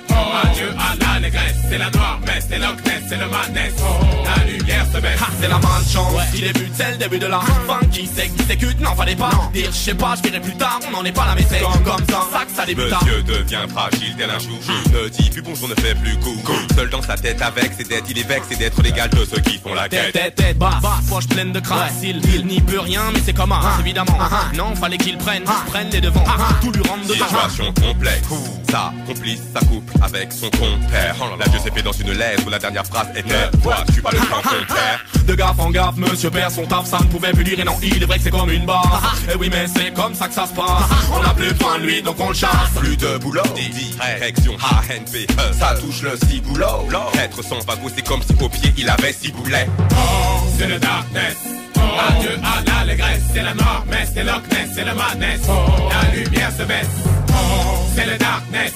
Adieu 0.56 0.74
à 0.78 0.96
l'allégresse, 0.96 1.56
c'est 1.68 1.76
la 1.76 1.90
noire 1.90 2.18
messe, 2.26 2.46
c'est 2.48 2.58
l'ocness, 2.58 3.02
c'est 3.08 3.18
le 3.18 3.28
madness. 3.28 3.74
Oh, 3.78 4.04
la 4.24 4.44
lumière 4.50 4.86
se 4.86 4.98
baisse. 4.98 5.18
Ah, 5.20 5.28
c'est 5.38 5.48
la 5.48 5.58
malchance. 5.58 6.22
Il 6.34 6.44
est 6.44 6.52
but, 6.54 6.72
c'est 6.74 6.92
le 6.92 6.96
début 6.96 7.18
de 7.18 7.26
l'enfant 7.26 7.78
qui 7.92 8.06
s'exécute. 8.06 8.80
N'en 8.80 8.94
fallait 8.94 9.16
pas 9.16 9.30
dire, 9.52 9.70
je 9.70 9.76
sais 9.76 9.94
pas, 9.94 10.14
je 10.16 10.22
verrai 10.22 10.40
plus 10.40 10.56
tard. 10.56 10.80
On 10.88 10.92
n'en 10.92 11.04
est 11.04 11.12
pas 11.12 11.26
là, 11.26 11.34
mais 11.36 11.44
c'est 11.48 11.60
comme, 11.60 11.82
comme 11.84 12.06
ça, 12.08 12.22
ça 12.32 12.44
que 12.46 12.52
ça 12.52 12.64
débute. 12.64 12.86
Monsieur 12.86 13.22
devient 13.22 13.66
fragile 13.68 14.14
tel 14.16 14.30
un 14.30 14.38
chou. 14.38 14.58
Ne 14.92 15.08
dit 15.10 15.28
plus 15.28 15.42
bonjour, 15.42 15.68
ne 15.68 15.74
fait 15.74 15.94
plus 15.94 16.16
coup. 16.20 16.40
Seul 16.74 16.88
dans 16.88 17.02
sa 17.02 17.16
tête 17.16 17.42
avec 17.42 17.72
ses 17.74 17.84
dettes, 17.84 18.04
il 18.08 18.18
est 18.18 18.26
vexé 18.26 18.56
d'être 18.56 18.80
l'égal 18.82 19.10
de 19.10 19.26
ceux 19.26 19.40
qui 19.40 19.58
font 19.58 19.74
la 19.74 19.90
quête. 19.90 20.12
tête, 20.12 20.36
tête, 20.36 20.58
basse, 20.58 20.80
poche 21.08 21.28
pleine 21.28 21.52
de 21.52 21.60
crasse. 21.60 21.92
Il, 22.02 22.22
il 22.34 22.46
n'y 22.46 22.60
peut 22.62 22.80
rien, 22.80 23.02
mais 23.12 23.20
c'est 23.24 23.34
comme 23.34 23.52
un, 23.52 23.60
évidemment. 23.80 24.18
Non, 24.54 24.74
fallait 24.74 24.96
qu'il 24.98 25.18
prenne, 25.18 25.44
prenne 25.66 25.90
les 25.90 26.00
devants. 26.00 26.24
Tout 26.62 26.72
lui 26.72 26.82
rentre 26.82 27.06
dedans. 27.06 27.26
Situation 27.26 27.72
complexe. 27.74 28.26
Sa 28.70 28.92
complice, 29.06 29.40
sa 29.54 29.60
couple 29.60 29.92
avec 30.02 30.32
son 30.32 30.45
compère. 30.50 31.16
La 31.38 31.46
Dieu 31.48 31.58
s'est 31.58 31.70
fait 31.70 31.82
dans 31.82 31.92
une 31.92 32.12
lettre 32.12 32.42
où 32.46 32.50
la 32.50 32.58
dernière 32.58 32.84
phrase 32.84 33.08
était 33.14 33.50
Vois-tu 33.62 34.02
pas 34.02 34.10
le 34.12 34.18
temps 34.18 34.42
qu'on 34.42 34.74
perd 34.74 35.26
De 35.26 35.34
gaffe 35.34 35.58
en 35.58 35.70
gaffe, 35.70 35.96
monsieur 35.96 36.30
perd 36.30 36.52
son 36.52 36.66
taf, 36.66 36.86
ça 36.86 36.98
ne 36.98 37.04
pouvait 37.04 37.32
plus 37.32 37.44
dire 37.44 37.60
et 37.60 37.64
non, 37.64 37.76
il 37.82 38.02
est 38.02 38.06
vrai 38.06 38.18
que 38.18 38.24
c'est 38.24 38.30
comme 38.30 38.50
une 38.50 38.66
barre. 38.66 39.16
Et 39.32 39.36
oui, 39.36 39.48
mais 39.50 39.66
c'est 39.66 39.92
comme 39.92 40.14
ça 40.14 40.28
que 40.28 40.34
ça 40.34 40.46
se 40.46 40.52
passe. 40.52 40.66
On 41.12 41.20
n'a 41.20 41.34
plus 41.34 41.52
de 41.52 41.86
lui, 41.86 42.02
donc 42.02 42.16
on 42.20 42.28
le 42.28 42.34
chasse. 42.34 42.70
Plus 42.76 42.96
de 42.96 43.18
boulot, 43.18 43.42
direction 43.54 44.54
ANP, 44.54 45.26
ça 45.52 45.74
touche 45.80 46.02
le 46.02 46.16
ciboulot. 46.28 46.88
Être 47.18 47.42
sans 47.42 47.60
fagot, 47.60 47.90
c'est 47.94 48.06
comme 48.06 48.22
si 48.22 48.34
au 48.42 48.48
pied 48.48 48.72
il 48.76 48.88
avait 48.88 49.12
six 49.12 49.32
boulets. 49.32 49.66
Oh, 49.92 50.40
c'est 50.58 50.68
le 50.68 50.78
darkness. 50.78 51.36
Oh, 51.76 51.80
adieu 52.08 52.38
à 52.42 52.62
l'allégresse, 52.62 53.22
c'est 53.32 53.42
la 53.42 53.54
noire 53.54 53.84
messe, 53.88 54.10
c'est 54.14 54.24
l'ocness, 54.24 54.70
c'est 54.74 54.84
le 54.84 54.94
madness. 54.94 55.40
Oh, 55.48 55.88
la 55.90 56.16
lumière 56.16 56.50
se 56.50 56.62
baisse. 56.62 56.86
Oh, 57.30 57.86
c'est 57.94 58.06
le 58.06 58.16
darkness. 58.18 58.72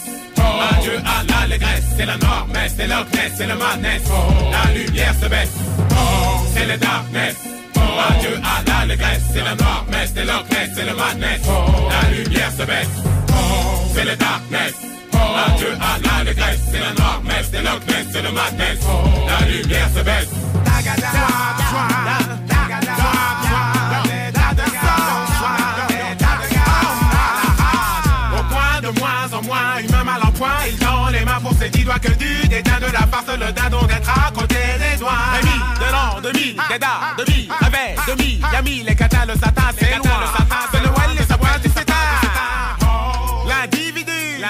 Adieu 0.60 0.98
à 1.04 1.22
l'allégresse, 1.30 1.84
c'est 1.96 2.06
la 2.06 2.16
noire 2.16 2.46
messe, 2.52 2.74
c'est 2.76 2.86
l'ocness, 2.86 3.32
c'est 3.36 3.46
le 3.46 3.54
madness. 3.54 4.02
Oh, 4.06 4.50
la 4.52 4.72
lumière 4.72 5.14
se 5.20 5.28
baisse. 5.28 5.54
Oh, 5.92 6.46
c'est 6.54 6.66
le 6.66 6.76
darkness. 6.76 7.36
Oh, 7.76 7.80
adieu 8.08 8.40
à 8.42 8.70
l'allégresse, 8.70 9.22
c'est 9.32 9.44
la 9.44 9.54
noire 9.54 9.84
messe, 9.90 10.12
c'est 10.14 10.24
l'ocness, 10.24 10.70
c'est 10.74 10.84
le 10.84 10.94
madness. 10.94 11.40
La 11.90 12.10
lumière 12.10 12.50
se 12.58 12.64
baisse. 12.64 12.88
C'est 13.94 14.04
le 14.04 14.16
darkness. 14.16 14.74
Adieu 15.46 15.72
à 15.80 15.98
l'allégresse, 15.98 16.60
c'est 16.70 16.80
la 16.80 16.92
noire 16.92 17.20
messe, 17.24 17.48
c'est 17.52 17.62
l'ocness, 17.62 18.06
c'est 18.12 18.22
le 18.22 18.32
madness. 18.32 18.78
La 19.26 19.46
lumière 19.46 19.88
se 19.94 20.02
baisse. 20.02 20.28
En 30.40 30.44
point, 30.44 30.66
il 30.68 30.78
tend 30.78 31.08
les 31.08 31.24
mains 31.24 31.40
pour 31.42 31.52
ses 31.54 31.68
dix 31.68 31.84
doigts 31.84 31.98
que 31.98 32.12
du 32.12 32.48
dédain 32.48 32.78
de 32.80 32.92
la 32.92 33.06
farce, 33.06 33.26
le 33.28 33.52
dindon 33.52 33.82
d'être 33.86 34.10
à 34.10 34.30
côté 34.30 34.56
des 34.78 34.96
doigts. 34.98 35.12
Rémi, 35.34 35.50
de 35.78 35.92
l'an 35.92 36.20
2000, 36.22 36.56
Déda, 36.70 36.88
demi, 37.18 37.48
avec, 37.60 37.98
demi, 38.06 38.40
Yami, 38.52 38.82
les 38.82 38.94
catas, 38.94 39.26
le 39.26 39.34
satin, 39.34 39.70
c'est 39.78 39.96
loin, 39.96 40.20
le 40.20 40.38
satin, 40.38 40.62
c'est 40.72 40.80
Noël, 40.80 41.16
les 41.18 41.24
sabois 41.24 41.58
du 41.62 41.68
sétat. 41.68 41.94
L'individu, 43.48 44.12
une 44.38 44.44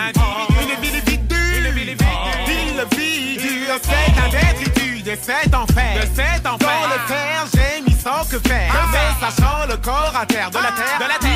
individu, 0.72 1.36
il 1.56 2.76
le 2.76 2.86
figure, 2.96 3.76
c'est 3.82 4.20
un 4.20 4.28
détritus 4.28 5.02
de 5.02 5.16
cet 5.20 5.54
enfer, 5.54 5.94
de 5.96 6.06
cet 6.14 6.46
enfer. 6.46 6.68
Dans 6.68 6.88
le 6.88 7.00
fer, 7.08 7.46
j'ai 7.54 7.82
mis 7.82 7.98
sans 7.98 8.24
que 8.30 8.38
faire, 8.48 8.88
mais 8.92 9.26
sachant 9.26 9.66
le 9.68 9.76
corps 9.76 10.14
à 10.20 10.26
terre, 10.26 10.50
de 10.50 10.56
la 10.56 10.72
terre, 10.72 10.98
de 10.98 11.04
la 11.04 11.18
terre, 11.18 11.29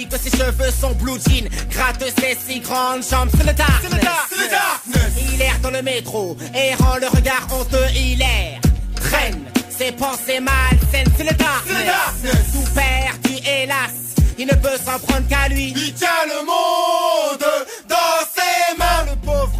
Ainsi 0.00 0.08
que 0.08 0.18
ses 0.18 0.30
cheveux 0.30 0.70
sont 0.70 0.92
blue 0.92 1.18
jean 1.28 1.46
Gratte 1.70 2.02
ses 2.18 2.34
si 2.46 2.60
grandes 2.60 3.02
jambes. 3.06 3.28
C'est 3.36 3.46
le 3.46 3.52
darkness. 3.52 3.80
C'est 3.90 3.96
le 3.96 4.02
dark- 4.02 4.28
c'est 4.30 4.44
le 4.44 4.48
darkness. 4.50 5.24
Il 5.34 5.42
erre 5.42 5.58
dans 5.62 5.70
le 5.70 5.82
métro. 5.82 6.36
Errant 6.54 6.96
le 6.96 7.08
regard 7.08 7.46
honteux 7.52 7.84
Il 7.94 8.22
erre. 8.22 8.60
Traîne 8.96 9.44
Ses 9.68 9.92
pensées 9.92 10.40
malsaines. 10.40 11.12
C'est 11.18 11.24
le 11.24 11.34
darkness. 11.34 11.66
C'est 11.66 11.78
le 11.80 11.84
darkness. 11.84 12.52
Tout 12.52 12.74
perdu 12.74 13.46
hélas. 13.46 13.90
Il 14.38 14.46
ne 14.46 14.54
peut 14.54 14.78
s'en 14.82 14.98
prendre 15.00 15.28
qu'à 15.28 15.48
lui. 15.48 15.74
Il 15.76 15.92
tient 15.92 16.08
le 16.26 16.46
monde 16.46 17.44
dans 17.86 17.96
ses 18.34 18.78
mains, 18.78 19.04
le 19.04 19.16
pauvre. 19.16 19.52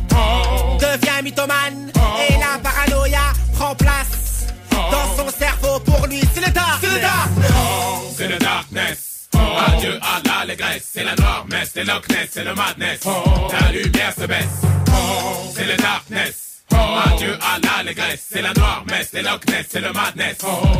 devient 0.79 1.23
mythomane. 1.23 1.93
Et 2.31 2.33
la 2.39 2.59
paranoïa 2.63 3.33
prend 3.59 3.75
place 3.75 4.47
dans 4.71 5.17
son 5.19 5.31
cerveau. 5.39 5.81
Pour 5.81 6.07
lui 6.07 6.23
c'est 6.35 6.41
le 6.47 6.51
darkness. 6.53 6.81
C'est 6.81 6.95
le 6.97 7.01
darkness. 7.03 7.51
Oh, 7.55 8.15
c'est 8.17 8.29
le 8.29 8.39
darkness. 8.39 9.10
Oh. 9.35 9.39
Adieu 9.67 9.99
à 10.03 10.45
les 10.47 10.57
Grecs, 10.57 10.83
c'est 10.93 11.05
la 11.05 11.15
norme, 11.15 11.51
c'est 11.73 11.85
Loch 11.85 12.05
c'est 12.31 12.45
le 12.45 12.55
madness. 12.55 13.01
La 13.05 13.73
lumière 13.73 14.13
se 14.19 14.27
baisse, 14.27 14.61
oh. 14.89 15.53
c'est 15.55 15.67
le 15.67 15.77
darkness. 15.77 16.63
Oh. 16.73 16.77
Adieu 17.07 17.39
à 17.41 17.83
les 17.83 17.95
Grecs, 17.95 18.21
c'est 18.31 18.43
la 18.43 18.53
norme, 18.55 18.87
c'est 19.11 19.23
Loch 19.23 19.43
c'est 19.69 19.81
le 19.81 19.93
madness. 19.93 20.37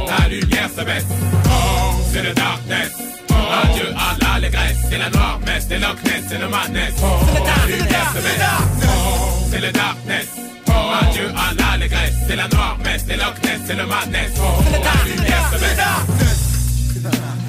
La 0.09 0.29
lumière 0.29 0.71
se 0.77 0.83
baisse, 0.83 1.07
oh. 1.47 2.01
c'est 2.13 2.23
le 2.23 2.33
darkness. 2.33 2.93
Oh. 3.31 3.35
Adieu 3.63 3.95
à 3.97 4.39
les 4.41 4.51
Grecs, 4.51 4.77
c'est 4.89 4.99
la 4.99 5.11
norme, 5.11 5.45
c'est 5.69 5.79
Loch 5.79 5.99
c'est 6.29 6.39
le 6.39 6.49
madness. 6.49 6.95
La 7.01 7.67
lumière 7.67 8.13
se 8.15 8.21
baisse, 8.21 8.43
oh. 8.83 9.49
c'est 9.51 9.61
le 9.61 9.73
darkness. 9.73 10.27
Oh. 10.69 10.73
Adieu 11.03 11.33
à 11.37 11.77
les 11.77 11.89
Grecs, 11.89 12.15
c'est 12.27 12.37
la 12.37 12.49
norme, 12.49 12.83
c'est 13.07 13.17
Loch 13.17 13.37
c'est 13.67 13.75
le 13.75 13.87
madness. 13.87 14.31
La 14.73 15.05
lumière 15.05 15.51
se 15.53 15.59
baisse. 15.61 17.40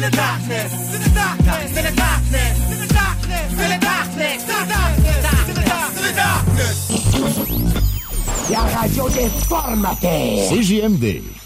Le 0.00 0.10
c'est 1.74 1.82
le 1.82 1.90
La 8.50 8.60
radio 8.60 9.08
des. 9.08 10.48
CJMD. 10.48 11.45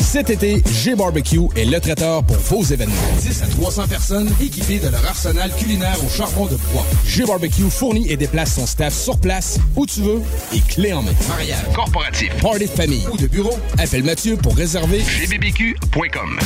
Cet 0.00 0.30
été, 0.30 0.62
G-Barbecue 0.70 1.40
est 1.56 1.64
le 1.64 1.80
traiteur 1.80 2.22
pour 2.24 2.36
vos 2.36 2.62
événements. 2.62 2.94
10 3.20 3.42
à 3.42 3.46
300 3.46 3.88
personnes 3.88 4.30
équipées 4.40 4.78
de 4.78 4.88
leur 4.88 5.04
arsenal 5.06 5.50
culinaire 5.56 5.96
au 6.04 6.08
charbon 6.08 6.46
de 6.46 6.56
bois. 6.72 6.86
G-Barbecue 7.06 7.70
fournit 7.70 8.10
et 8.10 8.16
déplace 8.16 8.54
son 8.54 8.66
staff 8.66 8.94
sur 8.94 9.18
place, 9.18 9.58
où 9.76 9.86
tu 9.86 10.00
veux, 10.02 10.20
et 10.52 10.60
clé 10.60 10.92
en 10.92 11.02
main. 11.02 11.12
Mariage, 11.28 11.64
corporatif, 11.74 12.30
party 12.40 12.66
de 12.66 12.70
famille 12.70 13.06
ou 13.12 13.16
de 13.16 13.26
bureau, 13.26 13.58
appelle 13.78 14.04
Mathieu 14.04 14.36
pour 14.36 14.56
réserver 14.56 15.02
gbbq.com. 15.02 16.38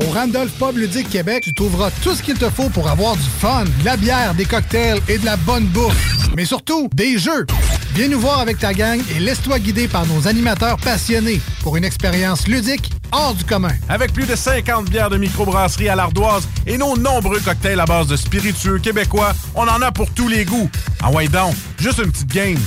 Au 0.00 0.10
Randolph 0.12 0.52
Pub 0.58 0.76
Ludique 0.76 1.10
Québec, 1.10 1.42
tu 1.44 1.54
trouveras 1.54 1.90
tout 2.02 2.14
ce 2.14 2.22
qu'il 2.22 2.38
te 2.38 2.48
faut 2.50 2.68
pour 2.70 2.88
avoir 2.88 3.16
du 3.16 3.28
fun, 3.40 3.64
de 3.64 3.84
la 3.84 3.96
bière, 3.96 4.34
des 4.34 4.44
cocktails 4.44 5.00
et 5.08 5.18
de 5.18 5.24
la 5.24 5.36
bonne 5.36 5.64
bouffe. 5.66 6.28
Mais 6.36 6.44
surtout, 6.44 6.88
des 6.94 7.18
jeux. 7.18 7.46
Viens 7.94 8.08
nous 8.08 8.20
voir 8.20 8.40
avec 8.40 8.58
ta 8.58 8.72
gang 8.72 8.98
et 9.14 9.20
laisse-toi 9.20 9.58
guider 9.58 9.86
par 9.86 10.06
nos 10.06 10.26
animateurs 10.26 10.78
passionnés 10.78 11.42
pour 11.62 11.76
une 11.76 11.84
expérience 11.84 12.48
ludique 12.48 12.90
hors 13.12 13.34
du 13.34 13.44
commun. 13.44 13.72
Avec 13.88 14.12
plus 14.12 14.26
de 14.26 14.34
50 14.34 14.90
bières 14.90 15.10
de 15.10 15.16
microbrasserie 15.16 15.88
à 15.88 15.94
l'ardoise 15.94 16.48
et 16.66 16.78
nos 16.78 16.96
nombreux 16.96 17.40
cocktails 17.40 17.80
à 17.80 17.84
base 17.84 18.06
de 18.06 18.16
spiritueux 18.16 18.78
québécois, 18.78 19.32
on 19.54 19.62
en 19.68 19.80
a 19.82 19.92
pour 19.92 20.10
tous 20.10 20.28
les 20.28 20.44
goûts. 20.44 20.70
Ah 21.02 21.10
ouais 21.10 21.28
donc, 21.28 21.54
juste 21.78 21.98
une 21.98 22.12
petite 22.12 22.32
game. 22.32 22.58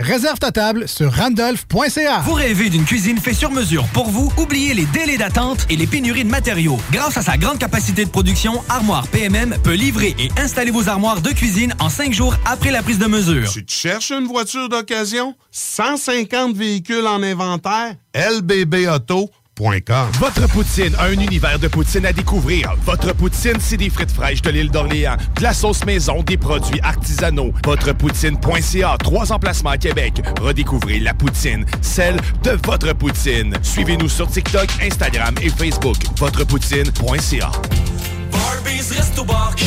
Réserve 0.00 0.38
ta 0.38 0.52
table 0.52 0.88
sur 0.88 1.12
randolph.ca. 1.12 2.20
Vous 2.24 2.34
rêvez 2.34 2.70
d'une 2.70 2.84
cuisine 2.84 3.18
faite 3.18 3.34
sur 3.34 3.50
mesure 3.50 3.84
pour 3.92 4.08
vous? 4.08 4.32
Oubliez 4.36 4.74
les 4.74 4.86
délais 4.86 5.16
d'attente 5.18 5.66
et 5.70 5.76
les 5.76 5.86
pénuries 5.86 6.24
de 6.24 6.30
matériaux. 6.30 6.78
Grâce 6.92 7.16
à 7.16 7.22
sa 7.22 7.36
grande 7.36 7.58
capacité 7.58 8.04
de 8.04 8.10
production, 8.10 8.62
Armoire 8.68 9.06
PMM 9.08 9.56
peut 9.62 9.74
livrer 9.74 10.14
et 10.18 10.30
installer 10.38 10.70
vos 10.70 10.88
armoires 10.88 11.20
de 11.20 11.30
cuisine 11.30 11.74
en 11.80 11.88
cinq 11.88 12.12
jours 12.12 12.36
après 12.46 12.70
la 12.70 12.82
prise 12.82 12.98
de 12.98 13.06
mesure. 13.06 13.50
Tu 13.50 13.64
te 13.64 13.72
cherches 13.72 14.12
une 14.12 14.26
voiture 14.26 14.68
d'occasion? 14.68 15.34
150 15.50 16.54
véhicules 16.56 17.06
en 17.06 17.22
inventaire? 17.22 17.94
LBB 18.14 18.88
Auto. 18.88 19.30
Votre 20.18 20.48
poutine, 20.48 20.94
un 20.98 21.12
univers 21.12 21.58
de 21.58 21.68
poutine 21.68 22.06
à 22.06 22.14
découvrir. 22.14 22.72
Votre 22.86 23.14
poutine, 23.14 23.58
c'est 23.60 23.76
des 23.76 23.90
frites 23.90 24.10
fraîches 24.10 24.40
de 24.40 24.48
l'île 24.48 24.70
d'Orléans, 24.70 25.16
de 25.36 25.42
la 25.42 25.52
sauce 25.52 25.84
maison, 25.84 26.22
des 26.22 26.38
produits 26.38 26.80
artisanaux. 26.80 27.52
Votrepoutine.ca, 27.66 28.96
trois 28.98 29.32
emplacements 29.32 29.70
à 29.70 29.76
Québec. 29.76 30.22
Redécouvrez 30.40 30.98
la 30.98 31.12
poutine, 31.12 31.66
celle 31.82 32.16
de 32.42 32.58
votre 32.64 32.94
poutine. 32.94 33.54
Suivez-nous 33.62 34.08
sur 34.08 34.30
TikTok, 34.30 34.68
Instagram 34.82 35.34
et 35.42 35.50
Facebook. 35.50 35.98
Votrepoutine.ca. 36.16 37.50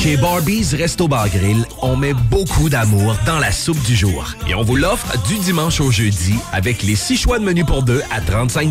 Chez 0.03 0.17
Barbies 0.17 0.75
Resto 0.75 1.07
Bar 1.07 1.29
Grill, 1.29 1.65
on 1.81 1.95
met 1.95 2.13
beaucoup 2.13 2.67
d'amour 2.67 3.15
dans 3.25 3.39
la 3.39 3.53
soupe 3.53 3.81
du 3.83 3.95
jour. 3.95 4.33
Et 4.49 4.53
on 4.53 4.61
vous 4.61 4.75
l'offre 4.75 5.17
du 5.29 5.37
dimanche 5.37 5.79
au 5.79 5.91
jeudi 5.91 6.35
avec 6.51 6.83
les 6.83 6.97
six 6.97 7.15
choix 7.15 7.39
de 7.39 7.45
menu 7.45 7.63
pour 7.63 7.83
deux 7.83 8.01
à 8.11 8.19
35 8.19 8.69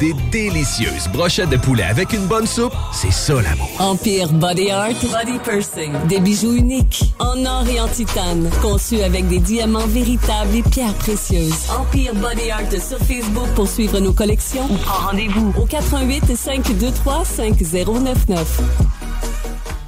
Des 0.00 0.14
délicieuses 0.30 1.08
brochettes 1.12 1.50
de 1.50 1.58
poulet 1.58 1.82
avec 1.82 2.14
une 2.14 2.26
bonne 2.26 2.46
soupe, 2.46 2.72
c'est 2.90 3.12
ça 3.12 3.34
l'amour. 3.42 3.68
Empire 3.80 4.32
Body 4.32 4.70
Art 4.70 4.94
Body 5.02 5.38
Pursing. 5.44 5.92
Des 6.08 6.20
bijoux 6.20 6.54
uniques 6.54 7.12
en 7.18 7.44
or 7.44 7.66
et 7.68 7.78
en 7.78 7.88
titane, 7.88 8.48
conçus 8.62 9.02
avec 9.02 9.28
des 9.28 9.40
diamants 9.40 9.86
véritables 9.88 10.56
et 10.56 10.62
pierres 10.62 10.94
précieuses. 10.94 11.66
Empire 11.78 12.14
Body 12.14 12.50
Art 12.50 12.70
sur 12.70 12.98
Facebook 12.98 13.48
pour 13.54 13.68
suivre 13.68 14.00
nos 14.00 14.14
collections 14.14 14.64
ou 14.70 14.78
rendez-vous 14.86 15.52
au 15.60 15.66
88 15.66 16.34
523 16.34 17.24
5099. 17.26 19.01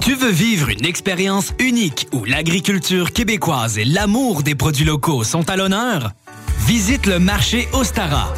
Tu 0.01 0.13
veux 0.13 0.31
vivre 0.31 0.69
une 0.69 0.85
expérience 0.85 1.53
unique 1.59 2.07
où 2.11 2.25
l'agriculture 2.25 3.11
québécoise 3.11 3.77
et 3.77 3.85
l'amour 3.85 4.43
des 4.43 4.53
produits 4.53 4.85
locaux 4.85 5.23
sont 5.23 5.49
à 5.49 5.55
l'honneur? 5.55 6.11
Visite 6.67 7.07
le 7.07 7.19
marché 7.19 7.67
Ostara. 7.73 8.31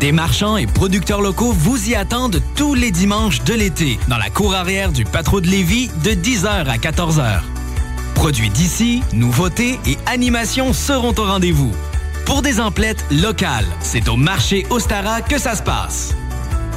Des 0.00 0.12
marchands 0.12 0.56
et 0.56 0.66
producteurs 0.66 1.22
locaux 1.22 1.52
vous 1.52 1.88
y 1.88 1.94
attendent 1.94 2.42
tous 2.56 2.74
les 2.74 2.90
dimanches 2.90 3.42
de 3.44 3.54
l'été 3.54 3.98
dans 4.08 4.18
la 4.18 4.30
cour 4.30 4.54
arrière 4.54 4.92
du 4.92 5.04
Patro 5.04 5.40
de 5.40 5.46
Lévis 5.46 5.88
de 6.04 6.10
10h 6.10 6.66
à 6.66 6.76
14h. 6.76 7.40
Produits 8.14 8.50
d'ici, 8.50 9.02
nouveautés 9.12 9.78
et 9.86 9.96
animations 10.06 10.72
seront 10.72 11.14
au 11.16 11.24
rendez-vous. 11.24 11.72
Pour 12.26 12.42
des 12.42 12.60
emplettes 12.60 13.04
locales, 13.10 13.66
c'est 13.80 14.08
au 14.08 14.16
marché 14.16 14.66
Ostara 14.70 15.22
que 15.22 15.38
ça 15.38 15.56
se 15.56 15.62
passe. 15.62 16.14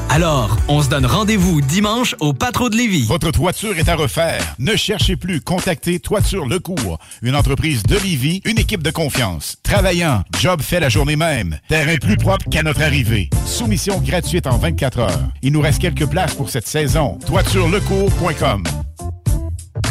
Alors, 0.10 0.57
on 0.68 0.82
se 0.82 0.90
donne 0.90 1.06
rendez-vous 1.06 1.61
dimanche 1.61 2.15
au 2.19 2.32
Patro 2.34 2.69
de 2.69 2.76
Lévis. 2.77 3.06
Votre 3.07 3.32
toiture 3.32 3.77
est 3.77 3.90
à 3.90 3.95
refaire. 3.95 4.41
Ne 4.60 4.76
cherchez 4.76 5.15
plus. 5.15 5.41
Contactez 5.41 5.99
Toiture 5.99 6.45
Lecourt, 6.45 6.99
une 7.22 7.36
entreprise 7.36 7.84
de 7.84 7.95
Lévis, 7.95 8.41
une 8.45 8.60
équipe 8.60 8.84
de 8.84 8.91
confiance. 8.91 9.57
Travaillant, 9.64 10.23
job 10.40 10.61
fait 10.61 10.80
la 10.80 10.90
journée 10.90 11.15
même. 11.15 11.60
Terrain 11.68 11.98
plus 11.98 12.18
propre 12.18 12.45
qu'à 12.49 12.64
notre 12.64 12.82
arrivée. 12.82 13.30
Soumission 13.45 13.99
gratuite 13.99 14.48
en 14.48 14.57
24 14.57 14.99
heures. 14.99 15.22
Il 15.41 15.52
nous 15.52 15.61
reste 15.61 15.82
quelques 15.82 16.07
places 16.07 16.36
pour 16.36 16.49
cette 16.49 16.68
saison. 16.68 17.18
ToitureLecourt.com 17.26 18.64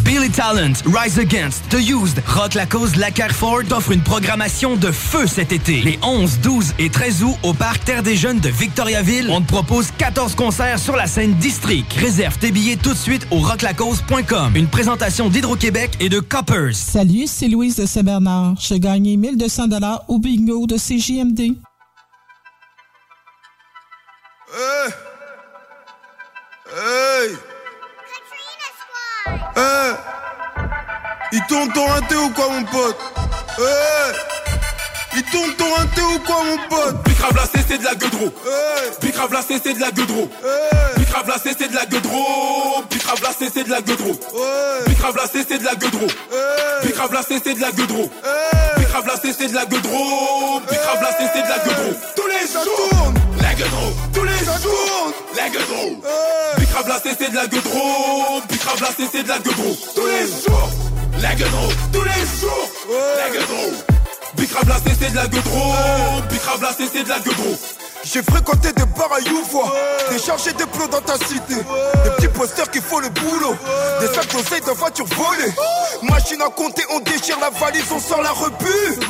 Billy 0.04 0.30
Talent, 0.30 0.82
Rise 0.84 1.18
Against, 1.18 1.68
The 1.70 1.80
Used, 1.80 2.22
Rock 2.26 2.54
La 2.54 2.66
Cause, 2.66 2.96
La 2.96 3.10
Carrefour 3.10 3.62
t'offre 3.68 3.92
une 3.92 4.02
programmation 4.02 4.76
de 4.76 4.90
feu 4.90 5.26
cet 5.26 5.50
été. 5.50 5.80
Les 5.80 5.98
11, 6.02 6.40
12 6.40 6.74
et 6.78 6.90
13 6.90 7.22
août 7.22 7.36
au 7.42 7.54
Parc 7.54 7.84
Terre 7.84 8.02
des 8.02 8.16
Jeunes 8.16 8.38
de 8.38 8.50
Victoriaville, 8.50 9.30
on 9.30 9.40
te 9.40 9.46
propose 9.46 9.90
14 9.96 10.34
concerts 10.34 10.78
sur 10.78 10.94
la 10.94 11.06
scène 11.06 11.34
District. 11.34 11.90
Réserve 11.94 12.38
tes 12.38 12.50
billets 12.50 12.76
tout 12.76 12.92
de 12.92 12.98
suite 12.98 13.26
au 13.30 13.38
rocklacause.com. 13.38 14.56
Une 14.56 14.68
présentation 14.68 15.28
d'Hydro-Québec 15.28 15.96
et 16.00 16.08
de 16.08 16.20
Coppers. 16.20 16.74
Salut, 16.74 17.26
c'est 17.26 17.48
Louise 17.48 17.76
de 17.76 17.86
Saint-Bernard. 17.86 18.54
J'ai 18.60 18.80
gagné 18.80 19.16
1200 19.16 19.64
au 20.08 20.18
bingo 20.18 20.66
de 20.66 20.76
CJMD. 20.76 21.56
Hey! 24.56 24.92
Hey! 26.76 27.53
Eh 29.26 29.92
Ils 31.32 31.42
t'ont 31.48 31.86
raté 31.86 32.14
ou 32.16 32.30
quoi, 32.30 32.48
mon 32.50 32.64
pote? 32.64 32.96
Eh 33.58 34.12
ils 35.16 35.22
tournent 35.24 35.54
ton 35.54 35.66
un 35.78 35.86
thé 35.86 36.02
ou 36.02 36.18
quoi 36.26 36.42
mon 36.42 36.56
pote 36.68 37.04
Bicrave 37.04 37.36
la 37.36 37.44
c'est 37.46 37.78
de 37.78 37.84
la 37.84 37.94
gueudreau 37.94 38.24
hey. 38.24 38.90
Bicrave 39.00 39.32
la 39.32 39.42
c'est 39.42 39.72
de 39.72 39.80
la 39.80 39.92
gueudreau 39.92 40.28
hey. 40.42 40.98
Bicrave 40.98 41.32
c'est 41.40 41.68
de 41.68 41.74
la 41.74 41.86
gueudreau 41.86 42.84
Bicrave 42.90 43.22
la 43.22 43.30
c'est 43.38 43.64
de 43.64 43.70
la 43.70 43.80
gueudreau 43.80 44.10
hey. 44.10 44.88
Bicrave 44.88 45.28
c'est 45.32 45.58
de 45.58 45.64
la 45.64 45.74
gueudreau 45.76 46.08
hey. 46.32 46.86
Bicrave 46.86 47.24
c'est 47.28 47.54
de 47.54 47.60
la 47.60 47.70
gueudreau 47.70 48.10
hey. 48.24 48.78
Bicrave 48.78 49.20
c'est 49.22 49.46
de 49.48 49.54
la 49.54 49.66
gueudreau 49.66 50.60
Bicrave 50.68 51.02
la 51.02 51.10
c'est 51.16 51.42
de 51.42 51.48
la 51.48 51.58
gueudreau 51.64 51.94
Tous 52.16 52.26
les 52.26 52.46
jours. 52.52 53.12
La 53.40 53.54
gueudreau 53.54 53.92
Tous 54.12 54.24
les 54.24 54.44
jours 54.44 54.60
tourne. 54.62 55.12
La 55.36 55.48
gueudreau 55.48 55.90
hey. 56.02 56.58
Bicrave 56.58 57.00
c'est 57.04 57.30
de 57.30 57.36
la 57.36 57.46
gueudreau 57.46 58.42
Bicrave 58.48 58.80
la 58.80 58.88
c'est 58.96 59.22
de 59.22 59.28
la 59.28 59.38
gueudreau 59.38 59.76
Tous 59.94 60.06
les 60.06 60.26
jours 60.26 60.70
La 61.22 61.34
gueudreau 61.36 61.68
Tous 61.92 62.02
les 62.02 62.40
jours 62.40 62.68
La 63.16 63.30
gueudreau 63.30 63.94
Picra 64.44 64.62
blasté 64.62 64.90
c'est 65.00 65.10
de 65.10 65.16
la 65.16 65.26
gueudro 65.26 65.72
Picra 66.28 66.58
blasté 66.58 66.84
c'est 66.92 67.02
de 67.02 67.08
la 67.08 67.18
gueule 67.18 67.34
gueudro 67.34 67.56
j'ai 68.04 68.22
fréquenté 68.22 68.72
des 68.72 68.84
bars 68.84 69.10
à 69.16 69.20
Youvois, 69.20 69.72
des 70.10 70.18
chargés 70.18 70.52
des 70.52 70.66
plots 70.66 70.86
dans 70.88 71.00
ta 71.00 71.14
cité, 71.14 71.54
des 71.54 72.10
petits 72.16 72.28
posters 72.28 72.70
qui 72.70 72.80
font 72.80 72.98
le 72.98 73.08
boulot, 73.08 73.56
des 74.00 74.06
sacs 74.08 74.30
d'oseille 74.30 74.60
de 74.60 74.72
voitures 74.72 75.06
volées. 75.06 75.52
Machine 76.02 76.42
à 76.42 76.50
compter, 76.50 76.82
on 76.90 77.00
déchire 77.00 77.38
la 77.40 77.48
valise, 77.50 77.86
on 77.90 77.98
sort 77.98 78.20
la 78.22 78.30
rebut. 78.30 79.00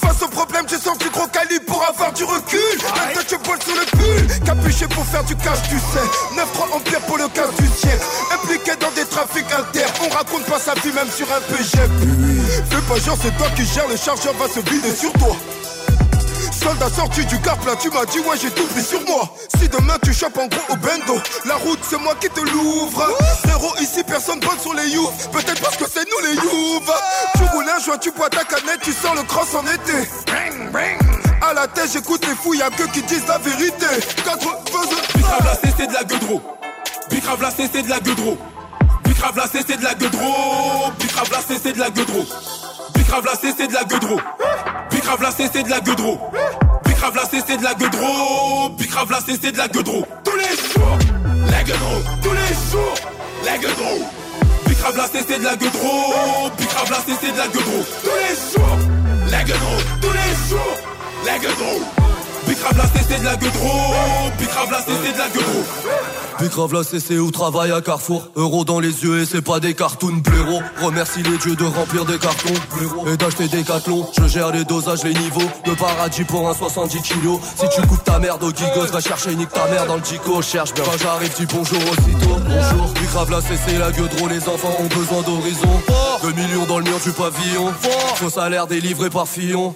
Face 0.00 0.22
au 0.22 0.28
problème, 0.28 0.64
j'ai 0.68 0.78
sorti 0.78 1.08
gros 1.10 1.26
calibre 1.26 1.66
pour 1.66 1.84
avoir 1.84 2.12
du 2.12 2.24
recul. 2.24 2.58
Maintenant 2.82 3.22
tu 3.28 3.36
voles 3.44 3.62
sur 3.62 3.74
le 3.74 3.86
pull, 3.86 4.40
capuché 4.44 4.86
pour 4.88 5.04
faire 5.04 5.24
du 5.24 5.36
cash, 5.36 5.62
tu 5.68 5.76
sais. 5.76 6.40
9-3 6.40 6.76
empire 6.76 7.00
pour 7.02 7.18
le 7.18 7.28
casse 7.28 7.54
du 7.58 7.68
ciel. 7.68 7.98
Impliqué 8.32 8.72
dans 8.80 8.90
des 8.92 9.04
trafics 9.04 9.52
inter, 9.52 9.86
on 10.04 10.08
raconte 10.08 10.44
pas 10.44 10.58
sa 10.58 10.74
vie 10.74 10.92
même 10.92 11.10
sur 11.10 11.26
un 11.30 11.40
PGP. 11.40 12.70
Fais 12.70 12.82
pas 12.88 12.98
genre, 13.00 13.18
c'est 13.22 13.36
toi 13.36 13.48
qui 13.54 13.66
gères, 13.66 13.88
le 13.88 13.96
chargeur 13.96 14.32
va 14.34 14.48
se 14.48 14.60
vider 14.60 14.96
sur 14.96 15.12
toi. 15.12 15.36
Soldat 16.60 16.90
sorti 16.90 17.24
du 17.26 17.40
cap 17.40 17.64
là, 17.64 17.76
tu 17.80 17.88
m'as 17.90 18.04
dit 18.06 18.18
ouais 18.18 18.36
j'ai 18.40 18.50
tout 18.50 18.66
pris 18.66 18.82
sur 18.82 19.00
moi. 19.06 19.32
Si 19.58 19.68
demain 19.68 19.96
tu 20.02 20.12
chopes 20.12 20.36
en 20.36 20.46
gros 20.46 20.74
au 20.74 20.76
bendo 20.76 21.20
La 21.44 21.54
route 21.54 21.78
c'est 21.82 21.98
moi 21.98 22.14
qui 22.20 22.28
te 22.28 22.40
l'ouvre. 22.40 23.06
Frérot 23.44 23.74
ici 23.80 24.02
personne 24.04 24.40
bonne 24.40 24.58
sur 24.60 24.74
les 24.74 24.88
youths. 24.88 25.30
Peut-être 25.32 25.60
parce 25.60 25.76
que 25.76 25.84
c'est 25.92 26.04
nous 26.04 26.26
les 26.26 26.34
youths. 26.34 26.92
Tu 27.36 27.44
roules 27.54 27.68
un 27.68 27.82
joint, 27.82 27.98
tu 27.98 28.10
bois 28.10 28.28
ta 28.28 28.44
canette, 28.44 28.80
tu 28.82 28.92
sens 28.92 29.14
le 29.14 29.22
cross 29.22 29.54
en 29.54 29.62
été. 29.62 30.08
À 31.40 31.54
la 31.54 31.68
tête 31.68 31.92
j'écoute 31.92 32.26
les 32.26 32.34
fous, 32.34 32.54
y'a 32.54 32.70
que 32.70 32.84
qui 32.92 33.02
disent 33.02 33.26
la 33.28 33.38
vérité. 33.38 33.86
Quatre 34.24 34.48
Bicrave 35.14 35.44
la 35.44 35.54
c'est 35.76 35.86
de 35.86 35.92
la 35.92 36.04
gueudreau. 36.04 36.42
Bicrave 37.10 37.42
la 37.42 37.50
c'est 37.50 37.82
de 37.82 37.88
la 37.88 38.00
gueudreau. 38.00 38.36
Bicrave 39.04 39.36
la 39.36 39.46
c'est 39.46 39.76
de 39.76 39.84
la 39.84 39.94
gueudreau. 39.94 40.92
Bicrave 40.98 41.30
la 41.30 41.38
c'est 41.56 41.72
de 41.72 41.78
la 41.78 41.90
gueudreau 41.90 42.26
Bicrave 43.08 43.24
la 43.24 43.32
c'est 43.40 43.66
de 43.66 43.72
la 43.72 43.84
gueudreau 43.84 44.20
Bicrave 44.90 45.22
la 45.22 45.30
c'est 45.30 45.62
de 45.62 45.70
la 45.70 45.80
gueudreau 45.80 46.18
Bicrave 46.84 47.16
la 47.16 47.22
c'est 47.24 47.56
de 47.56 47.64
la 47.64 47.72
gueudreau 47.72 48.68
Bicrave 48.76 49.10
la 49.10 49.18
c'est 49.20 49.50
de 49.50 49.56
la 49.56 49.66
gueudreau 49.66 50.04
Tous 50.22 50.36
les 50.36 50.44
jours 50.44 50.98
La 51.50 51.62
gueudreau 51.62 52.02
Tous 52.22 52.32
les 52.32 52.70
jours 52.70 52.94
La 53.46 53.56
gueudreau 53.56 54.04
Bicrave 54.66 55.08
c'est 55.10 55.38
de 55.38 55.42
la 55.42 55.56
gueudreau 55.56 56.50
Bicrave 56.58 57.02
c'est 57.06 57.32
de 57.32 57.38
la 57.38 57.48
gueudreau 57.48 57.82
Tous 58.04 58.10
les 58.10 58.36
jours 58.52 58.78
La 59.30 59.42
gueudreau 59.42 59.78
Tous 60.02 60.12
les 60.12 60.50
jours 60.50 60.76
La 61.24 61.38
gueudreau 61.38 61.80
Bicrave 62.58 62.76
la 62.76 62.84
c'est 63.08 63.20
de 63.20 63.24
la 63.24 63.36
gueudreau 63.36 64.30
Bicrave 64.36 64.70
la 64.72 64.78
c'est 64.80 65.12
de 65.12 65.18
la 65.18 65.28
gueudreau 65.28 65.64
Bicrave 66.40 66.72
la 66.72 66.84
CC 66.84 67.18
ou 67.18 67.32
travaille 67.32 67.72
à 67.72 67.80
Carrefour. 67.80 68.28
Euro 68.36 68.64
dans 68.64 68.78
les 68.78 69.02
yeux 69.02 69.20
et 69.22 69.26
c'est 69.26 69.42
pas 69.42 69.58
des 69.58 69.74
cartoons 69.74 70.20
blaireaux 70.22 70.62
Remercie 70.80 71.22
les 71.22 71.36
dieux 71.38 71.56
de 71.56 71.64
remplir 71.64 72.04
des 72.04 72.18
cartons 72.18 72.54
Et 73.06 73.16
d'acheter 73.16 73.48
des 73.48 73.64
cathlons 73.64 74.06
Je 74.16 74.26
gère 74.28 74.52
les 74.52 74.64
dosages, 74.64 75.02
les 75.02 75.14
niveaux. 75.14 75.48
Le 75.66 75.74
paradis 75.74 76.22
pour 76.24 76.48
un 76.48 76.54
70 76.54 77.02
kilos. 77.02 77.40
Si 77.56 77.68
tu 77.74 77.84
coupes 77.86 78.04
ta 78.04 78.20
merde 78.20 78.42
au 78.44 78.50
gigos 78.50 78.86
Va 78.92 79.00
chercher 79.00 79.34
nique 79.34 79.52
ta 79.52 79.66
mère 79.66 79.86
dans 79.86 79.96
le 79.96 80.00
dico. 80.00 80.40
Cherche 80.42 80.74
bien. 80.74 80.84
Quand 80.84 80.98
j'arrive 81.00 81.34
dis 81.36 81.46
bonjour 81.46 81.80
aussitôt. 81.80 82.36
Bonjour. 82.46 82.86
Bicrave 82.94 83.30
la 83.30 83.40
CC 83.40 83.78
la 83.78 83.90
gueudreau 83.90 84.28
Les 84.28 84.48
enfants 84.48 84.76
ont 84.78 84.96
besoin 84.96 85.22
d'horizon. 85.22 85.82
2 86.22 86.32
millions 86.32 86.66
dans 86.66 86.78
le 86.78 86.84
mur 86.84 87.00
du 87.00 87.10
pavillon. 87.10 87.72
Faux 88.14 88.30
salaire 88.30 88.68
délivré 88.68 89.10
par 89.10 89.26
Fillon. 89.26 89.74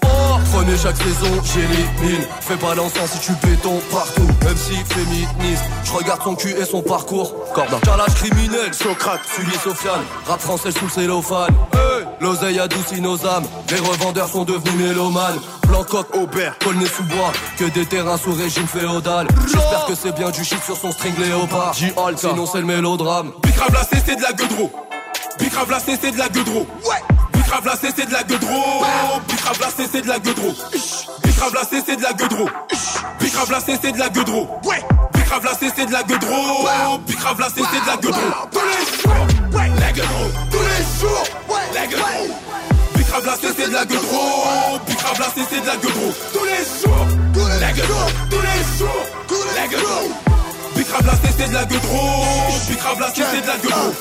Prenez 0.52 0.76
chaque 0.76 0.96
saison, 0.96 1.42
j'élimine. 1.42 2.26
Fais 2.40 2.56
pas 2.56 2.71
l'encens 2.74 3.10
si 3.12 3.18
tu 3.20 3.32
béton 3.46 3.80
partout. 3.90 4.26
Même 4.44 4.56
si 4.56 4.74
féministe 4.92 5.64
Je 5.84 5.92
regarde 5.92 6.22
son 6.22 6.34
cul 6.34 6.50
et 6.50 6.64
son 6.64 6.82
parcours. 6.82 7.34
Cordon. 7.54 7.78
Calage 7.82 8.14
criminel. 8.14 8.72
Socrate. 8.72 9.20
Sully 9.34 9.54
Sofiane 9.62 10.02
Rap 10.26 10.40
français 10.40 10.70
sous 10.70 10.84
le 10.84 10.90
cellophane. 10.90 11.54
Hey. 11.74 12.06
L'oseille 12.20 12.60
adoucit 12.60 13.00
nos 13.00 13.24
âmes. 13.26 13.44
Les 13.70 13.78
revendeurs 13.78 14.28
sont 14.28 14.44
devenus 14.44 14.74
mélomanes. 14.74 15.38
Blancoc, 15.66 16.14
Aubert, 16.14 16.58
Colnay 16.58 16.86
sous 16.86 17.04
bois. 17.04 17.32
Que 17.56 17.64
des 17.64 17.86
terrains 17.86 18.18
sous 18.18 18.32
régime 18.32 18.66
féodal. 18.66 19.26
J'espère 19.46 19.86
que 19.86 19.94
c'est 19.94 20.12
bien 20.12 20.30
du 20.30 20.44
shit 20.44 20.62
sur 20.62 20.76
son 20.76 20.92
string 20.92 21.14
léopard. 21.18 21.72
J-Halt, 21.74 22.18
sinon 22.18 22.46
c'est 22.46 22.60
le 22.60 22.66
mélodrame. 22.66 23.32
Bicrave 23.42 23.72
la 23.72 23.82
c'est 23.84 24.16
de 24.16 24.22
la 24.22 24.32
gueudreau. 24.32 24.70
Bicrave 25.38 25.70
la 25.70 25.80
c'est 25.80 26.10
de 26.10 26.18
la 26.18 26.28
gueudreau. 26.28 26.66
Ouais 26.84 27.21
Bicrave 27.52 27.66
la 27.66 27.76
c'est 27.76 28.06
de 28.06 28.12
la 28.12 28.22
gueudreau. 28.22 28.82
Bicrave 29.28 29.60
la 29.60 29.66
c'est 29.76 30.00
de 30.00 30.08
la 30.08 30.18
gueudreau. 30.18 30.54
Bicrave 31.22 31.52
la 31.52 31.60
c'est 31.68 31.96
de 31.96 32.02
la 32.02 32.12
gueudreau. 32.14 32.48
Bicrave 33.20 33.50
la 33.50 33.60
c'est 33.60 33.92
de 33.92 33.98
la 33.98 34.08
gueudreau. 34.08 34.48
La 35.44 35.52
c'est 35.60 35.86
de 35.86 35.92
la 35.92 36.02
gueudreau. 36.02 36.98
Bicrave 37.06 37.40
la 37.40 37.48
c'est 37.50 37.60
de 37.60 37.86
la 37.86 37.96
gueudreau. 37.98 38.22
Tous 38.50 38.58
les 38.58 39.02
jours, 39.02 39.26
la 39.52 39.92
gueudreau. 39.92 40.30
Tous 40.50 40.60
les 40.62 40.98
jours, 40.98 41.24
la 41.74 41.86
gueudreau. 41.86 42.34
Bicrave 42.96 43.26
la 43.26 43.34
c'est 43.36 43.68
de 43.68 43.72
la 43.74 43.84
gueudreau. 43.84 44.78
Bicrave 44.86 45.18
la 45.18 45.26
c'est 45.34 45.60
de 45.60 45.66
la 45.66 45.76
gueudreau. 45.76 46.14
Tous 46.32 46.44
les 46.44 46.64
jours, 46.80 47.06
la 47.60 47.72
gueudreau. 47.72 48.08
Tous 48.30 48.40
les 48.40 48.78
jours, 48.78 49.06
la 49.54 49.66
gueudreau 49.66 50.41
Bicrave 50.92 51.06
la 51.06 51.30
c'est 51.38 51.48
de 51.48 51.54
la 51.54 51.64
gueudreau 51.64 52.24
Bicrave 52.68 53.00
la 53.00 53.06
c'est 53.14 53.40
de 53.40 53.46
la 53.46 53.56
gueudreau 53.56 53.94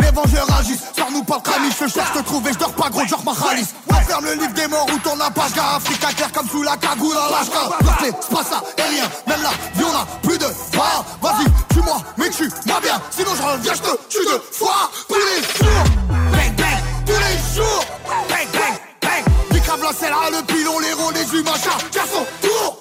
Les 0.00 0.10
vengeurs 0.10 0.58
agissent, 0.58 0.82
sors-nous 0.96 1.22
pas 1.22 1.40
le 1.46 1.86
Je 1.86 1.92
cherche 1.92 2.12
te 2.14 2.18
trouver, 2.18 2.52
je 2.52 2.58
dors 2.58 2.72
pas 2.72 2.90
gros, 2.90 3.06
genre 3.06 3.22
ma 3.24 3.32
khalis 3.32 3.68
Va 3.88 4.00
faire 4.00 4.20
le 4.20 4.32
livre 4.32 4.52
des 4.52 4.66
morts 4.66 4.88
ou 4.92 4.98
ton 4.98 5.16
page 5.16 5.52
gars 5.54 5.76
Africa 5.76 6.08
clair 6.16 6.32
comme 6.32 6.48
sous 6.48 6.64
la 6.64 6.76
cagoule 6.78 7.16
à 7.16 7.30
l'ashka 7.30 7.84
Parfait, 7.84 8.10
c'est 8.20 8.34
pas 8.34 8.42
ça, 8.42 8.60
et 8.76 8.82
rien, 8.82 9.04
même 9.28 9.42
là, 9.42 9.50
y'en 9.78 9.88
a 9.96 10.04
plus 10.22 10.36
de 10.36 10.46
bras. 10.76 11.04
Vas-y, 11.22 11.44
tue-moi, 11.72 11.98
mais 12.16 12.28
tue-moi 12.30 12.80
bien 12.82 13.00
Sinon 13.12 13.30
je 13.36 13.42
reviens, 13.42 13.74
je 13.74 13.82
te 13.82 13.96
tue 14.08 14.26
de 14.26 14.42
fois. 14.50 14.90
Tous 15.08 15.14
les 15.14 15.64
jours, 15.64 15.84
bang 16.08 16.56
bang, 16.56 16.82
tous 17.06 17.12
les 17.12 17.54
jours 17.54 17.84
Bang 18.28 18.48
bang, 18.52 18.78
bang. 19.02 19.82
La 19.82 19.90
c'est 19.96 20.10
là, 20.10 20.16
le 20.32 20.42
pilon, 20.44 20.78
les 20.80 20.92
ronds, 20.92 21.10
les 21.10 21.38
humains, 21.38 21.52
chacun 21.54 22.06
son 22.10 22.26
tour 22.42 22.78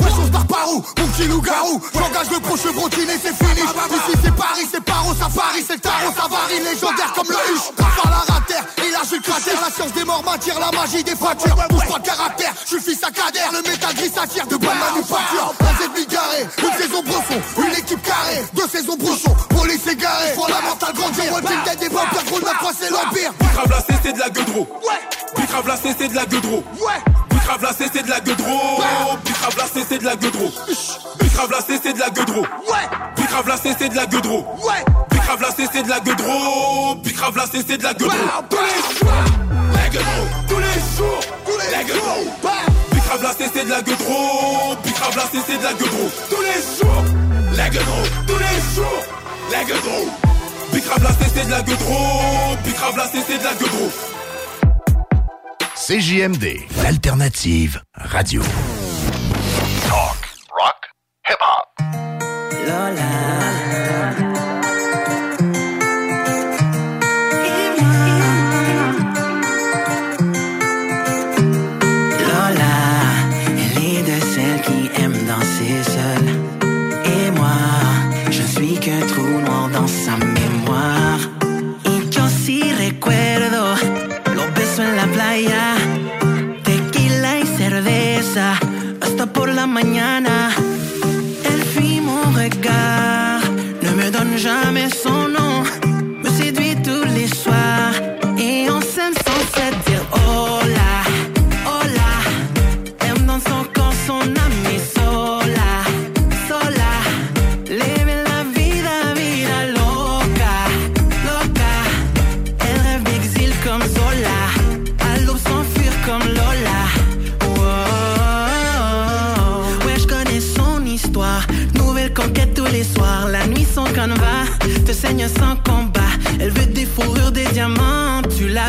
Ouais 0.00 0.30
par 0.32 0.46
par 0.46 0.68
où 0.70 0.82
Mon 0.98 1.06
petit 1.08 1.26
loup-garou. 1.28 1.80
J'engage 1.94 2.30
le 2.30 2.40
pro 2.40 2.56
chevrotiné 2.56 3.14
c'est 3.22 3.34
fini. 3.34 3.60
Ici 3.62 4.18
c'est 4.22 4.34
Paris, 4.34 4.66
c'est 4.70 4.84
paro, 4.84 5.14
ça 5.14 5.28
Paris, 5.34 5.64
c'est 5.66 5.74
le 5.74 5.80
tarot, 5.80 6.12
ça 6.16 6.28
varie. 6.28 6.60
Légendaire 6.64 7.12
comme 7.14 7.28
le 7.28 7.54
huche 7.54 7.70
Par 7.76 8.10
la 8.10 8.34
rater, 8.34 8.60
et 8.84 8.90
là 8.90 9.00
je 9.10 9.16
cratère 9.20 9.60
La 9.62 9.70
science 9.70 9.92
des 9.92 10.04
morts 10.04 10.22
m'attire, 10.24 10.58
la 10.58 10.70
magie 10.72 11.04
des 11.04 11.14
fractures. 11.16 11.56
Bouge 11.70 11.88
pas 11.88 11.98
de 11.98 12.06
caractère, 12.06 12.52
je 12.64 12.76
suis 12.76 12.80
fils 12.80 13.04
à 13.04 13.10
cadère. 13.10 13.50
Le 13.52 13.62
métal 13.68 13.94
gris 13.94 14.10
s'attire 14.14 14.46
de 14.46 14.56
bonne 14.56 14.78
manufacture 14.78 15.54
Un 15.60 15.84
ennemi 15.84 16.06
garé, 16.06 16.46
une 16.58 16.82
saison 16.82 17.02
brosson 17.02 17.40
Une 17.58 17.78
équipe 17.78 18.02
carrée, 18.02 18.44
deux 18.54 18.68
saisons 18.68 18.96
brochons 18.96 19.34
Police 19.50 19.86
égarée, 19.86 20.32
fondamental 20.34 20.92
grande 20.94 21.14
zéro 21.14 21.40
Team 21.40 21.60
dead 21.64 21.78
des 21.78 21.88
vampires, 21.88 22.24
gros 22.26 22.40
la 22.40 22.54
fois 22.54 22.72
c'est 22.78 22.90
l'empire. 22.90 23.32
Bicrave 23.40 23.70
la 23.70 23.84
c'est 24.02 24.12
de 24.12 24.18
la 24.18 24.30
gueudreau. 24.30 24.66
Ouais. 24.82 25.00
Bicrave 25.36 25.68
la 25.68 25.76
c'est 25.76 26.08
de 26.08 26.14
la 26.14 26.26
gueudreau. 26.26 26.62
Ouais 26.80 27.23
Bicrave 27.44 27.62
la 27.62 27.72
c'est 27.74 28.02
de 28.02 28.08
la 28.08 28.20
gueudreau 28.20 28.80
Bicrave 29.22 29.56
la 29.58 29.64
c'est 29.66 29.98
de 29.98 30.04
la 30.04 30.16
gueudreau 30.16 30.50
Bicrave 31.20 31.50
la 31.50 31.58
c'est 31.60 31.92
de 31.92 31.98
la 31.98 32.08
gueudreau 32.08 32.40
Ouais 32.40 32.88
Bicrave 33.16 33.46
la 33.46 33.56
c'est 33.58 33.88
de 33.90 33.94
la 33.94 34.06
gueudreau 34.06 34.46
Ouais 34.64 34.82
Bicrave 35.10 35.42
la 35.42 35.48
c'est 35.54 35.82
de 35.82 35.88
la 35.90 36.00
gueudreau 36.00 36.94
Bicrave 37.02 37.36
la 37.36 37.44
c'est 37.44 37.76
de 37.76 37.82
la 37.82 37.92
gueudreau 37.92 38.16
Tous 38.48 38.56
les 38.56 38.96
jours 38.96 39.12
La 39.74 39.88
gueudreau 39.90 40.26
Tous 40.48 40.58
les 40.58 40.96
jours 40.96 41.20
La 41.70 41.84
gueudreau 41.84 42.24
Bicrave 42.92 43.22
la 43.22 43.32
c'est 43.36 43.64
de 43.64 43.70
la 43.70 43.82
gueudreau 43.82 44.76
Bicrave 44.82 45.16
la 45.16 45.22
c'est 45.30 45.58
de 45.58 45.62
la 45.62 45.72
gueudreau 45.74 46.10
Tous 46.30 46.40
les 46.40 46.78
jours 46.80 47.04
La 47.58 47.68
gueudreau 47.68 48.04
Tous 48.26 48.38
les 48.38 48.74
jours 48.74 49.02
La 49.52 49.64
gueudreau 49.64 50.08
Bicrave 50.72 51.02
la 51.02 51.10
c'est 51.12 51.44
de 51.44 51.50
la 51.50 51.60
gueudreau 51.60 52.56
Bicrave 52.64 52.96
la 52.96 53.04
c'est 53.04 53.38
de 53.38 53.44
la 53.44 53.52
gueudreau 53.52 54.13
CJMD, 55.86 56.64
l'alternative 56.80 57.82
radio. 57.92 58.40
Talk, 59.86 60.16
rock, 60.48 60.88
hip-hop. 61.26 63.03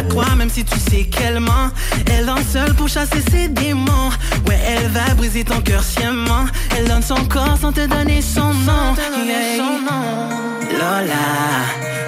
La 0.03 0.35
même 0.35 0.49
si 0.49 0.63
tu 0.63 0.79
sais 0.79 1.03
qu'elle 1.03 1.39
ment. 1.39 1.69
Elle 2.11 2.25
danse 2.25 2.47
seule 2.51 2.73
pour 2.73 2.87
chasser 2.87 3.21
ses 3.31 3.47
démons. 3.47 4.09
Ouais, 4.47 4.59
elle 4.67 4.87
va 4.89 5.13
briser 5.15 5.43
ton 5.43 5.61
cœur 5.61 5.83
sciemment. 5.83 6.45
Elle 6.77 6.87
donne 6.87 7.03
son 7.03 7.23
corps 7.25 7.57
sans 7.59 7.71
te 7.71 7.85
donner 7.85 8.21
son 8.21 8.53
nom. 8.53 8.95
Yeah. 9.25 9.63
Lola, 10.79 11.27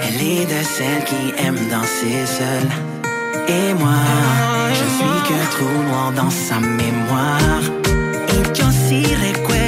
elle 0.03 0.21
est 0.21 0.45
de 0.45 0.63
celles 0.63 1.03
qui 1.05 1.45
aiment 1.45 1.67
danser 1.69 2.25
seule. 2.25 2.69
Et 3.47 3.73
moi, 3.73 4.01
je 4.69 4.85
suis 4.97 5.19
qu'un 5.27 5.45
trou 5.51 5.83
noir 5.89 6.11
dans 6.11 6.29
sa 6.29 6.59
mémoire. 6.59 7.61
Y 8.89 9.66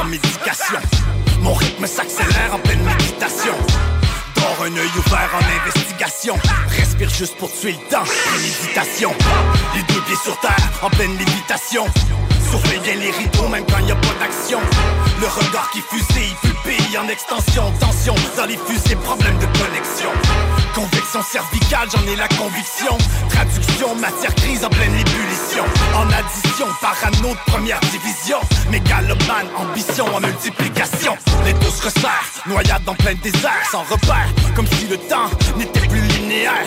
Médication. 0.06 0.78
Mon 1.40 1.54
rythme 1.54 1.86
s'accélère 1.86 2.54
en 2.54 2.58
pleine 2.58 2.82
méditation. 2.82 3.54
Dors 4.36 4.64
un 4.64 4.76
œil 4.76 4.90
ouvert 4.98 5.30
en 5.34 5.62
investigation. 5.62 6.36
Respire 6.68 7.10
juste 7.10 7.36
pour 7.36 7.52
tuer 7.52 7.72
le 7.72 7.90
temps. 7.90 8.04
Préméditation. 8.04 9.12
Les 9.74 9.82
deux 9.82 10.00
pieds 10.02 10.16
sur 10.22 10.38
terre 10.40 10.70
en 10.82 10.90
pleine 10.90 11.16
lévitation. 11.16 11.86
Surveille 12.50 12.80
bien 12.80 12.94
les 12.94 13.10
rideaux 13.10 13.48
même 13.48 13.64
quand 13.66 13.84
y 13.86 13.92
a 13.92 13.96
pas 13.96 14.14
d'action. 14.20 14.60
Le 15.20 15.26
regard 15.26 15.70
qui 15.70 15.80
fusille, 15.80 16.34
en 16.98 17.08
extension. 17.08 17.72
Tension 17.80 18.14
dans 18.36 18.46
les 18.46 18.56
fusées, 18.56 18.96
problème 18.96 19.36
de 19.38 19.46
connexion. 19.58 20.10
Convection 20.74 21.22
cervicale, 21.22 21.88
j'en 21.92 22.12
ai 22.12 22.16
la 22.16 22.28
conviction. 22.28 22.96
Traduction, 23.30 23.94
matière 23.96 24.34
grise 24.34 24.64
en 24.64 24.68
pleine 24.68 24.94
ébullition. 24.94 25.64
En 25.94 26.06
addition, 26.12 26.66
parano 26.80 27.34
de 27.34 27.50
première 27.50 27.80
division. 27.80 28.38
Mégalomane, 28.70 29.48
ambition 29.56 30.06
en 30.14 30.20
multiplication. 30.20 31.16
Les 31.44 31.52
se 31.52 31.84
resserrent, 31.84 32.42
noyade 32.46 32.82
en 32.86 32.94
plein 32.94 33.14
désert, 33.14 33.64
sans 33.70 33.82
repère. 33.82 34.28
Comme 34.54 34.66
si 34.66 34.86
le 34.86 34.96
temps 34.96 35.30
n'était 35.56 35.86
plus 35.88 36.05
linéaire. 36.36 36.66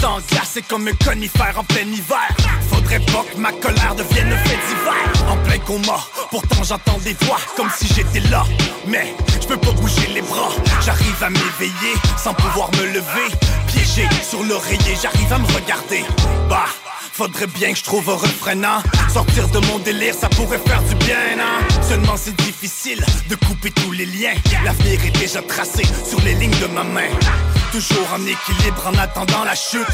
Sans 0.00 0.20
glacé 0.30 0.62
comme 0.62 0.88
un 0.88 1.04
conifère 1.04 1.58
en 1.58 1.64
plein 1.64 1.82
hiver. 1.82 2.28
Faudrait 2.70 3.00
pas 3.00 3.24
que 3.32 3.38
ma 3.38 3.52
colère 3.52 3.94
devienne 3.94 4.32
un 4.32 4.36
fait 4.38 4.58
d'hiver. 4.66 5.30
En 5.30 5.36
plein 5.36 5.58
coma, 5.58 5.98
pourtant 6.30 6.62
j'entends 6.62 6.98
des 7.04 7.14
voix 7.24 7.38
comme 7.56 7.70
si 7.76 7.86
j'étais 7.94 8.26
là. 8.30 8.44
Mais 8.86 9.14
je 9.40 9.46
peux 9.46 9.56
pas 9.56 9.72
bouger 9.72 10.08
les 10.14 10.22
bras. 10.22 10.50
J'arrive 10.84 11.22
à 11.22 11.30
m'éveiller 11.30 11.94
sans 12.16 12.34
pouvoir 12.34 12.70
me 12.72 12.86
lever. 12.86 13.28
Piégé 13.66 14.08
sur 14.28 14.42
l'oreiller, 14.42 14.96
j'arrive 15.00 15.32
à 15.32 15.38
me 15.38 15.46
regarder. 15.46 16.04
Bah. 16.48 16.66
Faudrait 17.12 17.48
bien 17.48 17.72
que 17.72 17.78
je 17.78 17.84
trouve 17.84 18.08
un 18.08 18.14
refrainant 18.14 18.82
Sortir 19.12 19.46
de 19.48 19.58
mon 19.66 19.78
délire, 19.80 20.14
ça 20.14 20.28
pourrait 20.30 20.60
faire 20.64 20.82
du 20.84 20.94
bien, 20.94 21.16
hein 21.38 21.82
Seulement 21.82 22.14
c'est 22.16 22.34
difficile 22.36 23.04
de 23.28 23.34
couper 23.34 23.70
tous 23.72 23.90
les 23.90 24.06
liens 24.06 24.32
L'avenir 24.64 25.04
est 25.04 25.18
déjà 25.18 25.42
tracé 25.42 25.82
sur 26.08 26.18
les 26.22 26.34
lignes 26.34 26.58
de 26.60 26.66
ma 26.68 26.84
main 26.84 27.10
Toujours 27.72 28.12
en 28.12 28.26
équilibre 28.26 28.82
en 28.84 28.98
attendant 28.98 29.44
la 29.44 29.54
chute. 29.54 29.86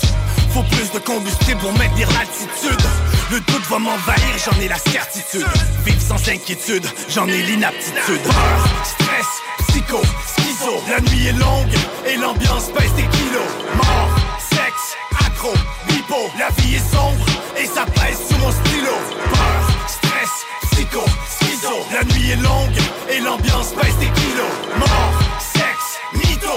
Faut 0.55 0.63
plus 0.63 0.91
de 0.93 0.99
combustible 0.99 1.61
pour 1.61 1.73
maintenir 1.75 2.09
l'altitude. 2.13 2.87
Le 3.31 3.39
doute 3.41 3.67
va 3.69 3.79
m'envahir, 3.79 4.35
j'en 4.43 4.59
ai 4.61 4.69
la 4.69 4.79
certitude. 4.79 5.47
Vivre 5.85 6.01
sans 6.01 6.29
inquiétude, 6.29 6.87
j'en 7.11 7.27
ai 7.29 7.43
l'inaptitude. 7.43 8.23
Peur, 8.23 8.69
stress, 8.83 9.27
psycho, 9.69 10.01
schizo. 10.27 10.83
La 10.89 11.01
nuit 11.03 11.27
est 11.27 11.33
longue 11.33 11.75
et 12.07 12.17
l'ambiance 12.17 12.71
pèse 12.71 12.95
des 12.95 13.03
kilos. 13.03 13.51
Mort, 13.75 14.17
sexe, 14.39 14.97
accro, 15.27 15.53
bipo 15.89 16.31
La 16.39 16.49
vie 16.57 16.77
est 16.77 16.95
sombre 16.95 17.27
et 17.59 17.67
ça 17.67 17.85
pèse 17.85 18.19
sous 18.27 18.39
mon 18.39 18.53
stylo. 18.53 18.97
Peur, 19.35 19.71
stress, 19.87 20.47
psycho, 20.73 21.05
schizo. 21.29 21.77
La 21.93 22.05
nuit 22.05 22.31
est 22.31 22.43
longue 22.43 22.79
et 23.11 23.21
l'ambiance 23.21 23.73
pèse 23.73 23.99
des 23.99 24.07
kilos. 24.07 24.55
Mort, 24.79 25.21
sexe, 25.39 25.99
mytho, 26.15 26.57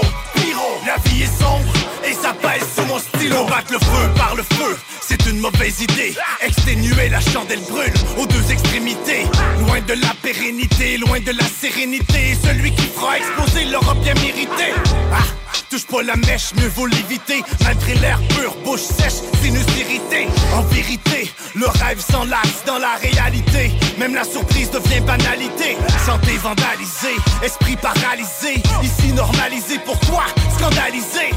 est 1.22 1.26
sombre 1.26 1.79
et 2.10 2.14
ça 2.14 2.32
pèse 2.32 2.66
sous 2.76 2.84
mon 2.86 2.98
stylo. 2.98 3.36
Combattre 3.36 3.72
le 3.72 3.78
feu 3.78 4.10
par 4.16 4.34
le 4.34 4.42
feu 4.42 4.76
c'est 5.10 5.26
une 5.26 5.40
mauvaise 5.40 5.80
idée. 5.80 6.14
Exténuer 6.40 7.08
la 7.08 7.20
chandelle 7.20 7.60
brûle 7.68 7.92
aux 8.16 8.26
deux 8.26 8.52
extrémités. 8.52 9.24
Loin 9.66 9.80
de 9.80 9.94
la 9.94 10.14
pérennité, 10.22 10.98
loin 10.98 11.18
de 11.18 11.32
la 11.32 11.44
sérénité. 11.60 12.36
Celui 12.44 12.72
qui 12.72 12.86
fera 12.86 13.18
exploser 13.18 13.64
l'aura 13.64 13.94
bien 13.94 14.14
mérité. 14.14 14.72
Ah, 15.12 15.24
Touche 15.68 15.86
pas 15.86 16.02
la 16.02 16.14
mèche, 16.16 16.52
mieux 16.56 16.68
vaut 16.68 16.86
l'éviter. 16.86 17.42
Malgré 17.64 17.94
l'air 17.94 18.20
pur, 18.36 18.54
bouche 18.64 18.82
sèche, 18.82 19.20
sinus 19.42 19.66
irrité. 19.78 20.28
En 20.54 20.62
vérité, 20.62 21.32
le 21.56 21.66
rêve 21.66 22.00
s'enlace 22.00 22.64
dans 22.64 22.78
la 22.78 22.94
réalité. 22.96 23.72
Même 23.98 24.14
la 24.14 24.24
surprise 24.24 24.70
devient 24.70 25.00
banalité. 25.00 25.76
Santé 26.06 26.36
vandalisée, 26.38 27.16
esprit 27.42 27.76
paralysé. 27.76 28.62
Ici 28.82 29.12
normalisé, 29.12 29.80
pourquoi 29.84 30.24
scandalisé 30.56 31.30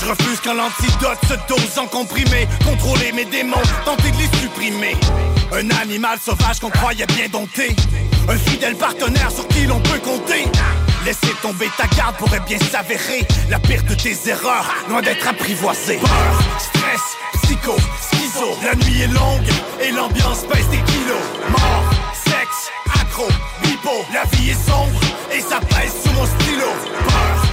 je 0.00 0.06
refuse 0.06 0.40
quand 0.42 0.54
l'antidote 0.54 1.18
se 1.28 1.34
dose 1.48 1.78
en 1.78 1.86
comprimé. 1.86 2.48
Contrôler 2.64 3.12
mes 3.12 3.24
démons, 3.24 3.56
tenter 3.84 4.10
de 4.10 4.16
les 4.16 4.38
supprimer. 4.38 4.96
Un 5.52 5.68
animal 5.82 6.18
sauvage 6.24 6.60
qu'on 6.60 6.70
croyait 6.70 7.06
bien 7.06 7.28
dompté. 7.28 7.74
Un 8.28 8.36
fidèle 8.36 8.76
partenaire 8.76 9.30
sur 9.30 9.46
qui 9.48 9.66
l'on 9.66 9.80
peut 9.80 9.98
compter. 9.98 10.46
Laisser 11.04 11.34
tomber 11.42 11.68
ta 11.76 11.86
garde 11.96 12.16
pourrait 12.16 12.42
bien 12.46 12.58
s'avérer 12.58 13.26
La 13.48 13.58
pire 13.58 13.82
de 13.84 13.94
tes 13.94 14.16
erreurs, 14.28 14.66
loin 14.90 15.00
d'être 15.00 15.26
apprivoisée 15.26 15.96
Peur, 15.96 16.42
stress, 16.58 17.16
psycho, 17.42 17.74
schizo. 18.02 18.54
La 18.62 18.74
nuit 18.74 19.02
est 19.02 19.08
longue 19.08 19.48
et 19.80 19.90
l'ambiance 19.92 20.44
pèse 20.44 20.68
des 20.68 20.82
kilos. 20.92 21.24
Mort, 21.50 21.90
sexe, 22.12 22.70
accro, 23.00 23.28
bipo. 23.62 24.04
La 24.12 24.24
vie 24.36 24.50
est 24.50 24.68
sombre 24.68 25.00
et 25.32 25.40
ça 25.40 25.60
pèse 25.60 25.94
sous 26.04 26.12
mon 26.12 26.26
stylo. 26.26 26.68
Peur, 27.06 27.49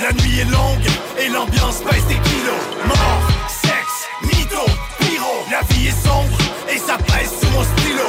La 0.00 0.12
nuit 0.12 0.38
est 0.38 0.44
longue 0.44 0.86
et 1.18 1.28
l'ambiance 1.30 1.78
pèse 1.78 2.06
des 2.06 2.14
kilos. 2.14 2.62
Mort, 2.86 3.22
sexe, 3.48 4.06
mytho, 4.22 4.64
pyro. 4.98 5.32
La 5.50 5.62
vie 5.70 5.88
est 5.88 6.06
sombre 6.06 6.36
et 6.68 6.76
ça 6.76 6.98
pèse 6.98 7.30
sous 7.40 7.50
mon 7.50 7.64
stylo. 7.64 8.08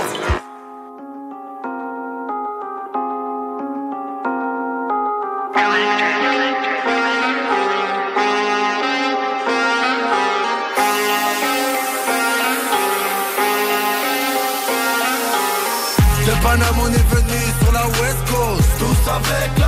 De 16.25 16.43
Paname 16.43 16.79
on 16.81 16.87
est 16.87 17.07
venu 17.15 17.39
sur 17.61 17.71
la 17.71 17.85
West 17.87 18.21
Coast. 18.29 18.69
Tous 18.79 19.09
avec 19.09 19.57
la 19.59 19.64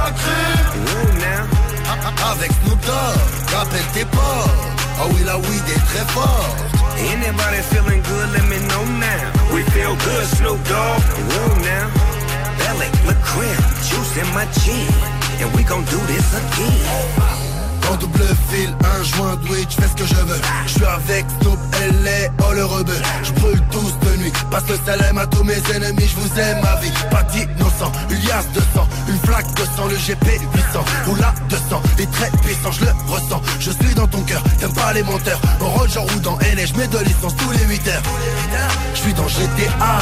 Ah 4.99 5.07
la 5.25 5.37
weed 5.37 5.67
est 5.69 5.85
très 5.91 6.05
forte 6.13 6.67
Anybody 6.99 7.61
feeling 7.69 8.01
good, 8.01 8.29
let 8.33 8.45
me 8.49 8.57
know 8.69 8.83
now. 8.99 9.53
We 9.53 9.61
feel 9.71 9.95
good, 9.95 10.25
Snoop 10.35 10.59
Dogg. 10.67 11.01
Woo 11.29 11.61
now. 11.61 11.91
Belly, 12.57 12.89
look 13.05 13.21
crib, 13.21 13.59
juice 13.87 14.17
in 14.17 14.27
my 14.33 14.45
chin. 14.59 14.89
And 15.39 15.53
we 15.55 15.63
gon' 15.63 15.85
do 15.85 15.99
this 16.07 16.27
again. 16.33 17.56
En 17.89 17.95
double 17.95 18.25
fil, 18.49 18.69
un 18.83 19.03
joint 19.03 19.37
weed, 19.49 19.67
j'fais 19.69 19.87
ce 19.87 19.95
que 19.95 20.05
je 20.05 20.15
veux. 20.15 20.41
Je 20.65 20.71
suis 20.71 20.85
avec 20.85 21.25
Snoop, 21.41 21.57
LA, 22.03 22.29
oh 22.47 22.53
le 22.53 22.65
rebeu. 22.65 22.97
Je 23.23 23.31
brûle 23.33 23.61
tous 23.71 23.93
de 24.05 24.17
nuit, 24.17 24.33
passe 24.51 24.67
le 24.67 24.77
salem 24.85 25.17
à 25.17 25.25
tous 25.27 25.43
mes 25.43 25.61
ennemis 25.73 26.07
Je 26.07 26.15
vous 26.19 26.39
aime 26.39 26.61
ma 26.61 26.75
vie, 26.81 26.91
pas 27.09 27.23
d'innocent 27.23 27.91
Une 28.09 28.19
liasse 28.27 28.51
de 28.53 28.61
sang, 28.73 28.87
une 29.07 29.19
flaque 29.19 29.53
de 29.55 29.63
sang 29.75 29.87
Le 29.87 29.95
GP 29.95 30.41
800, 30.53 30.85
ou 31.07 31.15
la 31.15 31.33
200 31.49 31.81
Les 31.97 32.07
traits 32.07 32.31
puissants, 32.41 32.71
je 32.71 32.85
le 32.85 32.91
ressens. 33.07 33.41
Je 33.59 33.71
suis 33.71 33.95
dans 33.95 34.07
ton 34.07 34.21
cœur, 34.21 34.43
t'aimes 34.59 34.73
pas 34.73 34.93
les 34.93 35.03
menteurs. 35.03 35.39
On 35.61 35.69
roule, 35.69 35.89
j'en 35.89 36.01
roule 36.01 36.21
dans 36.21 36.37
LA, 36.39 36.65
je 36.65 36.73
mets 36.75 36.87
de 36.87 36.99
licence 36.99 37.35
tous 37.35 37.51
les 37.51 37.65
8 37.65 37.87
heures. 37.87 38.03
Je 38.93 38.99
suis 38.99 39.13
dans 39.13 39.27
GTA 39.27 39.99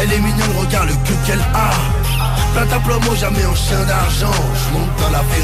Elle 0.00 0.12
est 0.12 0.18
mignonne, 0.18 0.56
regarde 0.58 0.88
le 0.88 0.94
cul 1.06 1.14
qu'elle 1.26 1.40
a. 1.54 1.70
Plein 2.54 2.66
ta 2.66 2.78
plomo, 2.80 3.14
jamais 3.14 3.44
en 3.44 3.54
chien 3.54 3.84
d'argent 3.84 4.32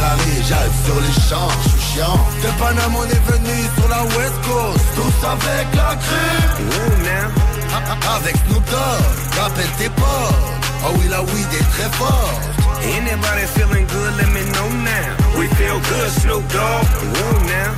la 0.05 0.45
j'arrive 0.49 0.79
sur 0.85 0.99
les 1.01 1.15
champs 1.29 1.49
Je 1.65 1.69
suis 1.69 1.81
chiant 1.95 2.19
De 2.43 2.51
Paname 2.59 2.97
on 2.97 3.05
est 3.05 3.25
venu 3.33 3.57
sur 3.77 3.89
la 3.89 4.03
West 4.17 4.39
Coast 4.49 4.85
Tous 4.97 5.27
avec 5.27 5.67
la 5.75 5.97
crue 5.97 6.45
oh, 6.71 8.17
Avec 8.17 8.37
Snoop 8.47 8.65
Dogg, 8.71 9.41
rappelle 9.41 9.73
tes 9.79 9.89
potes 9.91 10.55
Oh 10.87 10.93
oui 10.99 11.07
la 11.09 11.23
weed 11.23 11.53
est 11.61 11.71
très 11.73 11.91
forte 11.97 12.55
Anybody 12.85 13.47
feeling 13.57 13.87
good, 13.87 14.13
let 14.19 14.29
me 14.29 14.43
know 14.53 14.69
now. 14.85 15.39
We 15.39 15.47
feel 15.57 15.81
good, 15.81 16.11
Snoop 16.21 16.45
Dogg. 16.53 16.85
Woo 17.01 17.41
now. 17.49 17.73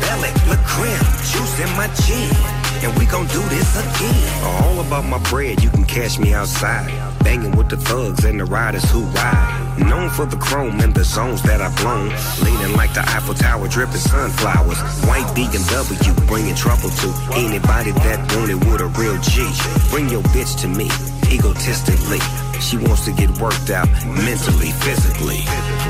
Belly, 0.00 0.30
look 0.48 0.58
crib, 0.66 0.98
juice 1.30 1.60
in 1.60 1.70
my 1.76 1.86
chin. 2.02 2.34
And 2.82 2.98
we 2.98 3.06
gon' 3.06 3.26
do 3.28 3.40
this 3.48 3.70
again. 3.78 4.44
All 4.64 4.80
about 4.80 5.04
my 5.04 5.18
bread, 5.30 5.62
you 5.62 5.70
can 5.70 5.84
catch 5.84 6.18
me 6.18 6.34
outside. 6.34 6.90
Banging 7.22 7.56
with 7.56 7.68
the 7.68 7.76
thugs 7.76 8.24
and 8.24 8.40
the 8.40 8.44
riders 8.44 8.90
who 8.90 9.02
ride. 9.14 9.71
Known 9.78 10.10
for 10.10 10.26
the 10.26 10.36
chrome 10.36 10.80
and 10.80 10.94
the 10.94 11.04
zones 11.04 11.42
that 11.42 11.60
I've 11.60 11.74
blown. 11.76 12.10
Leaning 12.44 12.76
like 12.76 12.92
the 12.94 13.00
Eiffel 13.00 13.34
Tower, 13.34 13.68
dripping 13.68 13.96
sunflowers. 13.96 14.80
White 15.08 15.26
BMW, 15.34 16.26
bringing 16.26 16.54
trouble 16.54 16.90
to 16.90 17.08
anybody 17.34 17.92
that 18.04 18.20
wanted 18.36 18.60
with 18.68 18.80
a 18.80 18.86
real 19.00 19.16
G. 19.22 19.48
Bring 19.90 20.08
your 20.08 20.22
bitch 20.34 20.60
to 20.60 20.68
me, 20.68 20.90
egotistically. 21.32 22.20
She 22.60 22.76
wants 22.76 23.04
to 23.06 23.12
get 23.12 23.30
worked 23.40 23.70
out 23.70 23.88
mentally, 24.06 24.70
physically. 24.84 25.40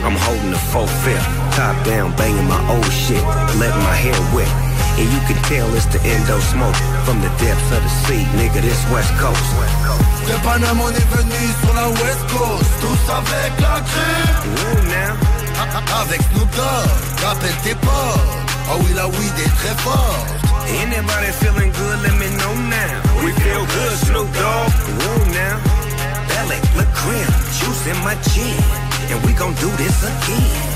I'm 0.06 0.16
holding 0.16 0.50
the 0.50 0.62
full 0.70 0.86
fifth, 0.86 1.26
top 1.54 1.84
down, 1.84 2.16
banging 2.16 2.48
my 2.48 2.62
old 2.70 2.92
shit, 2.92 3.22
letting 3.58 3.82
my 3.82 3.94
hair 3.94 4.34
wet. 4.34 4.61
And 4.98 5.08
you 5.08 5.20
can 5.28 5.38
tell 5.48 5.68
it's 5.74 5.86
the 5.86 6.00
endo 6.04 6.38
smoke 6.40 6.76
from 7.04 7.20
the 7.20 7.30
depths 7.40 7.70
of 7.72 7.82
the 7.82 7.92
sea, 8.04 8.24
nigga, 8.36 8.60
this 8.60 8.82
West 8.92 9.12
Coast. 9.18 9.40
De 10.26 10.34
Paname 10.44 10.80
on 10.80 10.90
est 10.90 11.08
venu 11.10 11.42
sur 11.64 11.74
la 11.74 11.88
West 11.88 12.24
Coast 12.30 12.70
Tous 12.80 13.12
avec 13.12 13.52
la 13.60 13.80
crème 13.80 15.16
Avec 16.00 16.20
Snoop 16.22 16.48
Dogg 16.54 17.24
Rappelle 17.24 17.56
tes 17.64 17.74
potes 17.74 17.90
Oh 17.90 18.70
ah 18.70 18.76
oui 18.80 18.92
la 18.94 19.08
weed 19.08 19.38
est 19.44 19.54
très 19.56 19.74
forte 19.82 20.42
Anybody 20.68 21.32
feeling 21.32 21.72
good, 21.72 21.98
let 22.02 22.16
me 22.18 22.28
know 22.38 22.54
now. 22.70 23.24
We 23.24 23.32
feel 23.32 23.66
good, 23.66 23.98
Snoop 24.06 24.28
Dogg. 24.32 24.72
Woo 24.88 25.32
now. 25.34 25.60
Belly, 26.28 26.56
look 26.76 26.88
grim, 26.94 27.28
juice 27.58 27.86
in 27.88 27.98
my 28.04 28.14
chin. 28.30 28.56
And 29.10 29.22
we 29.26 29.32
gon' 29.34 29.54
do 29.54 29.68
this 29.76 30.02
again. 30.02 30.71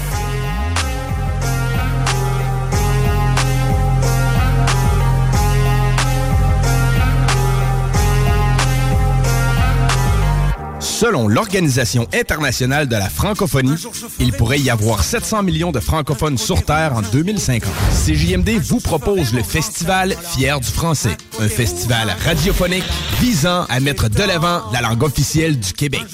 Selon 10.97 11.28
l'Organisation 11.28 12.09
internationale 12.14 12.89
de 12.89 12.97
la 12.97 13.10
francophonie, 13.10 13.74
il 14.18 14.32
pourrait 14.32 14.60
y 14.60 14.70
avoir 14.70 15.05
700 15.05 15.43
millions 15.43 15.70
de 15.70 15.78
francophones 15.78 16.39
sur 16.39 16.64
Terre 16.64 16.94
en 16.94 17.02
2050. 17.02 17.70
CJMD 17.90 18.59
vous 18.62 18.81
propose 18.81 19.35
le 19.35 19.43
festival 19.43 20.16
Fier 20.23 20.59
du 20.59 20.66
français, 20.66 21.18
un 21.39 21.48
festival 21.48 22.16
radiophonique 22.24 22.86
visant 23.20 23.66
à 23.68 23.78
mettre 23.78 24.09
de 24.09 24.23
l'avant 24.23 24.62
la 24.73 24.81
langue 24.81 25.02
officielle 25.02 25.60
du 25.60 25.74
Québec. 25.74 26.06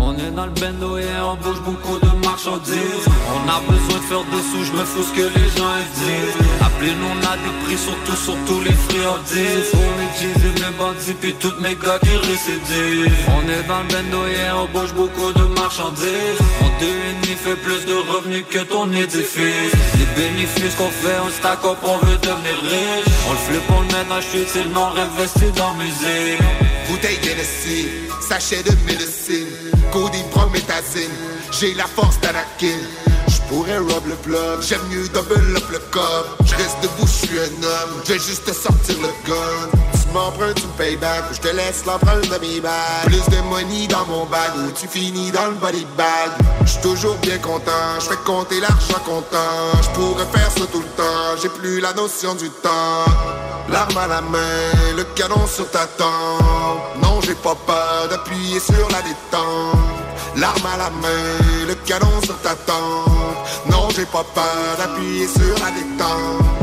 On 0.00 0.14
est 0.16 0.30
dans 0.30 0.46
le 0.46 0.52
bendo 0.52 0.96
on 0.96 1.36
bouge 1.42 1.60
beaucoup 1.62 1.98
de 1.98 2.24
marchandises. 2.24 3.06
On 3.34 3.48
a 3.48 3.60
besoin 3.60 3.98
de 3.98 4.06
faire 4.10 4.24
des 4.32 4.42
sous, 4.50 4.64
je 4.64 4.72
me 4.72 4.84
fous 4.84 5.02
ce 5.02 5.12
que 5.12 5.26
les 5.38 5.48
gens 5.56 5.78
disent. 6.02 6.38
Appelez-nous, 6.60 7.10
on 7.14 7.20
a 7.26 7.34
des 7.36 7.54
prix 7.64 7.78
surtout 7.78 8.16
sur 8.16 8.36
tous 8.46 8.60
les 8.60 8.76
friandises. 8.86 9.72
Jeans 10.18 10.42
et 10.48 10.60
mes 10.60 10.76
bandits, 10.78 11.16
puis 11.20 11.34
toutes 11.38 11.60
mes 11.60 11.74
gars 11.74 11.98
qui 12.02 12.16
récidivent. 12.16 13.12
On 13.36 13.42
est 13.48 13.64
dans 13.68 13.82
le 13.82 13.88
bendo 13.92 14.22
on 14.62 14.78
bouge 14.78 14.94
beaucoup 14.94 15.32
de 15.32 15.44
marchandises. 15.60 16.40
On 16.62 16.80
deux 16.80 17.08
fait 17.38 17.56
plus 17.56 17.86
de 17.86 17.94
revenus 17.94 18.44
que 18.50 18.58
ton 18.60 18.90
édifice. 18.92 19.72
Les 19.98 20.08
bénéfices 20.16 20.74
qu'on 20.74 20.90
fait, 20.90 21.18
on 21.24 21.30
stack 21.30 21.64
up, 21.64 21.78
on 21.82 21.98
veut 21.98 22.18
devenir 22.18 22.56
riche. 22.62 23.14
On 23.28 23.32
le 23.32 23.38
flip, 23.46 23.62
on 23.70 23.80
le 23.80 23.86
met 23.86 24.08
dans 24.08 24.20
chute, 24.20 24.48
c'est 24.48 24.64
le 24.64 24.70
nom 24.70 24.86
investi 24.86 25.50
dans 25.56 25.74
musique. 25.74 26.40
Bouteille 26.88 27.18
Hennessy, 27.22 27.88
sachet 28.20 28.62
de 28.62 28.72
médecine 28.86 29.67
Codeine, 29.92 30.28
prométhazine, 30.30 31.10
j'ai 31.50 31.74
la 31.74 31.86
force 31.86 32.20
d'Anakin. 32.20 32.78
J'pourrais 33.26 33.78
rob 33.78 34.06
le 34.06 34.14
plug, 34.16 34.60
j'aime 34.60 34.80
mieux 34.90 35.08
double 35.08 35.56
up 35.56 35.64
le 35.70 35.78
cop 35.90 36.26
J'reste 36.44 36.78
debout, 36.82 37.06
j'suis 37.06 37.38
un 37.38 37.62
homme, 37.62 38.02
j'vais 38.04 38.18
juste 38.18 38.44
te 38.44 38.52
sortir 38.52 38.96
le 39.00 39.08
gun. 39.26 39.78
Tu 39.92 40.12
m'empruntes, 40.12 40.54
tu 40.56 40.66
me 40.66 40.72
payes 40.72 40.96
back, 40.96 41.24
ou 41.30 41.34
j'te 41.34 41.54
laisse 41.54 41.84
l'empreinte 41.86 42.28
de 42.28 42.38
mes 42.38 42.60
bags 42.60 43.04
Plus 43.06 43.24
de 43.34 43.40
money 43.42 43.86
dans 43.86 44.06
mon 44.06 44.26
bag, 44.26 44.50
ou 44.56 44.70
tu 44.72 44.86
finis 44.88 45.30
dans 45.30 45.46
le 45.46 45.54
body 45.54 45.86
bag. 45.96 46.30
J'suis 46.64 46.80
toujours 46.80 47.16
bien 47.16 47.38
content, 47.38 47.98
j'fais 48.00 48.16
compter 48.24 48.60
l'argent 48.60 49.00
comptant. 49.04 49.82
J'pourrais 49.82 50.26
faire 50.26 50.50
ça 50.50 50.66
tout 50.72 50.80
le 50.80 50.96
temps, 50.96 51.40
j'ai 51.42 51.48
plus 51.48 51.80
la 51.80 51.92
notion 51.94 52.34
du 52.34 52.50
temps. 52.50 53.04
L'arme 53.70 53.98
à 53.98 54.06
la 54.06 54.20
main, 54.20 54.38
le 54.96 55.04
canon 55.14 55.46
sur 55.46 55.70
ta 55.70 55.86
tempe 55.86 57.07
j'ai 57.28 57.34
pas 57.34 57.54
peur 57.66 58.08
d'appuyer 58.08 58.58
sur 58.58 58.88
la 58.88 59.02
détente. 59.02 59.76
L'arme 60.36 60.66
à 60.72 60.76
la 60.78 60.90
main, 60.90 61.66
le 61.66 61.74
canon 61.86 62.22
sur 62.24 62.38
ta 62.40 62.54
tempe 62.54 63.36
Non 63.70 63.88
j'ai 63.94 64.06
pas 64.06 64.24
peur 64.34 64.68
d'appuyer 64.78 65.26
sur 65.26 65.54
la 65.62 65.70
détente. 65.70 66.58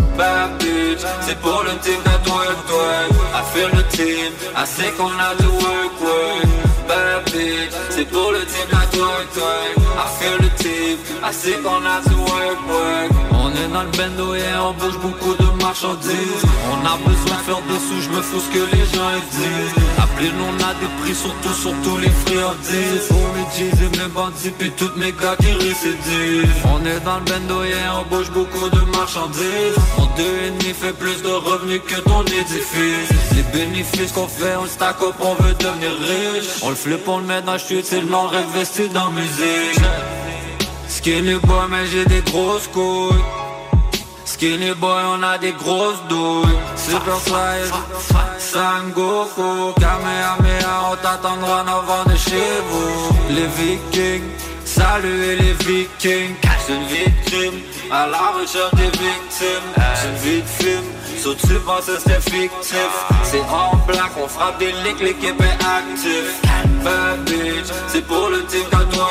C'est 1.22 1.40
pour 1.40 1.62
le 1.64 1.78
team 1.84 2.02
toi 2.24 2.42
et 2.46 2.70
toi. 2.70 2.88
I 3.36 3.44
feel 3.54 3.70
the 3.70 3.88
team, 3.90 4.32
I 4.56 4.66
sais 4.66 4.92
qu'on 4.98 5.12
a 5.20 5.36
du 5.36 5.48
work, 5.48 6.02
work. 6.02 6.48
Bad 6.88 7.26
bitch, 7.32 7.72
c'est 7.90 8.06
pour 8.06 8.32
le 8.32 8.40
team 8.40 8.70
toi 8.94 9.10
et 9.22 9.38
toi. 9.38 9.54
I 9.98 10.08
feel 10.18 10.38
the 10.38 10.56
team, 10.56 10.98
I 11.24 11.34
sais 11.34 11.60
qu'on 11.62 11.86
a 11.86 12.02
du 12.08 12.16
work, 12.16 12.60
work. 12.70 13.12
On 13.34 13.52
est 13.52 13.68
dans 13.72 13.84
le 13.84 13.92
bendo 13.92 14.34
et 14.34 14.56
on 14.58 14.74
bouge 14.74 14.98
beaucoup 15.00 15.36
de 15.36 15.55
On 15.66 16.86
a 16.86 16.98
besoin 16.98 17.38
de 17.38 17.44
faire 17.44 17.62
des 17.68 17.80
sous, 17.80 18.00
je 18.00 18.10
me 18.10 18.22
fous 18.22 18.40
ce 18.40 18.50
que 18.54 18.76
les 18.76 18.86
gens 18.86 19.10
disent. 19.32 19.74
Appelez-nous, 19.98 20.44
on 20.44 20.64
a 20.64 20.74
des 20.76 20.92
prix 21.02 21.16
surtout 21.16 21.54
sur 21.54 21.74
tous 21.82 21.98
les 21.98 22.10
friandises. 22.10 23.08
Pour 23.10 23.18
mes 23.34 23.48
jeans 23.58 23.74
et 23.82 23.98
mes 23.98 24.08
bandits, 24.10 24.52
puis 24.60 24.72
toutes 24.78 24.96
mes 24.96 25.12
gars 25.12 25.36
qui 25.40 25.52
récidivent. 25.54 26.54
On 26.66 26.86
est 26.86 27.00
dans 27.00 27.18
le 27.18 27.26
bendo 27.26 27.64
on 27.64 28.16
bouge 28.16 28.30
beaucoup 28.30 28.70
de 28.70 28.80
marchandises. 28.96 29.76
On 29.98 30.06
deux 30.16 30.38
et 30.46 30.52
demi 30.52 30.72
fait 30.72 30.94
plus 30.94 31.24
de 31.24 31.30
revenus 31.30 31.82
que 31.88 32.00
ton 32.02 32.22
édifice. 32.26 33.10
Les 33.36 33.44
bénéfices 33.52 34.12
qu'on 34.12 34.28
fait, 34.28 34.56
on 34.62 34.68
stack 34.68 35.02
up, 35.02 35.16
on 35.20 35.34
veut 35.34 35.56
devenir 35.56 35.90
riche. 36.00 36.62
On 36.62 36.70
le 36.70 36.76
flip, 36.76 37.08
on 37.08 37.18
le 37.18 37.26
met 37.26 37.42
dans 37.42 37.58
chute, 37.58 37.86
c'est 37.86 38.02
le 38.02 38.08
nom 38.08 38.30
investi 38.30 38.88
dans 38.90 39.10
musique. 39.10 39.82
Skinny 40.88 41.36
boy, 41.44 41.66
mais 41.72 41.88
j'ai 41.88 42.06
des 42.06 42.22
grosses 42.22 42.68
couilles 42.68 43.16
Skinny 44.26 44.74
boy, 44.74 45.04
on 45.06 45.24
a 45.24 45.38
des 45.38 45.54
grosses 45.54 46.02
douilles. 46.10 46.58
Super 46.76 47.18
size, 47.20 47.72
Sangoku 48.40 49.74
Kamehameha, 49.80 50.92
on 50.92 50.96
t'attendra 50.98 51.64
en 51.64 51.68
avant 51.68 52.04
de 52.06 52.18
chez 52.18 52.52
vous. 52.70 53.16
Les 53.30 53.48
vikings, 53.48 54.30
salut 54.66 55.36
les 55.38 55.54
vikings. 55.66 56.36
C'est 56.66 56.74
une 56.74 57.24
crime, 57.26 57.62
à 57.92 58.08
la 58.08 58.32
recherche 58.32 58.74
des 58.74 58.86
victimes. 58.86 59.70
C'est 59.94 60.38
une 60.38 60.44
film, 60.44 60.84
sauf 61.22 61.38
tu 61.38 61.60
penses 61.60 61.84
c'était 61.86 62.20
fictif. 62.20 62.90
C'est 63.24 63.42
en 63.42 63.78
black, 63.86 64.12
on 64.20 64.28
frappe 64.28 64.58
des 64.58 64.72
licks, 64.84 65.00
l'équipe 65.00 65.40
est 65.40 65.64
active. 65.64 66.34
Bad 66.84 67.24
bitch, 67.26 67.68
c'est 67.88 68.06
pour 68.06 68.30
le 68.30 68.44
team 68.46 68.64
qu'à 68.72 68.84
toi. 68.92 69.10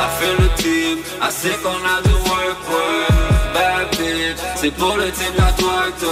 A 0.00 0.08
fait 0.18 0.42
le 0.42 0.48
team, 0.56 0.98
assez 1.20 1.50
qu'on 1.62 1.68
a 1.68 2.00
du 2.02 2.14
work, 2.28 2.56
work 2.70 3.23
C'est 4.56 4.70
pour 4.70 4.96
le 4.96 5.10
team 5.10 5.34
toi 5.36 5.88
et 5.88 6.00
toi 6.00 6.10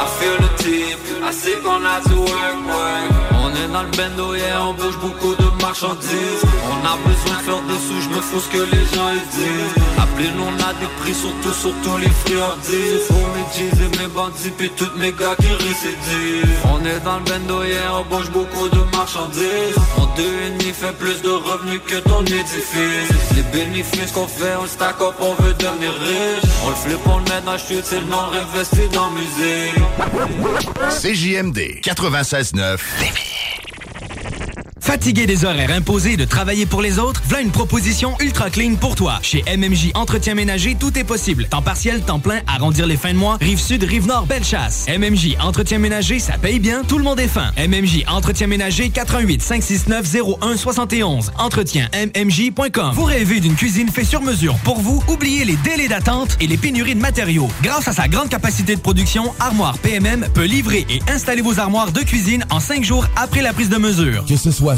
A 0.00 0.06
fait 0.06 0.38
le 0.40 0.48
team, 0.62 0.98
assez 1.26 1.52
qu'on 1.62 1.84
a 1.84 2.00
du 2.06 2.14
work, 2.14 2.56
work. 2.66 3.10
On 3.42 3.50
est 3.50 3.72
dans 3.72 3.82
le 3.82 3.90
bendo, 3.96 4.34
yeah, 4.34 4.62
on 4.62 4.74
bouge 4.74 4.96
beaucoup 4.98 5.34
de 5.34 5.57
On 5.68 5.74
a 5.74 6.96
besoin 7.04 7.36
de 7.36 7.42
faire 7.44 7.62
des 7.68 7.74
sous, 7.74 8.00
je 8.00 8.08
me 8.08 8.22
fous 8.22 8.40
ce 8.40 8.48
que 8.48 8.62
les 8.74 8.84
gens 8.96 9.12
disent. 9.32 9.84
Appelez-nous, 9.98 10.44
on 10.44 10.54
a 10.64 10.72
des 10.72 10.86
prix 10.98 11.14
surtout 11.14 11.52
sur 11.52 11.74
tous 11.82 11.98
les 11.98 12.08
friandises. 12.08 13.06
Pour 13.08 13.18
mes 13.18 13.44
jeans 13.54 13.78
et 13.84 13.98
mes 13.98 14.08
bandits, 14.08 14.50
puis 14.56 14.70
toutes 14.76 14.96
mes 14.96 15.12
gars 15.12 15.36
qui 15.38 15.48
récidivent. 15.48 16.56
On 16.72 16.82
est 16.86 17.00
dans 17.00 17.18
le 17.18 17.24
bendo, 17.24 17.60
on 17.92 18.04
bouge 18.04 18.30
beaucoup 18.30 18.70
de 18.70 18.80
marchandises. 18.96 19.76
On 19.98 20.06
deux 20.16 20.66
et 20.66 20.72
fait 20.72 20.96
plus 20.98 21.20
de 21.20 21.28
revenus 21.28 21.80
que 21.86 21.96
ton 21.96 22.22
édifice. 22.22 23.10
Les 23.36 23.42
bénéfices 23.52 24.12
qu'on 24.12 24.26
fait, 24.26 24.56
on 24.62 24.66
stack 24.66 24.96
up, 25.02 25.16
on 25.20 25.34
veut 25.42 25.52
devenir 25.52 25.92
riche. 25.92 26.50
On 26.64 26.70
le 26.70 26.76
flip, 26.76 27.00
on 27.04 27.18
le 27.18 27.24
met 27.24 27.42
dans 27.44 27.58
chute, 27.58 27.84
c'est 27.84 28.00
le 28.00 28.06
nom 28.06 28.32
investi 28.32 28.88
dans 28.94 29.10
la 29.10 29.20
musique 29.20 29.74
CJMD 30.88 31.80
96.9 31.82 32.78
Fatigué 34.88 35.26
des 35.26 35.44
horaires 35.44 35.70
imposés 35.70 36.16
de 36.16 36.24
travailler 36.24 36.64
pour 36.64 36.80
les 36.80 36.98
autres, 36.98 37.20
voilà 37.26 37.42
une 37.42 37.50
proposition 37.50 38.16
ultra 38.20 38.48
clean 38.48 38.74
pour 38.76 38.94
toi. 38.94 39.18
Chez 39.20 39.44
MMJ 39.54 39.90
Entretien 39.92 40.34
Ménager, 40.34 40.78
tout 40.80 40.98
est 40.98 41.04
possible. 41.04 41.44
Temps 41.44 41.60
partiel, 41.60 42.00
temps 42.00 42.20
plein, 42.20 42.40
arrondir 42.46 42.86
les 42.86 42.96
fins 42.96 43.12
de 43.12 43.18
mois, 43.18 43.36
rive 43.38 43.60
sud, 43.60 43.84
rive 43.84 44.06
nord, 44.06 44.24
belle 44.24 44.44
chasse. 44.44 44.86
MMJ 44.88 45.36
Entretien 45.42 45.78
Ménager, 45.78 46.18
ça 46.18 46.38
paye 46.38 46.58
bien, 46.58 46.84
tout 46.84 46.96
le 46.96 47.04
monde 47.04 47.20
est 47.20 47.28
fin. 47.28 47.52
MMJ 47.58 48.04
Entretien 48.08 48.46
Ménager, 48.46 48.88
88 48.88 49.42
569 49.42 50.16
01 50.40 50.56
71. 50.56 51.32
Entretien 51.36 51.90
MMJ.com. 51.92 52.92
Vous 52.94 53.04
rêvez 53.04 53.40
d'une 53.40 53.56
cuisine 53.56 53.90
faite 53.90 54.06
sur 54.06 54.22
mesure 54.22 54.54
pour 54.64 54.80
vous? 54.80 55.04
Oubliez 55.06 55.44
les 55.44 55.56
délais 55.56 55.88
d'attente 55.88 56.38
et 56.40 56.46
les 56.46 56.56
pénuries 56.56 56.94
de 56.94 57.00
matériaux. 57.00 57.50
Grâce 57.62 57.88
à 57.88 57.92
sa 57.92 58.08
grande 58.08 58.30
capacité 58.30 58.74
de 58.74 58.80
production, 58.80 59.34
Armoire 59.38 59.76
PMM 59.80 60.28
peut 60.32 60.46
livrer 60.46 60.86
et 60.88 61.02
installer 61.12 61.42
vos 61.42 61.60
armoires 61.60 61.92
de 61.92 62.00
cuisine 62.00 62.46
en 62.48 62.58
5 62.58 62.82
jours 62.82 63.06
après 63.16 63.42
la 63.42 63.52
prise 63.52 63.68
de 63.68 63.76
mesure. 63.76 64.24
Que 64.24 64.36
ce 64.38 64.50
soit 64.50 64.77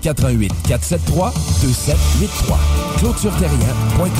88 0.00 0.52
473 0.66 1.32
2783. 1.62 2.58
ClôtureTerrien.com 2.98 4.10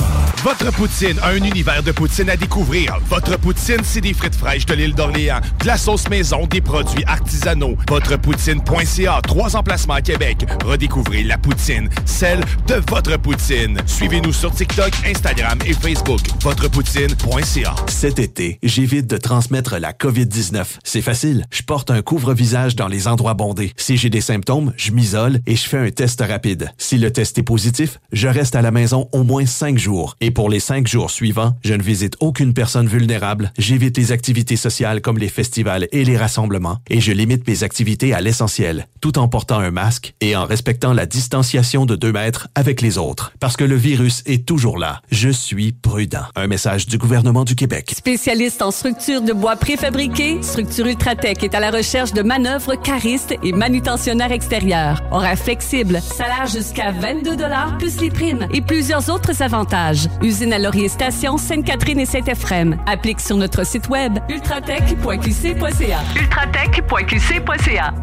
Votre 0.43 0.71
poutine, 0.71 1.17
un 1.23 1.35
univers 1.35 1.83
de 1.83 1.91
poutine 1.91 2.29
à 2.29 2.35
découvrir. 2.35 2.97
Votre 3.09 3.37
poutine, 3.37 3.81
c'est 3.83 4.01
des 4.01 4.13
frites 4.13 4.35
fraîches 4.35 4.65
de 4.65 4.73
l'île 4.73 4.95
d'Orléans, 4.95 5.39
de 5.59 5.67
la 5.67 5.77
sauce 5.77 6.09
maison, 6.09 6.47
des 6.47 6.61
produits 6.61 7.03
artisanaux. 7.05 7.75
Votrepoutine.ca, 7.89 9.21
trois 9.23 9.55
emplacements 9.55 9.95
à 9.95 10.01
Québec. 10.01 10.45
Redécouvrez 10.65 11.23
la 11.23 11.37
poutine, 11.37 11.89
celle 12.05 12.41
de 12.67 12.75
votre 12.89 13.17
poutine. 13.17 13.77
Suivez-nous 13.85 14.33
sur 14.33 14.51
TikTok, 14.51 14.91
Instagram 15.05 15.59
et 15.65 15.73
Facebook. 15.73 16.21
Votrepoutine.ca. 16.41 17.75
Cet 17.87 18.19
été, 18.19 18.59
j'évite 18.63 19.07
de 19.07 19.17
transmettre 19.17 19.77
la 19.77 19.93
COVID-19. 19.93 20.65
C'est 20.83 21.01
facile. 21.01 21.45
Je 21.51 21.61
porte 21.63 21.91
un 21.91 22.01
couvre-visage 22.01 22.75
dans 22.75 22.87
les 22.87 23.07
endroits 23.07 23.33
bondés. 23.33 23.73
Si 23.77 23.97
j'ai 23.97 24.09
des 24.09 24.21
symptômes, 24.21 24.73
je 24.77 24.91
m'isole 24.91 25.39
et 25.45 25.55
je 25.55 25.67
fais 25.71 25.77
un 25.77 25.89
test 25.89 26.21
rapide. 26.21 26.69
Si 26.77 26.97
le 26.97 27.13
test 27.13 27.37
est 27.37 27.43
positif, 27.43 28.01
je 28.11 28.27
reste 28.27 28.57
à 28.57 28.61
la 28.61 28.71
maison 28.71 29.07
au 29.13 29.23
moins 29.23 29.45
cinq 29.45 29.77
jours. 29.77 30.17
Et 30.19 30.29
pour 30.29 30.49
les 30.49 30.59
cinq 30.59 30.85
jours 30.85 31.09
suivants, 31.09 31.55
je 31.63 31.73
ne 31.73 31.81
visite 31.81 32.17
aucune 32.19 32.53
personne 32.53 32.87
vulnérable, 32.87 33.53
j'évite 33.57 33.97
les 33.97 34.11
activités 34.11 34.57
sociales 34.57 34.99
comme 34.99 35.17
les 35.17 35.29
festivals 35.29 35.87
et 35.93 36.03
les 36.03 36.17
rassemblements, 36.17 36.79
et 36.89 36.99
je 36.99 37.13
limite 37.13 37.47
mes 37.47 37.63
activités 37.63 38.13
à 38.13 38.19
l'essentiel, 38.19 38.87
tout 38.99 39.17
en 39.17 39.29
portant 39.29 39.59
un 39.59 39.71
masque 39.71 40.13
et 40.19 40.35
en 40.35 40.43
respectant 40.45 40.91
la 40.91 41.05
distanciation 41.05 41.85
de 41.85 41.95
deux 41.95 42.11
mètres 42.11 42.49
avec 42.53 42.81
les 42.81 42.97
autres. 42.97 43.31
Parce 43.39 43.55
que 43.55 43.63
le 43.63 43.77
virus 43.77 44.23
est 44.25 44.45
toujours 44.45 44.77
là. 44.77 45.01
Je 45.09 45.29
suis 45.29 45.71
prudent. 45.71 46.25
Un 46.35 46.47
message 46.47 46.85
du 46.85 46.97
gouvernement 46.97 47.45
du 47.45 47.55
Québec. 47.55 47.93
Spécialiste 47.95 48.61
en 48.61 48.71
structure 48.71 49.21
de 49.21 49.31
bois 49.31 49.55
préfabriqués, 49.55 50.41
Structure 50.41 50.87
Ultratech 50.87 51.41
est 51.43 51.55
à 51.55 51.61
la 51.61 51.71
recherche 51.71 52.11
de 52.11 52.23
manœuvres 52.23 52.75
caristes 52.75 53.33
et 53.41 53.53
manutentionnaires 53.53 54.33
extérieurs. 54.33 55.01
Horaire 55.11 55.37
salaire 55.61 56.47
jusqu'à 56.47 56.91
22 56.91 57.35
plus 57.77 58.01
les 58.01 58.09
primes 58.09 58.47
et 58.51 58.61
plusieurs 58.61 59.09
autres 59.09 59.41
avantages. 59.41 60.07
Usine 60.21 60.53
à 60.53 60.59
Laurier 60.59 60.87
Station, 60.87 61.37
Sainte-Catherine 61.37 61.99
et 61.99 62.05
Saint-Ephrem. 62.05 62.77
Applique 62.85 63.19
sur 63.19 63.37
notre 63.37 63.65
site 63.65 63.87
web 63.89 64.19
ultratech.qc.ca. 64.29 65.99
ultratech.qc.ca. 66.19 67.93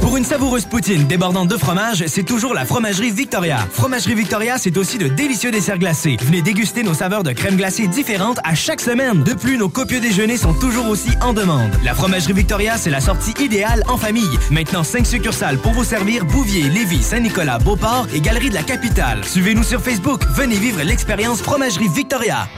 Pour 0.00 0.16
une 0.16 0.24
savoureuse 0.24 0.64
poutine 0.64 1.06
débordante 1.06 1.48
de 1.48 1.56
fromage, 1.56 2.04
c'est 2.06 2.22
toujours 2.22 2.54
la 2.54 2.64
Fromagerie 2.64 3.10
Victoria. 3.10 3.58
Fromagerie 3.72 4.14
Victoria, 4.14 4.56
c'est 4.58 4.76
aussi 4.76 4.98
de 4.98 5.08
délicieux 5.08 5.50
desserts 5.50 5.78
glacés. 5.78 6.16
Venez 6.22 6.42
déguster 6.42 6.82
nos 6.82 6.94
saveurs 6.94 7.22
de 7.22 7.32
crème 7.32 7.56
glacée 7.56 7.86
différentes 7.86 8.38
à 8.44 8.54
chaque 8.54 8.80
semaine. 8.80 9.22
De 9.22 9.34
plus, 9.34 9.56
nos 9.58 9.68
copieux 9.68 10.00
déjeuners 10.00 10.36
sont 10.36 10.54
toujours 10.54 10.88
aussi 10.88 11.10
en 11.20 11.32
demande. 11.32 11.70
La 11.84 11.94
Fromagerie 11.94 12.32
Victoria, 12.32 12.78
c'est 12.78 12.90
la 12.90 13.00
sortie 13.00 13.34
idéale 13.42 13.82
en 13.88 13.96
famille. 13.96 14.38
Maintenant, 14.50 14.84
5 14.84 15.06
succursales 15.06 15.58
pour 15.58 15.72
vous 15.72 15.84
servir 15.84 16.24
Bouvier, 16.24 16.64
Lévis, 16.64 17.02
Saint-Nicolas, 17.02 17.58
Beauport 17.58 18.06
et 18.14 18.20
Galerie 18.20 18.50
de 18.50 18.54
la 18.54 18.62
Capitale. 18.62 19.24
Suivez-nous 19.24 19.64
sur 19.64 19.82
Facebook. 19.82 20.22
Venez 20.34 20.56
vivre 20.56 20.82
l'expérience 20.82 21.42
Fromagerie 21.42 21.88
Victoria. 21.88 22.48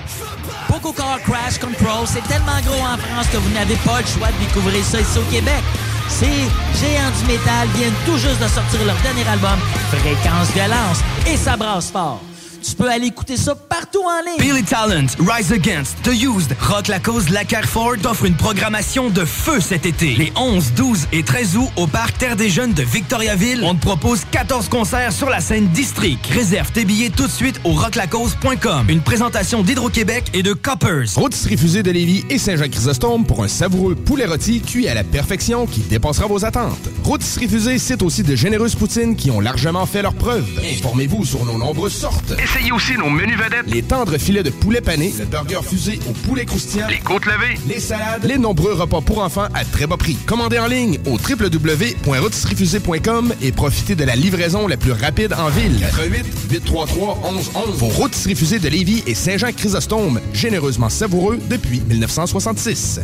Crash 1.24 1.58
Control, 1.58 2.06
c'est 2.06 2.26
tellement 2.26 2.60
gros 2.64 2.82
en 2.82 2.98
France 2.98 3.28
que 3.30 3.36
vous 3.36 3.50
n'avez 3.50 3.76
pas 3.76 4.00
le 4.00 4.06
choix 4.06 4.28
de 4.28 4.46
découvrir 4.46 4.84
ça 4.84 5.00
ici 5.00 5.18
au 5.18 5.32
Québec. 5.32 5.62
Ces 6.08 6.26
géants 6.80 7.12
du 7.20 7.26
métal 7.26 7.68
viennent 7.74 7.92
tout 8.06 8.16
juste 8.16 8.40
de 8.40 8.48
sortir 8.48 8.84
leur 8.84 8.96
dernier 9.02 9.26
album, 9.28 9.58
Fréquence 9.90 10.50
Violence, 10.52 11.00
et 11.26 11.36
ça 11.36 11.56
brasse 11.56 11.90
fort. 11.90 12.20
Tu 12.62 12.76
peux 12.76 12.88
aller 12.88 13.08
écouter 13.08 13.36
ça 13.36 13.56
partout 13.56 14.02
en 14.04 14.24
ligne. 14.24 14.38
Billy 14.38 14.62
Talent, 14.62 15.06
Rise 15.18 15.52
Against, 15.52 15.96
The 16.04 16.14
Used, 16.14 16.54
Rock 16.60 16.86
la 16.86 17.00
cause 17.00 17.28
La 17.28 17.44
Carrefour 17.44 17.94
t'offre 18.00 18.24
une 18.24 18.36
programmation 18.36 19.10
de 19.10 19.24
feu 19.24 19.60
cet 19.60 19.84
été. 19.84 20.14
Les 20.14 20.32
11, 20.36 20.72
12 20.76 21.08
et 21.12 21.24
13 21.24 21.56
août 21.56 21.68
au 21.76 21.88
Parc 21.88 22.18
Terre 22.18 22.36
des 22.36 22.50
Jeunes 22.50 22.72
de 22.72 22.82
Victoriaville, 22.82 23.62
on 23.64 23.74
te 23.74 23.80
propose 23.80 24.22
14 24.30 24.68
concerts 24.68 25.12
sur 25.12 25.28
la 25.28 25.40
scène 25.40 25.68
District. 25.68 26.24
Réserve 26.30 26.70
tes 26.70 26.84
billets 26.84 27.10
tout 27.10 27.26
de 27.26 27.32
suite 27.32 27.60
au 27.64 27.72
rocklacause.com. 27.72 28.86
Une 28.88 29.00
présentation 29.00 29.62
d'Hydro-Québec 29.62 30.30
et 30.32 30.44
de 30.44 30.52
Coppers. 30.52 31.08
Rôtisserie 31.16 31.56
Fusée 31.56 31.82
de 31.82 31.90
Lévis 31.90 32.24
et 32.30 32.38
Saint-Jean-Chrysostome 32.38 33.26
pour 33.26 33.42
un 33.42 33.48
savoureux 33.48 33.96
poulet 33.96 34.26
rôti 34.26 34.60
cuit 34.60 34.86
à 34.86 34.94
la 34.94 35.02
perfection 35.02 35.66
qui 35.66 35.80
dépassera 35.80 36.26
vos 36.26 36.44
attentes. 36.44 36.88
Rôtisserie 37.02 37.48
Fusée 37.48 37.78
cite 37.78 38.02
aussi 38.02 38.22
de 38.22 38.36
généreuses 38.36 38.76
poutines 38.76 39.16
qui 39.16 39.32
ont 39.32 39.40
largement 39.40 39.84
fait 39.84 40.02
leur 40.02 40.14
preuve. 40.14 40.46
Informez-vous 40.76 41.24
sur 41.24 41.44
nos 41.44 41.58
nombreuses 41.58 41.94
sortes. 41.94 42.32
Essayez 42.54 42.72
aussi 42.72 42.98
nos 42.98 43.08
menus 43.08 43.38
vedettes. 43.38 43.64
Les 43.66 43.82
tendres 43.82 44.18
filets 44.18 44.42
de 44.42 44.50
poulet 44.50 44.82
pané, 44.82 45.10
le 45.18 45.24
burger 45.24 45.60
fusé 45.66 45.98
au 46.06 46.12
poulet 46.12 46.44
croustillant, 46.44 46.86
les 46.88 46.98
côtes 46.98 47.24
levées, 47.24 47.58
les 47.66 47.80
salades, 47.80 48.24
les 48.24 48.36
nombreux 48.36 48.74
repas 48.74 49.00
pour 49.00 49.22
enfants 49.22 49.48
à 49.54 49.64
très 49.64 49.86
bas 49.86 49.96
prix. 49.96 50.18
Commandez 50.26 50.58
en 50.58 50.66
ligne 50.66 50.98
au 51.06 51.12
www.rotisseriefusée.com 51.12 53.32
et 53.40 53.52
profitez 53.52 53.94
de 53.94 54.04
la 54.04 54.16
livraison 54.16 54.68
la 54.68 54.76
plus 54.76 54.92
rapide 54.92 55.32
en 55.32 55.48
ville. 55.48 55.80
88 55.80 56.26
833 56.50 57.20
1111. 57.32 57.78
Vos 57.78 57.86
rôtisseries 57.86 58.36
fusées 58.36 58.58
de 58.58 58.68
Lévis 58.68 59.02
et 59.06 59.14
Saint-Jean-Chrysostome, 59.14 60.20
généreusement 60.34 60.90
savoureux 60.90 61.38
depuis 61.48 61.80
1966. 61.80 63.00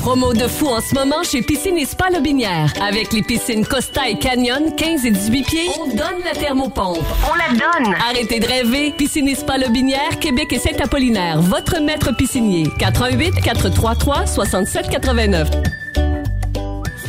Promo 0.00 0.32
de 0.32 0.48
fou 0.48 0.66
en 0.68 0.80
ce 0.80 0.94
moment 0.94 1.22
chez 1.22 1.42
Piscine 1.42 1.76
et 1.76 1.84
Spa 1.84 2.08
Lobinière. 2.10 2.72
Avec 2.80 3.12
les 3.12 3.22
piscines 3.22 3.66
Costa 3.66 4.08
et 4.08 4.18
Canyon, 4.18 4.74
15 4.74 5.04
et 5.04 5.10
18 5.10 5.42
pieds, 5.42 5.68
on 5.78 5.88
donne 5.88 6.24
la 6.24 6.32
thermopompe. 6.32 7.04
On 7.30 7.34
la 7.34 7.50
donne! 7.50 7.94
Arrêtez 8.08 8.40
de 8.40 8.46
rêver. 8.46 8.94
Piscine 8.96 9.28
et 9.28 9.34
Spa 9.34 9.58
Lobinière, 9.58 10.18
Québec 10.18 10.54
et 10.54 10.58
Saint-Apollinaire. 10.58 11.42
Votre 11.42 11.80
maître 11.80 12.16
piscinier. 12.16 12.66
88 12.78 13.42
433 13.42 14.26
67 14.26 14.88
89. 14.88 15.50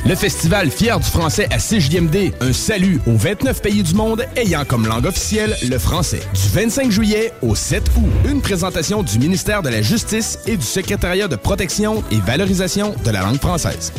Le 0.03 0.15
festival 0.15 0.71
Fier 0.71 0.99
du 0.99 1.05
français 1.05 1.47
à 1.51 1.57
CJMD, 1.57 2.33
un 2.41 2.53
salut 2.53 2.99
aux 3.05 3.15
29 3.15 3.61
pays 3.61 3.83
du 3.83 3.93
monde 3.93 4.25
ayant 4.35 4.65
comme 4.65 4.87
langue 4.87 5.05
officielle 5.05 5.55
le 5.69 5.77
français. 5.77 6.21
Du 6.33 6.49
25 6.53 6.89
juillet 6.89 7.31
au 7.43 7.53
7 7.53 7.83
août, 7.97 8.09
une 8.29 8.41
présentation 8.41 9.03
du 9.03 9.19
ministère 9.19 9.61
de 9.61 9.69
la 9.69 9.83
Justice 9.83 10.39
et 10.47 10.57
du 10.57 10.65
secrétariat 10.65 11.27
de 11.27 11.35
protection 11.35 12.03
et 12.11 12.17
valorisation 12.17 12.95
de 13.05 13.11
la 13.11 13.21
langue 13.21 13.39
française. 13.39 13.93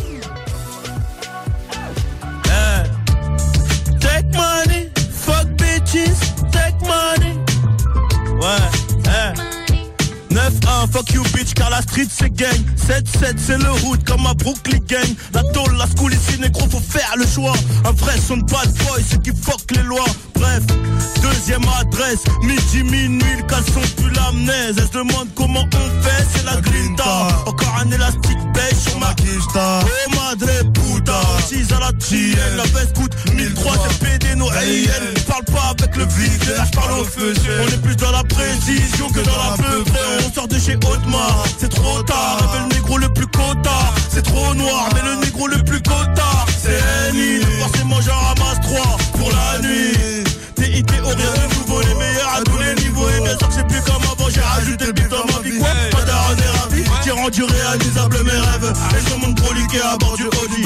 9-1, 10.61 10.93
fuck 10.93 11.13
you 11.13 11.23
bitch, 11.35 11.55
car 11.55 11.71
la 11.71 11.83
street 11.83 12.09
c'est 12.11 12.31
gang. 12.35 12.59
7-7, 12.77 13.35
c'est 13.37 13.59
le 13.59 13.71
hood 13.85 14.05
comme 14.05 14.27
à 14.27 14.35
Brooklyn 14.35 14.79
gang. 14.87 15.15
La 15.33 15.43
tôle, 15.53 15.77
la 15.77 15.87
school 15.87 16.13
ici, 16.13 16.39
négro, 16.41 16.67
faut 16.69 16.81
faire 16.81 17.15
le 17.17 17.27
choix. 17.27 17.55
Un 17.85 17.93
vrai 17.93 18.19
son 18.19 18.39
de 18.39 18.45
bad 18.45 18.73
boy, 18.73 19.03
c'est 19.09 19.23
qui 19.23 19.31
fuck 19.31 19.71
les 19.71 19.83
lois. 19.83 20.05
Bref, 20.43 20.65
deuxième 21.23 21.63
adresse, 21.81 22.25
midi, 22.43 22.83
minuit, 22.83 23.37
le 23.37 23.45
caleçon 23.45 23.81
pue 23.97 24.11
l'amnèse. 24.11 24.75
Elle 24.77 24.87
se 24.87 24.93
demande 24.93 25.29
comment 25.37 25.65
on 25.73 26.03
fait, 26.03 26.27
c'est 26.35 26.45
la 26.45 26.61
grinta. 26.61 27.29
Encore 27.47 27.77
un 27.81 27.89
élastique 27.93 28.43
beige 28.53 28.75
sur 28.75 28.99
ma 28.99 29.15
kista. 29.15 29.81
Oh 29.85 30.11
madre 30.17 30.51
puta, 30.75 31.21
6 31.47 31.73
à 31.73 31.79
la 31.79 31.93
tienne, 31.93 32.57
la 32.57 32.65
veste 32.65 32.97
coûte 32.97 33.15
1003, 33.35 33.73
c'est 33.89 33.99
PD, 34.01 34.35
nos 34.35 34.51
AIN. 34.51 35.15
Parle 35.29 35.45
pas 35.45 35.75
avec 35.79 35.95
le 35.97 36.07
vide, 36.07 36.57
là 36.57 36.65
je 36.67 36.77
parle 36.77 37.01
au 37.01 37.05
feu. 37.05 37.33
On 37.63 37.69
est 37.69 37.83
plus 37.83 37.97
dans 37.97 38.11
la 38.11 38.25
précision 38.25 39.09
que 39.11 39.21
dans 39.21 39.39
la 39.39 39.57
peu. 39.57 39.85
On 40.27 40.35
sort 40.35 40.49
de 40.49 40.59
chez 40.59 40.75
Audemars, 40.75 41.45
c'est 41.57 41.71
trop 41.71 42.03
tard. 42.03 42.39
Avec 42.51 42.63
le 42.63 42.75
négro 42.75 42.99
le 42.99 43.09
plus 43.11 43.29
cotard, 43.29 43.95
c'est 44.11 44.23
trop 44.23 44.55
noir. 44.55 44.89
Mais 44.95 45.09
le 45.09 45.21
négro 45.25 45.47
le 45.47 45.63
plus 45.63 45.81
cotard, 45.83 46.47
c'est 46.61 46.81
Eni. 47.11 47.45
Forcément 47.61 48.01
j'en 48.01 48.19
ramasse 48.19 48.61
3 48.63 48.97
pour 49.19 49.31
la 49.31 49.61
nuit. 49.61 50.32
TIT 50.73 50.87
au 51.03 51.09
rien 51.09 51.17
de 51.17 51.55
nouveau, 51.55 51.81
les 51.83 51.95
meilleurs 51.95 52.35
à 52.37 52.43
tous 52.43 52.59
les 52.59 52.75
niveaux. 52.83 53.09
Et 53.11 53.21
bien 53.21 53.37
sûr 53.39 53.49
que 53.49 53.55
c'est 53.55 53.67
plus 53.67 53.81
comme 53.83 54.03
avant, 54.11 54.31
j'ai 54.31 54.41
rajouté 54.41 54.87
le 54.87 54.93
beat 54.93 55.09
dans 55.09 55.25
ma 55.27 55.41
vie. 55.43 55.59
Quoi 55.59 55.69
Pas 55.91 56.05
d'aron 56.05 56.37
est 56.37 56.59
ravi, 56.59 56.85
j'ai 57.05 57.11
rendu 57.11 57.45
réalisable 57.45 58.17
mes 58.25 58.31
rêves. 58.31 58.73
Et 58.97 59.09
sur 59.09 59.19
mon 59.19 59.35
proliqué 59.35 59.81
à 59.83 59.97
bord 59.99 60.17
du 60.17 60.27
Audi. 60.27 60.63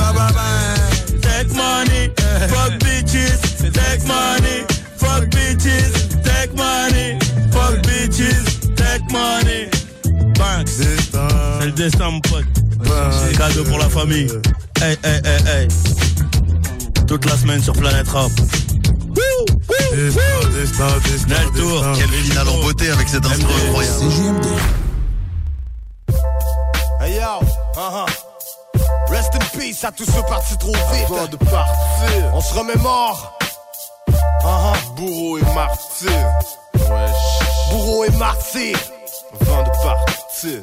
Take 1.22 1.52
money, 1.54 2.12
fuck 2.48 2.78
bitches, 2.78 3.72
take 3.72 4.06
money, 4.06 4.64
fuck 4.96 5.28
bitches, 5.30 6.08
take 6.22 6.54
money, 6.54 7.18
fuck 7.50 7.82
bitches, 7.82 8.74
take 8.76 9.02
money. 9.10 9.68
Bang. 10.38 10.66
C'est 10.66 11.66
le 11.66 11.72
destin, 11.72 12.10
mon 12.10 12.20
pote. 12.20 12.44
Cadeau 13.36 13.64
pour 13.64 13.78
la 13.78 13.88
famille. 13.88 14.28
Hey, 14.80 14.96
hey, 15.02 15.20
hey, 15.24 15.48
hey. 15.48 15.68
Toute 17.06 17.24
la 17.24 17.36
semaine 17.36 17.62
sur 17.62 17.72
Planète 17.72 18.08
Rap. 18.08 18.30
Nel 21.28 21.50
Tour, 21.56 21.84
Quelle 21.96 22.08
finale 22.08 22.48
en 22.48 22.58
beauté 22.58 22.90
avec 22.90 23.08
cet 23.08 23.24
instru 23.24 23.52
incroyable. 23.66 24.04
Hey 27.00 27.14
yo, 27.14 27.46
uh-huh. 27.74 28.06
Rest 29.08 29.34
in 29.34 29.58
peace 29.58 29.84
à 29.84 29.92
tous 29.92 30.04
ceux 30.04 30.22
partis 30.22 30.56
trop 30.58 30.72
vite. 30.72 31.06
Avant 31.06 31.26
de 31.26 31.36
partir, 31.36 32.34
on 32.34 32.40
se 32.40 32.54
remémore. 32.54 33.38
Uh-huh. 34.08 34.94
Bourreau 34.96 35.38
et 35.38 35.54
martyr. 35.54 36.10
Wesh. 36.74 37.70
Bourreau 37.70 38.04
et 38.04 38.10
martyr. 38.10 38.78
Avant 39.40 39.62
de 39.62 39.70
partir. 39.70 40.60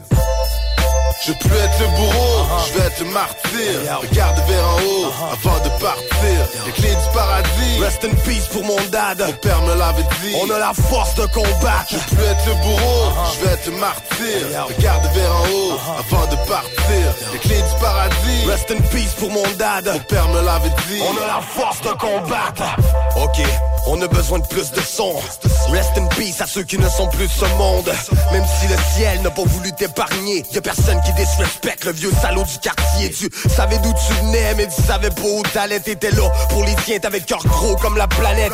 Je 1.26 1.32
veux 1.32 1.38
plus 1.38 1.56
être 1.56 1.80
le 1.80 1.88
bourreau, 1.88 2.46
je 2.68 2.74
vais 2.74 2.86
être 2.86 3.00
le 3.00 3.12
martyr. 3.12 4.00
Regarde 4.02 4.38
vers 4.46 4.68
en 4.68 4.76
haut 4.76 5.12
avant 5.32 5.58
de 5.64 5.70
partir. 5.82 6.50
Les 6.66 6.72
clés 6.74 6.90
du 6.90 7.14
paradis. 7.14 7.80
Rest 7.82 8.04
in 8.04 8.14
peace 8.26 8.48
pour 8.52 8.66
mon 8.66 8.76
dad. 8.92 9.24
Mon 9.26 9.34
père 9.34 9.62
me 9.62 9.74
l'avait 9.76 10.04
dit. 10.22 10.36
On 10.44 10.50
a 10.50 10.60
la 10.60 10.74
force 10.74 11.16
de 11.16 11.26
combattre. 11.28 11.88
Je 11.92 11.96
veux 11.96 12.16
plus 12.16 12.26
être 12.26 12.46
le 12.46 12.56
bourreau, 12.56 13.14
je 13.36 13.46
vais 13.46 13.54
être 13.54 13.66
le 13.68 13.78
martyr. 13.78 14.66
Regarde 14.68 15.06
vers 15.14 15.32
en 15.32 15.44
haut 15.44 15.80
avant 15.98 16.28
de 16.28 16.36
partir. 16.46 17.16
Les 17.32 17.40
clés 17.40 17.62
du 17.62 17.80
paradis. 17.80 18.46
Rest 18.46 18.72
in 18.72 18.82
peace 18.92 19.14
pour 19.18 19.32
mon 19.32 19.48
dad. 19.58 19.86
Mon 19.86 20.00
père 20.00 20.28
me 20.28 20.42
l'avait 20.42 20.76
dit. 20.90 21.00
On 21.10 21.24
a 21.24 21.28
la 21.28 21.42
force 21.42 21.80
de 21.84 21.92
combattre. 21.92 22.64
Ok, 23.16 23.42
on 23.88 24.02
a 24.02 24.08
besoin 24.08 24.40
de 24.40 24.48
plus 24.48 24.72
de 24.72 24.82
son. 24.82 25.14
Rest 25.72 25.92
in 25.96 26.08
peace 26.08 26.42
à 26.42 26.48
ceux 26.48 26.64
qui 26.64 26.78
ne 26.78 26.90
sont 26.90 27.08
plus 27.08 27.28
de 27.28 27.32
ce 27.32 27.46
monde. 27.58 27.90
Même 28.34 28.46
si 28.60 28.68
le 28.68 28.76
ciel 28.94 29.22
n'a 29.22 29.30
pas 29.30 29.44
voulu 29.46 29.72
t'épargner, 29.72 30.44
y 30.52 30.58
a 30.58 30.62
personne 30.62 31.00
qui 31.06 31.13
disrespecte 31.14 31.86
le 31.86 31.92
vieux 31.92 32.12
salaud 32.22 32.44
du 32.44 32.58
quartier. 32.60 33.12
Tu 33.12 33.30
savais 33.50 33.78
d'où 33.78 33.94
tu 33.94 34.14
venais, 34.14 34.54
mais 34.56 34.68
tu 34.68 34.82
savais 34.82 35.10
pas 35.10 35.22
où 35.22 35.42
t'allais. 35.54 35.80
T'étais 35.80 36.12
là 36.12 36.30
pour 36.50 36.64
les 36.64 36.76
tiens, 36.86 37.00
t'avais 37.00 37.20
le 37.20 37.26
cœur 37.26 37.44
gros 37.46 37.76
comme 37.76 37.98
la 37.98 38.08
planète. 38.08 38.54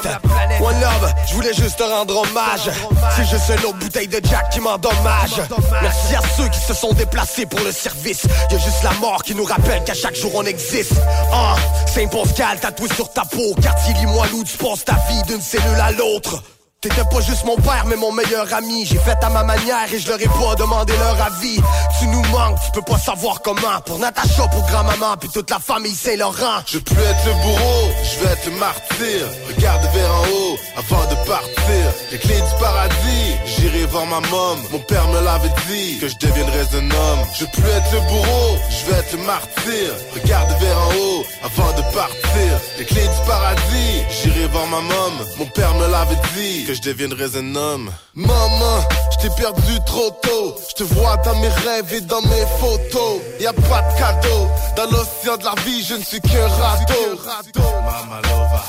One 0.62 0.80
love, 0.80 1.14
je 1.28 1.34
voulais 1.36 1.54
juste 1.54 1.78
te 1.78 1.84
rendre 1.84 2.18
hommage. 2.18 2.70
C'est 3.16 3.26
juste 3.26 3.50
une 3.50 3.66
autre 3.66 3.80
bouteille 3.80 4.08
de 4.08 4.20
Jack 4.24 4.50
qui 4.52 4.60
m'endommage. 4.60 5.42
Merci 5.82 6.16
à 6.16 6.22
ceux 6.38 6.48
qui 6.50 6.60
se 6.60 6.74
sont 6.74 6.94
déplacés 6.94 7.46
pour 7.46 7.60
le 7.62 7.72
service. 7.72 8.24
Y 8.52 8.56
a 8.56 8.58
juste 8.58 8.84
la 8.84 8.94
mort 8.94 9.24
qui 9.24 9.36
nous 9.36 9.46
rappelle 9.46 9.84
qu'à 9.84 9.94
chaque 9.94 10.16
jour 10.16 10.32
on 10.36 10.44
existe. 10.44 10.94
Ah, 11.32 11.56
Saint-Pascal, 11.94 12.60
tatoué 12.60 12.90
sur 12.96 13.12
ta 13.12 13.24
peau. 13.24 13.56
Quartier 13.62 13.94
Limoilou, 13.96 14.44
tu 14.44 14.58
passes 14.58 14.86
ta 14.86 14.96
vie 15.10 15.24
d'une 15.28 15.42
cellule 15.42 15.80
à 15.80 15.92
l'autre. 15.92 16.42
T'étais 16.82 17.04
pas 17.12 17.20
juste 17.20 17.44
mon 17.44 17.58
père, 17.58 17.84
mais 17.88 17.98
mon 17.98 18.14
meilleur 18.14 18.54
ami. 18.54 18.86
J'ai 18.86 19.00
fait 19.00 19.22
à 19.22 19.30
ma 19.30 19.44
manière 19.44 19.94
et 19.94 20.00
je 20.00 20.08
leur 20.08 20.22
ai 20.22 20.28
pas 20.28 20.56
demandé 20.58 20.94
leur 20.98 21.22
avis. 21.22 21.60
Tu 22.00 22.08
nous 22.08 22.24
manques, 22.32 22.58
tu 22.64 22.72
peux 22.72 22.82
pas 22.82 22.98
savoir 22.98 23.42
comment. 23.42 23.82
Pour 23.86 24.00
Natacha, 24.00 24.48
pour 24.48 24.66
grand-maman, 24.66 25.18
puis 25.20 25.28
toute 25.28 25.50
la 25.50 25.60
famille 25.60 25.94
Saint-Laurent. 25.94 26.64
Je 26.66 26.78
veux 26.78 26.84
plus 26.84 26.96
être 26.96 27.26
le 27.26 27.34
bourreau, 27.34 27.92
je 28.02 28.20
vais 28.24 28.32
être 28.32 28.46
le 28.46 28.58
martyr. 28.60 29.28
Regarde 29.50 29.82
vers 29.94 30.16
en 30.16 30.24
haut 30.24 30.58
avant 30.78 31.04
de 31.04 31.16
partir. 31.28 31.84
Les 32.14 32.18
clés 32.18 32.36
du 32.40 32.64
paradis, 32.64 33.36
j'irai 33.46 33.86
voir 33.88 34.06
ma 34.06 34.22
mom. 34.30 34.60
Mon 34.72 34.80
père 34.80 35.06
me 35.10 35.20
l'avait 35.20 35.52
dit 35.68 35.98
que 36.00 36.08
je 36.08 36.16
deviendrais 36.16 36.66
un 36.76 36.92
homme. 36.92 37.28
Je 37.36 37.44
veux 37.44 37.52
plus 37.52 37.70
être 37.72 37.92
le 37.92 38.00
bourreau, 38.08 38.58
je 38.70 38.90
vais 38.90 39.00
être 39.00 39.18
le 39.18 39.24
martyr. 39.24 39.90
Regarde 40.14 40.50
vers 40.62 40.78
en 40.78 40.92
haut 40.96 41.26
avant 41.44 41.74
de 41.74 41.82
partir. 41.94 42.52
Les 42.78 42.86
clés 42.86 43.02
du 43.02 43.28
paradis, 43.28 44.06
j'irai 44.10 44.48
voir 44.48 44.68
ma 44.68 44.80
mom. 44.80 45.14
Mon 45.40 45.46
père 45.48 45.76
me 45.76 45.92
l'avait 45.92 46.16
dit 46.38 46.69
que 46.70 46.76
je 46.76 46.82
deviendrais 46.84 47.36
un 47.36 47.56
homme. 47.56 47.90
Maman, 48.14 48.80
je 49.12 49.28
t'ai 49.28 49.42
perdu 49.42 49.80
trop 49.88 50.12
tôt. 50.22 50.56
Je 50.70 50.76
te 50.76 50.84
vois 50.84 51.18
dans 51.18 51.36
mes 51.38 51.48
rêves 51.48 51.92
et 51.96 52.02
dans 52.02 52.22
mes 52.22 52.46
photos. 52.60 53.22
Y 53.40 53.48
a 53.48 53.54
pas 53.54 53.82
de 53.82 53.98
cadeau. 53.98 54.48
Dans 54.76 54.86
l'océan 54.92 55.38
de 55.38 55.46
la 55.46 55.56
vie, 55.66 55.84
je 55.84 55.96
ne 55.96 56.04
suis 56.04 56.22
qu'un 56.22 56.48
radeau. 56.48 57.10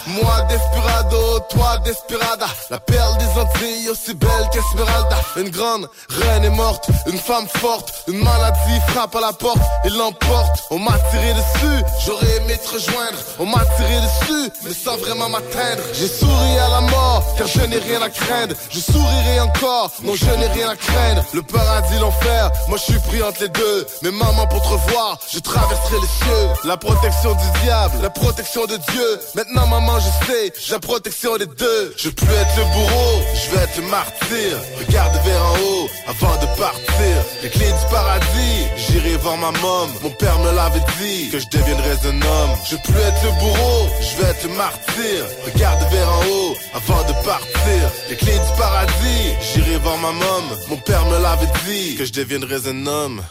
Moi 0.07 0.43
Desperado, 0.49 1.41
toi 1.51 1.79
Desperada 1.85 2.47
La 2.71 2.79
perle 2.79 3.17
des 3.19 3.41
Antilles 3.41 3.89
aussi 3.91 4.15
belle 4.15 4.49
qu'Esmeralda 4.53 5.19
Une 5.37 5.51
grande 5.51 5.89
reine 6.09 6.45
est 6.45 6.51
morte, 6.51 6.89
une 7.07 7.19
femme 7.19 7.47
forte 7.49 8.05
Une 8.09 8.23
maladie 8.23 8.81
frappe 8.89 9.15
à 9.17 9.21
la 9.21 9.33
porte 9.33 9.61
et 9.85 9.91
l'emporte 9.91 10.65
On 10.71 10.79
m'a 10.79 10.99
tiré 11.11 11.33
dessus, 11.35 11.85
j'aurais 12.05 12.37
aimé 12.37 12.59
te 12.59 12.75
rejoindre 12.75 13.19
On 13.39 13.47
m'a 13.47 13.65
tiré 13.77 14.01
dessus, 14.01 14.51
mais 14.65 14.75
sans 14.75 14.97
vraiment 14.97 15.29
m'atteindre 15.29 15.83
J'ai 15.93 16.09
souri 16.09 16.59
à 16.59 16.69
la 16.69 16.81
mort, 16.81 17.25
car 17.37 17.47
je 17.47 17.61
n'ai 17.61 17.79
rien 17.79 17.90
à 17.97 18.09
craindre. 18.09 18.55
Je 18.71 18.81
sourirai 18.81 19.41
encore, 19.41 19.91
non 20.03 20.15
je 20.15 20.25
n'ai 20.27 20.47
rien 20.49 20.69
à 20.69 20.77
craindre. 20.77 21.25
Le 21.35 21.43
paradis, 21.43 21.99
l'enfer, 21.99 22.51
moi 22.69 22.79
je 22.79 22.93
suis 22.93 23.01
pris 23.09 23.23
entre 23.23 23.43
les 23.43 23.49
deux. 23.49 23.87
Mais 24.03 24.11
maman 24.11 24.47
pour 24.47 24.63
te 24.63 24.69
revoir, 24.69 25.19
je 25.33 25.39
traverserai 25.39 25.97
les 25.97 26.25
cieux. 26.25 26.49
La 26.65 26.77
protection 26.77 27.33
du 27.33 27.61
diable, 27.63 27.95
la 28.03 28.11
protection 28.11 28.67
de 28.67 28.77
Dieu. 28.77 29.21
Maintenant 29.35 29.67
maman 29.67 29.99
je 29.99 30.27
sais, 30.27 30.53
j'ai 30.59 30.73
la 30.73 30.81
protection 30.81 31.37
des 31.37 31.47
deux. 31.47 31.95
Je 31.97 32.11
peux 32.11 32.33
être 32.33 32.57
le 32.57 32.65
bourreau, 32.65 33.23
je 33.35 33.51
vais 33.51 33.63
être 33.65 33.77
le 33.77 33.89
martyr. 33.89 34.59
Regarde 34.79 35.15
vers 35.25 35.45
en 35.45 35.55
haut, 35.55 35.89
avant 36.07 36.37
de 36.37 36.47
partir. 36.59 37.17
Les 37.43 37.51
clés 37.51 37.73
du 37.73 37.87
paradis, 37.91 38.67
j'irai 38.77 39.17
voir 39.17 39.37
ma 39.37 39.51
mom. 39.61 39.91
Mon 40.03 40.11
père 40.11 40.39
me 40.39 40.53
l'avait 40.53 40.85
dit, 41.01 41.31
que 41.31 41.39
je 41.39 41.49
deviendrais 41.49 41.99
un 42.07 42.23
homme. 42.23 42.57
Je 42.71 42.77
peux 42.77 42.99
être 42.99 43.25
le 43.25 43.33
bourreau, 43.41 43.89
je 44.01 44.23
vais 44.23 44.31
être 44.31 44.45
le 44.45 44.55
martyr. 44.55 45.25
Regarde 45.47 45.81
vers 45.91 46.09
en 46.09 46.21
haut, 46.31 46.57
avant 46.75 47.03
de 47.05 47.13
partir 47.25 47.80
Les 48.09 48.17
clés 48.17 48.33
du 48.33 48.59
paradis, 48.59 49.37
j'irai 49.41 49.77
voir 49.79 49.99
ma 49.99 50.13
mom 50.13 50.45
Mon 50.69 50.77
père 50.77 51.05
me 51.07 51.23
l'avait 51.23 51.47
dit, 51.67 51.97
que 51.97 52.05
je 52.05 52.13
deviendrais 52.13 52.69
un 52.69 52.87
homme 52.87 53.23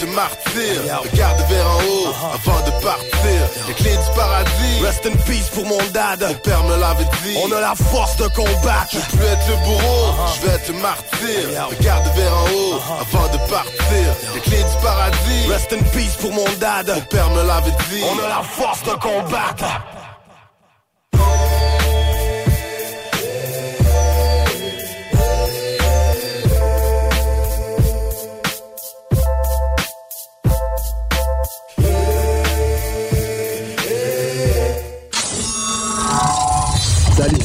je 0.00 0.04
vais 0.04 0.10
le 0.10 0.16
martyr. 0.16 1.00
Regarde 1.02 1.40
vers 1.48 1.66
en 1.66 1.76
haut 1.76 2.14
avant 2.34 2.60
de 2.66 2.70
partir. 2.82 3.40
Les 3.66 3.74
clés 3.74 3.96
du 3.96 4.16
paradis. 4.16 4.82
Rest 4.82 5.06
in 5.06 5.16
peace 5.26 5.48
pour 5.54 5.66
mon 5.66 5.78
dad. 5.92 6.20
Mon 6.20 6.34
père 6.34 6.64
me 6.64 6.76
l'avait 6.76 7.04
dit. 7.24 7.36
On 7.44 7.52
a 7.52 7.60
la 7.60 7.74
force 7.74 8.16
de 8.16 8.28
combattre. 8.28 8.92
Je 8.92 9.16
peux 9.16 9.24
être 9.24 9.48
le 9.48 9.56
bourreau, 9.64 10.14
je 10.34 10.46
vais 10.46 10.54
être 10.54 10.68
le 10.68 10.80
martyr. 10.80 11.68
Regarde 11.70 12.06
vers 12.16 12.34
en 12.34 12.44
haut 12.44 12.80
avant 13.00 13.28
de 13.28 13.38
partir. 13.50 14.06
Les 14.34 14.40
clés 14.40 14.62
du 14.62 14.82
paradis. 14.82 15.48
Rest 15.48 15.72
in 15.72 15.82
peace 15.92 16.16
pour 16.20 16.32
mon 16.32 16.48
dad. 16.60 16.88
Mon 16.88 17.00
père 17.02 17.30
me 17.30 17.42
l'avait 17.46 17.76
dit. 17.90 18.02
On 18.04 18.24
a 18.24 18.28
la 18.28 18.42
force 18.42 18.82
de 18.82 18.92
combattre. 18.92 19.64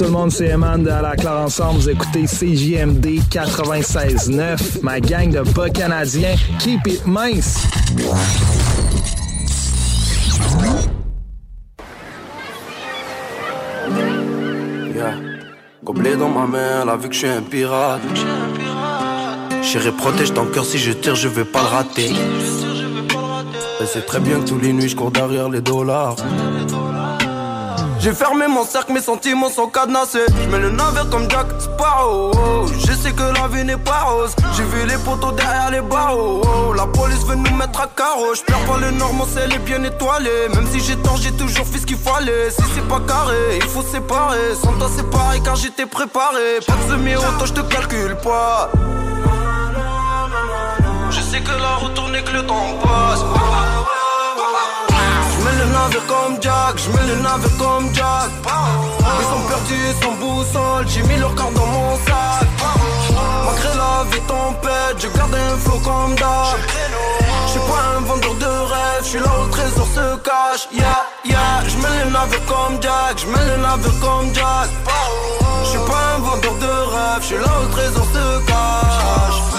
Tout 0.04 0.10
le 0.10 0.18
monde, 0.18 0.32
c'est 0.32 0.50
Eman 0.50 0.84
de 0.84 0.90
À 0.90 1.02
la 1.02 1.16
Claire 1.16 1.38
Ensemble. 1.38 1.80
Vous 1.80 1.90
écoutez 1.90 2.26
CJMD 2.26 3.06
96.9, 3.32 4.82
ma 4.82 5.00
gang 5.00 5.30
de 5.30 5.42
bas 5.54 5.70
canadiens. 5.70 6.36
Keep 6.60 6.88
it 6.88 7.08
mince! 7.08 7.66
Yeah. 14.94 15.16
Gobelet 15.86 16.18
dans 16.18 16.30
ma 16.30 16.48
main, 16.48 16.82
elle 16.82 16.90
a 16.90 16.98
vu 16.98 17.08
que 17.08 17.14
je 17.14 17.20
suis 17.20 17.28
un 17.30 17.42
pirate. 17.42 18.02
Chérie, 19.62 19.92
protège 19.92 20.34
ton 20.34 20.48
cœur, 20.48 20.66
si 20.66 20.80
je 20.80 20.92
tire, 20.92 21.16
je 21.16 21.30
vais 21.30 21.46
pas 21.46 21.62
le 21.62 21.68
rater. 21.68 22.12
Elle 23.80 23.88
sait 23.88 24.02
très 24.02 24.20
bien 24.20 24.42
que 24.42 24.50
tous 24.50 24.60
les 24.60 24.74
nuits, 24.74 24.90
je 24.90 24.98
cours 24.98 25.12
derrière 25.12 25.48
les 25.48 25.62
dollars. 25.62 26.18
J'ai 28.04 28.12
fermé 28.12 28.48
mon 28.50 28.66
cercle, 28.66 28.92
mes 28.92 29.02
sentiments 29.02 29.50
sont 29.50 29.68
cadenassés. 29.68 30.26
Je 30.28 30.50
mets 30.50 30.60
le 30.60 30.72
navire 30.72 31.10
comme 31.10 31.32
Jack 31.32 31.48
Sparrow. 31.58 32.34
Je 32.86 32.92
sais 32.92 33.14
que 33.14 33.24
la 33.24 33.48
vie 33.48 33.64
n'est 33.64 33.78
pas 33.78 34.02
rose. 34.02 34.36
J'ai 34.58 34.64
vu 34.64 34.86
les 34.86 34.98
poteaux 34.98 35.32
derrière 35.32 35.72
les 35.72 35.80
barreaux. 35.80 36.74
La 36.74 36.86
police 36.86 37.24
veut 37.26 37.36
nous 37.36 37.56
mettre 37.56 37.80
à 37.80 37.88
carreau. 37.88 38.36
Je 38.36 38.42
perds 38.42 38.66
pas 38.66 38.78
le 38.78 38.92
nord, 38.92 39.14
mon 39.14 39.26
ciel 39.26 39.54
est 39.54 39.60
bien 39.60 39.82
étoilé. 39.86 40.50
Même 40.54 40.68
si 40.70 40.82
j'ai 40.82 40.98
tort, 40.98 41.16
j'ai 41.16 41.32
toujours 41.32 41.66
fait 41.66 41.78
ce 41.78 41.86
qu'il 41.86 41.96
fallait. 41.96 42.50
Si 42.50 42.62
c'est 42.76 42.86
pas 42.90 43.00
carré, 43.08 43.60
il 43.62 43.70
faut 43.70 43.84
séparer. 43.84 44.54
Sans 44.62 44.74
c'est 44.90 45.10
pareil 45.10 45.42
car 45.42 45.56
j'étais 45.56 45.86
préparé. 45.86 46.60
Pas 46.68 46.74
de 46.74 46.92
semi-auto, 46.92 47.46
je 47.46 47.54
te 47.54 47.62
calcule 47.62 48.18
pas. 48.18 48.70
Je 51.10 51.22
sais 51.22 51.40
que 51.40 51.52
la 51.52 51.76
retourne 51.76 52.14
et 52.18 52.22
que 52.22 52.32
le 52.34 52.46
temps 52.46 52.68
passe. 52.84 53.24
J'mets 55.44 55.58
le 55.58 55.66
navire 55.74 56.06
comme 56.08 56.38
Jack, 56.42 56.78
j'mets 56.78 57.06
le 57.06 57.16
navire 57.22 57.58
comme 57.58 57.94
Jack. 57.94 58.30
Ils 58.46 59.26
sont 59.26 59.44
perdus, 59.50 59.94
sont 60.02 60.14
boussole, 60.14 60.88
j'ai 60.88 61.04
mis 61.04 61.18
leur 61.18 61.36
carte 61.36 61.54
dans 61.54 61.66
mon 61.66 61.98
sac. 61.98 62.48
Malgré 63.46 63.68
la 63.76 64.06
vie 64.10 64.22
tempête, 64.22 64.98
je 65.00 65.08
garde 65.10 65.36
un 65.36 65.58
flow 65.58 65.80
comme 65.80 66.16
d'hab. 66.16 66.58
J'suis 67.48 67.60
pas 67.60 67.98
un 67.98 68.02
vendeur 68.06 68.36
de 68.36 68.46
rêve, 68.46 69.04
j'suis 69.04 69.20
là 69.20 69.32
où 69.38 69.44
le 69.44 69.52
trésor 69.52 69.88
se 69.94 70.16
cache. 70.18 70.70
Yeah, 70.72 71.06
yeah, 71.26 71.64
j'mets 71.68 72.06
le 72.06 72.12
navire 72.12 72.46
comme 72.46 72.82
Jack, 72.82 73.18
j'mets 73.18 73.46
le 73.46 73.58
navire 73.58 74.00
comme 74.00 74.34
Jack. 74.34 74.70
J'suis 75.66 75.80
pas 75.80 76.16
un 76.16 76.20
vendeur 76.20 76.54
de 76.54 76.72
rêve, 76.94 77.22
j'suis 77.22 77.36
là 77.36 77.52
où 77.60 77.66
le 77.66 77.72
trésor 77.72 78.06
se 78.06 78.46
cache. 78.48 79.53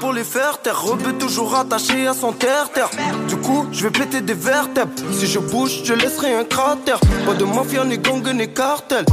Pour 0.00 0.12
les 0.12 0.22
faire 0.22 0.58
taire. 0.58 0.80
Rebeu 0.80 1.14
toujours 1.14 1.56
attaché 1.56 2.06
à 2.06 2.14
son 2.14 2.32
terre-terre. 2.32 2.90
Du 3.26 3.36
coup, 3.36 3.66
je 3.72 3.82
vais 3.82 3.90
péter 3.90 4.20
des 4.20 4.34
vertèbres. 4.34 4.92
Si 5.10 5.26
je 5.26 5.40
bouge, 5.40 5.82
je 5.82 5.94
laisserai 5.94 6.32
un 6.34 6.44
cratère. 6.44 7.00
Pas 7.26 7.34
de 7.34 7.44
mafia, 7.44 7.84
ni 7.84 7.98
gang, 7.98 8.24
ni 8.34 8.48
cartel. 8.52 9.04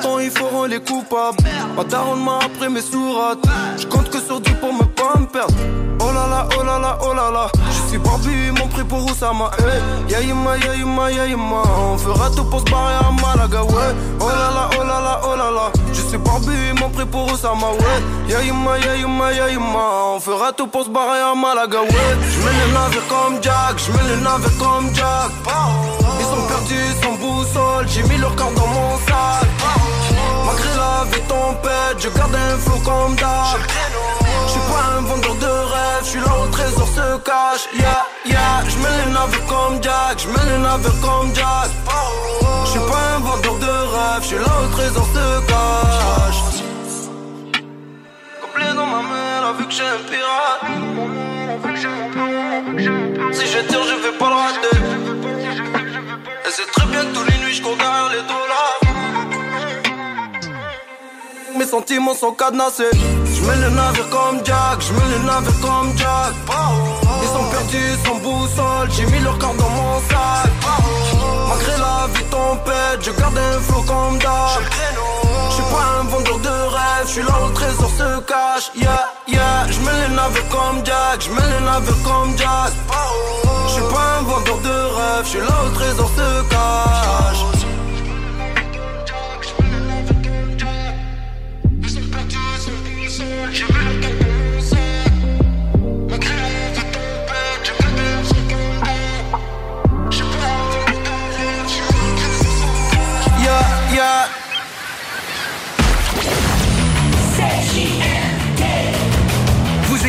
Pourtant, 0.00 0.18
ils 0.18 0.30
feront 0.30 0.64
les 0.64 0.80
coupables. 0.80 1.36
Ma 1.76 1.84
daronne 1.84 2.24
m'a 2.24 2.38
après 2.38 2.70
mes 2.70 2.80
sourates. 2.80 3.38
Je 3.78 3.86
compte 3.86 4.08
que 4.08 4.18
sur 4.18 4.40
Dieu 4.40 4.54
pour 4.60 4.72
me 4.72 4.84
pas 4.84 5.18
me 5.18 5.26
perdre. 5.26 5.54
Oh 6.00 6.12
là 6.14 6.26
là, 6.26 6.48
oh 6.58 6.62
là 6.64 6.78
là, 6.78 6.98
oh 7.02 7.12
là 7.12 7.30
là. 7.30 7.48
Je 7.70 7.90
suis 7.90 7.98
barbu, 7.98 8.52
mon 8.58 8.66
prix 8.68 8.84
pour 8.84 9.04
Oussama. 9.04 9.50
Hey. 9.58 9.82
Yaïma, 10.12 10.56
yaïma, 10.56 11.10
yaïma. 11.12 11.62
On 11.92 11.98
fera 11.98 12.30
tout 12.30 12.44
pour 12.44 12.60
se 12.60 12.64
barrer 12.70 12.94
à 12.94 13.10
Malaga, 13.10 13.62
ouais. 13.62 13.94
Oh 14.20 14.28
là 14.28 14.50
là, 14.54 14.70
oh 14.78 14.82
là 14.82 15.00
là, 15.02 15.20
oh 15.24 15.36
là 15.36 15.50
là. 15.50 15.72
Je 15.92 16.00
suis 16.00 16.16
barbu, 16.16 16.72
mon 16.80 16.88
prix 16.88 17.04
pour 17.04 17.30
Oussama, 17.30 17.72
ouais. 17.72 18.32
Yaïma, 18.32 18.78
yaïma, 18.78 19.32
yaïma. 19.32 20.14
On 20.14 20.20
fera 20.20 20.52
tout 20.52 20.66
pour 20.66 20.84
se 20.84 20.88
barrer 20.88 21.20
à 21.20 21.34
Malaga, 21.34 21.82
ouais. 21.82 21.88
Je 21.90 22.38
mets 22.38 22.66
les 22.66 22.72
navires 22.72 23.06
comme 23.08 23.42
Jack, 23.42 23.76
je 23.76 23.92
mets 23.92 24.16
les 24.16 24.22
navires 24.22 24.58
comme 24.58 24.94
Jack. 24.94 25.30
Ils 26.18 26.24
sont 26.24 26.46
perdus, 26.48 26.94
sans 27.02 27.12
boussole. 27.18 27.86
J'ai 27.88 28.02
mis 28.04 28.16
leur 28.16 28.34
corps 28.34 28.52
dans 28.52 28.66
mon 28.66 28.96
sac. 29.06 29.89
Tempête, 31.50 31.98
je 31.98 32.08
garde 32.10 32.34
un 32.34 32.58
flow 32.58 32.78
comme 32.84 33.16
d'hab. 33.16 33.58
Je 34.46 34.52
suis 34.52 34.60
pas 34.70 34.84
un 34.96 35.00
vendeur 35.00 35.34
de 35.34 35.46
rêve, 35.46 36.02
je 36.04 36.08
suis 36.10 36.20
là 36.20 36.32
où 36.40 36.44
le 36.44 36.50
trésor 36.50 36.86
se 36.86 37.18
cache. 37.28 37.64
Yeah, 37.74 38.06
yeah, 38.24 38.62
je 38.68 38.76
mets 38.78 38.96
les 39.04 39.10
navires 39.10 39.46
comme 39.46 39.82
Jack, 39.82 40.18
je 40.18 40.28
mets 40.28 40.46
les 40.48 40.58
navires 40.58 41.00
comme 41.02 41.34
Jack. 41.34 41.70
Je 42.64 42.70
suis 42.70 42.78
pas 42.90 43.02
un 43.16 43.18
vendeur 43.18 43.56
de 43.66 43.66
rêve, 43.66 44.22
je 44.22 44.26
suis 44.26 44.38
là 44.38 44.52
où 44.60 44.62
le 44.62 44.70
trésor 44.76 45.06
se 45.16 45.40
cache. 45.50 46.40
Complet 48.42 48.72
dans 48.76 48.86
ma 48.86 49.02
main, 49.10 49.52
vu 49.58 49.64
que 49.66 49.72
j'ai 49.72 49.88
un 49.96 50.02
pirate. 50.08 50.62
Si 53.32 53.46
je 53.52 53.58
tire, 53.68 53.84
je 53.90 53.96
vais 54.04 54.16
pas 54.20 54.28
le 54.28 54.38
rater. 54.44 54.78
Et 56.46 56.50
c'est 56.56 56.70
très 56.70 56.86
bien 56.86 57.00
que 57.00 57.12
tous 57.12 57.24
les 57.24 57.38
nuits, 57.38 57.54
je 57.54 57.62
cours 57.62 57.76
derrière 57.76 58.08
les 58.10 58.22
dollars. 58.22 58.39
Mes 61.56 61.66
sentiments 61.66 62.14
sont 62.14 62.32
cadenassés. 62.32 62.90
Je 62.92 63.40
mets 63.42 63.56
le 63.56 63.70
navire 63.70 64.08
comme 64.10 64.38
Jack, 64.44 64.80
je 64.80 64.92
mets 64.92 65.08
le 65.10 65.18
navire 65.26 65.60
comme 65.60 65.96
Jack. 65.96 66.32
Ils 67.22 67.28
sont 67.28 67.44
perdus 67.50 67.96
sans 68.04 68.16
boussole, 68.16 68.90
j'ai 68.90 69.06
mis 69.06 69.20
leur 69.20 69.38
corps 69.38 69.54
dans 69.54 69.68
mon 69.68 69.98
sac. 70.08 70.50
Malgré 71.48 71.72
la 71.78 72.06
vie 72.14 72.24
tempête, 72.24 73.00
je 73.02 73.10
garde 73.10 73.38
un 73.38 73.60
flow 73.60 73.82
comme 73.82 74.18
d'hab. 74.18 74.62
Je 75.48 75.54
suis 75.54 75.62
pas 75.64 76.00
un 76.00 76.04
vendeur 76.04 76.38
de 76.38 76.48
rêve, 76.48 77.04
je 77.06 77.10
suis 77.10 77.22
là 77.22 77.32
où 77.42 77.48
le 77.48 77.54
trésor 77.54 77.90
se 77.98 78.20
cache. 78.20 78.70
Yeah, 78.76 79.08
yeah, 79.28 79.66
je 79.70 79.80
mets 79.80 80.08
les 80.08 80.14
navires 80.14 80.48
comme 80.48 80.84
Jack, 80.84 81.20
je 81.20 81.30
mets 81.30 81.58
les 81.58 81.64
navires 81.64 82.02
comme 82.04 82.36
Jack. 82.38 82.72
Je 83.66 83.72
suis 83.72 83.82
pas 83.82 84.18
un 84.18 84.22
vendeur 84.22 84.58
de 84.58 84.68
rêve, 84.68 85.24
je 85.24 85.28
suis 85.28 85.40
là 85.40 85.54
où 85.62 85.68
le 85.68 85.74
trésor 85.74 86.10
se 86.16 86.42
cache. 86.48 87.59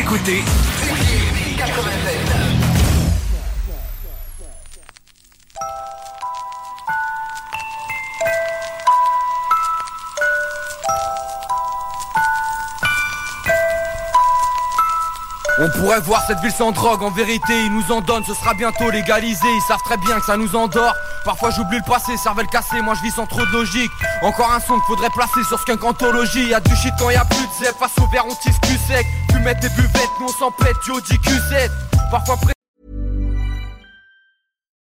Écoutez 0.02 0.42
On 15.64 15.70
pourrait 15.78 16.00
voir 16.00 16.24
cette 16.26 16.40
ville 16.40 16.50
sans 16.50 16.72
drogue, 16.72 17.04
en 17.04 17.10
vérité 17.12 17.52
ils 17.52 17.72
nous 17.72 17.92
en 17.92 18.00
donnent, 18.00 18.24
ce 18.24 18.34
sera 18.34 18.52
bientôt 18.52 18.90
légalisé, 18.90 19.46
ils 19.46 19.62
savent 19.68 19.82
très 19.84 19.96
bien 19.96 20.18
que 20.18 20.26
ça 20.26 20.36
nous 20.36 20.56
endort. 20.56 20.92
Parfois 21.24 21.50
j'oublie 21.50 21.76
le 21.76 21.84
passé, 21.88 22.16
cervelle 22.16 22.48
cassée, 22.48 22.82
moi 22.82 22.94
je 22.94 23.02
vis 23.02 23.12
sans 23.12 23.26
trop 23.26 23.46
de 23.46 23.52
logique. 23.52 23.92
Encore 24.22 24.50
un 24.50 24.58
son 24.58 24.74
qu'il 24.74 24.86
faudrait 24.88 25.10
placer 25.10 25.44
sur 25.46 25.60
Skunk 25.60 25.84
Anthologie 25.84 26.48
Y'a 26.48 26.58
du 26.58 26.74
shit 26.74 26.92
quand 26.98 27.10
y 27.10 27.14
a 27.14 27.24
plus 27.24 27.46
de 27.46 27.64
zèbre, 27.64 27.78
face 27.78 27.96
au 28.02 28.08
verre 28.08 28.24
on 28.28 28.34
tisse 28.34 28.58
cul 28.58 28.76
sec. 28.88 29.06
Fumette 29.30 29.60
des 29.60 29.68
buvettes, 29.68 30.10
nous 30.18 30.26
on 30.26 30.32
s'en 30.32 30.50
pète, 30.50 30.74
du 31.08 31.18
QZ 31.20 31.70
Parfois 32.10 32.36